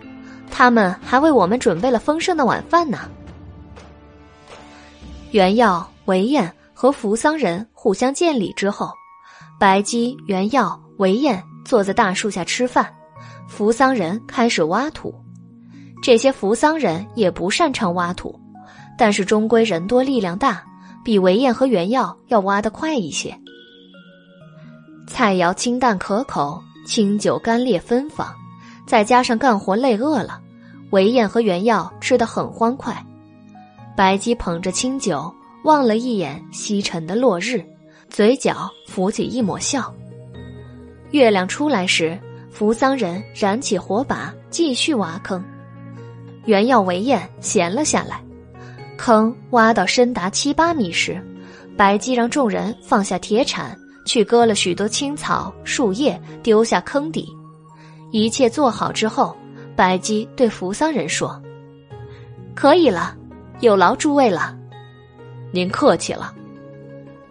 [0.51, 3.01] 他们还为我们准备了丰盛的晚饭呢。
[5.33, 8.91] 袁耀、韦燕和扶桑人互相见礼之后，
[9.61, 12.91] 白姬、袁耀、韦燕坐在大树下吃饭，
[13.47, 15.15] 扶桑人开始挖土。
[16.03, 18.35] 这些扶桑人也不擅长挖土，
[18.97, 20.65] 但是终归人多力量大，
[21.05, 23.37] 比韦燕和袁药要挖得快一些。
[25.07, 28.33] 菜肴清淡可口，清酒干裂芬芳，
[28.87, 30.41] 再加上干活累饿了，
[30.91, 33.05] 韦燕和袁药吃得很欢快。
[33.97, 35.33] 白姬捧着清酒，
[35.65, 37.63] 望了一眼西沉的落日，
[38.09, 39.93] 嘴角浮起一抹笑。
[41.11, 42.19] 月亮出来时，
[42.51, 45.45] 扶桑人燃起火把，继续挖坑。
[46.47, 48.23] 袁药、韦燕闲了下来，
[49.05, 51.21] 坑挖到深达七八米时，
[51.77, 57.29] 白姬让众人放下铁铲，去割了许多青草、树叶，丢下坑底。
[58.13, 59.37] 一切做好之后，
[59.75, 61.43] 白姬对扶桑人说
[62.55, 63.17] ：“可以了。”
[63.59, 64.57] 有劳诸位了，
[65.51, 66.33] 您客气了。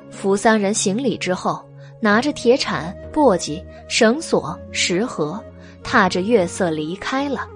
[0.10, 1.64] 扶桑人行礼之后，
[2.02, 5.42] 拿着铁铲、簸箕、绳索、石盒，
[5.84, 7.48] 踏着月色离开了。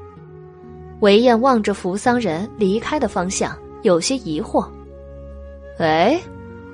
[1.01, 4.67] 韦燕望着扶桑人离开的方向，有些疑惑
[5.77, 6.19] ：“哎，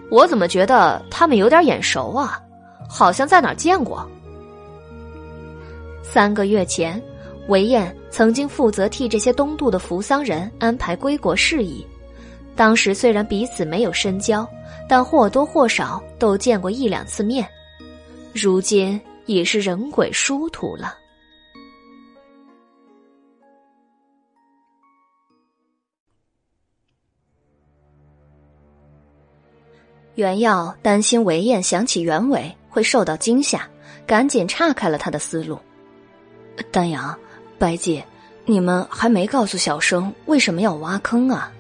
[0.10, 2.42] 我怎么觉得他们有点眼熟啊？
[2.88, 4.10] 好像在哪儿见过。”
[6.02, 7.04] 三个月前，
[7.50, 11.86] 韦燕曾经负责替这些东渡的扶桑人安排归国事宜。
[12.56, 14.48] 当时虽然彼此没有深交，
[14.88, 17.46] 但或多或少都见过一两次面。
[18.34, 20.96] 如今已是人鬼殊途了。
[30.22, 33.68] 袁耀担心韦燕想起袁伟会受到惊吓，
[34.06, 35.58] 赶紧岔开了他的思路。
[36.70, 37.18] 丹阳、
[37.58, 38.06] 白姐，
[38.46, 41.52] 你们还没告诉小生为什么要挖坑啊？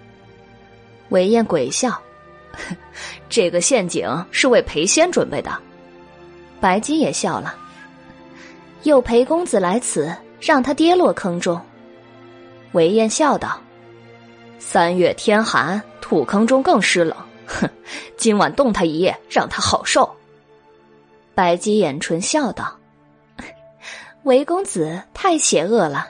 [1.09, 1.99] 韦燕鬼笑
[3.27, 5.51] ：“这个陷阱是为裴仙准备的。”
[6.61, 7.55] 白姬也笑了
[8.83, 11.59] ：“有裴公子来此，让他跌落坑中。”
[12.73, 13.59] 韦燕笑道
[14.59, 17.17] ：“三月天寒，土坑中更湿冷。
[17.59, 17.69] 哼，
[18.17, 20.09] 今晚冻他一夜，让他好受。”
[21.35, 22.77] 白姬掩唇笑道
[24.23, 26.07] ：“韦公子太邪恶了。”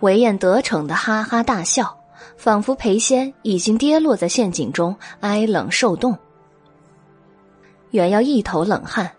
[0.00, 1.94] 韦燕得逞的哈哈大笑。
[2.36, 6.16] 仿佛裴仙已经跌落在陷阱中，挨冷受冻。
[7.90, 9.10] 袁耀一头冷汗：“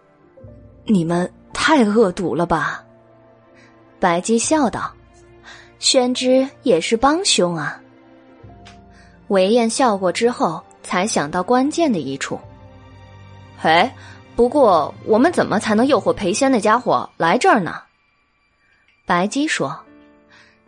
[0.88, 2.82] 你们太恶毒了吧？”
[4.00, 4.94] 白姬笑道
[5.80, 7.82] ：“宣之也是帮凶啊。”
[9.30, 12.40] 韦燕笑过之后，才想到关键的一处
[13.64, 13.96] ：“哎，
[14.36, 17.82] 不过我们怎么才能诱惑裴仙那家伙来这儿呢？”
[19.08, 19.80] 白姬说：“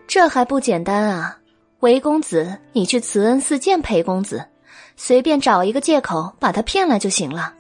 [0.08, 1.38] 这还不简单啊！”
[1.82, 4.46] 韦公子，你去慈恩寺见裴公子，
[4.96, 7.54] 随便找一个借口把他骗来就行了。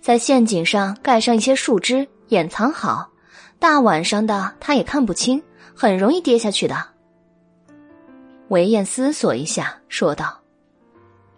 [0.00, 3.08] 在陷阱上盖上一些树枝，掩藏好，
[3.58, 5.42] 大晚上的他也看不清，
[5.74, 6.95] 很容易跌下去的。
[8.48, 10.38] 韦燕思索一下，说道：“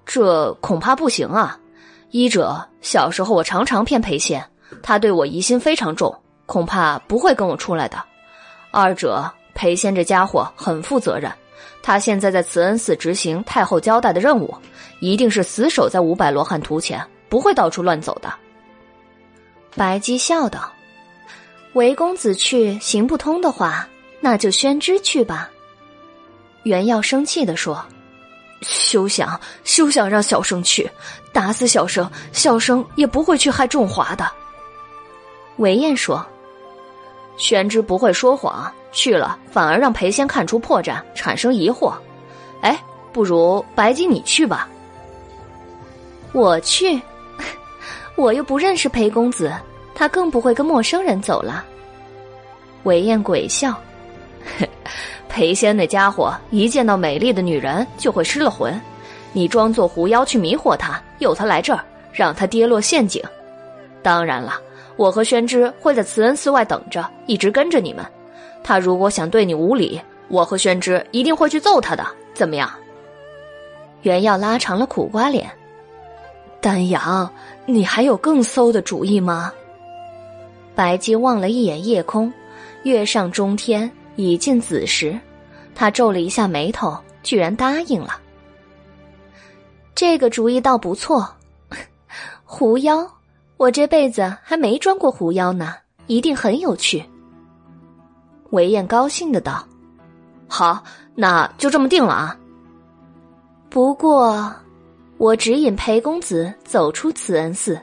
[0.05, 1.59] 这恐怕不行啊！
[2.11, 4.45] 一者小时候我常常骗裴仙，
[4.83, 6.15] 他对我疑心非常重，
[6.45, 7.97] 恐怕不会跟我出来的；
[8.71, 11.33] 二者裴仙这家伙很负责任。”
[11.83, 14.55] 他现在在慈恩寺执行太后交代的任务，
[15.01, 18.31] 一定是死守在五百罗汉图前，不会到处乱走的。
[19.75, 20.71] 白姬笑道
[21.73, 23.89] ：“韦公子去行不通的话，
[24.21, 25.51] 那就宣之去吧。”
[26.65, 27.85] 袁耀生气的说
[28.63, 30.91] ：“休想，休想让小生去！
[31.33, 34.29] 打死小生，小生也不会去害仲华的。”
[35.59, 36.25] 韦燕说
[37.37, 41.93] ：“宣之不会说谎。”去了反而让裴仙看出破绽，产生疑惑。
[42.63, 44.67] 哎，不如白姬你去吧。
[46.33, 47.01] 我去，
[48.17, 49.53] 我又不认识裴公子，
[49.95, 51.65] 他更不会跟陌生人走了。
[52.85, 53.79] 韦燕鬼笑，
[55.39, 58.77] 裴仙那家伙一见到美丽的女人就会失了魂，
[59.33, 61.81] 你装作狐妖去迷惑他，诱他来这儿，
[62.13, 63.23] 让他跌落陷阱。
[64.03, 64.61] 当然了，
[64.97, 68.05] 我和宣之会在慈恩寺外等着，一直跟着你们。
[68.65, 72.05] 他如果想对你无礼，我和宣之一定会去揍他的。
[72.35, 72.69] 怎么样？
[74.03, 75.49] 袁耀拉长了苦瓜脸。
[76.61, 77.31] 丹阳，
[77.65, 79.53] 你还有更馊的主意吗？
[80.75, 82.33] 白姬望了一眼夜空，
[82.83, 85.17] 月上中天，已近子时。
[85.79, 88.21] 他皱了一下眉头，居然答应了。
[89.95, 91.33] 这个主意倒不错。
[92.43, 93.09] 狐妖，
[93.57, 95.77] 我这辈子还没装过狐妖呢，
[96.09, 97.05] 一定很有趣。
[98.51, 99.65] 韦燕高兴的道
[100.49, 100.83] ：“好，
[101.15, 102.37] 那就这么定了啊。
[103.71, 104.53] 不过，
[105.17, 107.81] 我指引裴公子走出慈恩寺，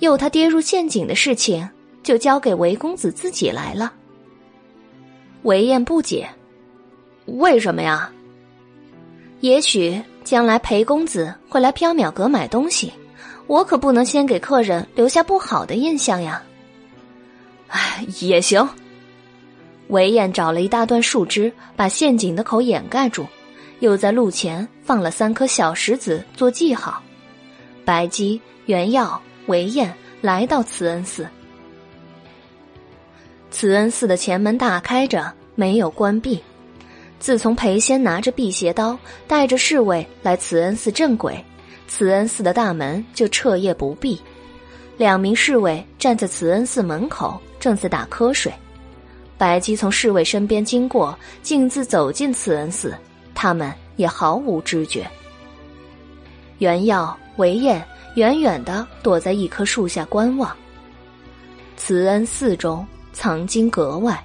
[0.00, 1.68] 诱他跌入陷阱的事情，
[2.02, 3.92] 就交给韦公子自己来了。”
[5.44, 6.28] 韦燕不解
[7.36, 8.10] ：“为什么呀？
[9.40, 12.92] 也许将来裴公子会来缥缈阁买东西，
[13.46, 16.42] 我可不能先给客人留下不好的印象呀。”
[17.68, 18.66] 哎，也行。
[19.88, 23.26] 韦燕找了一大段树枝，把陷阱的口掩盖住，
[23.80, 27.02] 又在路前放了三颗小石子做记号。
[27.84, 31.26] 白姬、袁耀、韦燕来到慈恩寺。
[33.50, 36.42] 慈恩寺的前门大开着，没有关闭。
[37.20, 41.44] 自从裴仙拿着辟邪刀，带着侍卫来慈恩寺镇鬼，
[41.86, 44.20] 慈恩寺的大门就彻夜不闭。
[44.96, 48.52] 两名侍卫站在慈恩寺门口，正在打瞌睡。
[49.36, 52.96] 白姬从侍卫身边经过，径自走进慈恩寺，
[53.34, 55.08] 他们也毫无知觉。
[56.58, 57.84] 袁耀、韦燕
[58.16, 60.56] 远远的躲在一棵树下观望。
[61.76, 64.20] 慈恩寺中藏经阁外，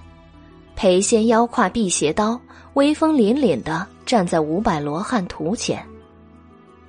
[0.75, 2.41] 裴仙腰挎辟邪刀，
[2.73, 5.83] 威风凛凛的站在五百罗汉图前。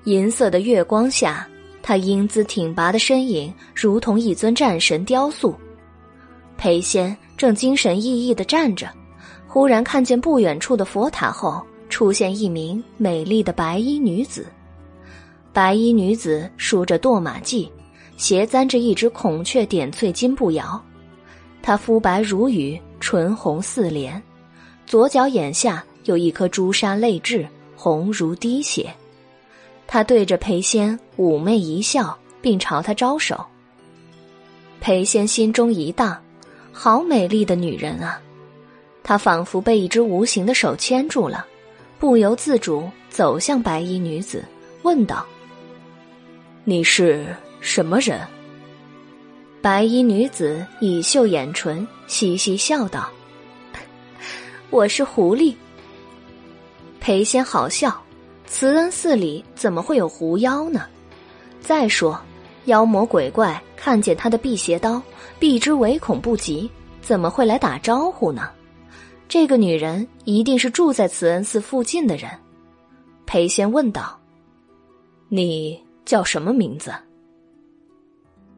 [0.05, 1.47] 银色的月光下，
[1.83, 5.55] 他英姿挺拔的身影如同一尊战神雕塑。
[6.57, 7.17] 裴仙。
[7.37, 8.89] 正精神奕奕的站着，
[9.49, 14.47] 忽然看见不远处的佛塔后出现一名美丽的白衣女子。
[15.53, 17.69] 白衣女子梳着堕马髻，
[18.17, 20.81] 斜簪着一只孔雀点翠金步摇。
[21.61, 24.23] 她肤白如玉，唇红似莲，
[24.87, 27.47] 左脚眼下有一颗朱砂泪痣，
[27.77, 28.93] 红如滴血。
[29.87, 33.45] 她对着裴仙妩媚一笑，并朝他招手。
[34.81, 36.21] 裴仙心中一荡。
[36.77, 38.21] 好美丽的女人啊！
[39.05, 41.47] 他仿佛被一只无形的手牵住了，
[42.01, 44.45] 不由自主走向白衣女子，
[44.83, 45.25] 问道
[46.65, 47.25] ：“你是
[47.61, 48.21] 什么人？”
[49.63, 53.09] 白衣女子以秀眼唇，嘻嘻笑道
[54.75, 55.55] ：“我是狐狸。”
[56.99, 57.97] 裴仙好笑，
[58.45, 60.83] 慈恩寺里怎么会有狐妖呢？
[61.61, 62.21] 再说。
[62.65, 65.01] 妖魔鬼怪看见他的辟邪刀，
[65.39, 66.69] 避之唯恐不及，
[67.01, 68.51] 怎么会来打招呼呢？
[69.29, 72.29] 这个女人一定是住在慈恩寺附近的人。
[73.27, 74.19] 裴仙问道
[75.29, 76.93] ：“你叫什么名字？”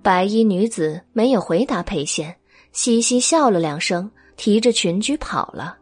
[0.01, 2.35] 白衣女子没有回答裴仙，
[2.73, 5.77] 嘻嘻笑了两声，提着裙裾跑了。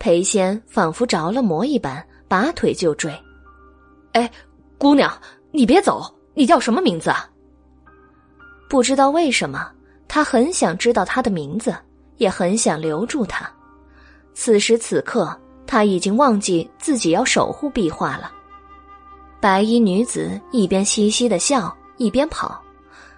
[0.00, 3.12] 裴仙仿佛着了魔一般，拔腿就追。
[4.14, 4.28] “哎，
[4.76, 5.12] 姑娘！”
[5.52, 6.02] 你别走！
[6.32, 7.28] 你叫什么名字啊？
[8.68, 9.70] 不知道为什么，
[10.08, 11.76] 他很想知道他的名字，
[12.18, 13.50] 也很想留住他。
[14.32, 18.32] 此时此刻，他已经忘记自己要守护壁画了。
[19.40, 22.62] 白衣女子一边嘻嘻的笑，一边跑，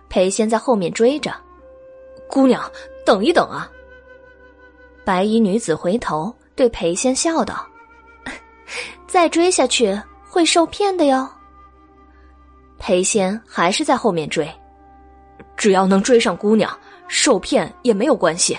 [0.09, 1.33] 裴仙在后面追着。
[2.29, 2.63] 姑娘，
[3.05, 3.71] 等一等啊！
[5.05, 7.67] 白衣女子回头对裴仙笑道
[9.07, 9.99] ：“再追下去
[10.29, 11.29] 会受骗的哟。”
[12.79, 14.51] 裴仙还是在后面追，
[15.57, 18.59] 只要能追上姑娘，受骗也没有关系。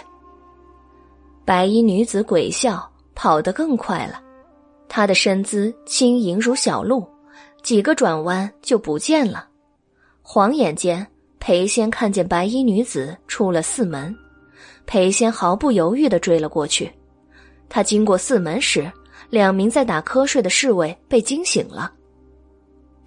[1.43, 4.21] 白衣女子鬼笑，跑得更快了，
[4.87, 7.05] 她的身姿轻盈如小鹿，
[7.61, 9.47] 几个转弯就不见了。
[10.21, 11.05] 晃眼间，
[11.39, 14.15] 裴仙看见白衣女子出了寺门，
[14.85, 16.89] 裴仙毫不犹豫的追了过去。
[17.73, 18.89] 他经过寺门时，
[19.31, 21.91] 两名在打瞌睡的侍卫被惊醒了，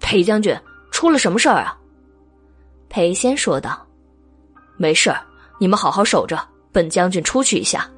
[0.01, 0.53] 裴将军。
[0.91, 1.77] 出了什么事儿啊？
[2.89, 3.87] 裴仙说道
[4.75, 5.21] ：“没事儿，
[5.57, 6.37] 你们好好守着，
[6.73, 7.89] 本将军出去一下。”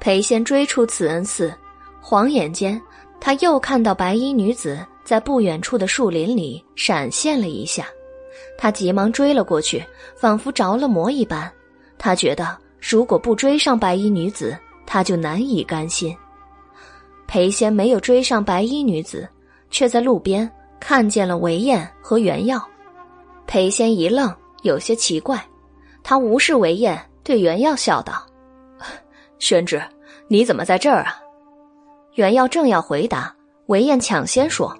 [0.00, 1.54] 裴仙追出慈恩寺，
[1.98, 2.78] 晃眼间，
[3.18, 7.86] 他又看到白衣女子在不远处的树林里闪现了一下，
[8.58, 9.82] 他急忙追了过去，
[10.14, 11.50] 仿佛着了魔一般。
[11.96, 16.16] 他觉得如果不追上白衣女子，他就难以甘心。
[17.26, 19.28] 裴仙没有追上白衣女子，
[19.70, 20.50] 却在路边。
[20.78, 22.62] 看见了韦燕和袁耀，
[23.46, 24.32] 裴仙一愣，
[24.62, 25.42] 有些奇怪。
[26.04, 28.24] 他无视韦燕，对袁耀笑道
[29.40, 29.82] ：“宣之，
[30.28, 31.18] 你怎么在这儿啊？”
[32.14, 33.34] 袁耀正要回答，
[33.66, 34.76] 韦燕抢先说：“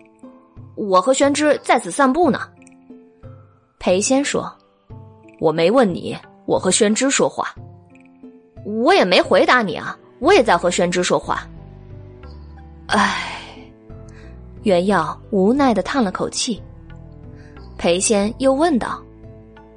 [0.76, 2.42] 我和宣之在此散步呢。”
[3.80, 4.54] 裴仙说
[5.40, 7.52] ：“我没问你，我和宣之说话。”
[8.66, 11.46] 我也没回答你啊，我也在和宣之说话。
[12.88, 13.32] 唉。
[14.64, 16.60] 袁耀无奈的叹了口气，
[17.78, 19.00] 裴仙又问道：“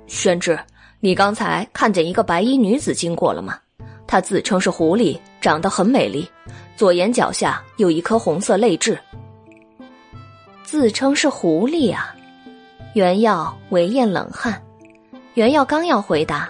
[0.07, 0.57] 宣之，
[0.99, 3.59] 你刚才看见一个白衣女子经过了吗？
[4.07, 6.27] 她自称是狐狸，长得很美丽，
[6.75, 8.99] 左眼角下有一颗红色泪痣。
[10.63, 12.15] 自称是狐狸啊！”
[12.95, 14.59] 袁耀、为燕冷汗。
[15.35, 16.49] 袁耀刚要回答，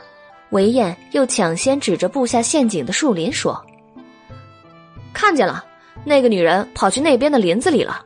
[0.51, 3.63] 韦燕又抢先指着布下陷阱的树林说
[5.13, 5.63] ：“看见了，
[6.03, 8.03] 那个女人跑去那边的林子里了。”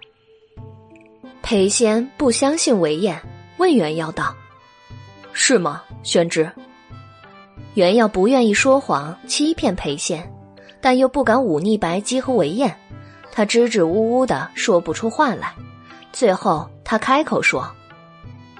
[1.42, 3.22] 裴仙不相信韦燕，
[3.58, 4.36] 问袁耀道
[5.34, 5.84] ：“是吗？
[6.04, 6.52] 宣之。
[7.76, 10.32] 袁耀不愿意说谎欺骗裴仙，
[10.80, 12.78] 但又不敢忤逆白姬和韦燕，
[13.32, 15.54] 他支支吾吾的说不出话来。
[16.12, 17.70] 最后，他开口说：“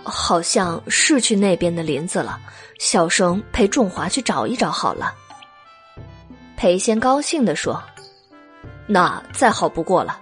[0.04, 2.40] 好像是去那边的林子了，
[2.86, 5.14] 小生陪仲华去找一找好了。”
[6.58, 7.82] 裴仙高兴地说
[8.86, 10.20] ：“那再好不过了。”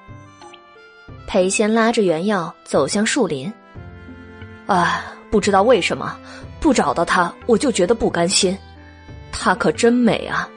[1.25, 3.51] 裴仙拉着袁耀走向树林。
[4.67, 6.15] 啊，不知道为什么，
[6.59, 8.55] 不找到他我就觉得不甘心。
[9.31, 10.47] 她可真美啊，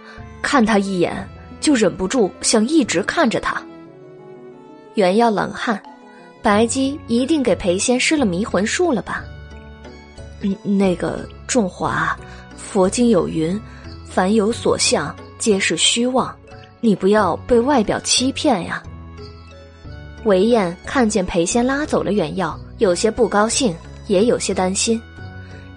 [0.43, 1.27] 看她一眼
[1.59, 3.63] 就忍不住想一直看着她。
[4.95, 5.83] 袁耀冷汗，
[6.43, 9.25] 白姬一定给裴仙施了迷魂术了吧？
[10.45, 12.15] 嗯，那个仲华，
[12.55, 13.59] 佛经有云，
[14.07, 15.15] 凡有所向。
[15.39, 16.35] 皆是虚妄，
[16.81, 18.83] 你不要被外表欺骗呀。
[20.25, 25.01] 韦燕看见裴仙拉走了原药，有些不高兴，也有些担心。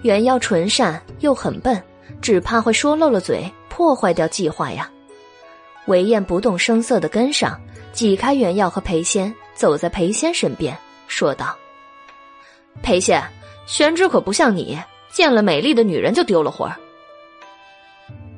[0.00, 1.82] 原药纯善又很笨，
[2.22, 4.90] 只怕会说漏了嘴，破坏掉计划呀。
[5.86, 7.60] 韦燕不动声色的跟上，
[7.92, 10.74] 挤开原药和裴仙，走在裴仙身边，
[11.08, 11.54] 说道
[12.82, 13.22] ：“裴仙，
[13.68, 14.78] 玄之可不像你，
[15.10, 16.74] 见了美丽的女人就丢了魂儿。”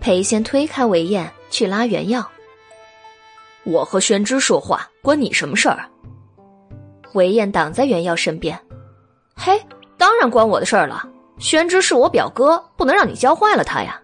[0.02, 2.28] 裴仙推开韦燕，去拉原药。
[3.62, 5.88] 我和玄之说话，关你什么事儿？
[7.12, 8.58] 韦燕挡在原耀身边。
[9.36, 9.56] 嘿，
[9.96, 11.08] 当然关我的事儿了。
[11.38, 14.00] 玄之是我表哥，不能让你教坏了他呀。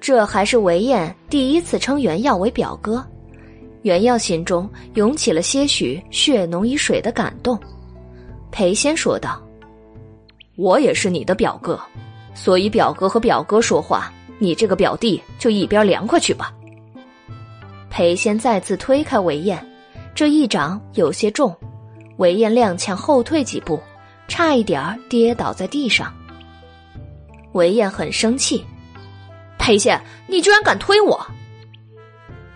[0.00, 3.02] 这还是韦燕第一次称原耀为表哥，
[3.82, 7.58] 原耀心中涌起了些许血浓于水的感动。
[8.50, 9.42] 裴仙说道
[10.58, 11.80] ：“我也是你的表哥，
[12.34, 16.54] 所以表哥和表哥说话。”你这个表弟就一边凉快去吧。
[17.90, 19.58] 裴仙再次推开韦燕，
[20.14, 21.52] 这一掌有些重，
[22.18, 23.82] 韦燕踉跄后退几步，
[24.28, 26.14] 差一点儿跌倒在地上。
[27.50, 28.64] 韦燕很生气
[29.58, 31.20] ：“裴仙，你居然敢推我！”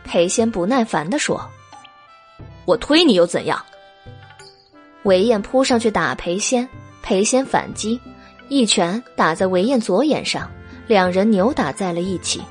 [0.04, 1.44] 裴仙不耐烦地说
[2.64, 3.60] ：“我推你又怎样？”
[5.02, 6.68] 韦燕扑上去打裴仙，
[7.02, 8.00] 裴仙反击，
[8.48, 10.48] 一拳打在韦燕左眼上。
[10.88, 12.42] 两人扭打在了一起，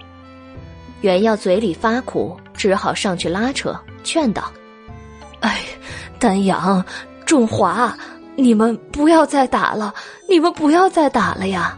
[1.01, 4.51] 袁耀嘴里发苦，只好上去拉扯，劝道
[5.41, 5.59] ：“哎，
[6.17, 6.83] 丹阳、
[7.25, 7.95] 仲华，
[8.37, 9.93] 你们不要再打了，
[10.29, 11.77] 你们不要再打了呀！”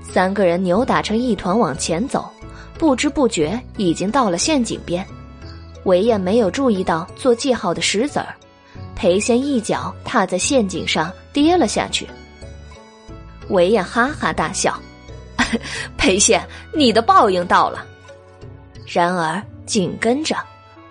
[0.00, 2.30] 三个人扭打成一团往前走，
[2.78, 5.04] 不知不觉已经到了陷阱边。
[5.84, 8.34] 韦燕没有注意到做记号的石子儿，
[8.98, 12.06] 裴仙一脚踏在陷阱上跌了下去。
[13.48, 14.76] 韦燕哈哈大笑。
[15.96, 16.44] 裴仙，
[16.74, 17.86] 你的报应到了。
[18.84, 20.36] 然而紧跟着，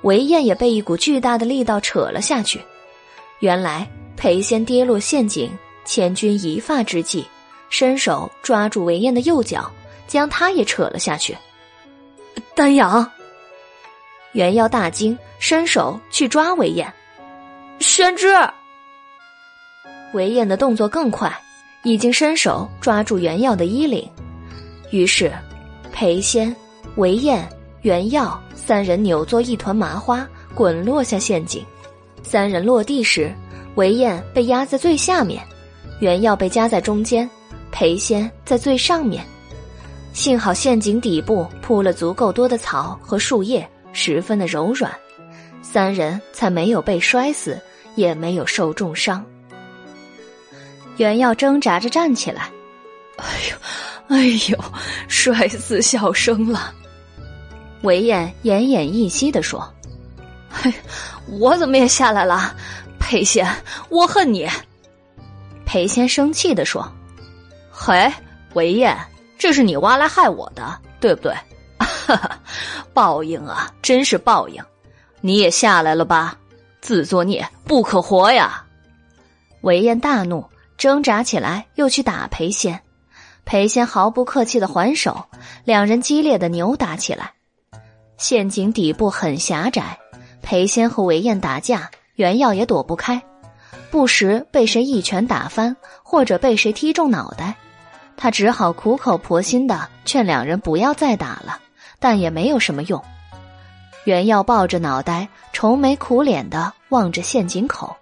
[0.03, 2.61] 韦燕也被一股巨大的力道扯了下去。
[3.39, 5.51] 原来裴仙跌落陷阱，
[5.83, 7.25] 千钧一发之际，
[7.69, 9.69] 伸手抓住韦燕的右脚，
[10.07, 11.37] 将他也扯了下去。
[12.55, 13.11] 丹阳，
[14.31, 16.91] 袁耀大惊，伸手去抓韦燕。
[17.79, 18.27] 宣之，
[20.13, 21.31] 韦燕的动作更快，
[21.83, 24.07] 已经伸手抓住袁耀的衣领。
[24.91, 25.31] 于是，
[25.91, 26.53] 裴仙、
[26.95, 27.47] 韦燕、
[27.81, 31.63] 袁耀三人扭作一团麻花，滚落下陷阱。
[32.23, 33.33] 三人落地时，
[33.75, 35.43] 韦燕被压在最下面，
[35.99, 37.29] 袁耀被夹在中间，
[37.71, 39.23] 裴仙在最上面。
[40.13, 44.91] 幸好陷阱底部铺了足够多的草和树叶，十分的柔软，
[45.61, 47.59] 三人才没有被摔死，
[47.97, 49.25] 也没有受重伤。
[50.95, 52.49] 袁耀挣扎着站起来，
[53.17, 53.57] 哎呦！
[54.07, 54.57] 哎呦，
[55.09, 56.73] 摔死小生了！
[57.81, 59.61] 韦燕奄奄一息的说
[60.49, 60.73] ：“嘿，
[61.39, 62.55] 我怎么也下来了？
[62.99, 63.45] 裴仙，
[63.89, 64.47] 我恨你！”
[65.65, 66.89] 裴仙生气的说
[67.69, 68.09] ：“嘿，
[68.53, 68.97] 韦燕，
[69.37, 71.33] 这是你挖来害我的，对不对？
[71.77, 72.39] 哈哈，
[72.93, 74.63] 报应啊，真是报应！
[75.19, 76.37] 你也下来了吧？
[76.87, 78.63] 自作孽不可活呀！”
[79.59, 80.45] 韦燕大怒，
[80.77, 82.79] 挣扎起来，又去打裴仙。
[83.43, 85.25] 裴仙毫不客气的还手，
[85.65, 87.33] 两人激烈的扭打起来。
[88.17, 89.97] 陷阱底部很狭窄，
[90.41, 93.21] 裴仙和韦燕打架，袁耀也躲不开，
[93.91, 97.57] 不时被谁一拳打翻，或者被谁踢中脑袋。
[98.15, 101.59] 他只好苦口婆心的劝两人不要再打了，
[101.99, 103.03] 但也没有什么用。
[104.07, 107.93] 袁耀抱着脑袋，愁眉苦脸的望着陷阱口，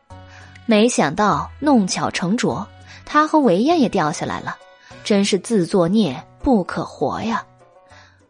[0.67, 2.67] 没想到弄巧成拙，
[3.03, 4.55] 他和韦燕也掉下来了。
[5.03, 7.43] 真是自作孽不可活呀！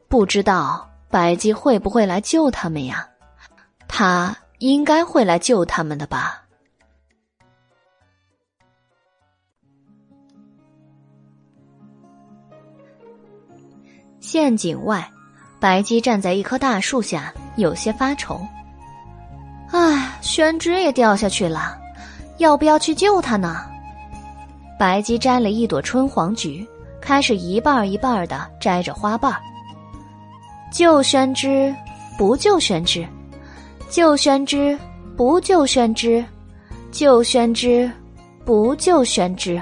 [0.07, 3.05] 不知道白姬会不会来救他们呀？
[3.89, 6.43] 他应该会来救他们的吧。
[14.21, 15.11] 陷阱外，
[15.65, 18.39] 白姬站在一棵大树下，有些发愁。
[19.71, 21.75] 唉，宣之也掉下去了，
[22.37, 23.65] 要不要去救他呢？
[24.77, 26.63] 白姬摘了一朵春黄菊，
[27.01, 29.33] 开始一半一半的摘着花瓣。
[30.71, 31.75] 救宣之，
[32.15, 33.03] 不救宣之，
[33.89, 34.77] 救宣之，
[35.17, 36.23] 不救宣之，
[36.91, 37.91] 救宣之，
[38.45, 39.59] 不救宣之。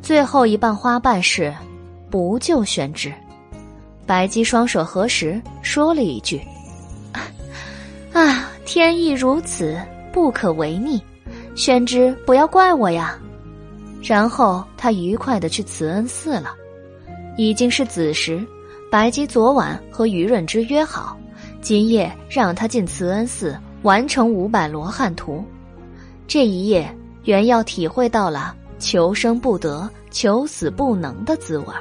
[0.00, 1.54] 最后一瓣花瓣是
[2.10, 3.12] 不救宣之。
[4.06, 6.40] 白姬双手合十，说了一句
[8.12, 9.80] ：“啊，天意如此，
[10.12, 11.00] 不可违逆。
[11.54, 13.18] 宣之，不要怪我呀。”
[14.02, 16.54] 然后他愉快的去慈恩寺了。
[17.36, 18.44] 已经是子时，
[18.90, 21.16] 白姬昨晚和于润之约好，
[21.60, 25.42] 今夜让他进慈恩寺完成五百罗汉图。
[26.26, 31.80] 这一夜，袁耀体会到了求生不得、求死不能的滋味儿。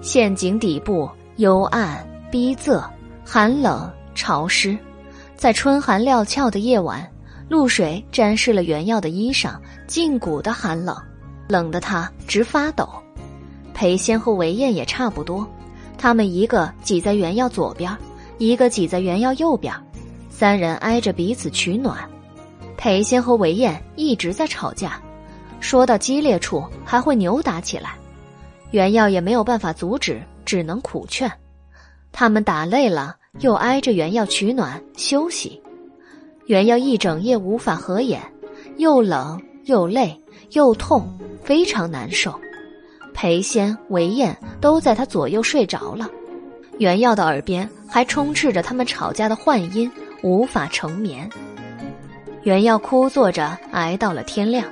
[0.00, 2.82] 陷阱底部幽暗、逼仄、
[3.24, 4.78] 寒冷、潮湿，
[5.36, 7.06] 在春寒料峭的夜晚，
[7.48, 9.56] 露水沾湿了原耀的衣裳，
[9.88, 10.96] 胫骨的寒冷，
[11.48, 12.88] 冷得他直发抖。
[13.74, 15.46] 裴仙和韦燕也差不多，
[15.96, 17.96] 他们一个挤在原耀左边，
[18.38, 19.74] 一个挤在原耀右边，
[20.30, 21.98] 三人挨着彼此取暖。
[22.76, 25.00] 裴仙和韦燕一直在吵架，
[25.58, 27.96] 说到激烈处还会扭打起来。
[28.70, 31.30] 原耀也没有办法阻止，只能苦劝。
[32.12, 35.60] 他们打累了，又挨着原耀取暖休息。
[36.46, 38.20] 原耀一整夜无法合眼，
[38.76, 40.18] 又冷又累
[40.52, 42.38] 又痛，非常难受。
[43.14, 46.08] 裴仙、韦燕都在他左右睡着了，
[46.78, 49.90] 原耀的耳边还充斥着他们吵架的幻音，
[50.22, 51.28] 无法成眠。
[52.42, 54.64] 原耀枯坐着挨到了天亮。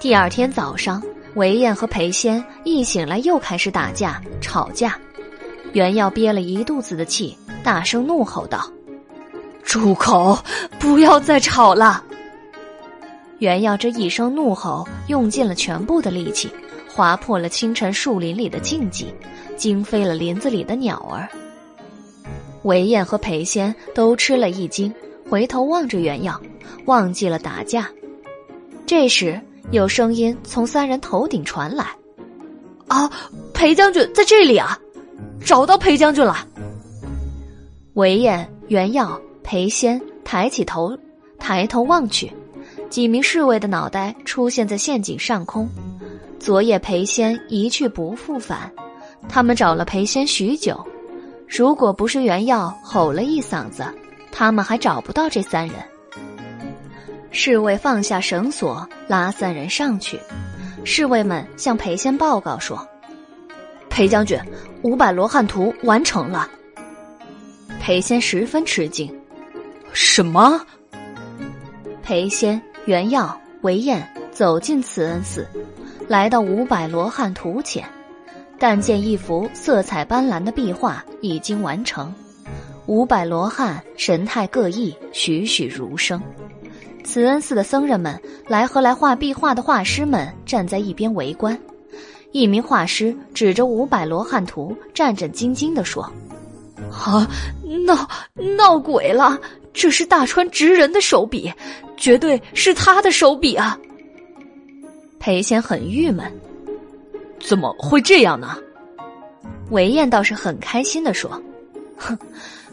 [0.00, 1.02] 第二天早上。
[1.34, 4.98] 韦燕和裴仙一醒来又开始打架吵架，
[5.72, 8.68] 袁耀憋了一肚子的气，大声怒吼道
[9.62, 10.38] ：“住口！
[10.78, 12.02] 不要再吵了！”
[13.38, 16.50] 袁耀这一声怒吼，用尽了全部的力气，
[16.92, 19.06] 划破了清晨树林里的静寂，
[19.56, 21.28] 惊飞了林子里的鸟儿。
[22.62, 24.92] 韦燕和裴仙都吃了一惊，
[25.30, 26.40] 回头望着袁耀，
[26.86, 27.88] 忘记了打架。
[28.86, 29.40] 这时。
[29.70, 31.86] 有声音从三人头顶传来
[32.88, 33.10] ：“啊，
[33.52, 34.78] 裴将军在这里啊！
[35.44, 36.46] 找到裴将军了。”
[37.94, 40.96] 韦燕、袁耀、裴仙抬起头，
[41.38, 42.32] 抬头望去，
[42.88, 45.68] 几名侍卫的脑袋出现在陷阱上空。
[46.38, 48.72] 昨夜裴仙一去不复返，
[49.28, 50.82] 他们找了裴仙许久，
[51.46, 53.84] 如果不是袁耀吼了一嗓子，
[54.32, 55.76] 他们还找不到这三人。
[57.30, 60.18] 侍卫放下绳索，拉三人上去。
[60.84, 62.86] 侍卫们向裴仙报告说
[63.90, 64.38] ：“裴将军，
[64.82, 66.48] 五百罗汉图完成了。”
[67.80, 69.14] 裴仙十分吃惊
[69.92, 70.60] ：“什么？”
[72.02, 75.46] 裴仙、袁耀、韦燕走进慈恩寺，
[76.06, 77.84] 来到五百罗汉图前，
[78.58, 82.12] 但见一幅色彩斑斓的壁画已经完成，
[82.86, 86.20] 五百罗汉神态各异，栩栩如生。
[87.08, 91.58] 慈恩寺的僧人们来和来画壁画的画师们站在一边围观。
[92.32, 96.02] 一名画师指着五百罗汉图，战战兢兢地说
[96.92, 97.26] ：“啊，
[97.86, 98.06] 闹
[98.56, 99.40] 闹鬼了！
[99.72, 101.50] 这是大川直人的手笔，
[101.96, 103.78] 绝对是他的手笔啊！”
[105.18, 106.30] 裴仙很郁闷
[107.40, 108.54] ：“怎么会这样呢？”
[109.72, 111.42] 韦燕倒是很开心地说
[111.96, 112.18] ：“哼，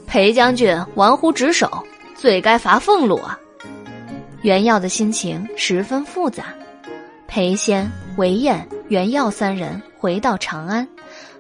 [0.06, 1.72] 裴将军玩忽职守，
[2.16, 3.40] 罪该罚俸禄啊！”
[4.46, 6.54] 袁耀的心情十分复杂。
[7.26, 10.88] 裴仙、韦燕、袁耀三人回到长安，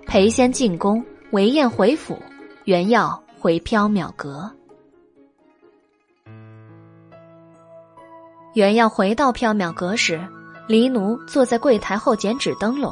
[0.08, 2.20] 裴仙进宫，韦燕回府，
[2.64, 4.52] 袁耀回缥缈阁。
[8.56, 10.20] 袁耀回到缥缈阁时，
[10.66, 12.92] 黎奴坐在柜台后剪纸灯笼，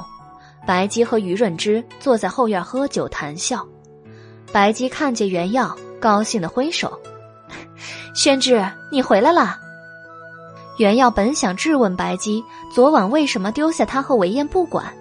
[0.67, 3.67] 白姬和于润之坐在后院喝酒谈笑。
[4.51, 7.01] 白姬看见袁耀，高兴的挥手
[8.13, 9.57] ：“宣之，你回来了。”
[10.77, 14.91] 袁耀本想质问白姬昨晚为什么丢下他和韦燕不管，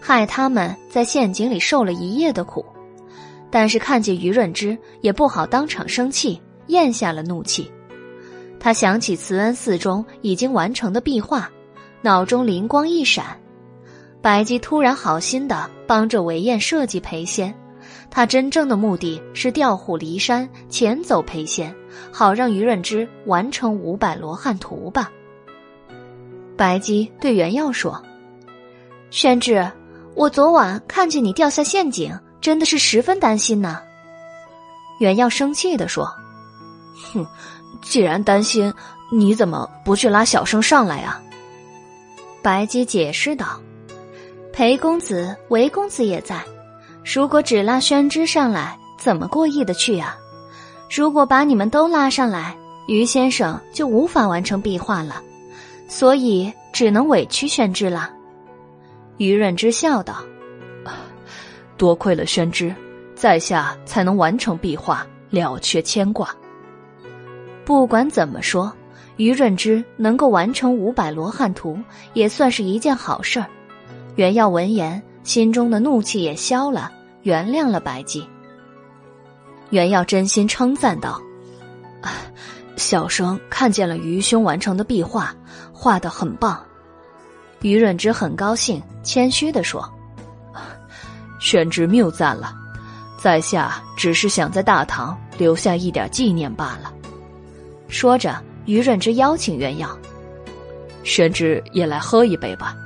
[0.00, 2.64] 害他们在陷阱里受了一夜的苦，
[3.50, 7.70] 但是看见于润之也不好当场生气，咽下了怒气。
[8.58, 11.50] 他想起慈恩寺中已经完成的壁画，
[12.00, 13.38] 脑中灵光一闪，
[14.22, 17.54] 白姬突然好心的帮着韦燕设计裴仙，
[18.10, 21.74] 他真正的目的是调虎离山，遣走裴仙，
[22.10, 25.12] 好让于润之完成五百罗汉图吧。
[26.58, 28.02] 白姬对袁耀说
[29.10, 29.70] ：“宣志，
[30.16, 33.80] 我昨晚看见你掉下陷阱，真的是十分担心呢。
[34.98, 36.12] 袁耀生气的说
[37.14, 37.24] ：“哼，
[37.80, 38.74] 既然担心，
[39.12, 41.22] 你怎么不去拉小生上来啊？”
[42.42, 43.60] 白姬解释道
[44.52, 46.42] ：“裴公子、韦公子也在，
[47.04, 50.18] 如果只拉宣之上来，怎么过意的去啊？
[50.90, 52.56] 如果把你们都拉上来，
[52.88, 55.22] 于先生就无法完成壁画了，
[55.88, 58.10] 所以只能委屈宣之了。”
[59.18, 60.22] 于润之笑道
[61.76, 62.72] ：“多亏了宣之。”
[63.18, 66.32] 在下才能完成壁画，了却牵挂。
[67.64, 68.72] 不管怎么说，
[69.16, 71.76] 于润之能够完成五百罗汉图，
[72.12, 73.46] 也算是一件好事儿。
[74.14, 76.92] 袁耀闻言，心中的怒气也消了，
[77.24, 78.24] 原谅了白姬。
[79.70, 81.20] 袁耀真心称赞道
[82.76, 85.34] ：“小生看见了于兄完成的壁画，
[85.78, 86.60] 画的很棒。”
[87.62, 89.88] 于润之很高兴，谦虚的说
[91.40, 92.54] ：“宣之谬赞了。”
[93.20, 96.92] 在下只是想在大唐留下一点纪念罢了。
[97.88, 99.98] 说着，于润之邀请袁耀，
[101.02, 102.76] 宣之也来喝一杯吧。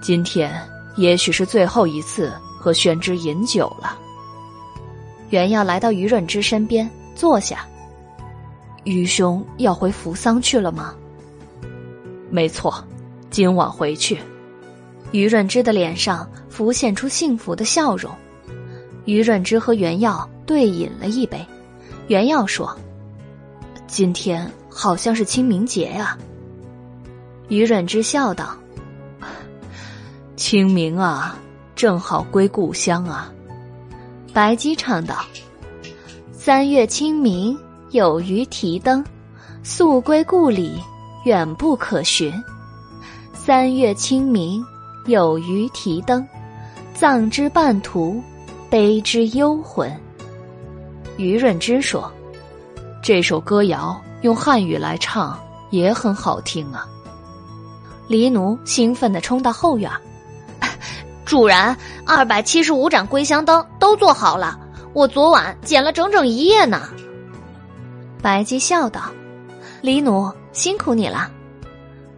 [0.00, 0.50] 今天
[0.96, 3.98] 也许是最后一次和宣之饮酒了。
[5.28, 7.66] 袁耀来到于润之身边坐下。
[8.84, 10.94] 于兄要回扶桑去了吗？
[12.36, 12.84] 没错，
[13.30, 14.18] 今晚回去。
[15.10, 18.12] 于润之的脸上浮现出幸福的笑容。
[19.06, 21.42] 于润之和袁耀对饮了一杯，
[22.08, 22.78] 袁耀说
[23.88, 26.18] ：“今天好像是清明节呀。”
[27.48, 28.54] 于润之笑道
[30.36, 31.38] ：“清明啊，
[31.74, 33.32] 正好归故乡啊。”
[34.34, 35.24] 白姬唱道
[36.36, 37.58] ：“三月清明，
[37.92, 39.02] 有鱼提灯，
[39.62, 40.74] 宿归故里，
[41.26, 42.32] 远不可寻。
[43.34, 44.64] 三月清明，
[45.06, 46.24] 有鱼提灯，
[46.94, 48.22] 葬之半途。”
[48.70, 49.88] 悲之幽魂。
[51.16, 52.12] 于润之说
[53.00, 55.38] ：“这首歌谣用汉语来唱
[55.70, 56.84] 也很好听啊。”
[58.08, 59.88] 黎奴兴奋地冲到后院
[61.24, 64.58] ：“主人，二百七十五盏归香灯都做好了，
[64.92, 66.88] 我昨晚捡了整整一夜呢。”
[68.20, 69.02] 白姬笑道
[69.86, 71.30] ：“黎奴辛苦你了。”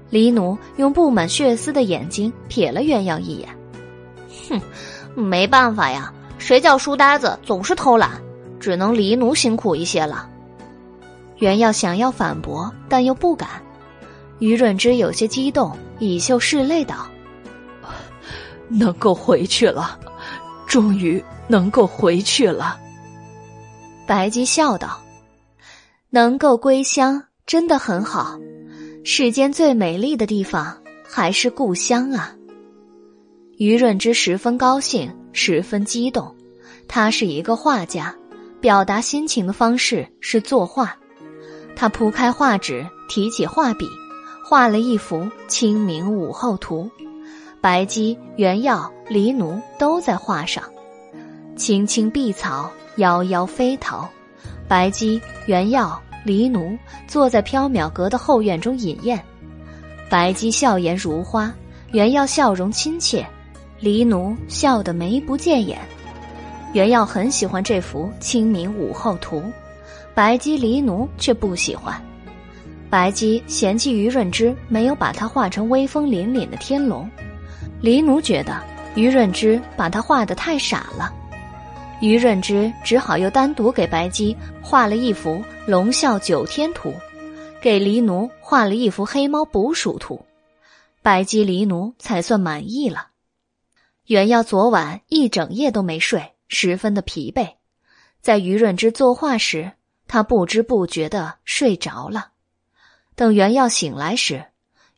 [0.09, 3.49] 黎奴用布满血丝的眼睛瞥了鸳鸯一眼
[4.49, 4.59] ：“哼，
[5.15, 8.13] 没办法呀。”谁叫书呆子总是偷懒，
[8.59, 10.31] 只能黎奴辛苦一些了。
[11.37, 13.51] 袁耀想要反驳，但又不敢。
[14.39, 17.07] 于润之有些激动，以袖拭泪道
[18.69, 19.99] ：“能够回去了，
[20.67, 22.79] 终于能够回去了。”
[24.07, 24.99] 白姬笑道
[26.09, 28.39] ：“能够归乡，真的很好。
[29.03, 32.33] 世间最美丽的地方还是故乡啊。”
[33.59, 35.13] 于润之十分高兴。
[35.35, 36.35] 十分激动，
[36.89, 38.13] 他是一个画家，
[38.61, 40.97] 表达心情的方式是作画。
[41.77, 43.87] 他铺开画纸，提起画笔，
[44.45, 46.91] 画了一幅《清明午后图》。
[47.61, 50.65] 白姬、袁耀、黎奴都在画上。
[51.55, 54.09] 青青碧草，夭夭飞桃。
[54.67, 56.77] 白姬、袁耀、黎奴
[57.07, 59.19] 坐在缥缈阁的后院中饮宴。
[60.11, 61.51] 白姬笑颜如花，
[61.93, 63.27] 袁耀笑容亲切。
[63.81, 65.79] 黎奴笑得眉不见眼，
[66.75, 69.39] 袁耀很喜欢这幅《清明午后图》，
[70.15, 71.99] 白姬、黎奴却不喜欢。
[72.91, 77.11] 白姬嫌弃于润之没有把他画成威风凛凛的天龙，
[77.81, 78.63] 黎奴觉得
[78.97, 81.11] 于润之把他画得太傻了。
[82.01, 85.33] 于润之只好又单独给白姬画了一幅
[85.67, 86.91] 《龙啸九天图》，
[87.61, 90.15] 给黎奴画了一幅《黑猫捕鼠图》，
[91.03, 93.09] 白姬、黎奴才算满意了。
[94.07, 97.55] 袁耀昨晚一整夜都没睡，十分的疲惫。
[98.21, 99.73] 在于润之作画时，
[100.07, 102.31] 他不知不觉的睡着了。
[103.17, 104.47] 等袁耀醒来时，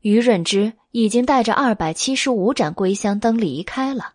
[0.03, 4.15] 于润之已经带着二百七十五盏归香灯离开了。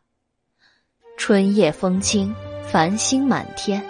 [1.18, 2.36] 春夜风轻，
[2.76, 3.82] 繁星满天。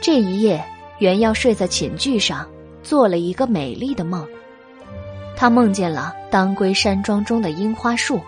[0.00, 0.64] 这一夜，
[1.00, 2.48] 袁耀睡在寝具上，
[2.80, 4.24] 做了一个美丽的梦。
[5.36, 8.20] 他梦见了当归山庄中的樱花树，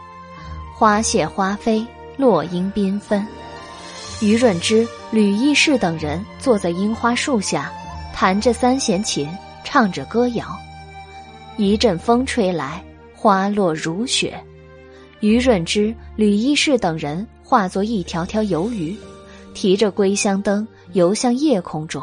[0.74, 1.86] 花谢花飞。
[2.16, 3.24] 落英缤纷，
[4.20, 7.72] 于润之、吕义士等人坐在樱花树下，
[8.12, 9.30] 弹着三弦琴，
[9.62, 10.46] 唱着歌谣。
[11.56, 12.82] 一阵风吹来，
[13.14, 14.36] 花落如雪。
[15.20, 18.96] 于润之、吕义士等人化作一条条游鱼，
[19.56, 22.02] 提着归乡灯游向夜空中。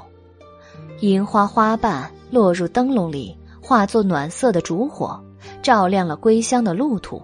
[1.02, 5.24] 樱花花瓣落入灯笼里，化作暖色的烛火，
[5.62, 7.22] 照亮了归乡的路途。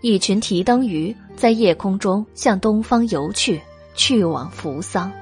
[0.00, 3.60] 一群提灯鱼在夜空中向东方游去，
[3.94, 5.12] 去往扶桑。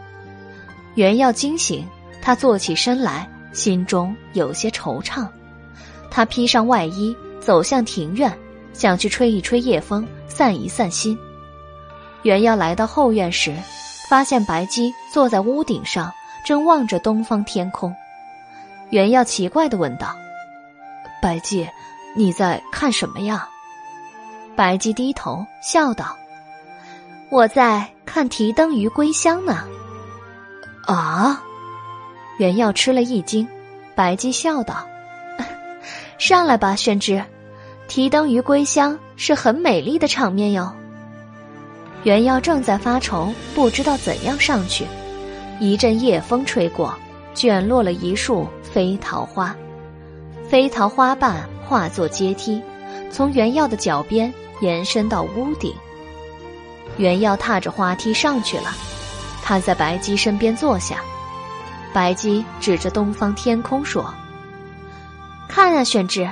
[0.94, 1.84] 原耀惊醒，
[2.22, 5.26] 他坐起身来，心中有些惆怅。
[6.08, 8.32] 他披上外衣，走向庭院，
[8.72, 11.18] 想去吹一吹夜风，散一散心。
[12.22, 13.52] 原耀来到后院时，
[14.10, 16.12] 发现白姬坐在屋顶上，
[16.44, 17.94] 正望着东方天空。
[18.88, 20.16] 原耀奇怪的问道
[21.22, 21.68] ：“白姬，
[22.16, 23.48] 你在看什么呀？”
[24.56, 26.16] 白姬低头笑道
[27.30, 29.62] ：“我在看提灯鱼归乡呢。”
[30.88, 31.40] 啊！
[32.38, 33.46] 原耀吃了一惊。
[33.94, 34.84] 白姬笑道
[36.18, 37.24] ：“上来吧，宣之，
[37.86, 40.74] 提灯鱼归乡是很美丽的场面哟。”
[42.02, 44.86] 原耀正在发愁，不知道怎样上去。
[45.58, 46.94] 一阵夜风吹过，
[47.34, 49.54] 卷落了一束飞桃花，
[50.48, 52.62] 飞桃花瓣化作阶梯，
[53.10, 55.74] 从原耀的脚边延伸到屋顶。
[56.96, 58.74] 原耀踏着花梯上去了。
[59.42, 61.02] 他在白姬身边坐下，
[61.92, 64.14] 白姬指着东方天空说
[65.48, 66.28] ：“看啊，玄之，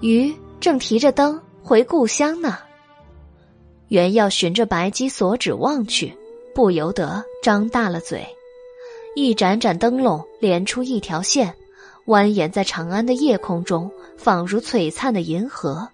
[0.00, 2.58] 鱼正提着灯回故乡呢。”
[3.88, 6.14] 原耀循着白姬所指望去，
[6.54, 8.26] 不由得张大了嘴。
[9.14, 11.54] 一盏盏灯笼连出一条线，
[12.06, 15.88] 蜿蜒在长安的夜空中，仿如璀璨的银河。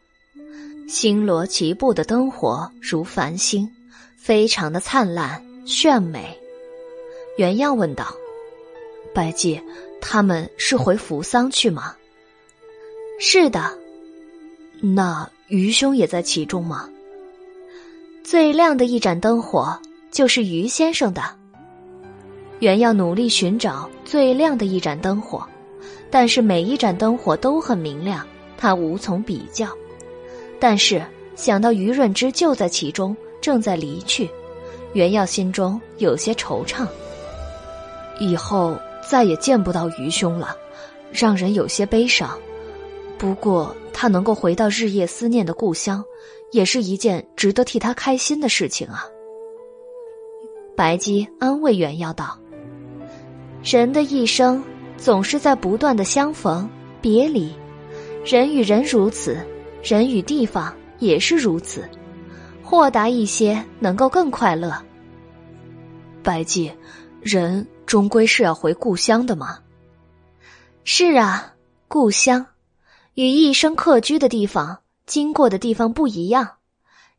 [0.89, 3.71] 星罗棋布的灯火如繁星，
[4.17, 6.39] 非常的灿烂炫美。
[7.39, 8.15] 原耀问道
[9.15, 9.61] ：“白姬，
[10.01, 11.97] 他们是回扶桑去吗
[13.19, 13.79] ？”“是的。
[14.83, 16.89] ”“那余兄也在其中吗
[18.25, 19.79] ？”“最亮的一盏灯火
[20.11, 21.23] 就是余先生的。”
[22.59, 25.47] 原耀努力寻找最亮的一盏灯火，
[26.11, 29.69] 但是每一盏灯火都很明亮，他无从比较。
[30.59, 31.05] 但是
[31.37, 34.31] 想到于润之就在其中，正在离去，
[34.95, 36.87] 原耀心中有些惆怅。
[38.19, 38.75] 以后
[39.07, 40.57] 再也见不到余兄了，
[41.13, 42.31] 让人有些悲伤。
[43.19, 46.03] 不过他能够回到日夜思念的故乡，
[46.55, 49.05] 也是一件值得替他开心的事情啊。
[50.77, 52.39] 白姬安慰袁耀道
[53.65, 54.63] ：“人的一生
[54.97, 57.53] 总是在不断的相逢别离，
[58.25, 59.37] 人与人如此，
[59.83, 61.89] 人与地方也是如此。
[62.63, 64.81] 豁达一些，能够更快乐。”
[66.23, 66.73] 白姬，
[67.21, 67.67] 人。
[67.87, 69.59] 终归是要回故乡的嘛。
[70.85, 71.53] 是啊，
[71.87, 72.47] 故乡
[73.13, 76.57] 与一生客居的地方、经过的地方不一样，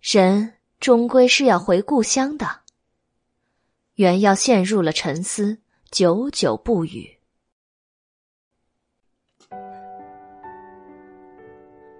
[0.01, 2.61] 人终归是要回故乡的。
[3.93, 5.57] 原要陷入了沉思，
[5.91, 7.09] 久久不语。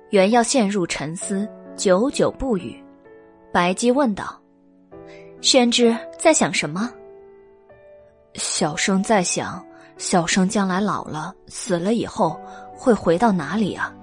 [0.09, 1.47] 原要陷入沉思，
[1.77, 2.83] 久久不语。
[3.53, 4.41] 白姬问道
[5.41, 6.91] ：“宣之在想什么？”
[8.33, 9.65] 小生在想，
[9.97, 12.39] 小生将来老了、死了以后
[12.73, 13.95] 会回到哪里啊？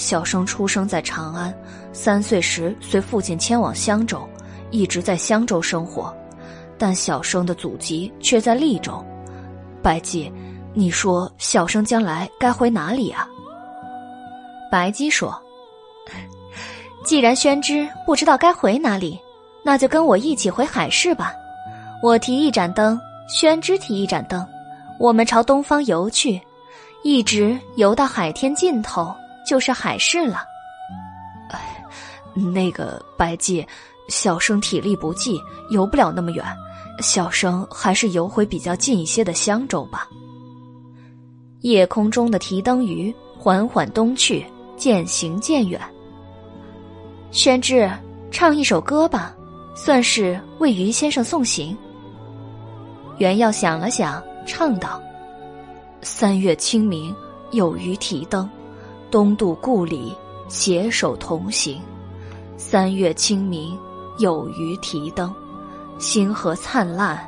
[0.00, 1.54] 小生出生在长安，
[1.92, 4.26] 三岁时随父亲迁往襄州，
[4.70, 6.10] 一直在襄州生活，
[6.78, 9.04] 但小生的祖籍却在利州。
[9.82, 10.32] 白姬，
[10.72, 13.28] 你说小生将来该回哪里啊？
[14.72, 15.38] 白姬说
[17.04, 19.20] ：“既然宣之不知道该回哪里，
[19.62, 21.34] 那就跟我一起回海市吧。
[22.02, 22.98] 我提一盏灯。”
[23.28, 24.44] 宣之提一盏灯，
[24.98, 26.40] 我们朝东方游去，
[27.04, 29.14] 一直游到海天尽头，
[29.50, 30.44] 就是海市了。
[31.48, 31.84] 哎，
[32.36, 33.66] 那个白姬，
[34.08, 36.44] 小生体力不济，游不了那么远，
[37.00, 40.06] 小生还是游回比较近一些的襄州吧。
[41.62, 44.46] 夜空中的提灯鱼缓缓东去，
[44.76, 45.80] 渐行渐远。
[47.32, 47.90] 宣之，
[48.30, 49.34] 唱一首歌吧，
[49.74, 51.76] 算是为于先生送行。
[53.18, 55.02] 袁耀想了想，唱道
[56.02, 57.12] ：“三月清明，
[57.50, 58.48] 有鱼提灯，
[59.10, 60.14] 东渡故里，
[60.48, 61.80] 携手同行。
[62.56, 63.76] 三月清明，
[64.18, 65.34] 有鱼提灯，
[65.98, 67.18] 星河灿烂，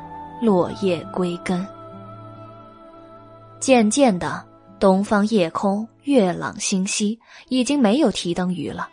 [0.40, 1.66] 落叶归根。”
[3.58, 4.44] 渐渐的，
[4.78, 8.88] 东方夜空月朗星稀，已经没有提灯鱼了。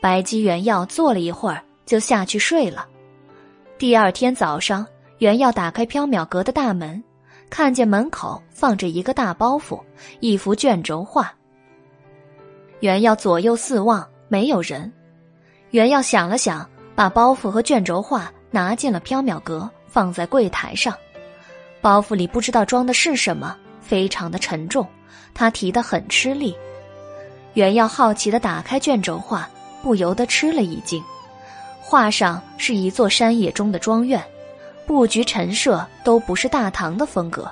[0.00, 2.86] 白姬、原耀坐了一会儿，就下去睡了。
[3.78, 4.86] 第二天早上。
[5.18, 7.00] 原要打开缥缈阁的大门，
[7.48, 9.80] 看见门口放着一个大包袱，
[10.18, 11.32] 一幅卷轴画。
[12.82, 14.92] 原要左右四望，没有人。
[15.70, 20.92] 原要想了想，把包袱和卷轴画拿进了缥缈阁，放在柜台上。
[21.80, 24.84] 包袱里不知道装的是什么，非常的沉重，
[25.32, 26.56] 他提得很吃力。
[27.54, 29.48] 原要好奇的打开卷轴画，
[29.80, 31.00] 不由得吃了一惊。
[31.80, 34.20] 画上是一座山野中的庄园。
[34.88, 37.48] 布局陈设都不是大唐的风格。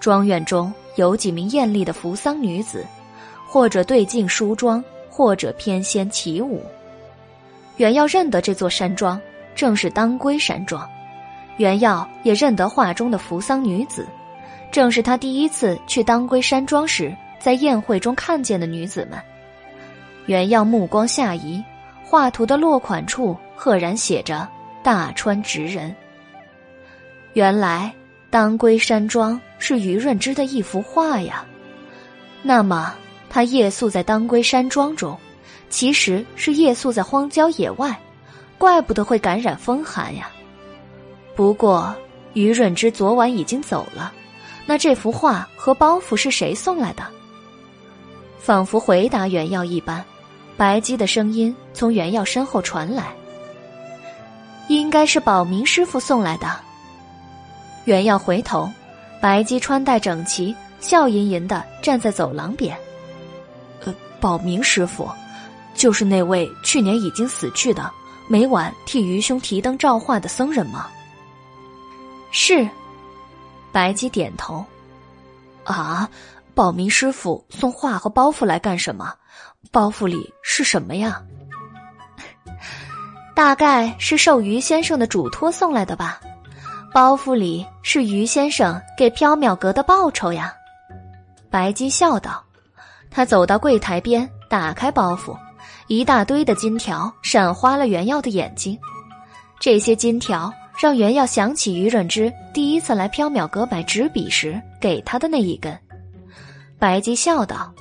[0.00, 2.84] 庄院中有几名艳丽的扶桑女子，
[3.52, 6.64] 或者对镜梳妆，或者翩跹起舞。
[7.76, 9.20] 袁耀认得这座山庄，
[9.54, 10.88] 正是当归山庄。
[11.58, 14.06] 袁耀也认得画中的扶桑女子，
[14.70, 19.20] 正是他第一次去当归山庄时在宴会中看见的女子们。
[20.24, 21.62] 袁耀目光下移，
[22.02, 24.48] 画图的落款处赫然写着
[24.82, 25.94] “大川直人”。
[27.34, 27.92] 原来
[28.30, 31.44] 当归山庄是于润之的一幅画呀。
[32.40, 32.94] 那么
[33.32, 35.18] 他夜宿在当归山庄中，
[35.70, 37.98] 其实是夜宿在荒郊野外，
[38.58, 40.30] 怪不得会感染风寒呀。
[41.34, 41.94] 不过，
[42.34, 44.12] 于润之昨晚已经走了，
[44.66, 47.02] 那这幅画和包袱是谁送来的？
[48.38, 50.04] 仿佛回答原耀一般，
[50.58, 53.14] 白姬的声音从原耀身后传来
[54.68, 56.54] ：“应该是保明师傅送来的。”
[57.86, 58.70] 原耀回头，
[59.22, 62.76] 白姬穿戴整齐，笑吟吟的站在走廊边。
[64.22, 65.10] 宝，明师傅，
[65.74, 67.90] 就是那位去年已经死去的，
[68.28, 70.86] 每晚替余兄提灯照画的僧人吗？
[72.30, 72.68] 是，
[73.72, 74.64] 白姬点头。
[75.64, 76.08] 啊，
[76.54, 79.12] 保明师傅送画和包袱来干什么？
[79.72, 81.20] 包袱里是什么呀？
[83.34, 86.20] 大概是受于先生的嘱托送来的吧。
[86.94, 90.54] 包袱里是于先生给缥缈阁的报酬呀。
[91.50, 92.40] 白姬笑道。
[93.12, 95.36] 他走到柜台边，打开包袱，
[95.86, 98.78] 一大堆的金条闪花了袁耀的眼睛。
[99.60, 100.52] 这些金条。
[100.80, 105.78] 让袁耀想起于润之第一次来缥缈阁买纸笔时给他的那一根。
[106.78, 107.72] 白姬笑道：“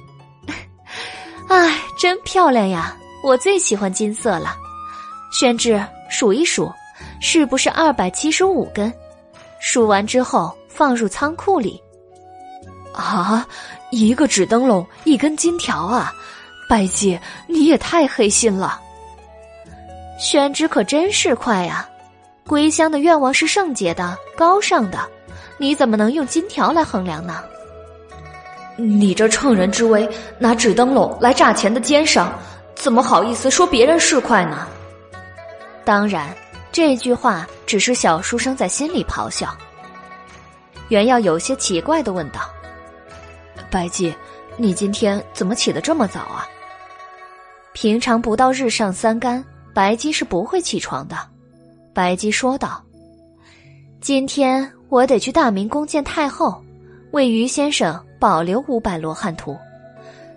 [1.48, 2.96] 哎，真漂亮呀！
[3.24, 4.56] 我最喜欢金色了。
[5.32, 6.72] 宣之，数一数，
[7.22, 8.94] 是不是二百七十五根？
[9.60, 11.82] 数完之后放入仓库里。”
[12.94, 13.48] 啊，
[13.92, 16.14] 一个纸灯笼，一根金条啊！
[16.68, 18.80] 拜祭，你也太黑心了。
[20.18, 21.88] 宣之可真是快呀！
[22.48, 25.00] 归乡的愿望是圣洁的、高尚的，
[25.58, 27.44] 你怎么能用金条来衡量呢？
[28.78, 32.34] 你这乘人之危，拿纸灯笼来诈钱的奸商，
[32.74, 34.68] 怎么好意思说别人是快呢？
[35.84, 36.34] 当然，
[36.72, 39.54] 这句话只是小书生在心里咆哮。
[40.88, 42.50] 袁耀有些奇怪的问道
[43.72, 44.14] ：“白姬，
[44.58, 46.46] 你今天怎么起得这么早啊？”
[47.74, 49.44] 平常不到日上三竿，
[49.74, 51.16] 白姬是不会起床的。
[51.94, 52.84] 白姬说道
[54.02, 56.62] ：“今天我得去大明宫见太后，
[57.12, 59.58] 为于先生保留五百罗汉图。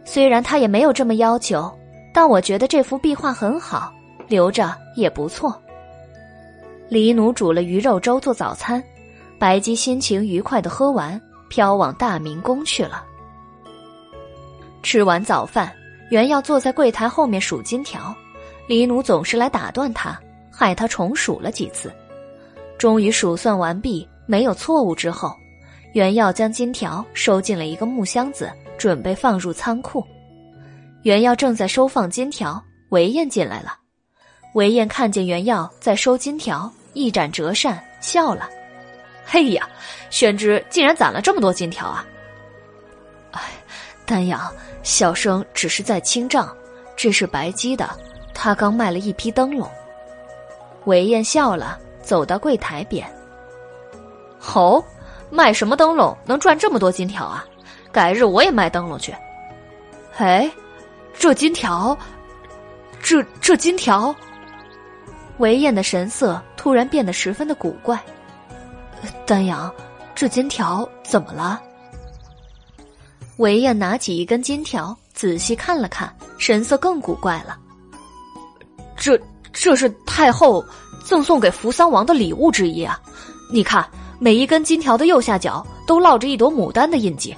[0.05, 1.73] 虽然他也没有这么要求，
[2.13, 3.93] 但我觉得这幅壁画很好，
[4.29, 5.61] 留着也不错。”
[6.89, 8.81] 黎奴煮了鱼肉粥做早餐，
[9.41, 13.05] 白姬心情愉快的喝完，飘往大明宫去了。
[14.85, 15.73] 吃完早饭，
[16.11, 18.15] 原要坐在柜台后面数金条，
[18.69, 20.17] 黎奴总是来打断他。
[20.57, 21.93] 害他重数了几次，
[22.79, 25.35] 终于数算完毕，没有错误之后，
[25.95, 30.07] 袁耀将金条收进了一个木箱子，准备放入仓库。
[31.03, 33.77] 袁耀正在收放金条，韦燕进来了。
[34.55, 38.49] 韦燕看见袁耀在收金条，一展折扇，笑了
[39.27, 39.69] ：“嘿呀，
[40.09, 42.07] 宣之竟然攒了这么多金条啊！”
[43.33, 43.41] 哎，
[44.07, 44.41] 丹阳，
[44.85, 46.57] 小生只是在清账，
[46.95, 47.91] 这是白鸡的，
[48.33, 49.69] 他刚卖了一批灯笼。
[50.85, 53.05] 韦燕笑了，走到柜台边。
[54.55, 54.85] 哦，
[55.31, 57.45] 卖什么灯笼能赚这么多金条啊？
[57.91, 59.15] 改日我也卖灯笼去。
[60.19, 60.51] 哎，
[61.19, 61.97] 这金条，
[63.03, 64.15] 这这金条。
[65.39, 67.99] 韦燕的神色突然变得十分的古怪。
[69.25, 69.73] 丹阳，
[70.15, 71.61] 这金条怎么了？
[73.39, 77.57] 韦燕拿起一根金条，仔细看了看，神色更古怪了。
[78.97, 79.21] 这。
[79.57, 80.65] 这是太后
[81.05, 83.01] 赠送给扶桑王的礼物之一啊！
[83.53, 83.89] 你看，
[84.19, 87.33] 每一根金条的右下角都烙着一朵牡丹的印记，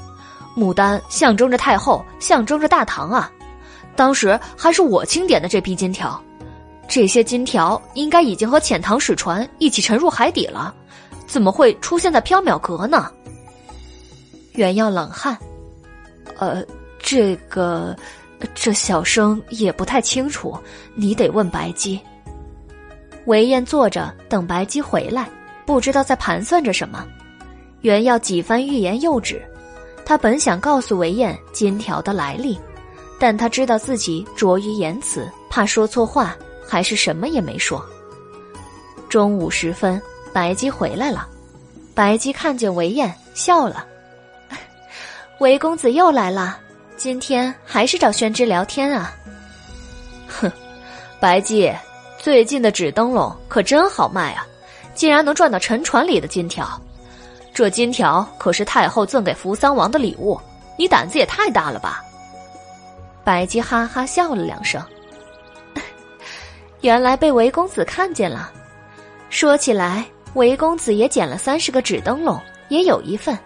[0.57, 3.31] 牡丹象征着太后，象征着大唐啊！
[3.95, 6.19] 当时还是我钦点的这批金条，
[6.89, 10.75] 这些金条应该已经和遣唐使船一起沉入海底了，
[11.27, 13.13] 怎么会出现在缥缈阁呢？
[14.53, 15.37] 袁耀冷汗，
[16.39, 16.65] 呃，
[16.99, 17.97] 这个。
[18.55, 20.55] 这小生也不太清楚，
[20.95, 21.99] 你得问白姬。
[23.25, 25.27] 韦燕坐着等白姬回来，
[25.65, 27.07] 不知道在盘算着什么。
[27.81, 29.43] 原要几番欲言又止，
[30.05, 32.61] 他本想告诉韦燕金条的来历，
[33.19, 36.37] 但他知道自己拙于言辞，怕说错话，
[36.69, 37.83] 还是什么也没说。
[39.09, 41.27] 中午时分，白姬回来了。
[41.95, 43.87] 白姬看见韦燕，笑了
[45.39, 46.59] ：“韦公子又来了，
[46.97, 49.15] 今天还是找宣之聊天啊？”
[50.27, 50.51] 哼，
[51.21, 51.71] 白姬，
[52.19, 54.47] 最近的纸灯笼可真好卖啊，
[54.95, 56.81] 竟然能赚到沉船里的金条。
[57.53, 60.41] 这金条可是太后赠给扶桑王的礼物，
[60.79, 62.03] 你胆子也太大了吧？
[63.23, 64.83] 白姬哈哈笑了两声，
[66.81, 68.51] 原来被韦公子看见了。
[69.29, 73.39] 说起来，韦公子也捡了三十个纸灯笼，也有一份。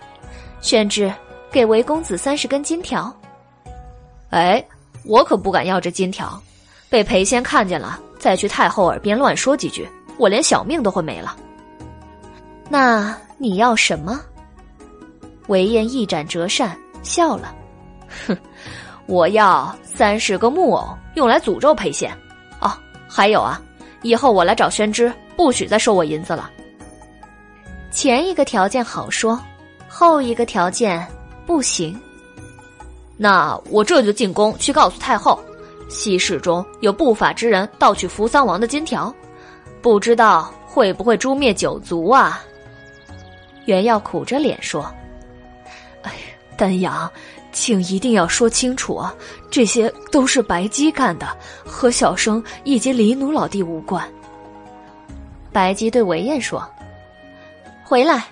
[0.60, 1.12] 宣之，
[1.50, 3.14] 给韦公子三十根金条。
[4.30, 4.64] 哎，
[5.04, 6.40] 我可不敢要这金条，
[6.88, 9.88] 被裴仙看见了，再去太后耳边乱说几句，
[10.18, 11.36] 我连小命都会没了。
[12.68, 13.16] 那。
[13.42, 14.20] 你要什么？
[15.46, 17.54] 韦燕一展折扇，笑了，
[18.26, 18.36] 哼，
[19.06, 22.12] 我要三十个木偶，用来诅咒裴仙。
[22.60, 22.70] 哦，
[23.08, 23.58] 还有啊，
[24.02, 26.50] 以后我来找宣之，不许再收我银子了。
[27.90, 29.40] 前一个条件好说，
[29.88, 31.08] 后一个条件
[31.50, 32.00] 不行。
[33.16, 35.42] 那我这就进宫去告诉太后，
[35.88, 39.12] 西市中有不法之人盗取扶桑王的金条，
[39.82, 42.40] 不知道会不会诛灭九族啊？
[43.64, 44.88] 袁耀苦着脸说
[46.02, 46.12] ：“哎，
[46.56, 47.10] 丹阳，
[47.50, 49.12] 请一定要说清楚啊！
[49.50, 54.08] 这些都是白姬干的，和小生以及李奴老弟无关。”
[55.52, 56.64] 白姬对韦燕说
[57.82, 58.24] ：“回来，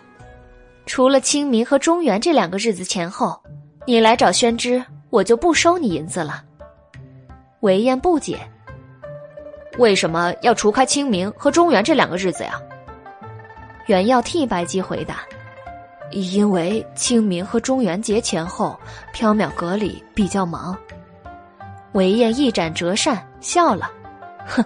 [0.89, 3.39] 除了清明和中元这两个日子前后，
[3.87, 6.43] 你来找宣之，我就不收你银子了。”
[7.61, 8.41] 韦燕不解
[9.77, 12.59] ：“为什么要除开清明和中元这两个日子呀？”
[13.87, 15.17] 袁耀替白姬回答
[16.11, 18.75] ：“因为清明和中元节前后，
[19.15, 20.75] 缥缈阁里比较忙。”
[21.93, 23.91] 韦燕一展折扇，笑了
[24.49, 24.65] ：“哼，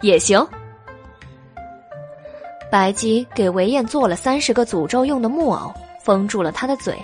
[0.00, 0.44] 也行。”
[2.72, 5.70] 白姬给韦燕做了三十个诅咒用的木偶，
[6.02, 6.98] 封住了他的嘴。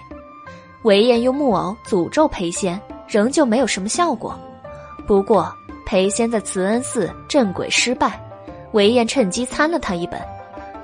[0.80, 4.34] 韦燕用木偶诅咒裴仙，仍旧没有什么效果。
[5.06, 8.18] 不过裴仙在慈恩寺镇鬼失败，
[8.72, 10.18] 韦燕趁机参了他一本。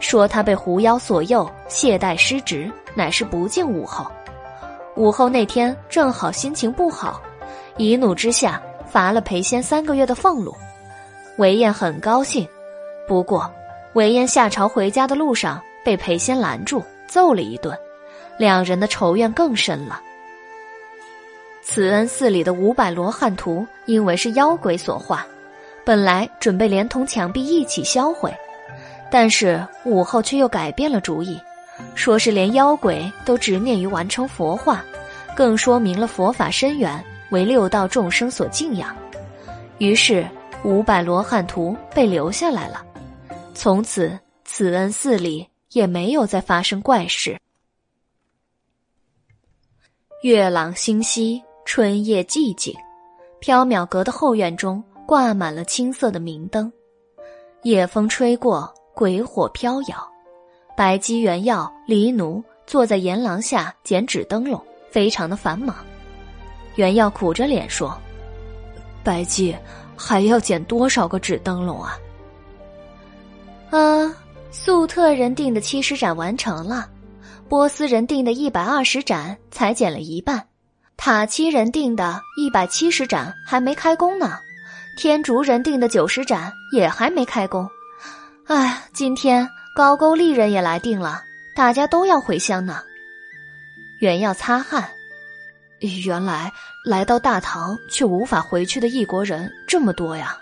[0.01, 4.05] 说他被狐妖所诱，懈怠失职，乃是不敬武后。
[4.97, 7.23] 武后那天正好心情不好，
[7.79, 10.55] 一怒之下罚了裴仙三个月的俸禄。
[11.39, 12.47] 韦燕很高兴，
[13.09, 13.51] 不过
[13.95, 17.79] 韦燕下朝回家的路上被裴仙拦住，揍了一顿，
[18.37, 20.01] 两人的仇怨更深了。
[21.63, 25.25] 慈恩寺里的五百罗汉图因为是妖鬼所画，
[25.85, 28.35] 本来准备连同墙壁一起销毁。
[29.13, 31.41] 但是武后却又改变了主意，
[31.95, 34.85] 说是连妖鬼都执念于完成佛化，
[35.37, 38.93] 更说明了佛法深远，为六道众生所敬仰。
[39.79, 40.27] 于是
[40.65, 42.85] 五百罗汉图被留下来了，
[43.55, 47.41] 从此慈恩寺里也没有再发生怪事。
[50.23, 52.75] 月朗星稀，春夜寂静，
[53.41, 56.73] 缥缈阁的后院中挂满了青色的明灯，
[57.63, 58.73] 夜风吹过。
[58.97, 60.09] 鬼火飘摇，
[60.77, 65.85] 白姬、原耀、黎奴坐在檐廊下剪纸灯笼，非常的繁忙。
[66.77, 68.01] 原耀苦着脸说
[69.03, 69.53] ：“白姬，
[69.97, 71.99] 还要剪多少个纸灯笼啊
[73.71, 74.15] ？”“啊，
[74.51, 76.89] 粟特人定的七十盏完成了，
[77.49, 80.47] 波斯人定的一百二十盏才剪了一半，
[80.97, 84.39] 塔七人定的一百七十盏还没开工呢，
[84.97, 87.69] 天竺人定的九十盏也还没开工。”
[88.47, 91.23] 哎，今天高句丽人也来定了，
[91.57, 92.81] 大家都要回乡呢。
[94.01, 94.89] 原要擦汗，
[96.05, 96.53] 原来
[96.85, 100.37] 来到大唐却无法回去的异国人这么多呀。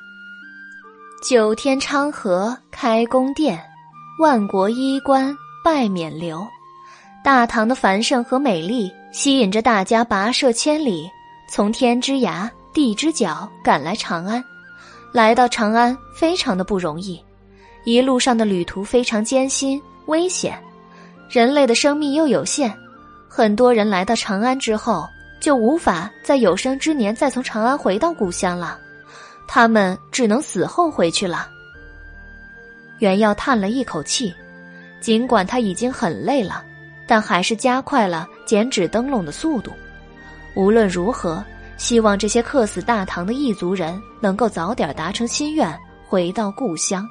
[1.23, 3.57] 九天昌河开宫殿，
[4.18, 5.33] 万国衣冠
[5.65, 6.44] 拜冕旒。
[7.23, 11.09] 大唐的繁盛和美丽吸引着大家跋涉千里，
[11.49, 14.42] 从天之涯、地之角赶来长安。
[15.12, 17.25] 来到长安，非常的不容易。
[17.84, 20.60] 一路上的旅途非常艰辛危险，
[21.31, 22.75] 人类的生命又有限，
[23.28, 25.07] 很多人来到长安之后
[25.41, 28.76] 就无法在有生之年再从长安回到故乡了，
[29.55, 31.47] 他们只能死后回去了。
[33.00, 34.32] 袁耀叹了一口气，
[34.98, 36.64] 尽管他已经很累了，
[37.06, 39.70] 但还是加快了剪纸灯笼的速度。
[40.55, 41.44] 无论如何，
[41.76, 47.06] 希望这些客死大唐的异族人能够早点达成心愿，回到故乡。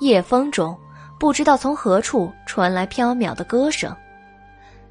[0.00, 0.78] 夜风中，
[1.18, 3.90] 不知道从何处传来飘渺的歌声。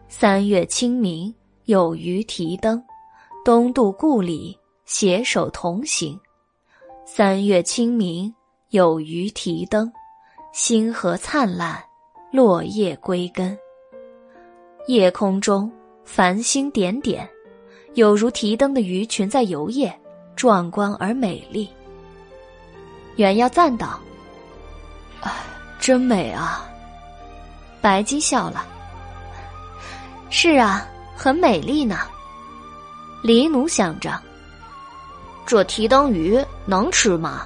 [0.09, 1.31] 三月清明，
[1.65, 2.83] 有鱼提灯，
[3.45, 6.19] 东渡故里，携手同行。
[7.13, 8.33] 三月清明，
[8.69, 9.91] 有鱼提灯，
[10.53, 11.77] 星河灿烂，
[12.31, 13.59] 落叶归根。
[14.87, 15.69] 夜空中
[16.05, 17.29] 繁星点点，
[17.95, 19.91] 有如提灯的鱼群在游曳，
[20.37, 21.69] 壮观而美丽。
[23.17, 23.99] 原耀赞道
[25.19, 25.33] ：“哎，
[25.81, 26.65] 真美啊！”
[27.81, 28.65] 白姬笑了
[30.31, 31.99] ：“是啊，很美丽呢。”
[33.21, 34.17] 黎奴想着
[35.45, 37.45] ：“这提灯鱼能吃吗？”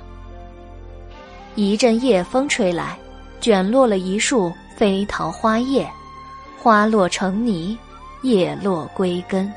[1.55, 2.97] 一阵夜风吹来，
[3.39, 5.89] 卷落了一束飞桃花叶，
[6.61, 7.77] 花落成泥，
[8.23, 9.49] 叶落归根。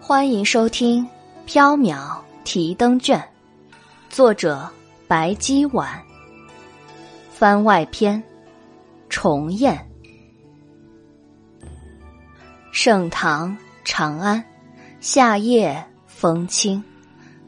[0.00, 1.06] 欢迎收听
[1.50, 3.18] 《缥缈提灯卷》，
[4.08, 4.68] 作者
[5.06, 5.88] 白姬婉。
[7.30, 8.20] 番外篇：
[9.08, 9.78] 重宴。
[12.72, 14.42] 盛唐长安，
[14.98, 16.82] 夏夜风清，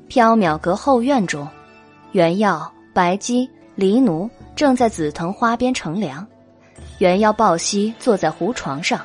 [0.09, 1.49] 缥缈阁后院中，
[2.13, 6.25] 袁耀、白姬、黎奴正在紫藤花边乘凉。
[6.99, 9.01] 袁耀抱膝坐在胡床上，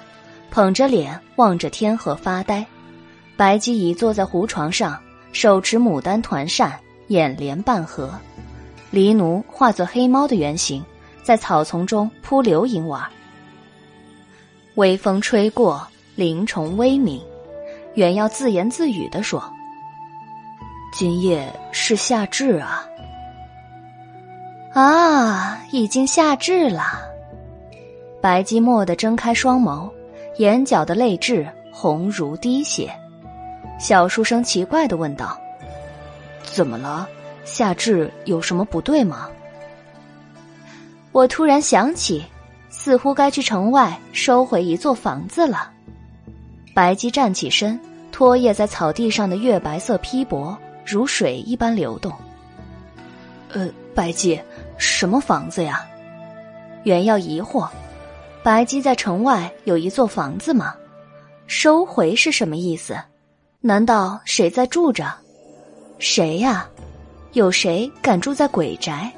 [0.52, 2.66] 捧着脸望着天河发呆。
[3.38, 5.00] 白姬已坐在胡床上，
[5.32, 8.14] 手持牡丹团扇，眼帘半合。
[8.92, 10.84] 狸奴化作黑猫的原形，
[11.24, 13.04] 在草丛中扑流萤玩。
[14.76, 15.86] 微风吹过，
[16.16, 17.22] 灵虫微鸣。
[17.94, 19.42] 原要自言自语地说
[20.94, 22.86] ：“今夜是夏至啊！
[24.74, 26.84] 啊，已经夏至了。”
[28.22, 29.90] 白姬蓦地睁开双眸，
[30.38, 32.94] 眼角的泪痣红如滴血。
[33.80, 35.40] 小书生奇怪的问道
[36.46, 37.08] ：“怎么了？
[37.44, 39.30] 夏至有什么不对吗？”
[41.12, 42.26] 我突然想起，
[42.70, 45.72] 似乎该去城外收回一座房子了。
[46.74, 47.80] 白姬站起身，
[48.12, 52.12] 拖曳在草地上的月白色披帛如水一般流动。
[53.54, 54.42] 呃，白姬，
[54.78, 55.86] 什么房子呀？
[56.84, 57.68] 原耀疑惑。
[58.44, 60.76] 白姬在城外有一座房子吗？
[61.48, 62.98] 收回是什么意思？
[63.62, 65.12] 难道谁在住着？
[66.06, 66.70] 谁呀？
[67.34, 69.12] 有谁敢住在鬼宅？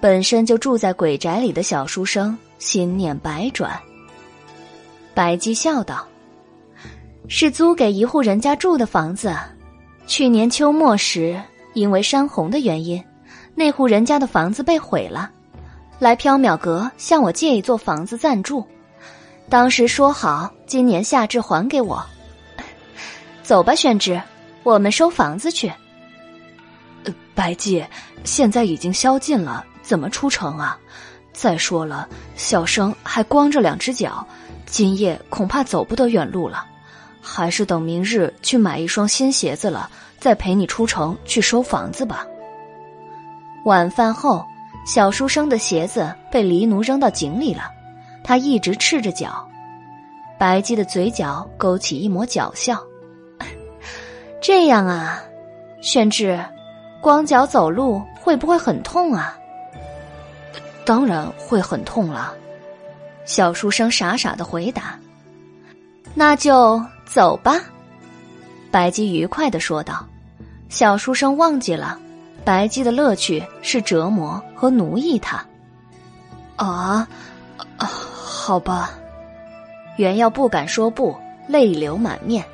[0.00, 3.78] 本身就住在鬼宅里的小书生心念百转。
[5.14, 6.04] 白姬笑道
[7.28, 9.32] ：“是租给一户人家住的房子。
[10.08, 11.40] 去年秋末时，
[11.72, 13.02] 因为山洪的原因，
[13.54, 15.30] 那户人家的房子被毁了，
[16.00, 18.66] 来缥缈阁向我借一座房子暂住。
[19.48, 22.04] 当时说好今年夏至还给我。
[23.44, 24.20] ”走吧，宣之，
[24.66, 25.72] 我们收房子去。
[27.04, 27.86] 呃白姬，
[28.24, 30.76] 现在已经宵禁了，怎么出城啊？
[31.32, 34.26] 再说了，小生还光着两只脚，
[34.66, 36.66] 今夜恐怕走不得远路了。
[37.20, 39.88] 还是等明日去买一双新鞋子了，
[40.18, 42.26] 再陪你出城去收房子吧。
[43.66, 44.44] 晚饭后，
[44.84, 47.70] 小书生的鞋子被黎奴扔到井里了，
[48.24, 49.48] 他一直赤着脚。
[50.36, 52.82] 白姬的嘴角勾起一抹狡笑。
[54.40, 55.22] 这样啊，
[55.80, 56.38] 宣志，
[57.00, 59.36] 光脚走路会不会很痛啊？
[60.84, 62.32] 当然会很痛了。
[63.24, 64.96] 小书生傻傻的回答
[66.14, 67.60] ：“那就走吧。”
[68.70, 70.06] 白姬愉快的说道。
[70.68, 71.98] 小书生忘记了，
[72.44, 75.44] 白姬的乐趣是折磨和奴役他。
[76.56, 77.08] 啊，
[77.76, 78.90] 啊，好吧。
[79.96, 81.16] 原耀不敢说不，
[81.48, 82.44] 泪流满面。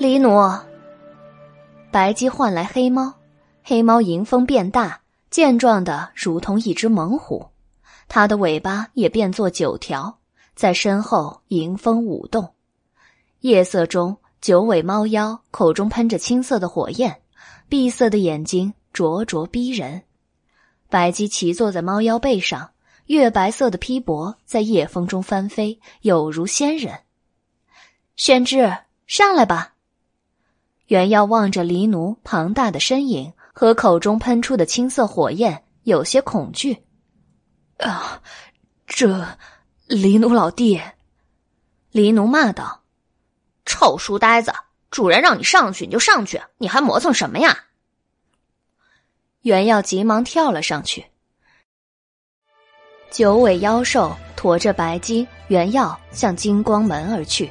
[0.00, 0.40] 黎奴，
[1.90, 3.12] 白姬唤来黑猫，
[3.62, 7.46] 黑猫迎风变大，健壮的如同一只猛虎，
[8.08, 10.16] 它的尾巴也变作九条，
[10.54, 12.54] 在身后迎风舞动。
[13.40, 17.20] 夜色中，九尾猫妖口中喷着青色的火焰，
[17.68, 20.00] 闭塞的眼睛灼灼逼人。
[20.88, 22.70] 白姬骑坐在猫妖背上，
[23.04, 27.00] 月白色的披帛在夜风中翻飞，有如仙人。
[28.16, 28.74] 宣之，
[29.06, 29.69] 上来吧。
[30.90, 36.82] 原要望着黎奴庞大的身影和口中喷出的青色火焰，有些恐惧。
[37.78, 38.20] 啊，
[38.88, 39.24] 这
[39.86, 40.80] 黎奴老弟！
[41.92, 42.82] 黎奴骂道
[43.64, 44.52] ：“臭书呆子，
[44.90, 47.56] 主人让你上去你就上去，你还磨蹭什么呀？”
[49.42, 51.06] 袁耀急忙跳了上去。
[53.12, 57.48] 九尾妖兽驮着白姬、原耀向金光门而去，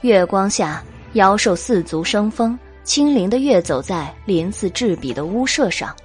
[0.00, 0.82] 月光下。
[1.16, 5.96] 妖兽四足生风，轻灵的跃走在鳞次栉比的屋舍上。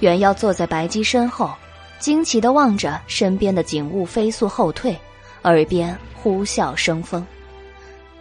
[0.00, 1.52] 原妖坐在白姬身后，
[2.00, 4.98] 惊奇的望着身边的景物飞速后退，
[5.44, 7.24] 耳边呼啸生风。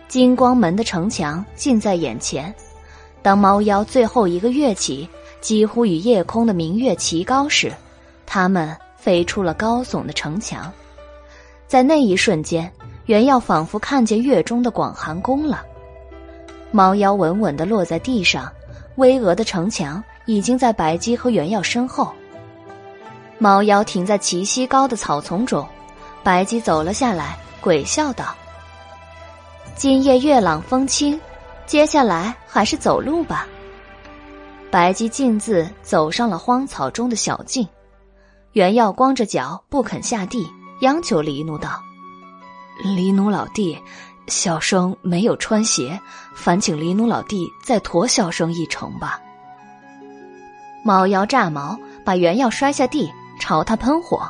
[0.07, 2.53] 金光门的城墙近在眼前，
[3.23, 5.09] 当猫妖最后一个跃起，
[5.41, 7.73] 几乎与夜空的明月齐高时，
[8.27, 10.71] 他们飞出了高耸的城墙。
[11.65, 12.71] 在那一瞬间，
[13.07, 15.65] 原耀仿佛看见月中的广寒宫了。
[16.71, 18.51] 猫妖稳稳的落在地上，
[18.95, 22.13] 巍峨的城墙已经在白姬和原耀身后。
[23.37, 25.67] 猫妖停在齐膝高的草丛中，
[26.23, 28.35] 白姬走了下来，鬼笑道。
[29.75, 31.19] 今夜月朗风清，
[31.65, 33.47] 接下来还是走路吧。
[34.69, 37.67] 白姬径自走上了荒草中的小径，
[38.53, 40.47] 原耀光着脚不肯下地，
[40.81, 41.81] 央求黎奴道
[42.95, 43.77] ：“黎奴老弟，
[44.31, 45.99] 小生没有穿鞋，
[46.33, 49.19] 烦请黎奴老弟再驮小生一程吧。”
[50.83, 54.21] 猫妖炸毛，把原药摔下地，朝他喷火：“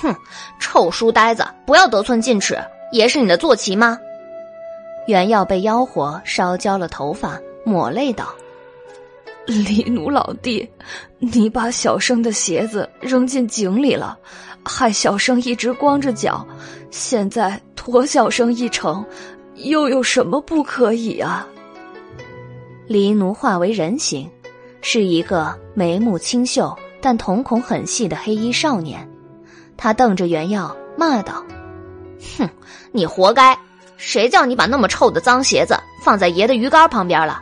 [0.00, 0.14] 哼，
[0.58, 2.58] 臭书呆子，不要得寸进尺，
[2.92, 3.98] 爷是你的坐骑吗？”
[5.06, 8.34] 原药被妖火烧焦了头发，抹泪道
[9.44, 10.66] ：“黎奴老弟，
[11.18, 14.16] 你把小生的鞋子扔进井里了，
[14.64, 16.46] 害小生一直光着脚。
[16.90, 19.04] 现在我小生一程，
[19.54, 21.46] 又有什么不可以啊？”
[22.86, 24.30] 黎奴化为人形，
[24.80, 29.08] 是一个眉目清秀但瞳孔很细的黑衣少年。
[29.76, 31.44] 他瞪着原耀，骂道
[32.38, 32.48] ：“哼，
[32.92, 33.58] 你活该！”
[33.96, 37.40] 谁叫你把那么臭的脏鞋子放在爷的鱼竿旁边了？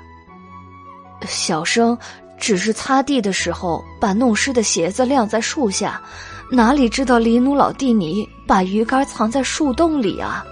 [1.27, 1.97] 小生
[2.43, 6.03] 只是擦地的时候把弄湿的鞋子晾在树下，
[6.51, 10.45] 哪里知道黎奴老弟你把鱼竿藏在树洞里啊？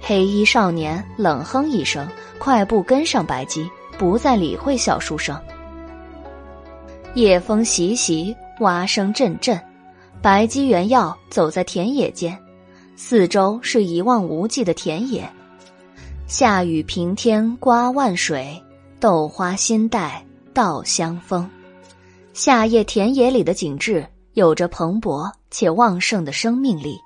[0.00, 2.06] 黑衣少年冷哼一声，
[2.38, 3.68] 快步跟上白姬，
[3.98, 5.36] 不再理会小书生。
[7.14, 9.60] 夜风习习，蛙声阵阵，
[10.22, 12.38] 白姬原要走在田野间。
[12.94, 15.28] 四周是一望无际的田野，
[16.28, 18.62] 夏雨平天刮万水，
[19.00, 20.24] 豆花新带
[20.56, 21.46] 稻香风。
[22.32, 26.98] 夏夜田野里的景致有着蓬勃且旺盛的生命力。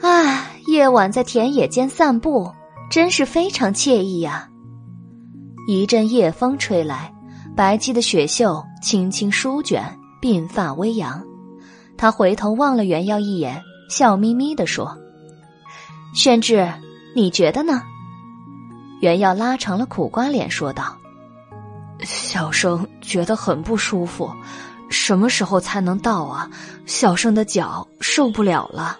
[0.00, 2.52] 啊，夜晚在田野间散步，
[2.88, 4.48] 真是非常惬意呀！
[5.66, 7.12] 一阵夜风吹来，
[7.56, 11.20] 白姬的雪袖轻轻舒卷，鬓发微扬。
[11.96, 13.60] 他回头望了袁耀一眼。
[13.90, 14.96] 笑眯眯地说
[16.14, 16.72] ：“宣志，
[17.16, 17.82] 你觉得呢？”
[19.02, 20.96] 袁耀拉长了苦瓜脸说道
[22.02, 24.30] ：“小生觉得很不舒服，
[24.88, 26.50] 什么时候才能到啊？
[26.86, 28.98] 小生的脚受不了了。”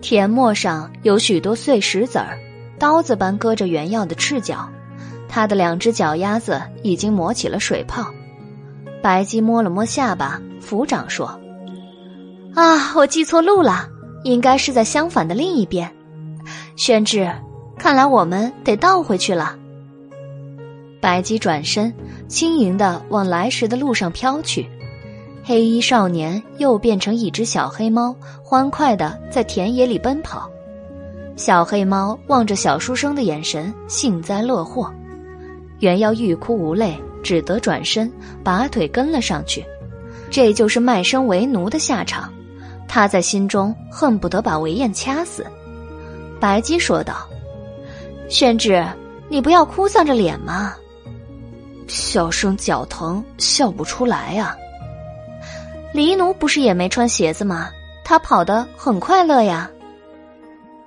[0.00, 2.38] 田陌上有许多碎石子儿，
[2.78, 4.68] 刀子般割着袁耀的赤脚，
[5.28, 8.12] 他的两只脚丫子已经磨起了水泡。
[9.00, 11.38] 白姬摸了摸下巴，抚掌说。
[12.54, 13.88] 啊，我记错路了，
[14.24, 15.94] 应该是在相反的另一边。
[16.76, 17.30] 宣志，
[17.78, 19.56] 看来我们得倒回去了。
[21.02, 21.92] 白姬转身，
[22.28, 24.64] 轻盈的往来时的路上飘去。
[25.42, 30.48] 黑衣少年又变成一只小黑猫，欢快的在田野里奔跑。
[31.34, 34.94] 小黑猫望着小书生的眼神幸灾乐祸。
[35.80, 38.08] 原要欲哭无泪，只得转身，
[38.44, 39.64] 拔腿跟了上去。
[40.30, 42.32] 这就是卖身为奴的下场。
[42.86, 45.44] 他在心中恨不得把韦燕掐死。
[46.38, 47.26] 白姬说道
[48.30, 48.86] ：“宣志，
[49.28, 50.74] 你不要哭丧着脸嘛。”
[51.88, 54.56] 小生脚疼，笑不出来呀。
[55.92, 57.70] 黎奴不是也没穿鞋子吗？
[58.04, 59.70] 他跑得很快乐呀。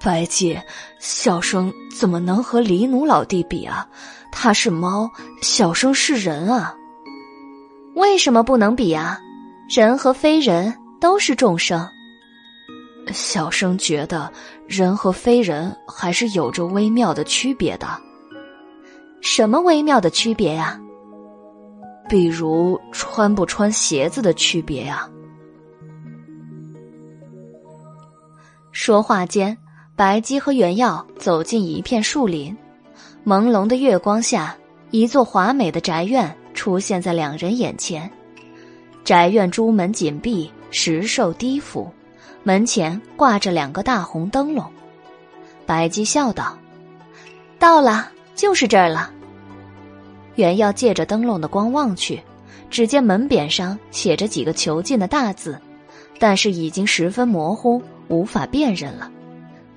[0.03, 0.64] 白姐，
[0.99, 3.88] 小生怎么能和黎奴老弟比啊？
[4.32, 5.09] 他是猫，
[5.41, 6.75] 小生是人啊。
[7.95, 9.19] 为什么不能比啊？
[9.69, 11.88] 人和非人都是众生。
[13.14, 14.32] 小生觉得，
[14.67, 17.88] 人和非人还是有着微妙的区别的。
[19.22, 20.80] 什么微妙的区别呀？
[22.08, 25.09] 比如穿不穿鞋子的区别呀。
[28.72, 29.58] 说话间，
[29.95, 32.56] 白姬和原耀走进一片树林，
[33.25, 34.56] 朦胧的月光下，
[34.92, 38.09] 一座华美的宅院出现在两人眼前。
[39.03, 41.92] 宅院朱门紧闭，石兽低伏。
[42.43, 44.64] 门前挂着两个大红灯笼，
[45.66, 46.56] 白姬笑道
[47.58, 49.11] ：“到了，就是这儿了。”
[50.35, 52.22] 原要借着灯笼的光望去，
[52.69, 55.59] 只见门匾上写着几个囚禁的大字，
[56.19, 59.11] 但是已经十分模糊，无法辨认了。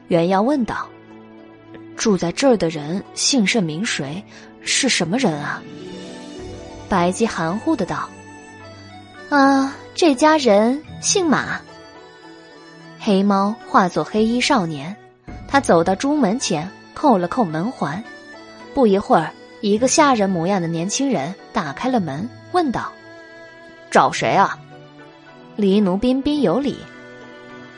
[0.08, 0.88] 原要问道
[1.96, 4.22] ：“住在这儿的人姓甚名谁？
[4.62, 5.62] 是什么人啊？”
[6.88, 8.08] 白姬含糊的道
[9.28, 11.60] ：“啊，这家人姓马。
[12.98, 14.96] 黑猫化作黑衣少年，
[15.46, 18.02] 他走到朱门前，扣了扣门环。
[18.74, 22.92] 不一会儿，一个下人模样的年轻人打开了门，问道
[23.90, 24.58] ：“找谁啊？”
[25.56, 26.76] 黎奴彬彬有礼：“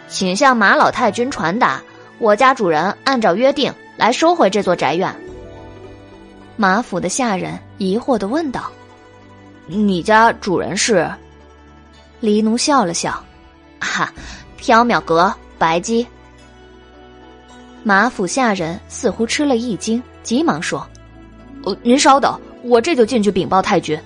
[0.09, 1.81] 请向马老太君传达，
[2.19, 5.15] 我家主人按照约定来收回这座宅院。”
[6.57, 8.71] 马府的下人疑惑的问道
[9.67, 11.11] ：“你家主人是？”
[12.21, 13.23] 黎奴笑了笑
[13.81, 14.13] ：“哈。”
[14.61, 16.07] 缥缈阁白姬，
[17.83, 20.87] 马府下人似乎吃了一惊，急忙说
[21.65, 23.99] ：“哦，您稍等，我这就进去禀报太君。”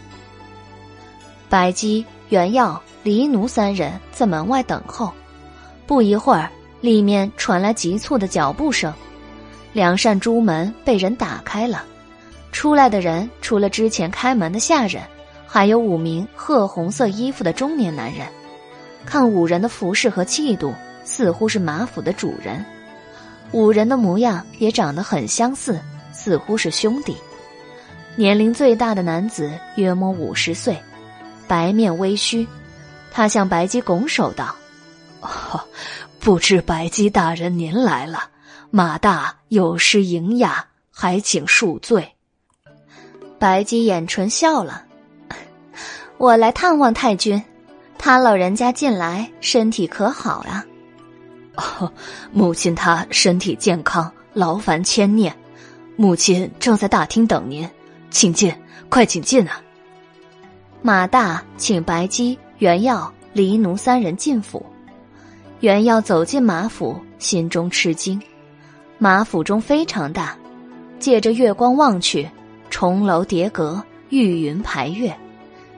[1.49, 5.12] 白姬、袁耀、黎奴三人在门外等候。
[5.86, 6.50] 不一会儿，
[6.81, 8.92] 里面传来急促的脚步声，
[9.73, 11.84] 两扇朱门被人打开了。
[12.50, 15.02] 出来的人除了之前开门的下人，
[15.47, 18.26] 还有五名褐红色衣服的中年男人。
[19.05, 20.73] 看五人的服饰和气度，
[21.05, 22.65] 似乎是马府的主人。
[23.52, 25.78] 五人的模样也长得很相似，
[26.12, 27.15] 似乎是兄弟。
[28.16, 30.80] 年龄最大的男子约莫五十岁，
[31.48, 32.46] 白面微须。
[33.10, 34.54] 他向白姬拱手道
[35.20, 35.60] ：“哦，
[36.20, 38.30] 不知白姬大人您来了，
[38.70, 42.08] 马大有失迎驾，还请恕罪。”
[43.38, 44.84] 白姬掩唇笑了
[46.18, 47.42] ：“我来探望太君。”
[47.98, 50.64] 他老人家近来身体可好啊？
[51.56, 51.90] 哦，
[52.32, 55.34] 母亲她身体健康，劳烦牵念。
[55.96, 57.66] 母亲正在大厅等您，
[58.14, 58.54] 请进，
[58.88, 59.60] 快请进啊！
[60.82, 64.64] 马大请白姬、袁耀、黎奴三人进府。
[65.58, 68.22] 袁耀走进马府，心中吃惊。
[68.98, 70.38] 马府中非常大，
[71.00, 72.30] 借着月光望去，
[72.70, 75.12] 重楼叠阁，玉云排月。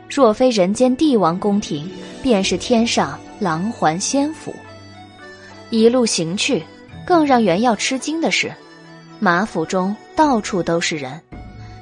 [0.07, 1.91] 若非人间帝王宫廷，
[2.23, 4.55] 便是天上狼环仙府。
[5.71, 6.63] 一路行去，
[7.07, 8.53] 更让袁耀吃惊的是，
[9.21, 11.19] 马府中到处都是人，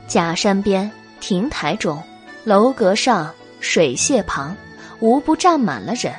[0.06, 2.00] 假山边、亭台中、
[2.44, 4.56] 楼阁上、水榭旁，
[5.00, 6.12] 无不站满了人，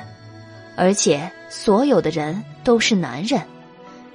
[0.74, 3.40] 而且所有的人都是男人。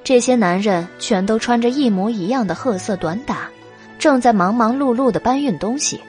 [0.03, 3.49] 这些男人全都穿着一模一样的褐色短打，
[3.97, 6.01] 正在忙忙碌碌的搬运东西。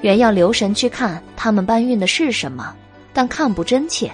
[0.00, 2.74] 原要留神去看他们搬运的是什么，
[3.12, 4.10] 但看不真切。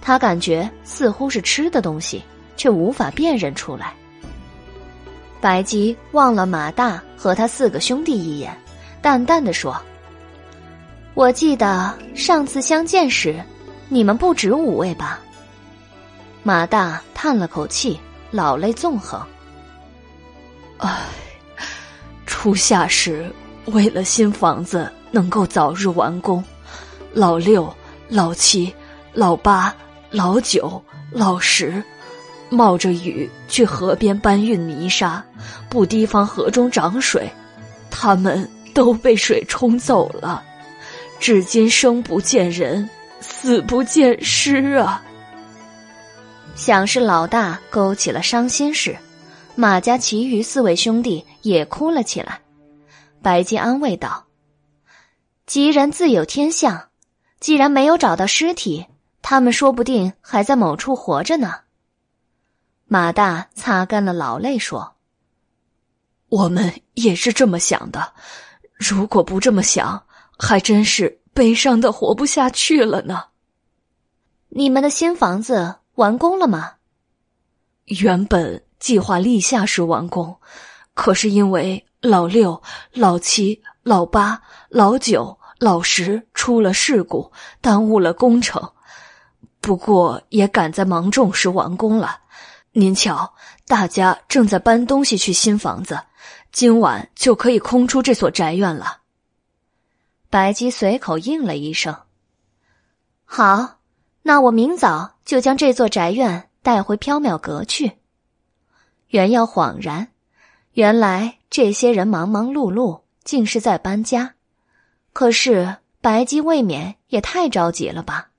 [0.00, 2.22] 他感觉似乎是吃的东西，
[2.56, 3.92] 却无法辨认出来。
[5.40, 8.56] 白吉望了马大和他四个兄弟一眼，
[9.02, 9.76] 淡淡的说
[11.14, 13.42] ：“我记得上次相见时，
[13.88, 15.20] 你们不止五位吧？”
[16.42, 17.98] 马大叹了口气，
[18.30, 19.20] 老泪纵横
[20.78, 20.98] ：“唉，
[22.26, 23.32] 初夏时
[23.66, 26.40] 为了新房子。”能够早日完工，
[27.12, 27.68] 老六、
[28.08, 28.72] 老七、
[29.12, 29.74] 老八、
[30.08, 31.82] 老九、老十，
[32.50, 35.24] 冒着雨去河边搬运泥沙，
[35.68, 37.30] 不提防河中涨水，
[37.90, 40.42] 他们都被水冲走了，
[41.18, 45.02] 至今生不见人，死不见尸啊！
[46.56, 48.96] 想是老大勾起了伤心事，
[49.54, 52.40] 马家其余四位兄弟也哭了起来。
[53.22, 54.24] 白金安慰道。
[55.46, 56.88] 吉人自有天相，
[57.38, 58.86] 既然没有找到尸体，
[59.22, 61.54] 他们说不定还在某处活着呢。
[62.92, 64.96] 马大擦干了老泪说
[66.28, 68.12] ：“我们也是这么想的，
[68.72, 70.04] 如果不这么想，
[70.36, 73.26] 还真是悲伤的活不下去了呢。”
[74.50, 76.72] 你们的新房子完工了吗？
[77.84, 80.36] 原本计划立夏时完工，
[80.92, 82.60] 可是因为老六、
[82.92, 85.38] 老七、老八、老九。
[85.60, 88.72] 老十出了事故，耽误了工程，
[89.60, 92.18] 不过也赶在芒种时完工了。
[92.72, 93.34] 您瞧，
[93.66, 96.00] 大家正在搬东西去新房子，
[96.52, 98.98] 今晚就可以空出这所宅院了。
[100.30, 102.02] 白姬随口应了一声
[103.26, 103.80] ：“好，
[104.22, 107.98] 那我明早就将这座宅院带回缥缈阁去。”
[109.10, 110.06] 袁耀恍然，
[110.74, 114.36] 原来这些人忙忙碌碌，竟是在搬家。
[115.12, 118.30] 可是白姬未免也太着急了吧？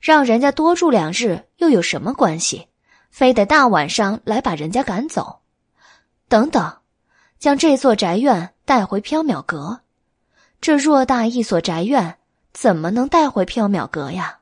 [0.00, 2.68] 让人家多住两日又有什么关系？
[3.14, 5.38] 非得大晚上来把人家赶走？
[6.28, 6.78] 等等，
[7.38, 9.82] 将这座宅院带回缥缈阁，
[10.60, 12.18] 这偌大一所宅院
[12.52, 14.40] 怎么能带回缥缈阁呀？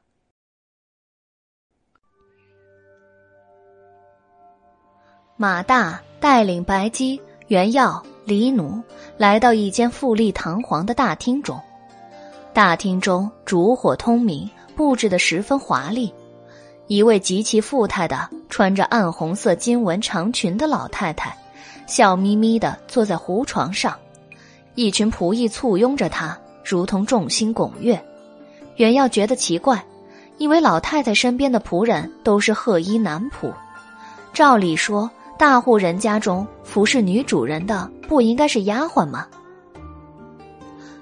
[5.36, 8.02] 马大带领白姬、袁耀。
[8.25, 8.83] 黎奴
[9.18, 11.60] 来到一间富丽堂皇的大厅中，
[12.55, 16.15] 大厅中烛火通明，布置的十分华丽。
[16.93, 21.35] 一位极其富态的、穿着暗红色金纹长裙的老太太，
[21.87, 23.97] 笑眯眯的坐在胡床上，
[24.75, 27.99] 一群仆役簇拥着她，如同众星拱月。
[28.77, 29.83] 袁耀觉得奇怪，
[30.37, 33.51] 因为老太太身边的仆人都是褐衣男仆，
[34.35, 39.27] 照理说，大户人家中服侍女主人的不应该是丫鬟吗？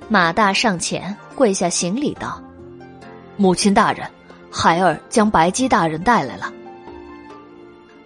[0.09, 2.41] 马大上前跪下行礼道
[3.37, 4.09] ：“母亲大人。”
[4.51, 6.53] 孩儿将白姬大人带来了。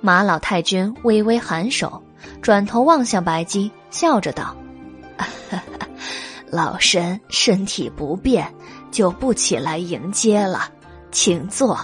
[0.01, 2.03] 马老太君微微颔首，
[2.43, 4.55] 转头望向白姬，笑着道
[6.51, 8.47] ：“老身身体不便，
[8.91, 10.69] 就不起来迎接了，
[11.11, 11.79] 请坐。”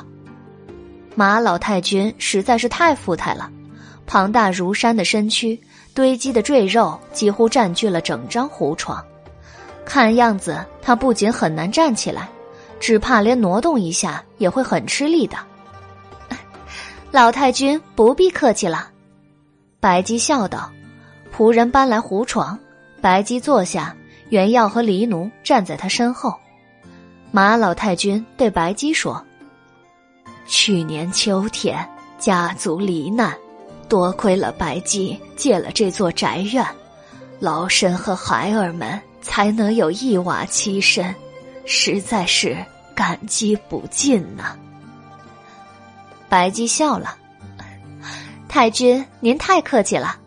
[1.17, 3.51] 马老太君实在是太富态了，
[4.07, 5.59] 庞大如山的身躯，
[5.95, 9.03] 堆积的赘肉几乎占据了整张胡床，
[9.85, 12.29] 看样子他不仅很难站起来。
[12.81, 15.37] 只怕连挪动一下也会很吃力的。
[17.13, 18.89] 老太君不必客气了，
[19.79, 20.69] 白姬笑道。
[21.33, 22.59] 仆人搬来胡床，
[23.01, 23.95] 白姬坐下，
[24.31, 26.35] 袁耀和黎奴站在他身后。
[27.31, 29.25] 马老太君对白姬说
[30.47, 33.33] ：“去年秋天家族罹难，
[33.89, 36.67] 多亏了白姬借了这座宅院，
[37.39, 41.15] 老身和孩儿们才能有一瓦栖身。”
[41.73, 42.57] 实在是
[42.97, 44.59] 感激不尽呐。
[46.29, 47.17] 白姬笑了，
[48.49, 50.19] 太君您太客气了。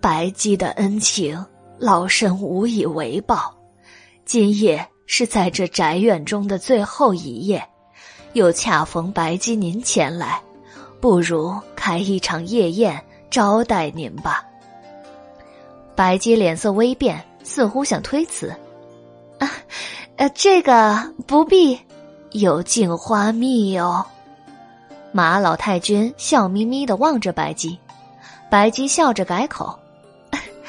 [0.00, 1.44] 白姬的恩情，
[1.78, 3.52] 老身无以为报。
[4.24, 7.66] 今夜是在这宅院中的最后一夜，
[8.34, 10.40] 又恰逢白姬您前来，
[11.00, 14.44] 不如开一场夜宴招待您吧。
[15.96, 18.54] 白姬脸色微变，似乎想推辞。
[19.40, 19.50] 啊。
[20.16, 21.78] 呃，这个不必，
[22.30, 24.06] 有镜花蜜哦。
[25.10, 27.78] 马老太君笑眯眯的望着白姬，
[28.48, 29.76] 白姬笑着改口：“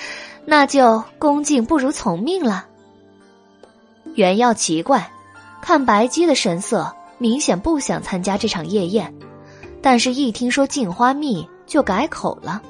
[0.46, 2.66] 那就恭敬不如从命了。”
[4.16, 5.12] 袁耀奇怪，
[5.62, 9.14] 看白姬的神色，明显不想参加这场夜宴，
[9.82, 12.62] 但是一听说镜花蜜，就改口了。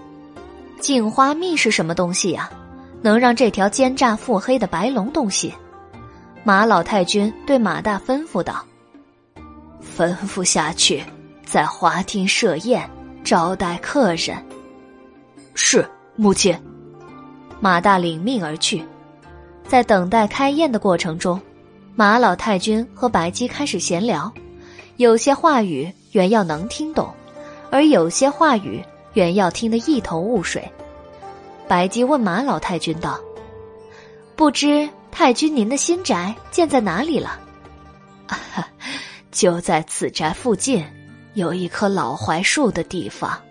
[0.82, 2.50] 镜花蜜是什么东西呀？
[3.02, 5.54] 能让这条奸诈腹黑的白龙动心？
[6.48, 8.64] 马老太君对马大吩咐道
[9.98, 11.04] ：“吩咐下去，
[11.44, 12.88] 在花厅设宴，
[13.24, 14.38] 招待客人。”
[15.56, 15.84] 是
[16.16, 16.56] 母亲。
[17.60, 18.86] 马大领命而去。
[19.68, 21.42] 在等待开宴的过程中，
[21.96, 24.32] 马老太君和白姬开始闲聊，
[24.98, 27.12] 有些话语袁耀能听懂，
[27.72, 30.64] 而有些话语袁耀听得一头雾水。
[31.68, 33.20] 白姬问马老太君道
[34.38, 34.88] ：“不知？”
[35.18, 37.40] 太君，您的新宅建在哪里了？
[39.32, 40.86] 就在此宅附近，
[41.36, 43.42] 有一棵老槐树的地方。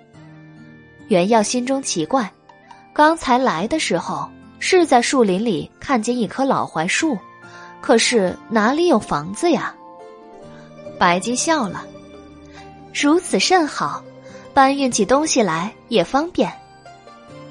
[1.08, 2.30] 袁耀心中奇怪，
[2.92, 4.28] 刚才来的时候
[4.58, 7.18] 是在树林里看见一棵老槐树，
[7.80, 9.74] 可是哪里有房子呀？
[10.98, 11.82] 白姬笑了，
[12.92, 14.04] 如此甚好，
[14.52, 16.52] 搬运起东西来也方便。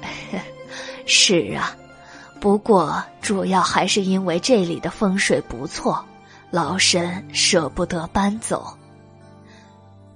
[1.04, 1.76] 是啊。
[2.44, 6.04] 不过，主要还是因为这里的风水不错，
[6.50, 8.76] 老身舍不得搬走。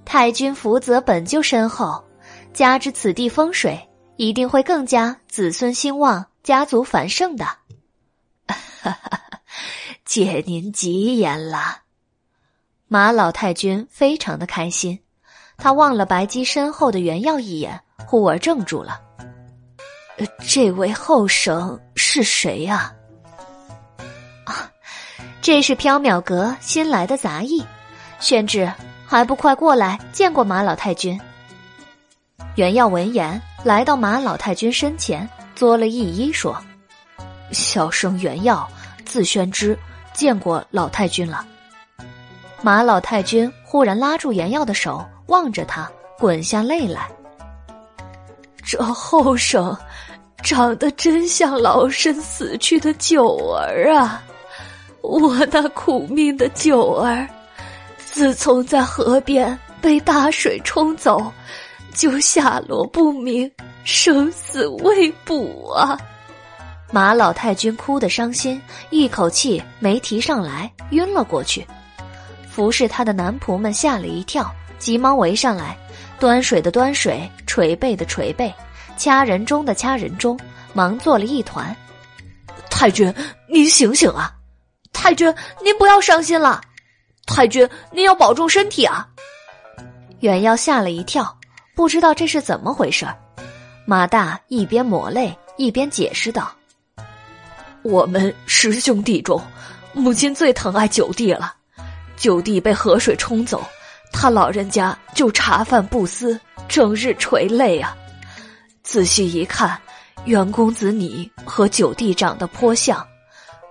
[0.05, 2.03] 太君福泽本就深厚，
[2.53, 7.45] 加之此地风水，一定会更加子孙兴旺、家族繁盛的。
[8.45, 8.55] 哈
[8.91, 9.21] 哈，
[10.05, 11.79] 借您吉言了。
[12.87, 14.99] 马老太君非常的开心，
[15.57, 19.01] 他望了白姬身后的原耀一眼，忽而怔住了。
[20.45, 22.91] 这位后生是谁呀？
[24.45, 24.69] 啊，
[25.41, 27.63] 这是缥缈阁新来的杂役，
[28.19, 28.71] 宣旨
[29.05, 31.19] 还不快过来见过马老太君。
[32.55, 36.57] 袁耀闻言来到马老太君身前，作了一揖说
[37.51, 38.69] ：“小生袁耀，
[39.05, 39.77] 字宣之，
[40.13, 41.45] 见过老太君了。”
[42.61, 47.09] 马老太君忽然拉住袁耀的手，望着他，滚下泪来。
[48.61, 49.77] 这后生。
[50.43, 54.23] 长得真像老身死去的九儿啊！
[55.01, 57.27] 我那苦命的九儿，
[57.97, 61.31] 自从在河边被大水冲走，
[61.93, 63.49] 就下落不明，
[63.83, 65.97] 生死未卜啊！
[66.91, 68.59] 马老太君哭得伤心，
[68.89, 71.65] 一口气没提上来，晕了过去。
[72.49, 75.77] 服侍他的男仆们吓了一跳，急忙围上来，
[76.19, 78.51] 端水的端水，捶背的捶背。
[78.99, 80.37] 掐人中的掐人中，
[80.73, 81.73] 忙做了一团。
[82.69, 83.11] 太君，
[83.47, 84.35] 您醒醒啊！
[84.91, 86.59] 太君，您不要伤心了。
[87.25, 89.07] 太君，您要保重身体啊。
[90.19, 91.37] 袁耀吓了一跳，
[91.75, 93.07] 不知道这是怎么回事
[93.85, 96.51] 马大一边抹泪一边解释道
[97.83, 99.41] ：“我们十兄弟中，
[99.93, 101.53] 母亲最疼爱九弟了。
[102.17, 103.65] 九弟被河水冲走，
[104.11, 106.37] 他老人家就茶饭不思，
[106.67, 107.95] 整日垂泪啊。
[108.89, 109.79] 仔细一看，
[110.25, 113.05] 袁公子你和九弟长得颇像。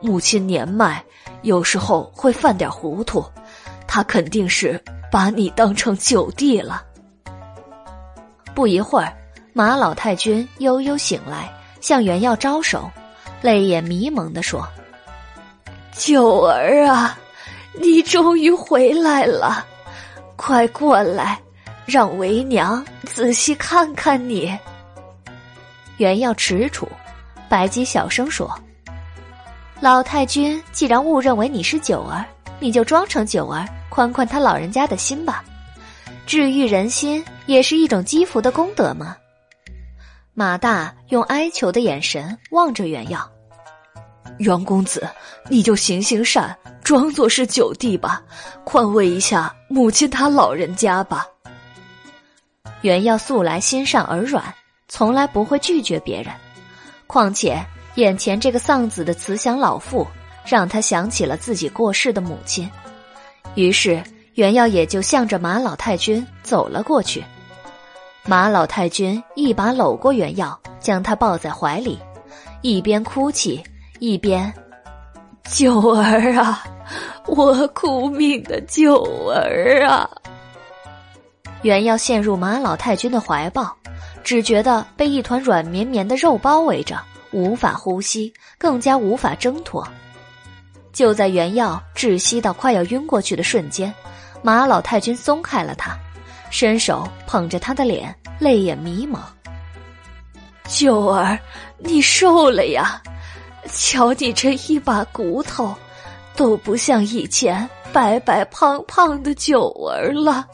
[0.01, 1.05] 母亲年迈，
[1.43, 3.25] 有时候会犯点糊涂，
[3.89, 4.81] 他肯定是。”
[5.11, 6.83] 把你当成九弟了。
[8.55, 9.11] 不一会儿，
[9.55, 12.91] 马老太君悠悠醒来，向袁耀招手，
[13.41, 14.69] 泪眼迷蒙的说
[15.97, 17.19] ：“九儿啊，
[17.81, 19.65] 你终于回来了，
[20.37, 21.41] 快过来，
[21.87, 24.57] 让为娘仔细看看你。”
[25.99, 26.89] 袁耀迟蹰，
[27.49, 28.53] 白姬小声说
[29.81, 32.25] ：“老太君既然误认为你是九儿，
[32.59, 35.43] 你就装成九儿。”宽宽他老人家的心吧，
[36.25, 39.17] 治愈人心也是一种积福的功德嘛。
[40.35, 43.29] 马大用哀求的眼神望着袁耀，
[44.39, 45.09] 袁公子，
[45.49, 48.23] 你就行行善，装作是九弟吧，
[48.63, 51.27] 宽慰一下母亲他老人家吧。
[52.83, 54.55] 袁耀素来心善而软，
[54.89, 56.33] 从来不会拒绝别人，
[57.07, 57.63] 况且
[57.97, 60.07] 眼前这个丧子的慈祥老妇，
[60.47, 62.69] 让他想起了自己过世的母亲。
[63.55, 64.03] 于是，
[64.35, 67.23] 袁耀也就向着马老太君走了过去。
[68.25, 71.99] 马老太君一把搂过袁耀，将他抱在怀里，
[72.63, 73.63] 一边哭泣，
[74.01, 74.53] 一边
[75.51, 76.65] ：“九儿啊，
[77.27, 80.09] 我苦命的九儿啊！”
[81.63, 83.75] 袁耀陷入马老太君的怀抱，
[84.29, 87.01] 只觉得被一团软绵绵的肉包围着，
[87.31, 89.83] 无法呼吸，更加无法挣脱。
[90.93, 93.91] 就在袁耀窒息到快要晕过去的瞬间，
[94.43, 95.97] 马老太君松开了他，
[96.51, 99.19] 伸手捧着他的脸，泪眼迷蒙。
[100.69, 101.39] 九儿，
[101.79, 103.03] 你瘦了呀！
[103.73, 105.75] 瞧你这一把骨头，
[106.37, 110.47] 都不像以前白白胖胖的九儿了。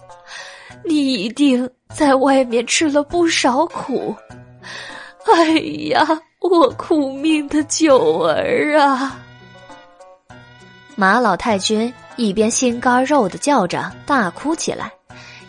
[0.84, 4.14] 你一定在外面吃了不少苦。
[5.32, 5.50] 哎
[5.90, 6.06] 呀，
[6.40, 9.18] 我苦命的九儿啊！
[10.96, 14.92] 马老太君一边心肝肉的叫着大哭起来，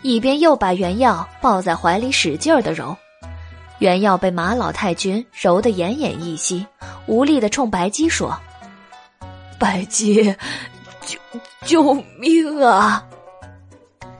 [0.02, 2.96] 一边又把原耀抱在怀里使劲的揉。
[3.78, 6.66] 原耀被马老太君揉得奄奄一息，
[7.06, 8.34] 无力的冲白姬说
[9.60, 10.34] ：“白姬，
[11.04, 11.18] 救
[11.62, 13.06] 救命啊！”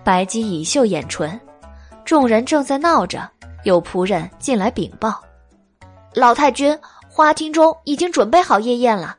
[0.04, 1.40] 白姬以袖掩唇，
[2.06, 3.28] 众人正在闹着，
[3.64, 5.20] 有仆人进来禀报
[6.14, 6.78] ：“老太君，
[7.08, 9.16] 花厅中已经准备好夜宴了。”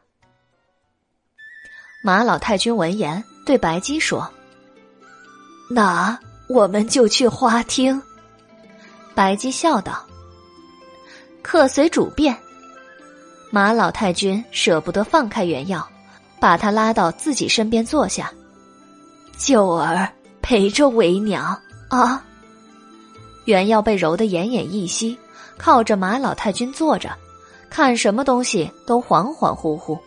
[2.01, 4.31] 马老太君闻言，对白姬说
[5.69, 6.17] ：“那
[6.47, 8.01] 我们就去花厅。”
[9.13, 10.05] 白姬笑道
[11.43, 12.33] ：“客随主便。”
[13.51, 15.85] 马老太君舍不得放开原药，
[16.39, 18.31] 把他拉到自己身边坐下。
[19.37, 20.07] 九儿
[20.41, 22.23] 陪着为娘啊！
[23.47, 25.17] 原药被揉得奄奄一息，
[25.57, 27.09] 靠着马老太君坐着，
[27.69, 29.97] 看什么东西都恍恍惚惚。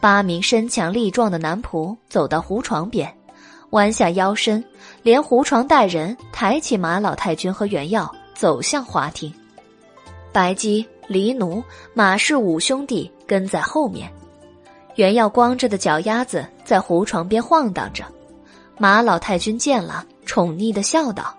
[0.00, 3.14] 八名身强力壮的男仆走到胡床边，
[3.70, 4.64] 弯下腰身，
[5.02, 9.30] 连胡床带人抬起马老太君和袁耀，走向花厅。
[10.32, 11.62] 白姬、黎奴、
[11.92, 14.10] 马氏五兄弟跟在后面。
[14.94, 18.04] 袁耀光着的脚丫子在胡床边晃荡着。
[18.78, 21.36] 马老太君见了，宠溺的笑道：“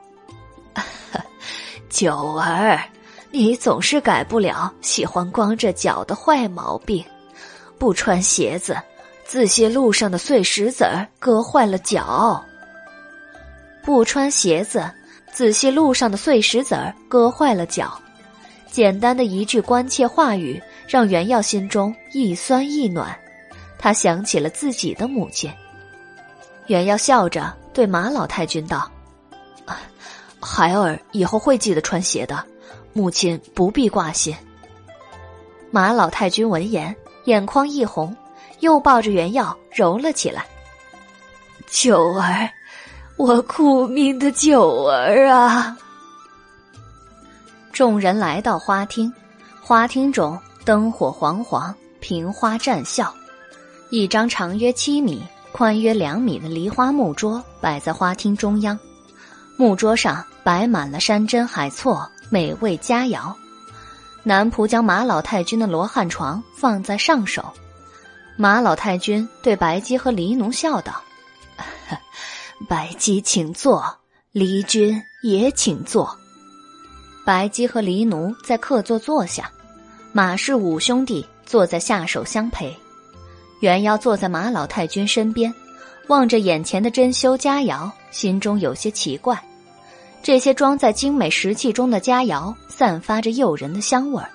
[1.90, 2.80] 九儿，
[3.32, 7.04] 你总是改不了喜欢光着脚的坏毛病。”
[7.80, 8.78] 不穿鞋子，
[9.26, 12.44] 仔细路上的碎石子儿割坏了脚。
[13.82, 14.92] 不穿鞋子，
[15.32, 17.98] 仔细路上的碎石子儿割坏了脚。
[18.70, 23.18] 简单的一句关切话语，让袁耀心中一酸一暖。
[23.78, 25.50] 他想起了自己的母亲。
[26.68, 28.92] 袁耀笑着对马老太君道
[30.40, 32.44] ：“孩儿以后会记得穿鞋的，
[32.94, 34.36] 母亲不必挂心。”
[35.72, 36.96] 马老太君闻言。
[37.26, 38.16] 眼眶一红，
[38.62, 40.48] 又抱着原药揉了起来。
[41.70, 42.50] 九儿，
[43.18, 45.78] 我苦命的九儿啊！
[47.72, 49.14] 众人来到花厅，
[49.62, 53.14] 花厅中灯火煌煌，屏花绽笑。
[53.92, 58.80] 一张长约七米、宽约两米的梨花木桌摆在花厅中央，
[59.56, 63.34] 木桌上摆满了山珍海错、美味佳肴。
[64.24, 67.44] 男仆将马老太君的罗汉床放在上首，
[68.36, 71.02] 马老太君对白姬和黎奴笑道
[72.68, 73.98] ：“白姬请坐，
[74.32, 76.16] 黎君也请坐。”
[77.26, 79.50] 白姬和黎奴在客座坐下，
[80.12, 82.76] 马氏五兄弟坐在下手相陪。
[83.62, 85.54] 袁耀坐在马老太君身边，
[86.08, 89.42] 望着眼前的珍馐佳肴，心中有些奇怪。
[90.22, 94.30] 这些装在精美食器中的佳肴，散发着诱人的香味儿，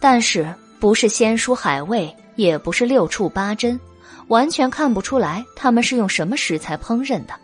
[0.00, 3.78] 但是不是鲜蔬海味，也不是六畜八珍，
[4.28, 7.34] 完全看不出来他们是用什么食材烹饪的。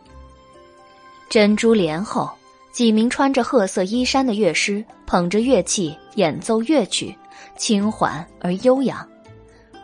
[1.28, 2.30] 珍珠帘后，
[2.72, 7.16] 几名穿着褐色衣衫的乐师捧着乐器演奏乐曲，
[7.56, 9.06] 轻缓而悠扬。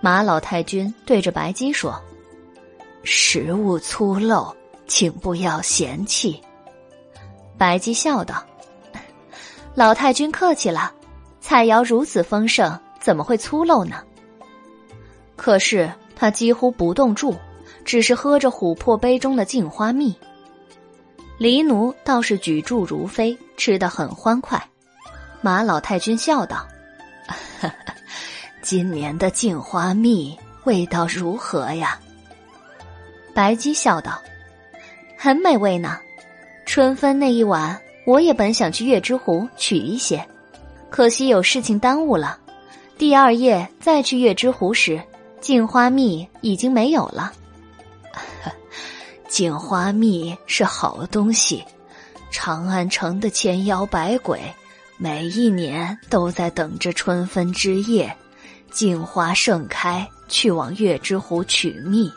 [0.00, 2.00] 马老太君对着白姬说
[3.04, 4.52] ：“食物粗陋，
[4.88, 6.40] 请不要嫌弃。”
[7.62, 8.44] 白姬笑道
[9.76, 10.92] ：“老太君客气了，
[11.40, 14.02] 菜肴如此丰盛，怎么会粗陋呢？”
[15.38, 17.32] 可是他几乎不动箸，
[17.84, 20.12] 只是喝着琥珀杯中的镜花蜜。
[21.38, 24.60] 黎奴倒是举箸如飞，吃得很欢快。
[25.40, 26.66] 马老太君笑道：“。”
[28.60, 31.96] 今年的镜花蜜味道如何呀？
[33.32, 34.20] 白姬笑道
[35.16, 35.96] ：“很美味呢。
[36.72, 40.26] 春分那一晚，我也本想去月之湖取一些，
[40.88, 42.38] 可惜有事情耽误了。
[42.96, 44.98] 第二夜再去月之湖时，
[45.38, 47.30] 镜花蜜已经没有了。
[49.28, 51.62] 镜花蜜是好东西，
[52.30, 54.40] 长安城的千妖百鬼
[54.96, 58.10] 每一年都在等着春分之夜。”
[58.72, 62.10] 镜花盛开，去往月之湖取蜜，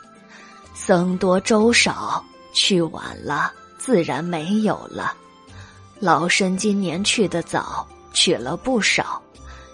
[0.74, 3.52] 僧多粥少，去晚了
[3.86, 5.14] 自然没有了。
[6.00, 9.22] 老身今年去的早，取了不少，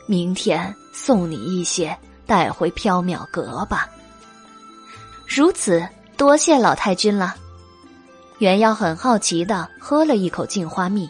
[0.05, 3.89] 明天送你一些，带回缥缈阁吧。
[5.27, 5.83] 如此，
[6.15, 7.35] 多谢老太君了。
[8.37, 11.09] 原耀很好奇的喝了一口镜花蜜，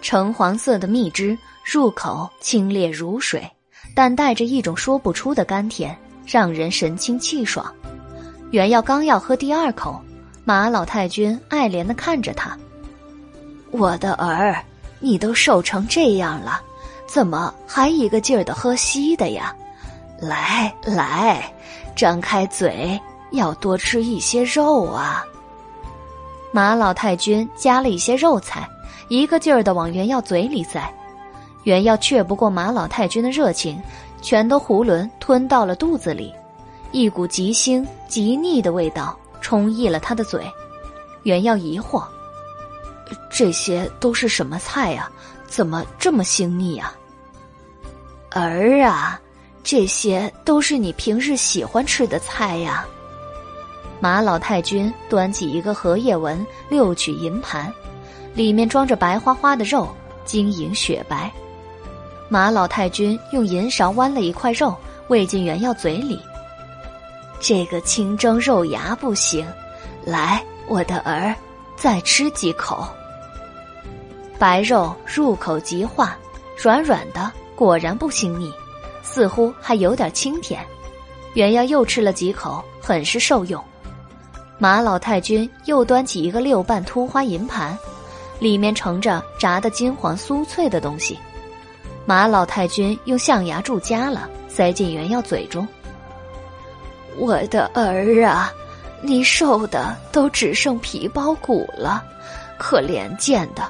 [0.00, 3.46] 橙黄色的蜜汁入口清冽如水。
[3.94, 5.94] 但带着一种说不出的甘甜，
[6.24, 7.70] 让人神清气爽。
[8.50, 10.02] 原耀刚要喝第二口，
[10.50, 12.58] 马老太君爱怜的看着他
[13.70, 14.60] ：“我的儿，
[14.98, 16.60] 你都瘦成这样了，
[17.06, 19.54] 怎么还一个劲儿的喝稀的呀？
[20.20, 21.40] 来来，
[21.94, 25.24] 张开嘴，要多吃一些肉啊！”
[26.50, 28.68] 马老太君夹了一些肉菜，
[29.06, 30.92] 一个劲儿的往原耀嘴里塞。
[31.62, 33.80] 原要却不过马老太君的热情，
[34.20, 36.34] 全都囫囵吞到了肚子里，
[36.90, 40.50] 一股极腥极腻的味道充溢了他的嘴。
[41.22, 42.04] 原要疑惑：
[43.30, 45.10] 这些都是什么菜呀？
[45.46, 46.94] 怎么这么腥腻啊？
[48.30, 49.20] 儿啊，
[49.64, 52.86] 这些都是你平日喜欢吃的菜呀。
[53.98, 57.70] 马老太君端起一个荷叶纹六曲银盘，
[58.32, 59.88] 里面装着白花花的肉，
[60.24, 61.30] 晶莹雪白。
[62.28, 64.74] 马老太君用银勺剜了一块肉，
[65.08, 66.18] 喂进原耀嘴里。
[67.40, 69.46] 这个清蒸肉芽不行，
[70.04, 71.34] 来，我的儿，
[71.74, 72.86] 再吃几口。
[74.38, 76.16] 白肉入口即化，
[76.56, 78.52] 软软的，果然不腥腻，
[79.02, 80.64] 似乎还有点清甜。
[81.32, 83.62] 元耀又吃了几口，很是受用。
[84.58, 87.76] 马老太君又端起一个六瓣凸花银盘，
[88.38, 91.18] 里面盛着炸得金黄酥脆的东西。
[92.04, 95.66] 马老太君用象牙柱夹了，塞进元耀嘴中。
[97.16, 98.52] 我的儿啊，
[99.02, 102.04] 你瘦的都只剩皮包骨了，
[102.58, 103.62] 可怜见的。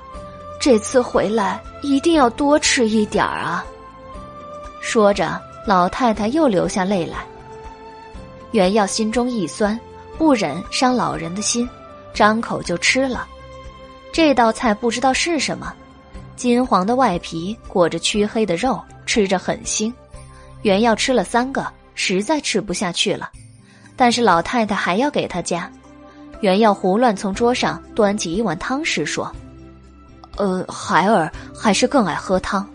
[0.60, 3.64] 这次回来一定要多吃一点儿啊！
[4.82, 7.24] 说着，老太太又流下泪来。
[8.50, 9.78] 原耀心中一酸，
[10.18, 11.68] 不忍伤老人的心，
[12.12, 13.26] 张口就吃了。
[14.12, 15.72] 这道菜不知道是什么。
[16.36, 19.92] 金黄的外皮裹着黢黑的肉，吃着很腥。
[20.62, 21.66] 原耀吃了三个，
[22.02, 23.28] 实在吃不下去了，
[23.94, 25.70] 但是老太太还要给他加。
[26.40, 29.30] 袁耀胡乱从桌上端起一碗汤时说
[30.38, 32.66] ：“呃，孩儿还是更爱喝汤。”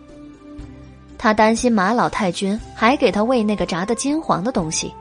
[1.18, 4.94] 他担心马老太君还给他喂那个炸的金黄的东西。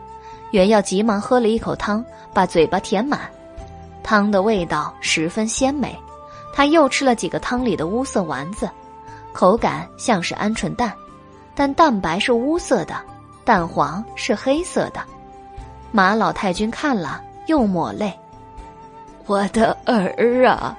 [0.53, 3.21] 袁耀急忙喝了一口汤，把嘴巴填满。
[4.03, 5.95] 汤的味道十分鲜美。
[6.55, 8.71] 他又吃了几个汤里的乌色丸子，
[9.35, 10.91] 口感像是鹌鹑蛋，
[11.55, 12.97] 但蛋白是乌色的，
[13.45, 15.03] 蛋黄是黑色的。
[15.93, 18.13] 马老太君看了又抹泪
[19.27, 20.77] ：“我的儿啊，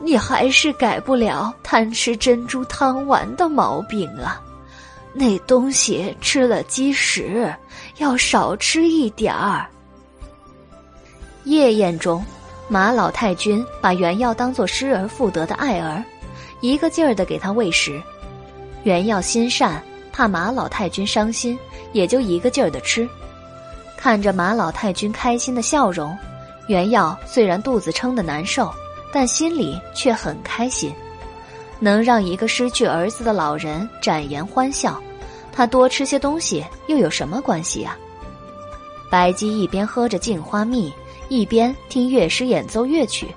[0.00, 4.40] 你还是改不了贪吃珍珠汤丸的毛病啊！
[5.12, 7.54] 那东西吃了积食，
[7.96, 9.66] 要少吃一点儿。
[11.44, 12.24] 夜宴中，
[12.68, 16.04] 马老太君把原药当作失而复得的爱儿，
[16.60, 18.00] 一个劲儿的给他喂食。
[18.84, 21.58] 原药心善，怕马老太君伤心，
[21.92, 23.08] 也就一个劲儿的吃。
[23.96, 26.16] 看着马老太君开心的笑容，
[26.66, 28.72] 原药虽然肚子撑得难受，
[29.12, 30.92] 但心里却很开心。
[31.80, 35.00] 能让一个失去儿子的老人展颜欢笑，
[35.52, 37.96] 他多吃些东西又有什么关系呀？
[39.10, 40.92] 白姬一边喝着镜花蜜。
[41.30, 43.28] 一边听乐师演奏乐曲，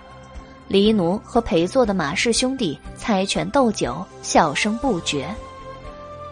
[0.69, 5.27] 黎奴和陪坐的马氏兄弟猜拳斗酒，笑声不绝。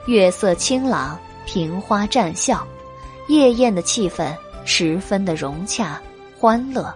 [0.06, 1.20] 月色清朗，
[1.52, 2.64] 平花绽笑，
[3.28, 6.00] 夜宴的气氛十分的融洽
[6.38, 6.96] 欢乐。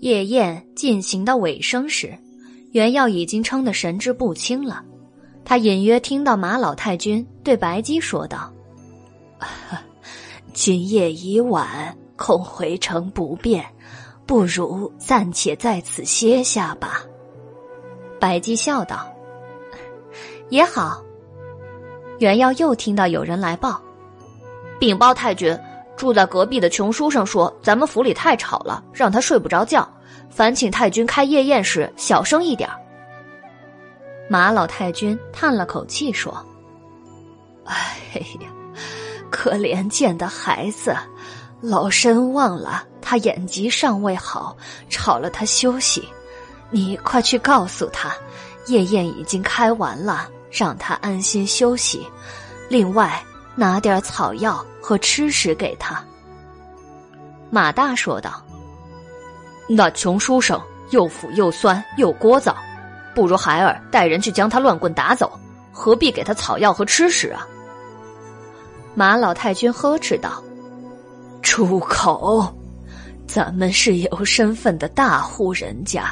[0.00, 2.14] 夜宴进行到尾声时，
[2.72, 4.84] 袁耀已经撑得神志不清了。
[5.42, 8.52] 他隐约听到马老太君对白姬说道
[10.52, 13.64] ：“今夜已晚，恐回城不便，
[14.26, 17.02] 不如暂且在此歇下吧。”
[18.18, 19.06] 白姬笑道
[20.50, 21.02] ：“也好。”
[22.18, 23.80] 袁耀又听到有人来报
[24.80, 25.58] ：“禀报太君，
[25.96, 29.86] 住在隔壁的穷书生说，咱们府里太吵了，让他睡不着觉，
[30.30, 32.68] 烦请太君开夜宴时小声一点。”
[34.28, 36.34] 马老太君叹了口气说
[37.64, 38.48] ：“哎呀，
[39.30, 40.96] 可怜见的孩子，
[41.60, 44.56] 老身忘了他眼疾尚未好，
[44.88, 46.06] 吵了他休息。
[46.70, 48.14] 你快去告诉他，
[48.66, 52.06] 夜宴已经开完了，让他安心休息。
[52.68, 53.22] 另外，
[53.54, 56.02] 拿点草药和吃食给他。”
[57.48, 58.42] 马大说道
[59.68, 60.60] ：“那穷书生
[60.90, 62.54] 又腐又酸又聒噪。”
[63.14, 65.40] 不如孩儿带人去将他乱棍打走，
[65.72, 67.46] 何必给他草药和吃食啊？
[68.94, 70.42] 马老太君呵斥道
[71.46, 72.52] ：“出口！
[73.24, 76.10] 咱们是有身份的大户人家，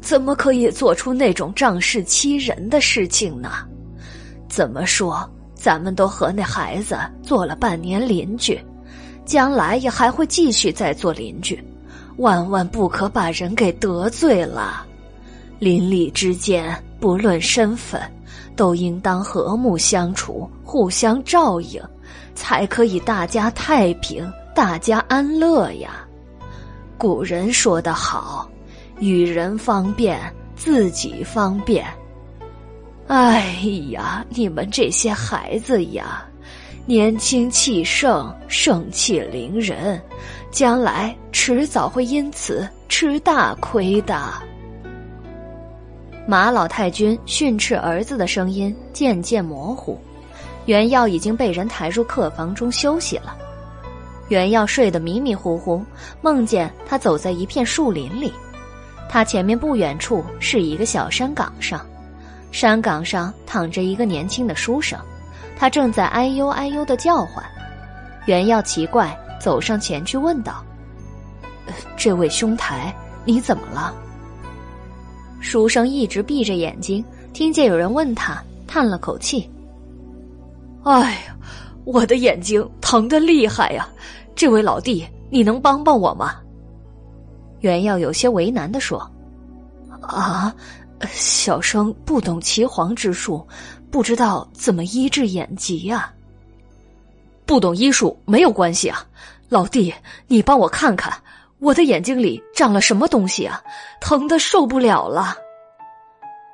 [0.00, 3.48] 怎么可以做出那种仗势欺人的事情呢？
[4.48, 8.60] 怎么说，咱们都和那孩子做了半年邻居，
[9.24, 11.62] 将来也还会继续再做邻居，
[12.16, 14.84] 万万不可把人给得罪了。”
[15.60, 18.00] 邻里之间，不论身份，
[18.56, 21.80] 都应当和睦相处，互相照应，
[22.34, 26.06] 才可以大家太平，大家安乐呀。
[26.98, 28.48] 古人说得好
[29.00, 30.20] ：“与人方便，
[30.54, 31.84] 自己方便。”
[33.08, 33.54] 哎
[33.90, 36.24] 呀，你们这些孩子呀，
[36.86, 40.00] 年轻气盛，盛气凌人，
[40.50, 44.22] 将来迟早会因此吃大亏的。
[46.26, 49.98] 马老太君训斥儿子的声音渐渐模糊，
[50.66, 53.36] 袁耀已经被人抬入客房中休息了。
[54.32, 55.84] 袁耀睡得迷迷糊糊，
[56.22, 58.32] 梦见他走在一片树林里，
[59.06, 61.84] 他前面不远处是一个小山岗上，
[62.50, 64.98] 山岗上躺着一个年轻的书生，
[65.54, 67.44] 他正在哎呦哎呦的叫唤。
[68.24, 70.64] 袁耀奇怪，走上前去问道
[71.94, 72.90] ：“这位兄台，
[73.26, 73.94] 你怎么了？”
[75.40, 77.04] 书生一直闭着眼睛，
[77.34, 79.46] 听见有人问他，叹了口气
[80.84, 81.36] ：“哎呀，
[81.84, 83.86] 我的眼睛疼得厉害呀！
[84.34, 86.36] 这位老弟，你能帮帮我吗？”
[87.60, 88.98] 袁耀有些为难的说
[90.02, 90.54] ：“啊，
[91.10, 93.46] 小生不懂岐黄之术，
[93.90, 96.12] 不知道怎么医治眼疾呀。
[97.46, 99.06] 不懂医术没有关系啊，
[99.48, 99.92] 老弟，
[100.26, 101.12] 你帮我看看。”
[101.62, 103.62] 我的眼睛里长了什么东西啊？
[104.00, 105.36] 疼的受不了了。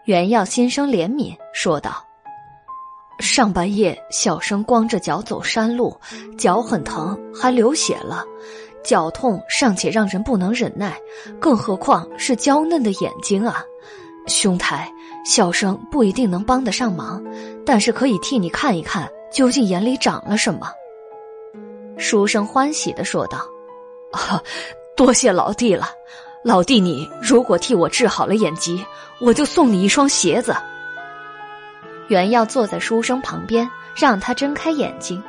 [0.04, 2.04] 袁耀心生怜悯，说道
[3.18, 5.94] ：“上半夜小生光着脚走山路，
[6.38, 8.24] 脚很疼，还流血了。
[8.84, 10.96] 脚痛尚且让人不能忍耐，
[11.40, 13.62] 更何况是娇嫩的眼睛啊！
[14.26, 14.90] 兄台，
[15.24, 17.22] 小生不一定能帮得上忙，
[17.66, 20.70] 但是可以替你看一看，究竟眼里长了什么。”
[21.98, 23.38] 书生欢喜的说道
[24.12, 24.42] ：“啊。”
[24.96, 25.90] 多谢老弟了，
[26.42, 28.84] 老弟，你如果替我治好了眼疾，
[29.20, 30.52] 我就送你一双鞋子。
[32.08, 35.22] 袁耀坐在书生旁边，让他睁开眼睛。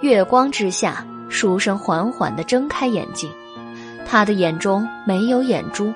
[0.00, 3.30] 月光之下，书生缓缓的睁开眼睛，
[4.06, 5.92] 他的眼中没有眼珠，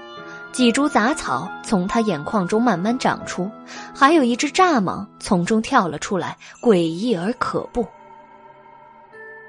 [0.52, 3.50] 几株杂草从他眼眶中慢慢长出，
[3.92, 7.84] 还有一只蚱蜢从中跳了出来，诡异而可怖。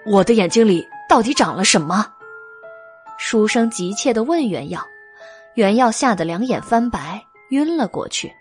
[0.06, 2.08] 我的眼睛里到底长了什么？
[3.20, 4.82] 书生急切的问袁耀，
[5.54, 8.34] 袁耀吓得两眼翻白，晕了过去。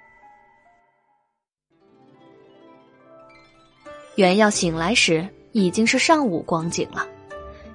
[4.17, 7.07] 原耀醒来时已经是上午光景了，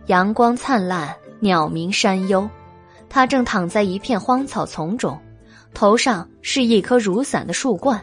[0.07, 2.49] 阳光灿烂，鸟鸣山幽。
[3.09, 5.19] 他正躺在一片荒草丛中，
[5.73, 7.99] 头上是一颗如伞的树冠，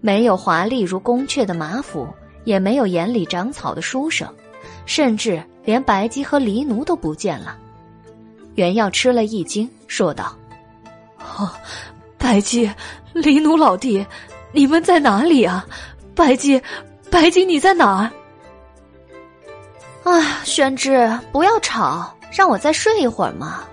[0.00, 2.08] 没有华丽如宫阙的马府，
[2.44, 4.32] 也没有眼里长草的书生，
[4.86, 7.58] 甚至连白姬和黎奴都不见了。
[8.54, 10.36] 袁耀吃了一惊，说道
[11.18, 11.50] ：“哦，
[12.16, 12.70] 白姬、
[13.12, 14.06] 黎奴老弟，
[14.52, 15.66] 你们在哪里啊？
[16.14, 16.60] 白姬，
[17.10, 18.10] 白姬，你在哪儿？”
[20.04, 23.64] 啊，宣之，不要吵，让我再睡一会儿嘛。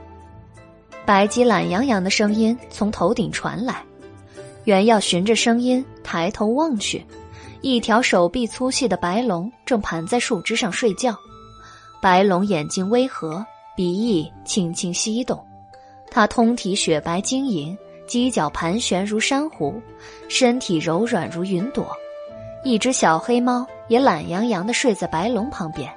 [1.06, 3.84] 白姬懒洋洋的声音从头顶传来，
[4.64, 7.06] 原要循着声音抬头望去，
[7.62, 11.16] 一条手臂粗细的白龙正盘在树枝上睡觉。
[12.02, 15.46] 白龙眼睛微合，鼻翼轻轻翕动，
[16.10, 19.82] 它通体雪白晶莹，犄角盘旋如珊瑚，
[20.28, 21.96] 身体柔软如云朵。
[22.66, 25.88] 一只小黑猫也懒洋洋的睡在白龙旁边。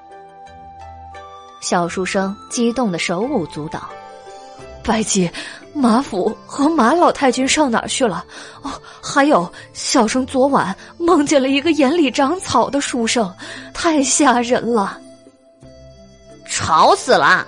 [1.63, 3.89] 小书生激动的手舞足蹈。
[4.85, 5.31] 白姬，
[5.73, 8.23] 马府和马老太君上哪儿去了？
[8.61, 8.71] 哦，
[9.03, 13.35] 还有，小生昨晚梦见了一个眼里长草的书生，
[13.73, 15.01] 太吓人了。
[16.47, 17.47] 吵死了！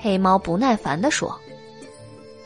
[0.00, 1.36] 黑猫不耐烦的说：“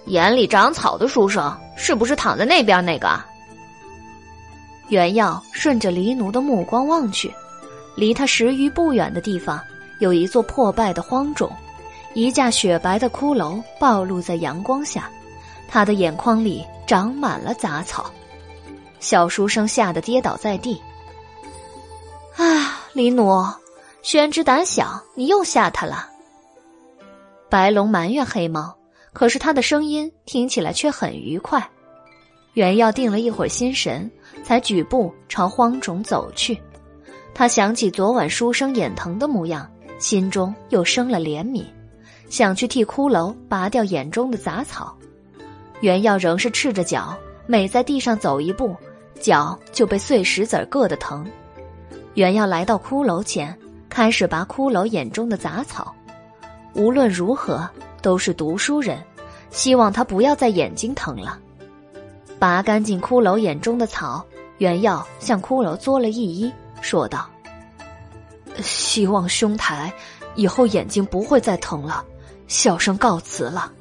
[0.07, 3.23] 眼里长草的书生是不是躺在那边那个？”
[4.91, 7.33] 袁耀顺着黎奴的目光望去，
[7.95, 9.61] 离他十余步远的地方
[10.01, 11.51] 有一座破败的荒冢。
[12.13, 15.09] 一架雪白的骷髅暴露在阳光下，
[15.69, 18.11] 他的眼眶里长满了杂草。
[18.99, 20.83] 小书生吓得跌倒在地。
[22.37, 23.47] 啊，黎奴，
[24.03, 26.09] 宣之胆小，你又吓他了。
[27.49, 28.77] 白龙埋怨黑猫，
[29.13, 31.71] 可是他的声音听起来却很愉快。
[32.55, 34.11] 袁耀定了一会儿心神，
[34.43, 36.59] 才举步朝荒冢走去。
[37.35, 41.65] 他想起昨晚书生眼疼的模样，心中又生了怜悯。
[42.29, 44.97] 想去替骷髅拔掉眼中的杂草，
[45.81, 48.77] 袁耀仍是赤着脚，每在地上走一步，
[49.21, 51.27] 脚就被碎石子硌得疼。
[52.15, 53.57] 袁耀来到骷髅前，
[53.89, 55.93] 开始拔骷髅眼中的杂草。
[56.75, 57.69] 无论如何，
[58.01, 59.03] 都是读书人，
[59.51, 61.37] 希望他不要再眼睛疼了。
[62.39, 64.25] 拔干净骷髅眼中的草，
[64.61, 67.27] 袁耀向骷髅作了一揖，说道
[68.63, 69.91] ：“希望兄台
[70.35, 72.05] 以后眼睛不会再疼了。”
[72.47, 73.73] 小生告辞了。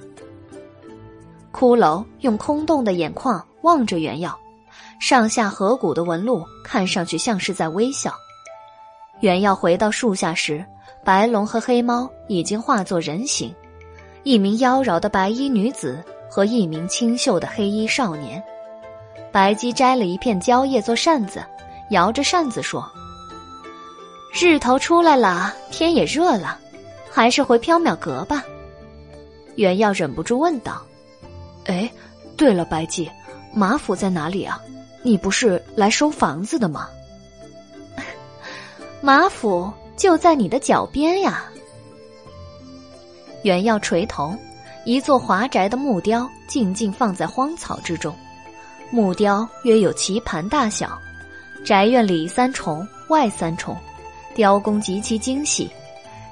[1.52, 4.40] 骷髅用空洞的眼眶望着袁耀，
[5.02, 8.14] 上下颌骨的纹路看上去像是在微笑。
[9.20, 10.66] 袁耀回到树下时，
[11.04, 13.54] 白龙和黑猫已经化作人形，
[14.24, 18.42] 一名妖娆的白衣女子和一名清秀的黑衣少年。
[19.32, 21.44] 白姬摘了一片蕉叶做扇子，
[21.92, 22.84] 摇着扇子说
[24.34, 26.58] ：“日头出来了，天也热了，
[27.12, 28.44] 还是回缥缈阁吧。”
[29.56, 30.82] 袁耀忍不住问道
[31.66, 31.92] ：“哎，
[32.38, 33.10] 对了，白姬，
[33.54, 34.60] 马府在哪里啊？
[35.04, 36.90] 你不是来收房子的吗？”
[39.02, 41.44] 马府就在你的脚边呀。
[43.44, 44.36] 袁耀垂头，
[44.86, 48.14] 一座华宅的木雕静静放在荒草之中，
[48.92, 51.00] 木雕约有棋盘大小，
[51.64, 53.78] 宅院里三重外三重，
[54.36, 55.70] 雕工极其精细，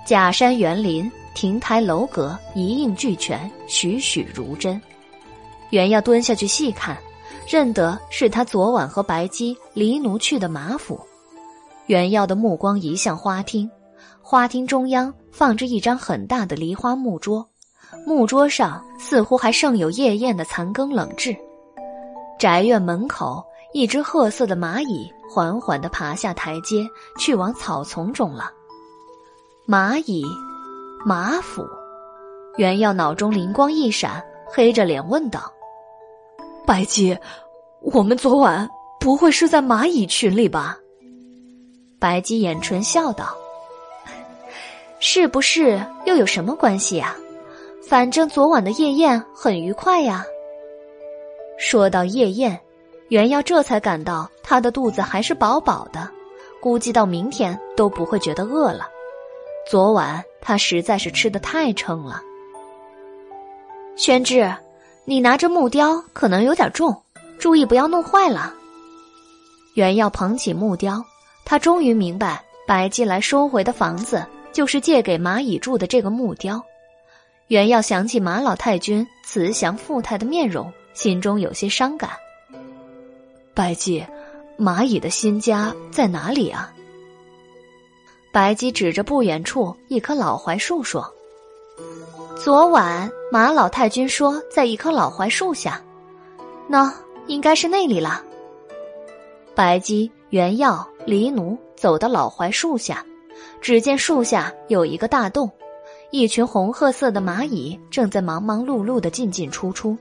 [0.05, 1.09] 假山园林。
[1.35, 4.81] 亭台楼阁一应俱全，栩栩如真。
[5.69, 6.97] 袁耀蹲下去细看，
[7.47, 10.99] 认得是他昨晚和白姬、黎奴去的马府。
[11.85, 13.69] 袁耀的目光移向花厅，
[14.19, 17.47] 花厅中央放着一张很大的梨花木桌，
[18.03, 21.37] 木桌上似乎还剩有夜宴的残羹冷炙。
[22.40, 23.43] 宅院门口，
[23.74, 28.51] 一只褐色的蚂蚁缓缓地爬下台阶，去往草丛中了。
[29.67, 30.25] 蚂蚁。
[31.06, 31.66] 马府，
[32.57, 35.49] 袁耀脑中灵光一闪，黑着脸问道
[36.66, 37.17] ：“白姬，
[37.82, 38.67] 我们昨晚
[38.99, 40.77] 不会是在蚂蚁群里吧？”
[41.98, 43.38] 白姬掩唇笑道
[44.99, 47.16] ：“是不是又有什么关系啊？
[47.88, 50.25] 反正昨晚的夜宴很愉快呀。”
[51.57, 52.59] 说到夜宴，
[53.09, 56.09] 袁耀这才感到他的肚子还是饱饱的，
[56.61, 58.87] 估计到明天都不会觉得饿了。
[59.69, 62.21] 昨晚他实在是吃的太撑了。
[63.95, 64.53] 宣之，
[65.03, 66.95] 你拿着木雕可能有点重，
[67.39, 68.53] 注意不要弄坏了。
[69.73, 71.03] 袁耀捧起木雕，
[71.43, 76.63] 他终于明白白姬来收回的房子就是借给蚂蚁住的这个木雕。
[77.47, 82.09] 袁耀想起马老太君慈祥富态的面容，心中有些伤感。
[83.53, 84.03] 白姬，
[84.58, 86.74] 蚂蚁的新家在哪里啊？
[88.34, 91.08] 白姬指着不远处一棵老槐树说
[92.35, 95.80] ：“昨晚马老太君说，在一棵老槐树下，
[96.67, 96.92] 那
[97.27, 98.24] 应该是那里了。”
[99.53, 103.06] 白姬、原耀、黎奴走到老槐树下，
[103.61, 105.48] 只见树下有一个大洞，
[106.09, 109.95] 一群红褐色的蚂蚁正在忙忙碌碌的进进出出。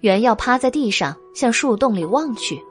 [0.00, 2.62] 原药趴在地上向树洞里望去，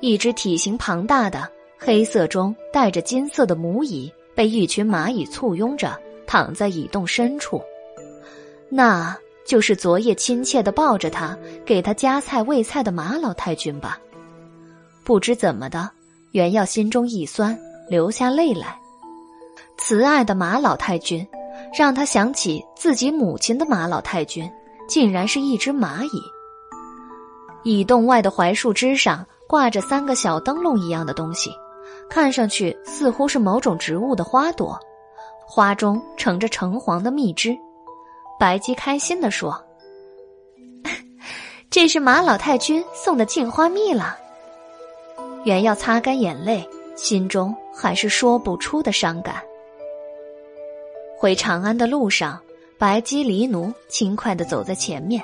[0.00, 1.48] 一只体型庞大的。
[1.82, 7.62] 黑色中带着金色的母蚁被一群蚂蚁簇拥着躺在蚁洞深处，
[8.68, 9.16] 那
[9.46, 13.98] 就是昨夜亲切的抱着他给他夹菜喂菜的马老太君吧？
[15.04, 15.90] 不知怎么的，
[16.32, 17.58] 袁耀心中一酸，
[17.88, 18.78] 流下泪来。
[19.78, 21.26] 慈爱的马老太君，
[21.74, 24.48] 让他想起自己母亲的马老太君，
[24.86, 26.22] 竟然是一只蚂蚁。
[27.62, 31.50] 蚁洞外的槐树枝上挂着三个小灯笼一样的东西。
[32.08, 34.78] 看上去似乎是某种植物的花朵，
[35.46, 37.56] 花中盛着橙黄的蜜汁。
[38.38, 39.62] 白姬开心地说
[41.70, 44.16] ：“这是马老太君送的镜花蜜了。”
[45.44, 49.36] 原要擦干眼泪，心中还是说不出的伤感。
[51.16, 52.40] 回长安的路上，
[52.76, 55.22] 白姬离奴轻快地走在前面，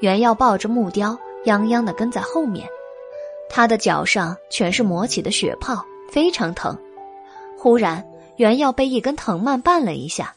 [0.00, 2.68] 原要抱着木雕，泱泱的跟在后面。
[3.48, 5.84] 他的脚上全是磨起的血泡。
[6.10, 6.76] 非常疼，
[7.56, 8.04] 忽然
[8.34, 10.34] 原耀被一根藤蔓绊了一下，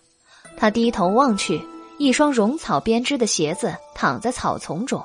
[0.56, 1.59] 他低头望去，
[1.98, 5.03] 一双绒草编织的鞋子躺在草丛中，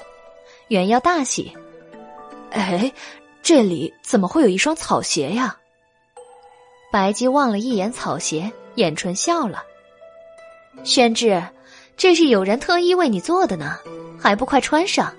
[0.69, 1.57] 原耀大喜，
[2.51, 2.93] 哎，
[3.43, 5.57] 这里怎么会有一双草鞋呀？
[6.93, 9.65] 白姬望了一眼草鞋，眼唇笑了，
[10.85, 11.43] 宣志，
[11.97, 13.79] 这是有人特意为你做的呢，
[14.21, 15.15] 还不快穿上？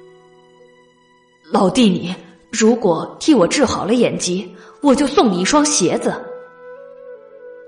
[1.52, 2.16] 老弟你。
[2.52, 6.14] 如果替我治好了眼疾，我就送你一双鞋子。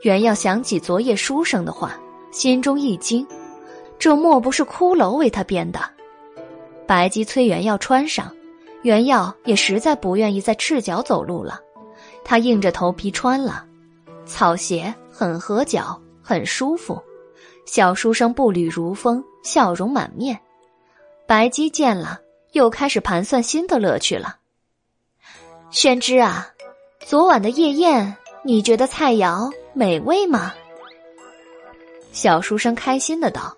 [0.02, 1.96] 原要想起昨夜书生的话，
[2.32, 3.26] 心中一惊，
[4.00, 5.80] 这莫不是骷髅为他编的？
[6.88, 8.32] 白姬催原要穿上，
[8.82, 11.60] 原要也实在不愿意再赤脚走路了，
[12.24, 13.64] 他硬着头皮穿了。
[14.26, 17.00] 草鞋很合脚，很舒服。
[17.66, 20.40] 小书生步履如风，笑容满面。
[21.28, 22.20] 白姬见了，
[22.52, 24.38] 又开始盘算新的乐趣了。
[25.70, 26.50] 宣之啊，
[27.06, 30.54] 昨晚的夜宴，你觉得菜肴美味吗？
[32.12, 33.56] 小书生开心的道：“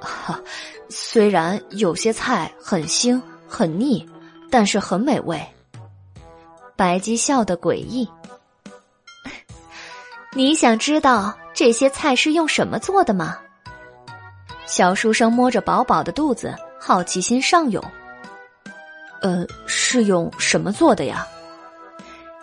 [0.00, 0.40] 哈，
[0.88, 4.08] 虽然有些菜很腥很腻，
[4.50, 5.38] 但是很美味。”
[6.74, 8.08] 白姬笑得诡异。
[10.32, 13.38] 你想知道这些菜是用什么做的吗？
[14.64, 17.84] 小书生摸着饱饱的肚子，好奇心上涌。
[19.22, 21.26] 呃，是用什么做的呀？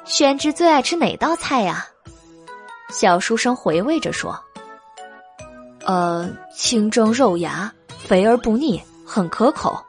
[0.05, 1.85] 宣之最爱吃哪道菜呀？
[2.89, 4.37] 小书生回味着说
[5.85, 7.71] ：“呃，清蒸肉芽，
[8.07, 9.79] 肥而不腻，很可口。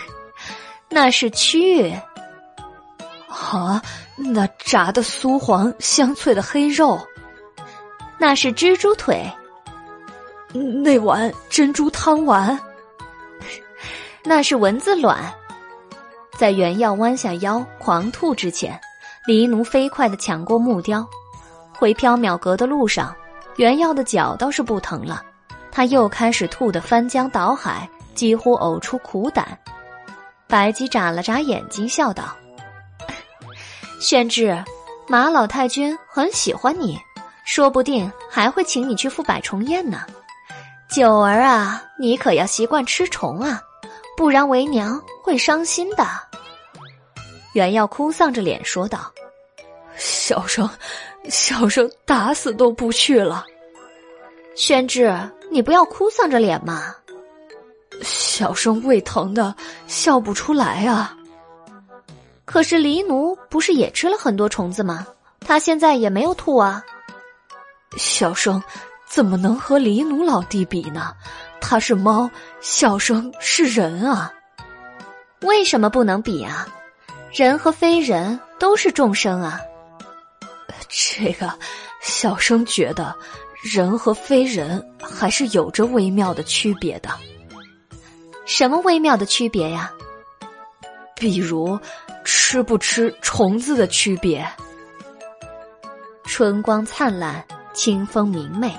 [0.88, 1.92] 那是蛆。
[3.28, 3.82] 啊，
[4.16, 6.98] 那炸的酥黄香脆的黑肉，
[8.18, 9.30] 那是蜘蛛腿。
[10.82, 12.58] 那碗珍珠汤丸，
[14.24, 15.32] 那是蚊子卵。
[16.36, 18.78] 在原药弯下腰狂吐之前。”
[19.26, 21.04] 黎奴飞快地抢过木雕，
[21.76, 23.12] 回缥缈阁的路上，
[23.56, 25.20] 原耀的脚倒是不疼了。
[25.72, 29.58] 他又开始吐得翻江倒海，几乎呕出苦胆。
[30.46, 32.36] 白姬眨了眨眼睛，笑道
[34.00, 34.56] ：“宣志，
[35.08, 36.96] 马老太君很喜欢你，
[37.44, 40.02] 说不定还会请你去赴百虫宴呢。
[40.88, 43.60] 九儿啊，你可要习惯吃虫啊，
[44.16, 46.06] 不然为娘会伤心的。”
[47.56, 49.10] 原耀哭丧着脸说道。
[49.96, 50.68] 小生，
[51.30, 53.46] 小生打死都不去了。
[54.54, 55.10] 宣志，
[55.50, 56.94] 你不要哭丧着脸嘛。
[58.02, 59.54] 小生胃疼的
[59.86, 61.16] 笑不出来啊。
[62.44, 65.06] 可是黎奴不是也吃了很多虫子吗？
[65.40, 66.84] 他现在也没有吐啊。
[67.96, 68.62] 小生
[69.08, 71.14] 怎么能和黎奴老弟比呢？
[71.58, 74.30] 他是猫，小生是人啊。
[75.40, 76.68] 为什么不能比啊？
[77.38, 79.60] 人和非人都是众生啊。
[80.88, 81.52] 这个，
[82.00, 83.14] 小生觉得
[83.62, 87.10] 人和非人还是有着微妙的区别的。
[88.46, 89.92] 什么微妙的区别呀？
[91.14, 91.78] 比如
[92.24, 94.42] 吃不吃虫子的区别。
[96.24, 98.74] 春光灿烂，清风明媚，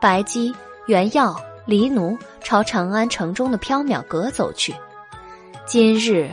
[0.00, 0.54] 白姬、
[0.86, 1.34] 原耀、
[1.66, 4.72] 黎奴朝长安城中的缥缈阁走去。
[5.66, 6.30] 今日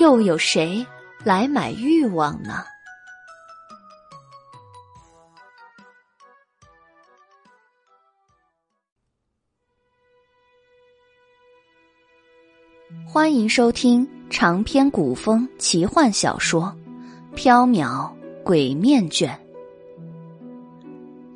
[0.00, 0.84] 又有谁
[1.26, 2.62] 来买欲望呢？
[13.04, 16.72] 欢迎收听长篇古风奇幻小说
[17.36, 18.08] 《缥缈
[18.44, 19.36] 鬼面卷》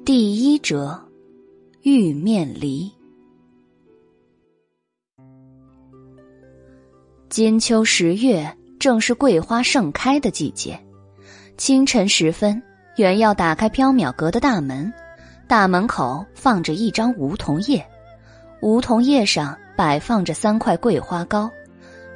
[0.04, 1.04] 第一折：
[1.82, 2.88] 玉面梨。
[7.28, 10.76] 金秋十月，正是桂花盛开的季节。
[11.58, 12.60] 清晨时分，
[12.96, 14.90] 原要打开缥缈阁的大门，
[15.46, 17.86] 大门口放着一张梧桐叶，
[18.62, 21.50] 梧桐叶上摆放着三块桂花糕。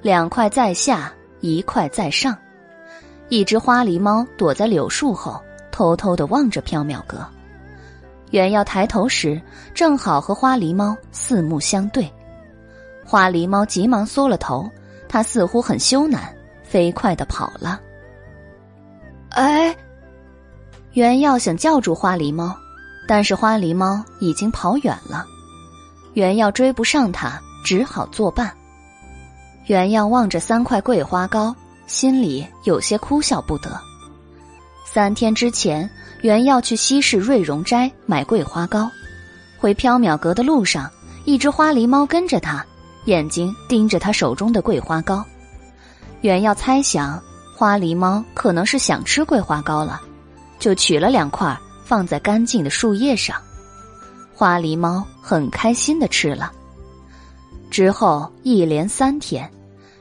[0.01, 2.35] 两块在下，一块在上。
[3.29, 7.27] 一只花狸猫躲在柳树后，偷偷的望着缥缈阁。
[8.31, 9.41] 原要抬头时，
[9.75, 12.11] 正好和花狸猫四目相对。
[13.05, 14.67] 花狸猫急忙缩了头，
[15.07, 16.19] 它似乎很羞赧，
[16.75, 17.81] 飞快的跑了。
[19.29, 19.73] 哎，
[20.95, 22.53] 原要想叫住花狸猫，
[23.07, 25.25] 但是花狸猫已经跑远了。
[26.15, 28.53] 原要追不上它，只好作伴。
[29.67, 31.55] 原样望着三块桂花糕，
[31.87, 33.81] 心里有些哭笑不得。
[34.85, 35.89] 三天之前，
[36.23, 38.91] 原要去西市瑞荣斋买桂花糕，
[39.59, 40.91] 回缥缈阁的路上，
[41.25, 42.67] 一只花狸猫跟着他，
[43.05, 45.25] 眼睛盯着他手中的桂花糕。
[46.25, 47.23] 原要猜想
[47.55, 50.01] 花狸猫可能是想吃桂花糕了，
[50.59, 51.55] 就取了两块
[51.85, 53.37] 放在干净的树叶上。
[54.33, 56.51] 花狸猫很开心的吃了。
[57.71, 59.47] 之后一连三天，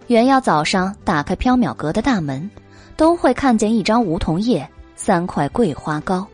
[0.08, 2.50] 原要早上打开缥缈阁的大门，
[2.96, 6.26] 都会看见一张梧桐叶、三块桂花糕。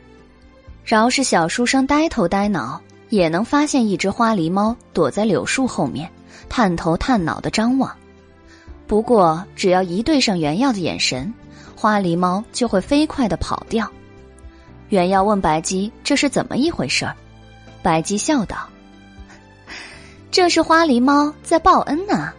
[0.86, 6.08] 饶是小书生呆头呆脑，也能发现一只花狸猫躲在柳树后面，
[6.48, 7.92] 探头探脑的张望。
[8.90, 11.32] 不过，只要一对上原耀的眼神，
[11.76, 13.88] 花狸猫就会飞快的跑掉。
[14.90, 17.08] 原耀问白姬：“这是怎么一回事？”
[17.84, 18.68] 白姬笑道。
[20.32, 22.34] 这是花狸猫在报恩呢，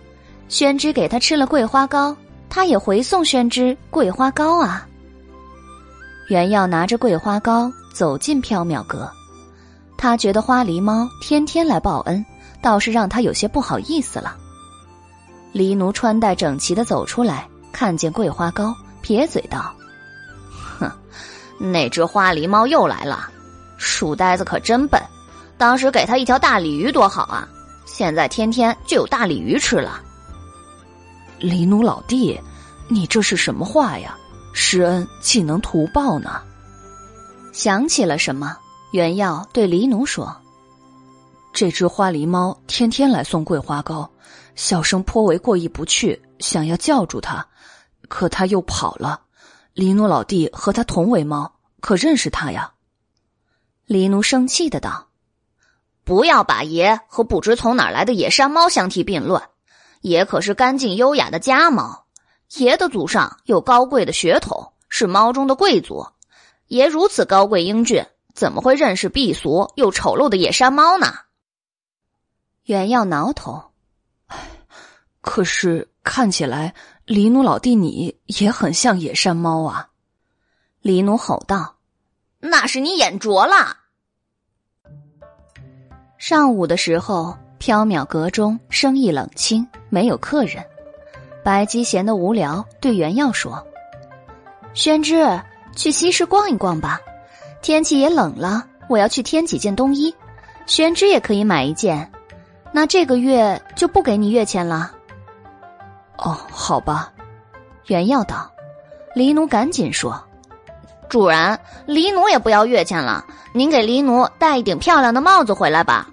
[0.49, 2.17] 宣之给他吃了桂花糕，
[2.49, 4.85] 他也回送宣之桂花糕啊。
[6.31, 9.09] 原耀拿着桂花糕走进缥缈阁，
[9.97, 12.27] 他觉得花狸猫天天来报恩，
[12.61, 14.37] 倒是让他有些不好意思了。
[15.53, 19.75] 狸奴穿戴整齐的走出来，看见桂花糕，撇嘴道
[20.79, 20.91] ：“哼，
[21.59, 23.29] 那只花狸猫又来了，
[23.79, 25.01] 书呆子可真笨，
[25.59, 27.49] 当时给他一条大鲤鱼多好啊。”
[27.85, 30.01] 现在天天就有大鲤鱼吃了。
[31.39, 32.41] 黎奴老弟，
[32.87, 34.17] 你这是什么话呀？
[34.53, 36.41] 施恩岂能图报呢？
[37.53, 38.57] 想起了什么，
[38.93, 40.35] 原耀对黎奴说
[41.53, 44.09] ：“这只花狸猫天天来送桂花糕，
[44.61, 47.49] 小生颇为过意不去，想要叫住它，
[48.11, 49.23] 可它又跑了。
[49.73, 52.75] 黎奴老弟和他同为猫，可认识他呀？”
[53.87, 55.09] 黎奴生气的道。
[56.05, 59.43] 不要把爷和不知从哪儿来的野山猫相提并论，
[60.03, 62.05] 爷可是干净优雅的家猫，
[62.57, 66.07] 爷的祖上有高贵的血统，是猫中的贵族。
[66.67, 71.15] 爷如此高贵英俊，怎么会认识避俗又丑陋的野山猫呢？
[72.65, 73.70] 原要挠头，
[75.21, 76.75] 可是看起来
[77.05, 79.89] 黎奴老弟你也很像野山猫啊！
[80.81, 81.77] 黎奴吼道
[82.41, 83.77] ：“那是你眼拙了。”
[86.17, 90.65] 上午的时候，缥缈阁中生意冷清，没有客人。
[91.45, 93.67] 白姬闲得无聊，对袁耀说
[94.73, 95.41] ：“宣之，
[95.77, 97.01] 去西市逛一逛吧，
[97.61, 100.15] 天气也冷了，我要去添几件冬衣。
[100.67, 102.11] 宣之也可以买一件，
[102.73, 104.93] 那这个月就不给你月钱了。”
[106.23, 107.13] 哦，好吧。
[107.87, 108.51] 袁耀道。
[109.13, 110.23] 黎奴赶紧说
[111.11, 116.07] ：“主人，黎奴也不要月钱了，您给黎奴戴一顶漂亮的帽子回来吧。”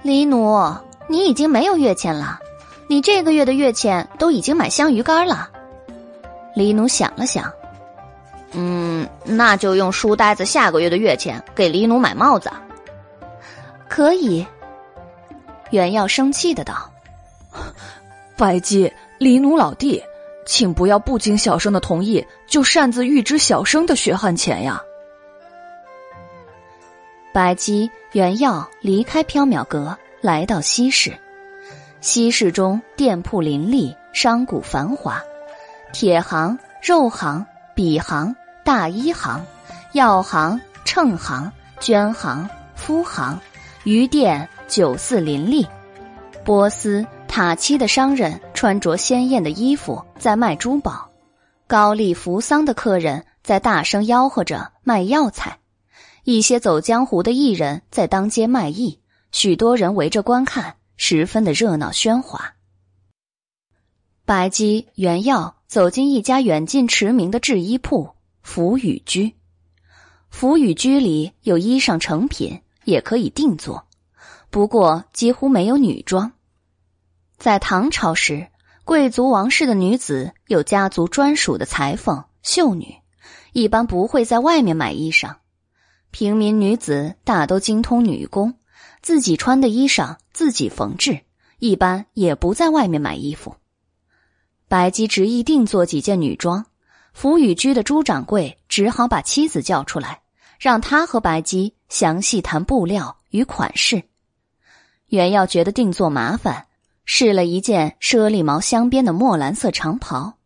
[0.00, 0.74] 黎奴，
[1.06, 2.40] 你已经没有月钱了，
[2.88, 5.50] 你这个月的月钱都已经买香鱼干了。
[6.54, 7.52] 黎奴想了想，
[8.52, 12.50] 嗯，那就用书呆子下个月的月钱给黎奴买帽子。
[13.86, 14.46] 可以。
[15.70, 16.90] 原耀生气的道
[18.36, 20.02] ：“白姬，黎奴老弟，
[20.44, 24.82] 请不要不经小生的同意就擅自预支小生的血汗钱呀。”
[27.32, 31.12] 白姬、原耀离开缥缈阁，来到西市。
[32.00, 35.22] 西市中店铺林立，商贾繁华，
[35.92, 39.44] 铁行、肉行、笔行、大衣行、
[39.92, 41.50] 药行、秤行、
[41.80, 43.40] 绢行、夫行、
[43.84, 45.66] 鱼店、酒肆林立。
[46.44, 47.04] 波斯、
[47.36, 51.10] 塔漆的商人穿着鲜艳的衣服，在卖珠宝。
[51.66, 55.58] 高丽扶桑的客人在大声吆喝着卖药材，
[56.24, 59.00] 一些走江湖的艺人在当街卖艺，
[59.32, 62.54] 许多人围着观看，十分的热闹喧哗。
[64.24, 69.34] 白姬、原耀走进一家远近驰名的制衣铺——福宇居。
[70.30, 73.86] 福宇居里有衣裳成品，也可以定做，
[74.48, 76.32] 不过几乎没有女装。
[77.38, 78.48] 在唐朝时，
[78.84, 82.96] 贵族王室的女子有家族专属的裁缝、绣女，
[83.52, 85.36] 一般不会在外面买衣裳。
[86.10, 88.54] 平民女子大都精通女工，
[89.02, 91.20] 自己穿的衣裳自己缝制，
[91.58, 93.56] 一般也不在外面买衣服。
[94.66, 96.66] 白姬执意定做几件女装，
[97.12, 100.22] 福雨居的朱掌柜只好把妻子叫出来，
[100.58, 104.02] 让他和白姬详细谈布料与款式。
[105.08, 106.65] 袁耀觉得定做麻烦，
[107.06, 110.36] 试了一件猞猁毛镶边的墨蓝色长袍。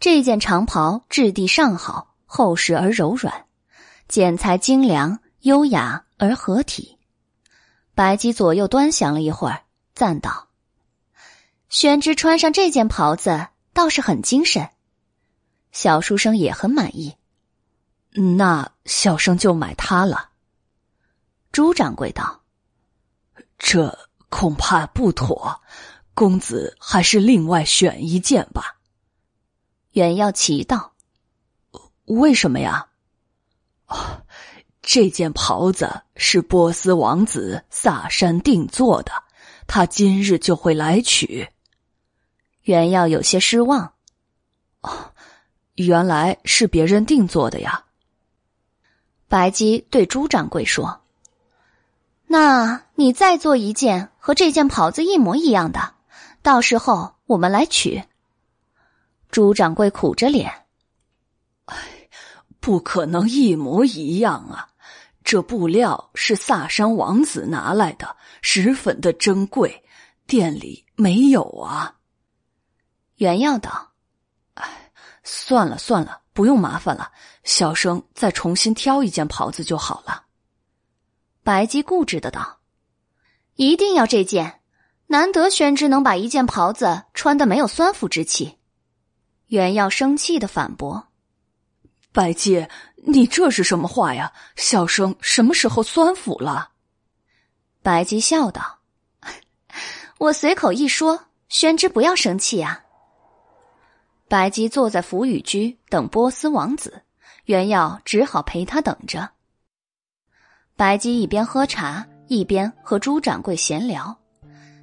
[0.00, 3.44] 这件长袍质地上好，厚实而柔软，
[4.08, 6.98] 剪裁精良，优雅而合体。
[7.94, 10.48] 白姬左右端详了一会儿，赞道
[11.68, 14.70] ：“宣之穿上这件袍子。”倒是很精神，
[15.70, 17.14] 小书生也很满意。
[18.38, 20.30] 那小生就买它了。
[21.52, 22.40] 朱掌柜道
[23.58, 25.60] ：“这恐怕不妥，
[26.16, 28.78] 公子还是另外选一件吧。”
[29.92, 30.94] 袁耀奇道
[32.06, 32.88] ：“为什么呀？”
[33.86, 34.22] 哦，
[34.82, 39.12] 这件袍子是波斯王子萨珊定做的，
[39.68, 41.48] 他今日就会来取。
[42.62, 43.92] 袁耀有些失望，
[44.80, 45.12] 哦，
[45.76, 47.84] 原来是别人定做的呀。
[49.28, 51.02] 白姬对朱掌柜说
[52.26, 55.94] ：“那你再做一件和这件袍子一模一样的，
[56.46, 58.04] 到时候我们来取。”
[59.32, 60.48] 朱掌柜苦着脸
[61.66, 61.76] ：“哎，
[62.60, 64.68] 不可能一模一样啊！
[65.24, 69.82] 这布料是萨珊王子拿来的，十分的珍贵，
[70.24, 71.96] 店里没有啊。”
[73.18, 73.94] 原耀道
[74.54, 74.92] ：“哎，
[75.24, 77.10] 算了算了，不用麻烦了，
[77.42, 80.26] 小生再重新挑一件袍子就好了。”
[81.42, 82.60] 白姬固执的道
[83.56, 84.60] ：“一定要这件，
[85.08, 88.58] 难得宣之能把一件袍子穿的没有酸腐之气。”
[89.48, 91.06] 袁耀生气的反驳
[92.12, 92.66] ：“白姬，
[93.06, 94.32] 你这是什么话呀？
[94.56, 96.70] 小生什么时候酸腐了？”
[97.82, 98.80] 白姬笑道
[100.18, 102.82] ：“我随口一说，宣之不要生气啊。”
[104.28, 107.02] 白姬坐在福雨居等波斯王子，
[107.44, 109.30] 袁耀只好陪他等着。
[110.74, 114.18] 白姬一边喝茶，一边和朱掌柜闲聊。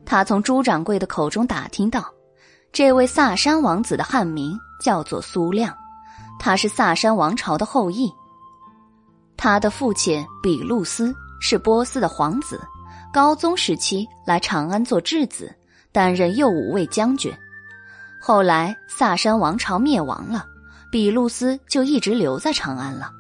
[0.06, 2.06] 他从朱掌柜的口中打听到，
[2.72, 5.76] 这位萨珊王子的汉名叫做苏亮，
[6.40, 8.12] 他是萨珊王朝的后裔。
[9.38, 12.62] 他的父亲比路斯是波斯的皇子，
[13.14, 15.54] 高宗时期来长安做质子，
[15.92, 17.34] 担任右武卫将军。
[18.22, 20.46] 后来萨珊王朝灭亡了，
[20.92, 23.12] 比路斯就一直留在长安了。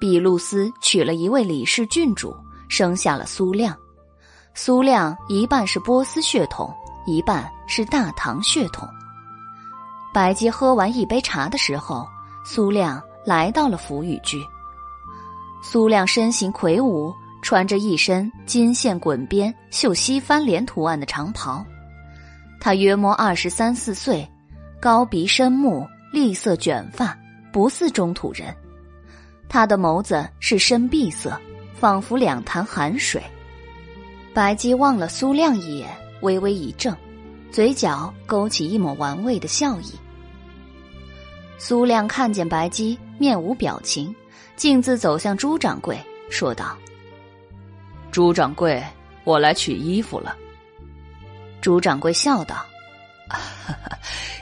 [0.00, 2.34] 比路斯娶了一位李氏郡主，
[2.68, 3.76] 生下了苏亮。
[4.56, 6.72] 苏亮一半是波斯血统，
[7.06, 8.88] 一半是大唐血统。
[10.12, 12.06] 白姬喝完一杯茶的时候，
[12.46, 14.40] 苏亮来到了福宇居。
[15.60, 21.66] 苏亮身形魁梧，穿着一身金线滚边、绣西番莲图案的长袍。
[22.60, 24.26] 他约莫二十三四岁，
[24.80, 27.18] 高鼻深目，栗色卷发，
[27.52, 28.54] 不似中土人。
[29.48, 31.36] 他的眸子是深碧色，
[31.74, 33.20] 仿佛两潭寒水。
[34.34, 35.88] 白姬望了苏亮一眼，
[36.22, 36.92] 微微一怔，
[37.52, 39.92] 嘴角勾起一抹玩味的笑意。
[41.56, 44.12] 苏亮看见白姬，面无表情，
[44.56, 45.96] 径自走向朱掌柜，
[46.30, 46.76] 说道
[48.10, 48.82] ：“朱掌柜，
[49.22, 50.36] 我来取衣服了。”
[51.62, 52.56] 朱掌柜笑道：“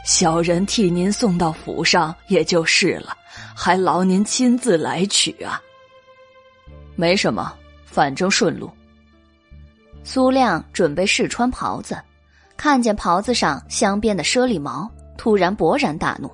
[0.07, 3.15] 小人替您送到府上也就是了，
[3.55, 5.61] 还劳您亲自来取啊。”
[6.97, 7.55] 没什么，
[7.85, 8.71] 反正顺路。
[10.05, 11.97] 苏亮准备试穿袍子，
[12.57, 16.31] 看见袍子上镶边的猞猁毛，突然勃然大怒：“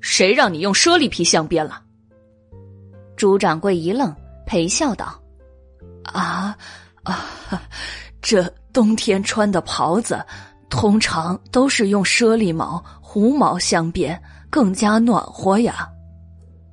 [0.00, 1.82] 谁让你用猞猁皮镶边了？”
[3.16, 4.14] 朱掌柜一愣，
[4.46, 5.20] 陪笑道
[6.04, 6.56] ：“啊
[7.02, 7.24] 啊，
[8.20, 8.42] 这……”
[8.72, 10.24] 冬天穿的袍子，
[10.70, 14.18] 通常都是用猞猁毛、狐毛镶边，
[14.48, 15.86] 更加暖和呀。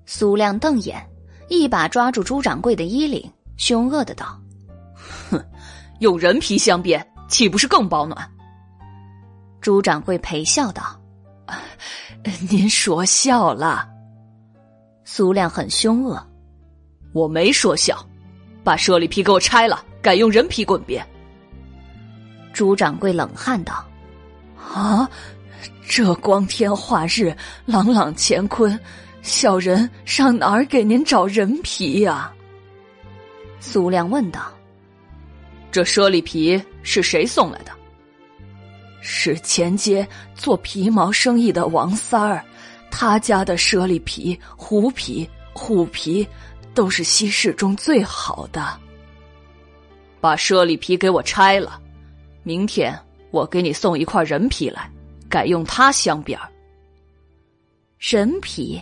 [0.05, 1.05] 苏亮瞪眼，
[1.49, 4.38] 一把抓住朱掌柜的衣领，凶恶的道：“哼，
[5.99, 8.29] 用人皮镶边，岂不是更保暖？”
[9.61, 10.99] 朱掌柜陪笑道
[12.49, 13.87] ：“您说笑了。
[15.03, 16.25] 苏亮很凶恶，
[17.13, 17.97] 我没说笑，
[18.63, 21.05] 把猞猁皮给我拆了，改用人皮滚边。
[22.53, 23.85] 朱掌柜冷汗道
[24.57, 25.09] ：“啊，
[25.87, 28.79] 这光天化日，朗朗乾坤，
[29.21, 32.31] 小人上哪儿给您找人皮呀？”
[33.59, 34.41] 苏亮问道
[35.71, 37.71] ：“这猞猁皮是谁送来的？”
[39.01, 42.43] 是前街做皮毛生意的王三儿，
[42.91, 46.27] 他家的猞猁皮、狐皮、虎皮
[46.73, 48.77] 都是稀世中最好的。
[50.19, 51.81] 把猞猁皮给我拆了，
[52.43, 52.93] 明天
[53.31, 54.91] 我给你送一块人皮来，
[55.29, 56.49] 改用它镶边儿。
[57.97, 58.81] 人皮，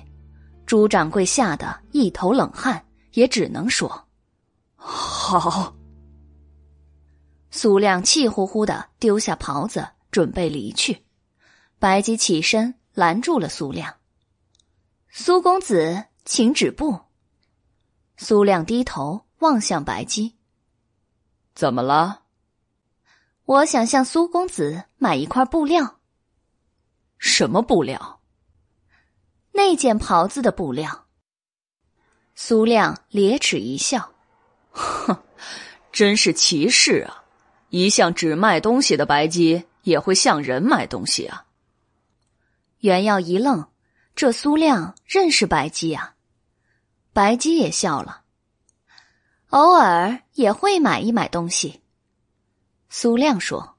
[0.65, 2.83] 朱掌柜吓得一头冷汗，
[3.13, 3.87] 也只能说
[4.75, 5.71] ：“好。”
[7.51, 9.87] 苏亮气呼呼的丢下袍子。
[10.09, 11.05] 准备离去，
[11.77, 13.97] 白姬起身拦住了苏亮。
[15.11, 17.01] 苏公子，请止步。
[18.15, 20.35] 苏亮低头望向白姬，
[21.53, 22.23] 怎么了？
[23.43, 25.99] 我想向苏公子买一块布料。
[27.19, 28.21] 什么布料？
[29.51, 31.07] 那件袍子的布料。
[32.33, 34.13] 苏亮咧齿一笑，
[34.71, 35.21] 哼，
[35.91, 37.25] 真是奇事啊！
[37.69, 39.65] 一向只卖东西的白姬。
[39.87, 41.45] 也会向人买东西啊！
[42.79, 43.69] 袁耀一愣，
[44.13, 46.15] 这苏亮认识白姬啊？
[47.13, 48.23] 白姬也笑了，
[49.51, 51.81] 偶尔也会买一买东西。
[52.89, 53.77] 苏亮说：“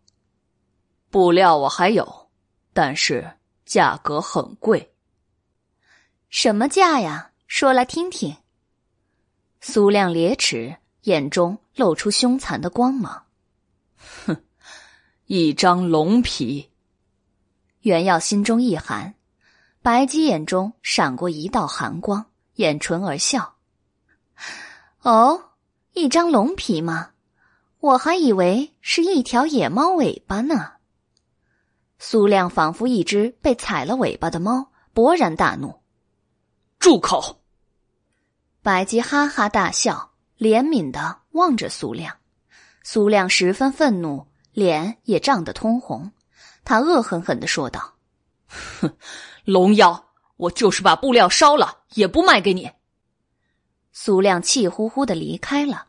[1.13, 2.31] 布料我还有，
[2.73, 3.33] 但是
[3.67, 4.95] 价格很贵。
[6.31, 7.33] 什么价呀？
[7.47, 8.35] 说来听听。”
[9.61, 13.27] 苏亮咧齿，眼中露出凶残的光芒。
[15.31, 16.71] 一张龙皮，
[17.83, 19.15] 袁耀心中一寒，
[19.83, 22.25] 白姬眼中闪过一道寒光，
[22.55, 23.57] 掩唇而笑。
[25.03, 25.51] 哦，
[25.93, 27.11] 一张龙皮吗？
[27.81, 30.73] 我还以为是一条野猫尾巴呢。
[31.99, 35.83] 苏亮仿佛一只被踩了尾巴的猫，勃然大怒
[36.81, 37.43] ：“住口！”
[38.65, 42.17] 白姬哈哈大笑，怜悯的望着苏亮。
[42.83, 44.27] 苏亮十分愤怒。
[44.59, 46.11] 脸也涨得通红，
[46.65, 47.95] 他恶狠狠的说道
[48.81, 48.93] ：“哼，
[49.45, 50.07] 龙妖，
[50.37, 52.69] 我就是把布料烧了，也不卖给你。”
[53.93, 55.87] 苏亮气呼呼的离开了，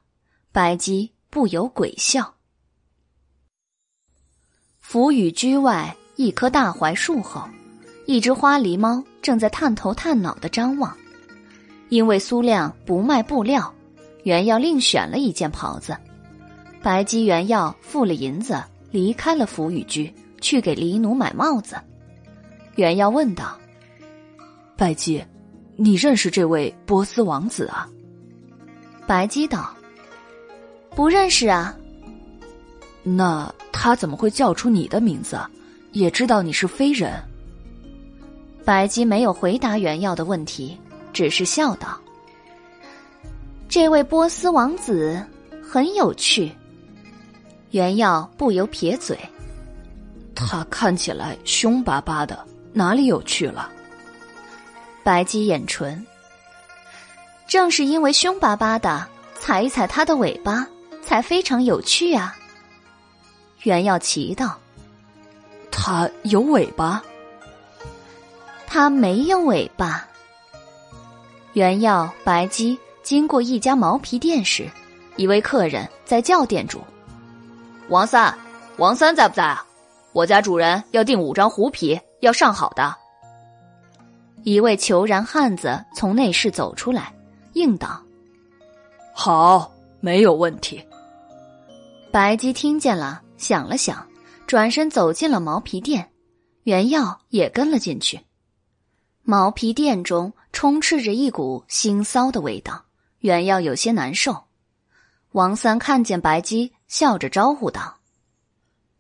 [0.52, 2.36] 白姬不由鬼笑。
[4.80, 7.50] 福雨居外一棵大槐树后，
[8.06, 10.96] 一只花狸猫正在探头探脑的张望。
[11.90, 13.74] 因为苏亮不卖布料，
[14.24, 15.98] 原要另选了一件袍子。
[16.82, 21.76] 白姬原要付了银子，离开了福雨居，去给黎奴买帽子。
[22.76, 23.58] 原耀问道
[24.78, 25.22] ：“白姬，
[25.76, 27.88] 你认识这位波斯王子啊？”
[29.06, 29.76] 白姬道
[30.96, 31.76] ：“不认识啊。”
[33.04, 35.38] 那他怎么会叫出你的名字？
[35.92, 37.12] 也知道你是非人？
[38.64, 40.78] 白姬没有回答原耀的问题，
[41.12, 42.00] 只是笑道
[43.68, 45.22] ：“这位波斯王子
[45.62, 46.50] 很有趣。”
[47.72, 49.18] 袁耀不由撇嘴，
[50.34, 53.72] 他看起来凶巴巴的，哪里有趣了？
[55.04, 56.06] 白姬眼唇，
[57.48, 59.08] 正是因为凶巴巴的，
[59.40, 60.68] 踩一踩他的尾巴，
[61.04, 62.36] 才非常有趣啊！
[63.64, 64.58] 袁耀奇道
[65.70, 67.04] ：“他有尾巴？
[68.66, 70.08] 他没有尾巴。”
[71.54, 74.70] 袁耀、白姬经过一家毛皮店时，
[75.18, 76.82] 一位客人在叫店主。
[77.90, 78.38] 王三，
[78.78, 79.66] 王三在不在啊？
[80.14, 82.96] 我家主人要订五张狐皮，要上好的。
[84.44, 87.12] 一位虬髯汉子从内室走出来，
[87.54, 88.00] 应道
[89.12, 90.86] ：“好，没有问题。”
[92.14, 94.08] 白姬听见了，想了想，
[94.46, 96.12] 转身走进了毛皮店，
[96.64, 98.20] 原耀也跟了进去。
[99.24, 102.86] 毛皮店中充斥着一股腥臊的味道，
[103.20, 104.44] 原耀有些难受。
[105.32, 106.72] 王三看见白姬。
[106.90, 108.00] 笑着招呼道：“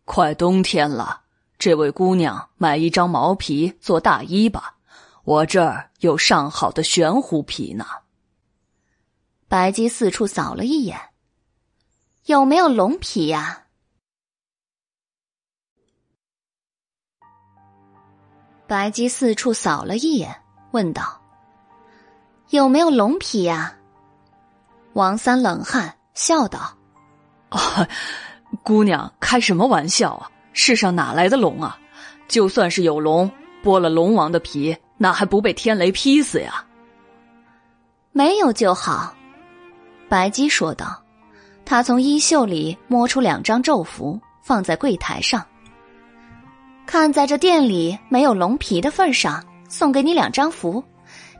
[0.06, 1.24] 快冬天了，
[1.58, 4.76] 这位姑娘买一张毛皮做大衣吧。
[5.24, 7.86] 我这儿有上好的玄狐皮呢。”
[9.50, 11.00] 白姬四处扫了一眼，
[12.26, 13.66] 有没有龙皮呀？
[18.68, 21.20] 白姬四处扫了一眼，问道
[22.50, 23.76] ：“有没有龙皮呀？”
[24.94, 26.79] 王三冷汗笑道。
[27.50, 27.88] 啊，
[28.64, 30.30] 姑娘，开什么玩笑啊！
[30.54, 31.78] 世上哪来的龙啊？
[32.28, 33.30] 就算是有龙，
[33.64, 36.64] 剥了龙王的皮，那还不被天雷劈死呀？
[38.12, 39.14] 没有就好，
[40.08, 41.02] 白姬说道。
[41.66, 45.46] 他从衣袖里摸出两张咒符，放在柜台上。
[46.88, 50.84] 看在这店里没有龙皮的份上，送给你两张符，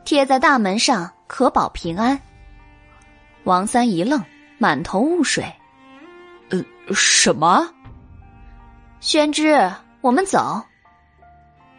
[0.04, 2.16] 贴在大门上，可保平安。
[3.42, 4.22] 王三一愣，
[4.58, 5.44] 满头雾水。
[6.92, 7.70] 什么？
[9.00, 9.70] 宣之，
[10.00, 10.62] 我们走。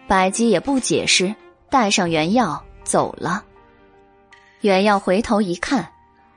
[0.07, 1.33] 白姬也不解释，
[1.69, 3.43] 带上原药走了。
[4.61, 5.91] 原药回头一看，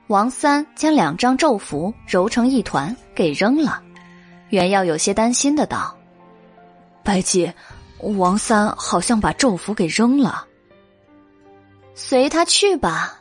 [0.06, 3.82] 王三将两张咒符揉成一团给扔了。
[4.50, 5.96] 原药有些担心的道。
[7.02, 7.52] 白姬，
[7.98, 10.46] 王三好像把咒符给扔了。
[11.94, 13.20] 随他去吧。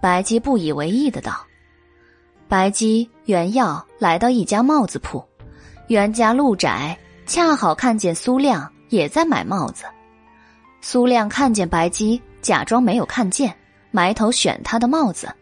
[0.00, 1.46] 白姬不以为意的道。
[2.48, 5.24] 白姬、袁耀来到一家帽子铺，
[5.86, 9.84] 袁家路窄，恰好看见苏亮也在买帽子。
[10.80, 13.54] 苏亮看见白姬，假装没有看见，
[13.92, 15.32] 埋头选他的帽子。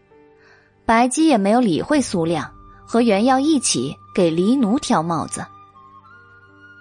[0.84, 2.52] 白姬也没有理会苏亮，
[2.84, 5.46] 和袁耀一起给黎奴挑帽子。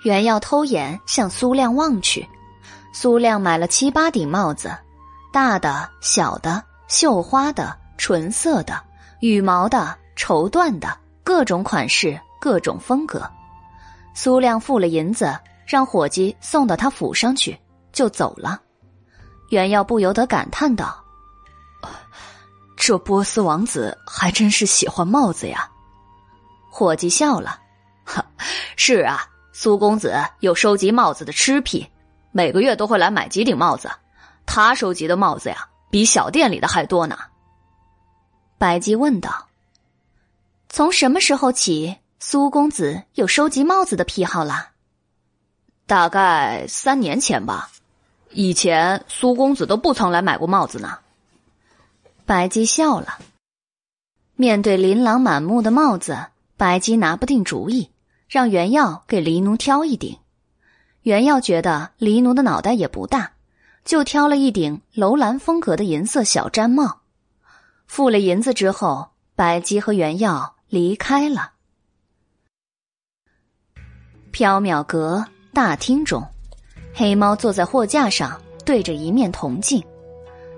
[0.04, 2.28] 原耀偷眼向苏亮望去，
[2.94, 4.76] 苏亮买了七八顶帽子，
[5.32, 8.82] 大的、小的、绣花的、纯色的、
[9.22, 13.26] 羽毛的、绸缎的，各种款式、各种风格。
[14.14, 15.34] 苏亮付了银子，
[15.66, 17.58] 让伙计送到他府上去，
[17.94, 18.62] 就走了。
[19.48, 21.02] 袁耀不由得感叹道
[22.76, 25.70] ：“这波斯王子还真是喜欢帽子呀。”
[26.70, 27.58] 伙计笑了
[28.04, 28.24] ：“哈，
[28.76, 31.90] 是啊。”苏公子有收集帽子的痴癖，
[32.32, 33.90] 每个月都会来买几顶帽子。
[34.46, 37.18] 他收集的帽子呀，比小店里的还多呢。
[38.58, 39.48] 白姬问道
[40.70, 44.70] ：“从什么时候起，苏公子有收集帽子的癖好了？”
[45.86, 47.70] 大概三年前吧。
[48.32, 51.00] 以前苏公子都不曾来买过帽子呢。
[52.26, 53.18] 白姬笑了。
[54.36, 57.90] 面对琳琅满目的帽子，白姬拿不定主意。
[58.28, 60.20] 让袁耀给黎奴挑一顶，
[61.02, 63.32] 袁耀觉得黎奴的脑袋也不大，
[63.84, 67.02] 就挑了一顶楼兰风格的银色小毡帽。
[67.88, 71.52] 付了银子之后，白姬和袁耀离开了。
[74.32, 76.26] 缥缈阁大厅中，
[76.94, 79.84] 黑猫坐在货架上，对着一面铜镜，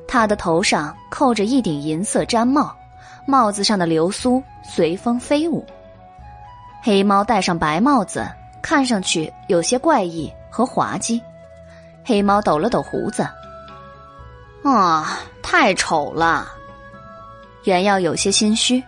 [0.07, 2.75] 他的头上扣着一顶银色毡帽，
[3.25, 5.65] 帽子上的流苏随风飞舞。
[6.83, 8.29] 黑猫戴上白帽子，
[8.61, 11.21] 看上去有些怪异和滑稽。
[12.03, 13.25] 黑猫抖了抖胡子，
[14.63, 16.51] 啊，太丑了。
[17.63, 18.83] 原耀有些心虚，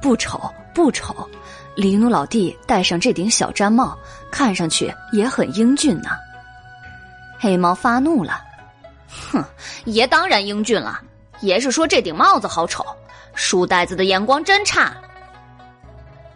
[0.00, 0.40] 不丑
[0.74, 1.14] 不丑。
[1.74, 3.96] 黎奴老弟戴上这顶小毡帽，
[4.30, 6.10] 看上去也很英俊呢。
[7.38, 8.40] 黑猫发怒了，
[9.30, 9.44] 哼，
[9.84, 11.00] 爷当然英俊了。
[11.40, 12.82] 爷是说这顶帽子好丑，
[13.34, 14.96] 书呆子的眼光真差。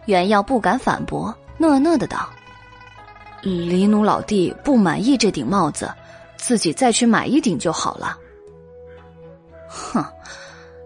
[0.05, 2.29] 袁耀不敢反驳，讷讷的道
[3.41, 5.91] ：“黎奴老弟不满意这顶帽子，
[6.37, 8.19] 自己再去买一顶就好了。”
[9.67, 10.05] 哼，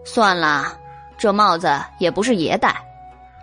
[0.05, 0.79] 算了，
[1.25, 2.77] 这帽子也不是爷戴，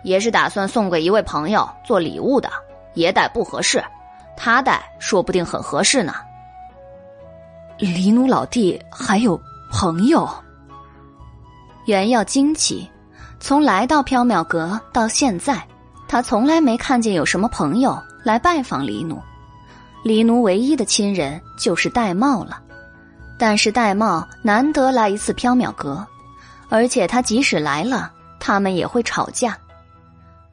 [0.04, 2.48] 爷是打算送给一位朋友做礼物的。
[2.94, 3.82] 爷戴不合适，
[4.36, 6.14] 他戴说不定很合适呢。
[7.78, 9.36] 黎奴老弟还有
[9.72, 10.30] 朋友？
[11.86, 12.88] 袁耀惊奇，
[13.40, 15.60] 从来到缥缈阁到现在。
[16.06, 19.20] 他从来没看见有什么朋友来拜访黎奴，
[20.04, 22.62] 黎奴唯一的亲人就是戴瑁了。
[23.36, 26.06] 但是戴瑁难得来一次缥缈阁，
[26.72, 28.10] 而且他即使来了，
[28.40, 29.58] 他们也会吵架。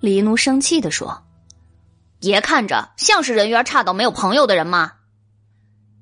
[0.01, 1.23] 黎奴生气的说
[2.19, 4.91] ：“爷看着像是人缘差到没有朋友的人吗？”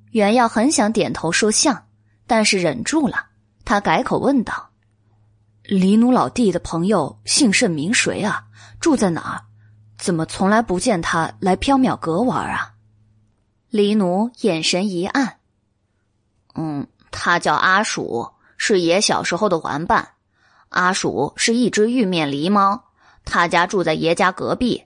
[0.10, 1.86] 袁耀很想点头说像，
[2.26, 3.28] 但是忍住了。
[3.64, 4.72] 他改口问道
[5.62, 8.46] ：“黎奴老弟的朋友姓甚名谁啊？
[8.80, 9.46] 住在哪儿？”
[10.02, 12.74] 怎么从来不见他来缥缈阁玩啊？
[13.70, 15.38] 黎奴眼神一暗。
[16.56, 20.10] 嗯，他叫阿鼠，是爷小时候的玩伴。
[20.70, 22.84] 阿鼠是一只玉面狸猫，
[23.24, 24.84] 他家住在爷家隔壁。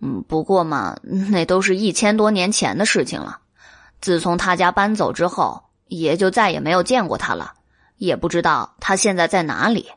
[0.00, 3.40] 嗯，不过嘛，那都是一千多年前的事情了。
[4.00, 7.54] 自从他家搬走之后，爷就再也没有见过他了，
[7.96, 9.90] 也不知道他现在在哪里。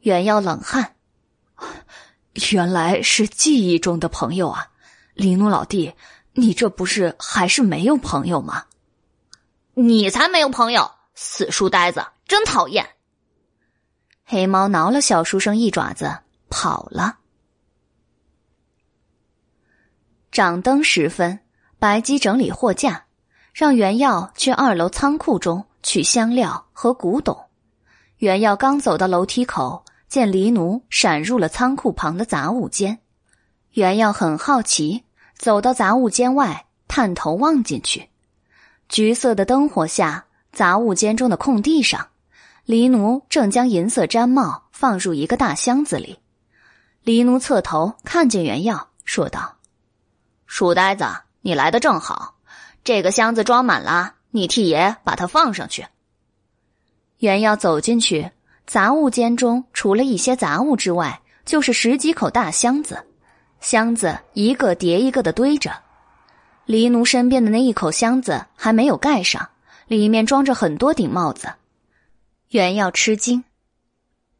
[0.00, 0.90] 原耀冷汗。
[2.50, 4.66] 原来是记忆中的朋友啊，
[5.14, 5.94] 黎奴老弟，
[6.32, 8.64] 你这不是还是没有朋友吗？
[9.74, 12.86] 你才没有朋友，死书呆子，真讨厌！
[14.24, 16.18] 黑猫挠了小书生一爪子，
[16.48, 17.18] 跑了。
[20.32, 21.38] 掌灯时分，
[21.78, 23.04] 白姬整理货架，
[23.52, 27.38] 让袁耀去二楼仓库中取香料和古董。
[28.16, 32.98] 袁耀刚走到楼梯口，见黎奴闪入了仓库旁的杂物间。
[33.72, 35.04] 袁耀很好奇，
[35.36, 38.08] 走到杂物间外，探头望进去。
[38.88, 42.08] 橘色的灯火下，杂物间中的空地上，
[42.64, 46.18] 黎奴正将银色毡帽放入一个大箱子里。
[47.02, 49.56] 黎奴侧头看见袁耀，说道
[50.46, 51.04] ：“书呆子，
[51.42, 52.36] 你来的正好，
[52.82, 55.86] 这个箱子装满了，你替爷把它放上去。”
[57.18, 58.30] 袁耀走进去，
[58.66, 63.04] 杂物间中除了一些杂物之外，就是十几口大箱子，
[63.60, 65.70] 箱子一个叠一个的堆着。
[66.64, 69.50] 黎奴身边的那一口箱子还没有盖上，
[69.86, 71.52] 里面装着很多顶帽子。
[72.48, 73.44] 袁耀吃惊：“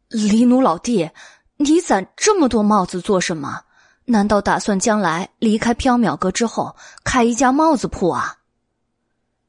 [0.09, 1.11] 黎奴老弟，
[1.57, 3.65] 你攒这么多帽子做什么？
[4.05, 8.39] 难道打算将来离开缥缈阁之后开一家帽子铺啊？”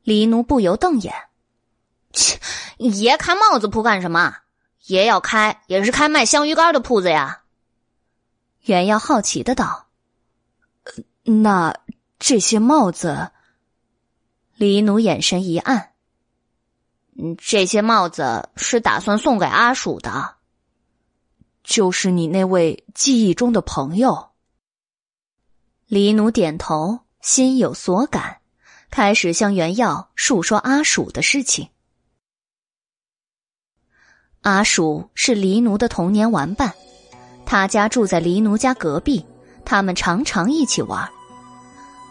[0.03, 1.13] 黎奴不由瞪眼
[2.13, 2.39] ：“切，
[2.77, 4.37] 爷开帽子铺干什么？
[4.85, 7.41] 爷要开也是开卖香鱼干的铺子呀。”
[8.65, 9.87] 袁耀好奇的道
[11.23, 11.75] ：“那？”
[12.17, 13.31] 这些帽子，
[14.55, 15.91] 黎奴眼神一暗。
[17.17, 20.35] 嗯，这些帽子是打算送给阿鼠的，
[21.63, 24.29] 就是你那位记忆中的朋友。
[25.87, 28.37] 黎奴点头，心有所感，
[28.89, 31.69] 开始向袁耀述说阿鼠的事情。
[34.41, 36.73] 阿鼠是黎奴的童年玩伴，
[37.45, 39.25] 他家住在黎奴家隔壁，
[39.65, 41.09] 他们常常一起玩。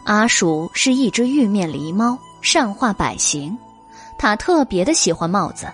[0.04, 3.56] 阿鼠是一只玉面狸猫，善化百形。
[4.18, 5.66] 他特别的喜欢帽子，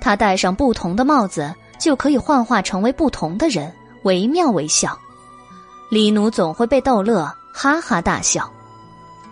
[0.00, 3.72] 他戴上不同的帽子，就可以幻化成为不同的人，
[4.02, 4.98] 惟妙惟肖。
[5.90, 8.50] 黎奴总会被逗乐，哈哈大笑。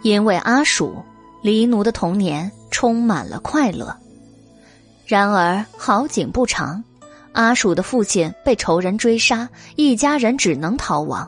[0.02, 1.02] 因为阿鼠，
[1.40, 3.96] 黎奴的童年充满了快乐。
[5.06, 6.84] 然而好景不长，
[7.32, 11.26] 阿鼠的父亲被仇人追杀，一家人只能逃亡。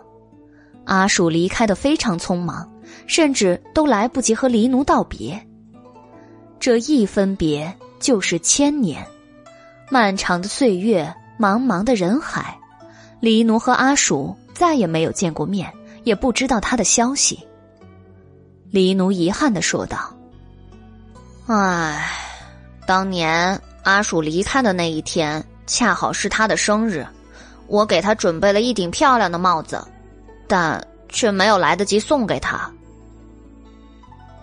[0.85, 2.71] 阿鼠离开的非常匆忙。
[3.07, 5.41] 甚至都来不及和黎奴道别。
[6.59, 9.07] 这一分别就是千年，
[9.91, 12.59] 漫长的岁月，茫茫的人海，
[13.21, 15.71] 黎奴和阿鼠再也没有见过面，
[16.05, 17.39] 也不知道他的消息。
[18.71, 20.15] 黎奴遗憾的说道
[21.47, 22.11] ：“唉，
[22.87, 27.07] 当年阿鼠离开的那一天，恰好是他的生日，
[27.67, 29.87] 我给他准备了一顶漂亮的帽子，
[30.49, 32.71] 但却没有来得及送给他。”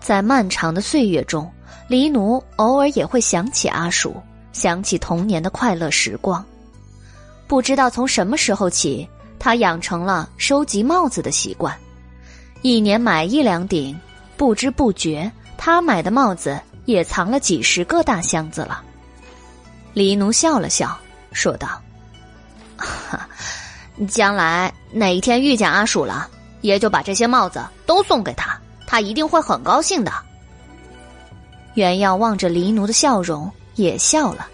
[0.02, 1.48] 在漫长的岁月中，
[1.86, 4.20] 黎奴偶尔也会想起阿鼠，
[4.52, 6.44] 想起童年的快乐时光。
[7.46, 9.08] 不知道从什么时候起，
[9.38, 11.72] 他养成了收集帽子的习惯，
[12.62, 13.98] 一年买一两顶。
[14.36, 18.82] 不知不觉，他买的帽子也藏了几十个大箱子了。
[19.92, 20.98] 黎奴笑了笑，
[21.32, 21.80] 说道
[22.76, 23.28] ：“哈，
[24.08, 26.28] 将来哪一天遇见阿鼠了，
[26.62, 28.58] 爷就把这些帽子都送给他。”
[28.92, 30.12] 他一定会很高兴的。
[31.72, 34.46] 袁耀望着黎奴的笑容，也笑了。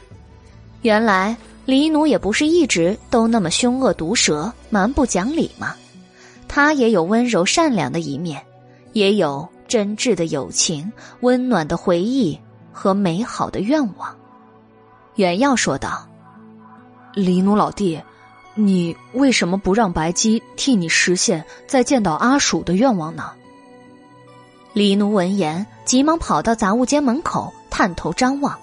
[0.83, 5.75] 原来黎奴也不是一直都那么凶恶毒舌、蛮不讲理嘛。
[6.47, 8.41] 他也有温柔善良的一面，
[8.93, 10.93] 也有真挚的友情、
[11.23, 12.39] 温暖的回忆
[12.73, 14.17] 和美好的愿望。
[15.17, 16.07] 袁耀说道
[17.13, 18.01] ：“黎奴老弟，
[18.55, 23.33] 你为什么不让白姬替你实现再见到阿鼠的愿望呢？”
[24.79, 28.57] 黎奴闻言，急忙跑到杂物间门口，探头张望，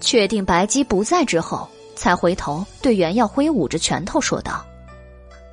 [0.00, 4.64] 确定白姬不在之后，才回头对袁耀挥舞着拳头说道：“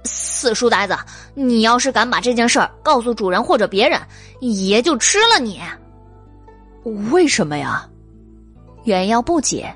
[0.06, 0.96] 死书呆子，
[1.34, 4.00] 你要是敢把这件事儿告诉主人或者别人，
[4.42, 5.60] 爷就吃了你！”
[7.10, 7.90] 为什么呀？
[8.84, 9.76] 袁耀不解，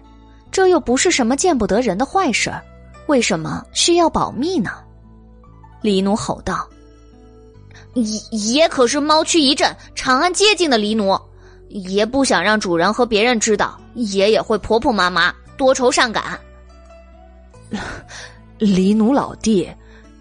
[0.51, 2.53] 这又不是什么见不得人的坏事，
[3.07, 4.73] 为什么需要保密呢？
[5.81, 6.69] 李奴吼道。
[7.93, 11.19] 爷爷可是猫区一镇长安街境的黎奴，
[11.69, 16.39] 爷不想让主人和别人知道，爷也会婆婆妈妈多愁善感。
[18.57, 19.69] 黎奴老弟，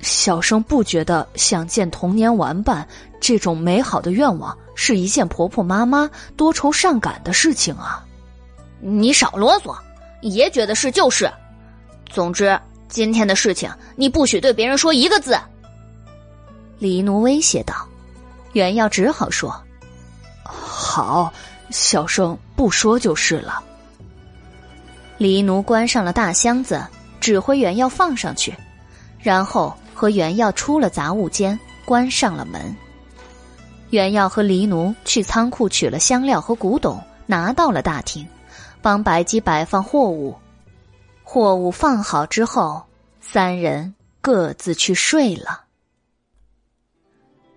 [0.01, 2.87] 小生不觉得想见童年玩伴
[3.21, 8.05] 这种美好的愿望是一件婆婆妈妈多愁善感的事情啊！
[8.81, 9.77] 你少啰嗦，
[10.23, 11.31] 爷觉得是就是。
[12.11, 15.39] 总之，今天的事情你不许对别人说一个字。
[16.83, 17.87] 黎奴威胁道
[18.55, 19.55] ：“袁耀只好说，
[20.43, 21.33] 好，
[21.71, 23.63] 小生不说就是了。”
[25.17, 26.85] 黎奴关上了大箱子，
[27.21, 28.53] 指挥袁耀放上去，
[29.21, 32.75] 然后和袁耀出了杂物间，关上了门。
[33.91, 38.27] 袁耀和黎奴去仓库取了香料和古董，拿到了大厅，
[38.81, 40.37] 帮白姬摆放货物。
[41.23, 42.83] 货物放好之后，
[43.21, 45.61] 三人各自去睡了。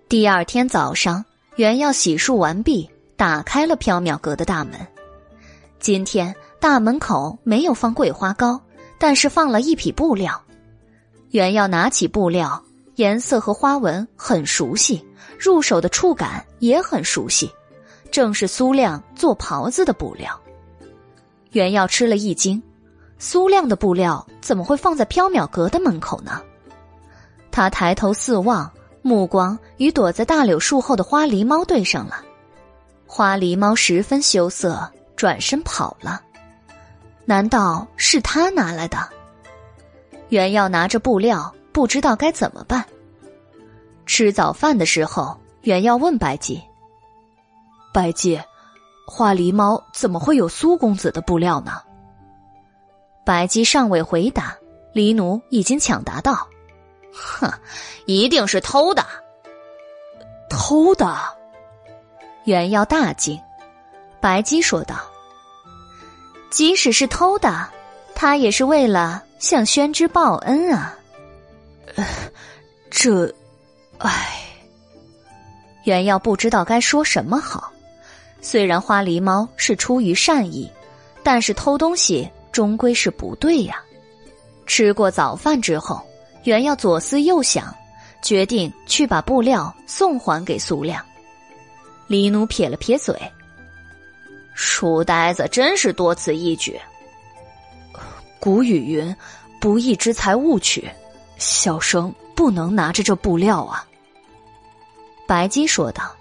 [0.07, 1.25] 第二天早上，
[1.55, 4.73] 袁耀洗漱完毕，打开了缥缈阁的大门。
[5.79, 8.61] 今天大门口没有放桂花糕，
[8.99, 10.39] 但是放了一匹布料。
[11.31, 12.63] 袁耀拿起布料，
[12.97, 15.03] 颜色和花纹很熟悉。
[15.39, 17.49] 入手的触感也很熟悉，
[18.11, 20.39] 正是苏亮做袍子的布料。
[21.49, 22.61] 袁耀吃了一惊，
[23.17, 26.43] 苏亮的布料怎么会放在缥缈阁的门口呢？
[27.51, 28.71] 他抬头四望，
[29.05, 32.23] 目光与躲在大柳树后的花狸猫对上了。
[33.05, 36.19] 花狸猫十分羞涩，转身跑了。
[37.23, 38.97] 难道是他拿来的？
[40.29, 42.83] 袁耀拿着布料，不知道该怎么办。
[44.07, 46.59] 吃早饭的时候，袁耀问白姬
[47.93, 48.41] ：“白姬，
[49.05, 51.73] 花狸猫怎么会有苏公子的布料呢？”
[53.23, 54.55] 白姬尚未回答，
[54.95, 56.47] 狸奴已经抢答道
[57.15, 57.51] ：“哼，
[58.05, 59.05] 一定是偷的。”
[60.49, 61.17] 偷的！
[62.43, 63.39] 袁耀大惊。
[64.21, 64.95] 白姬说道
[66.49, 67.69] ：“即使是偷的，
[68.13, 70.97] 他也是为了向宣之报恩啊。”
[72.89, 73.33] 这。
[73.97, 74.43] 唉，
[75.83, 77.71] 袁耀不知道该说什么好。
[78.41, 80.69] 虽然花狸猫是出于善意，
[81.23, 83.81] 但是偷东西终归是不对呀。
[84.65, 86.05] 吃过早饭之后，
[86.45, 87.75] 袁耀左思右想，
[88.21, 91.05] 决定去把布料送还给苏亮。
[92.07, 93.15] 李奴撇了撇嘴
[94.55, 96.79] ：“书呆子真是多此一举。
[98.39, 99.15] 古语云
[99.61, 100.89] ：‘不义之财勿取’，
[101.37, 103.87] 小生。”不能拿着这布料啊！
[105.25, 106.13] 白姬说道。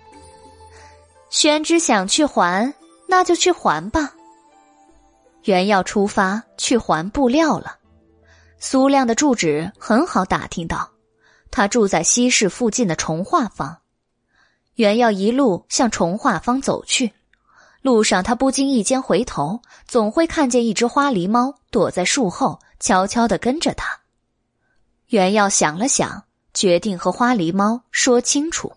[1.29, 2.73] 宣之想去还，
[3.09, 4.13] 那就去还吧。
[5.43, 7.77] 原要出发去还布料了。
[8.67, 10.93] 苏亮的住址很好打听到，
[11.51, 13.81] 他住在西市附近的重化坊。
[14.77, 17.13] 原要一路向重化坊走去，
[17.83, 24.01] 路上他不经意间回头，总会看见一只花狸猫躲在树后，悄悄的跟着他。
[25.09, 28.73] 袁耀想了想，决定和花狸猫说清楚。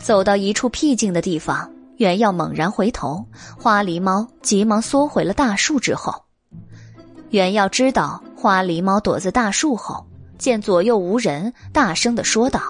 [0.00, 3.26] 走到一处僻静的地方，袁耀猛然回头，
[3.58, 6.22] 花狸猫急忙缩回了大树之后。
[7.30, 10.06] 袁耀知道花狸猫躲在大树后，
[10.36, 12.60] 见左右无人，大声的说道：“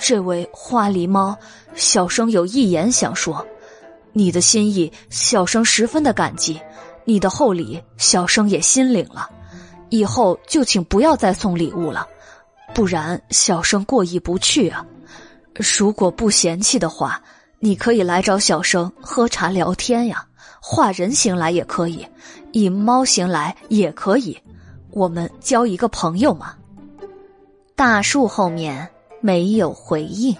[0.00, 1.36] 这位花狸猫，
[1.74, 3.46] 小生有一言想说，
[4.14, 6.58] 你的心意，小生十分的感激，
[7.04, 9.28] 你的厚礼，小生也心领了。”
[9.90, 12.08] 以后就请不要再送礼物了，
[12.74, 14.84] 不然小生过意不去啊。
[15.78, 17.22] 如果不嫌弃的话，
[17.60, 20.26] 你可以来找小生喝茶聊天呀，
[20.66, 22.06] 画人形来也可以，
[22.52, 24.34] 以猫形来也可以，
[24.92, 26.54] 我们交一个朋友嘛。
[27.76, 28.88] 大树后面
[29.20, 30.34] 没有回应。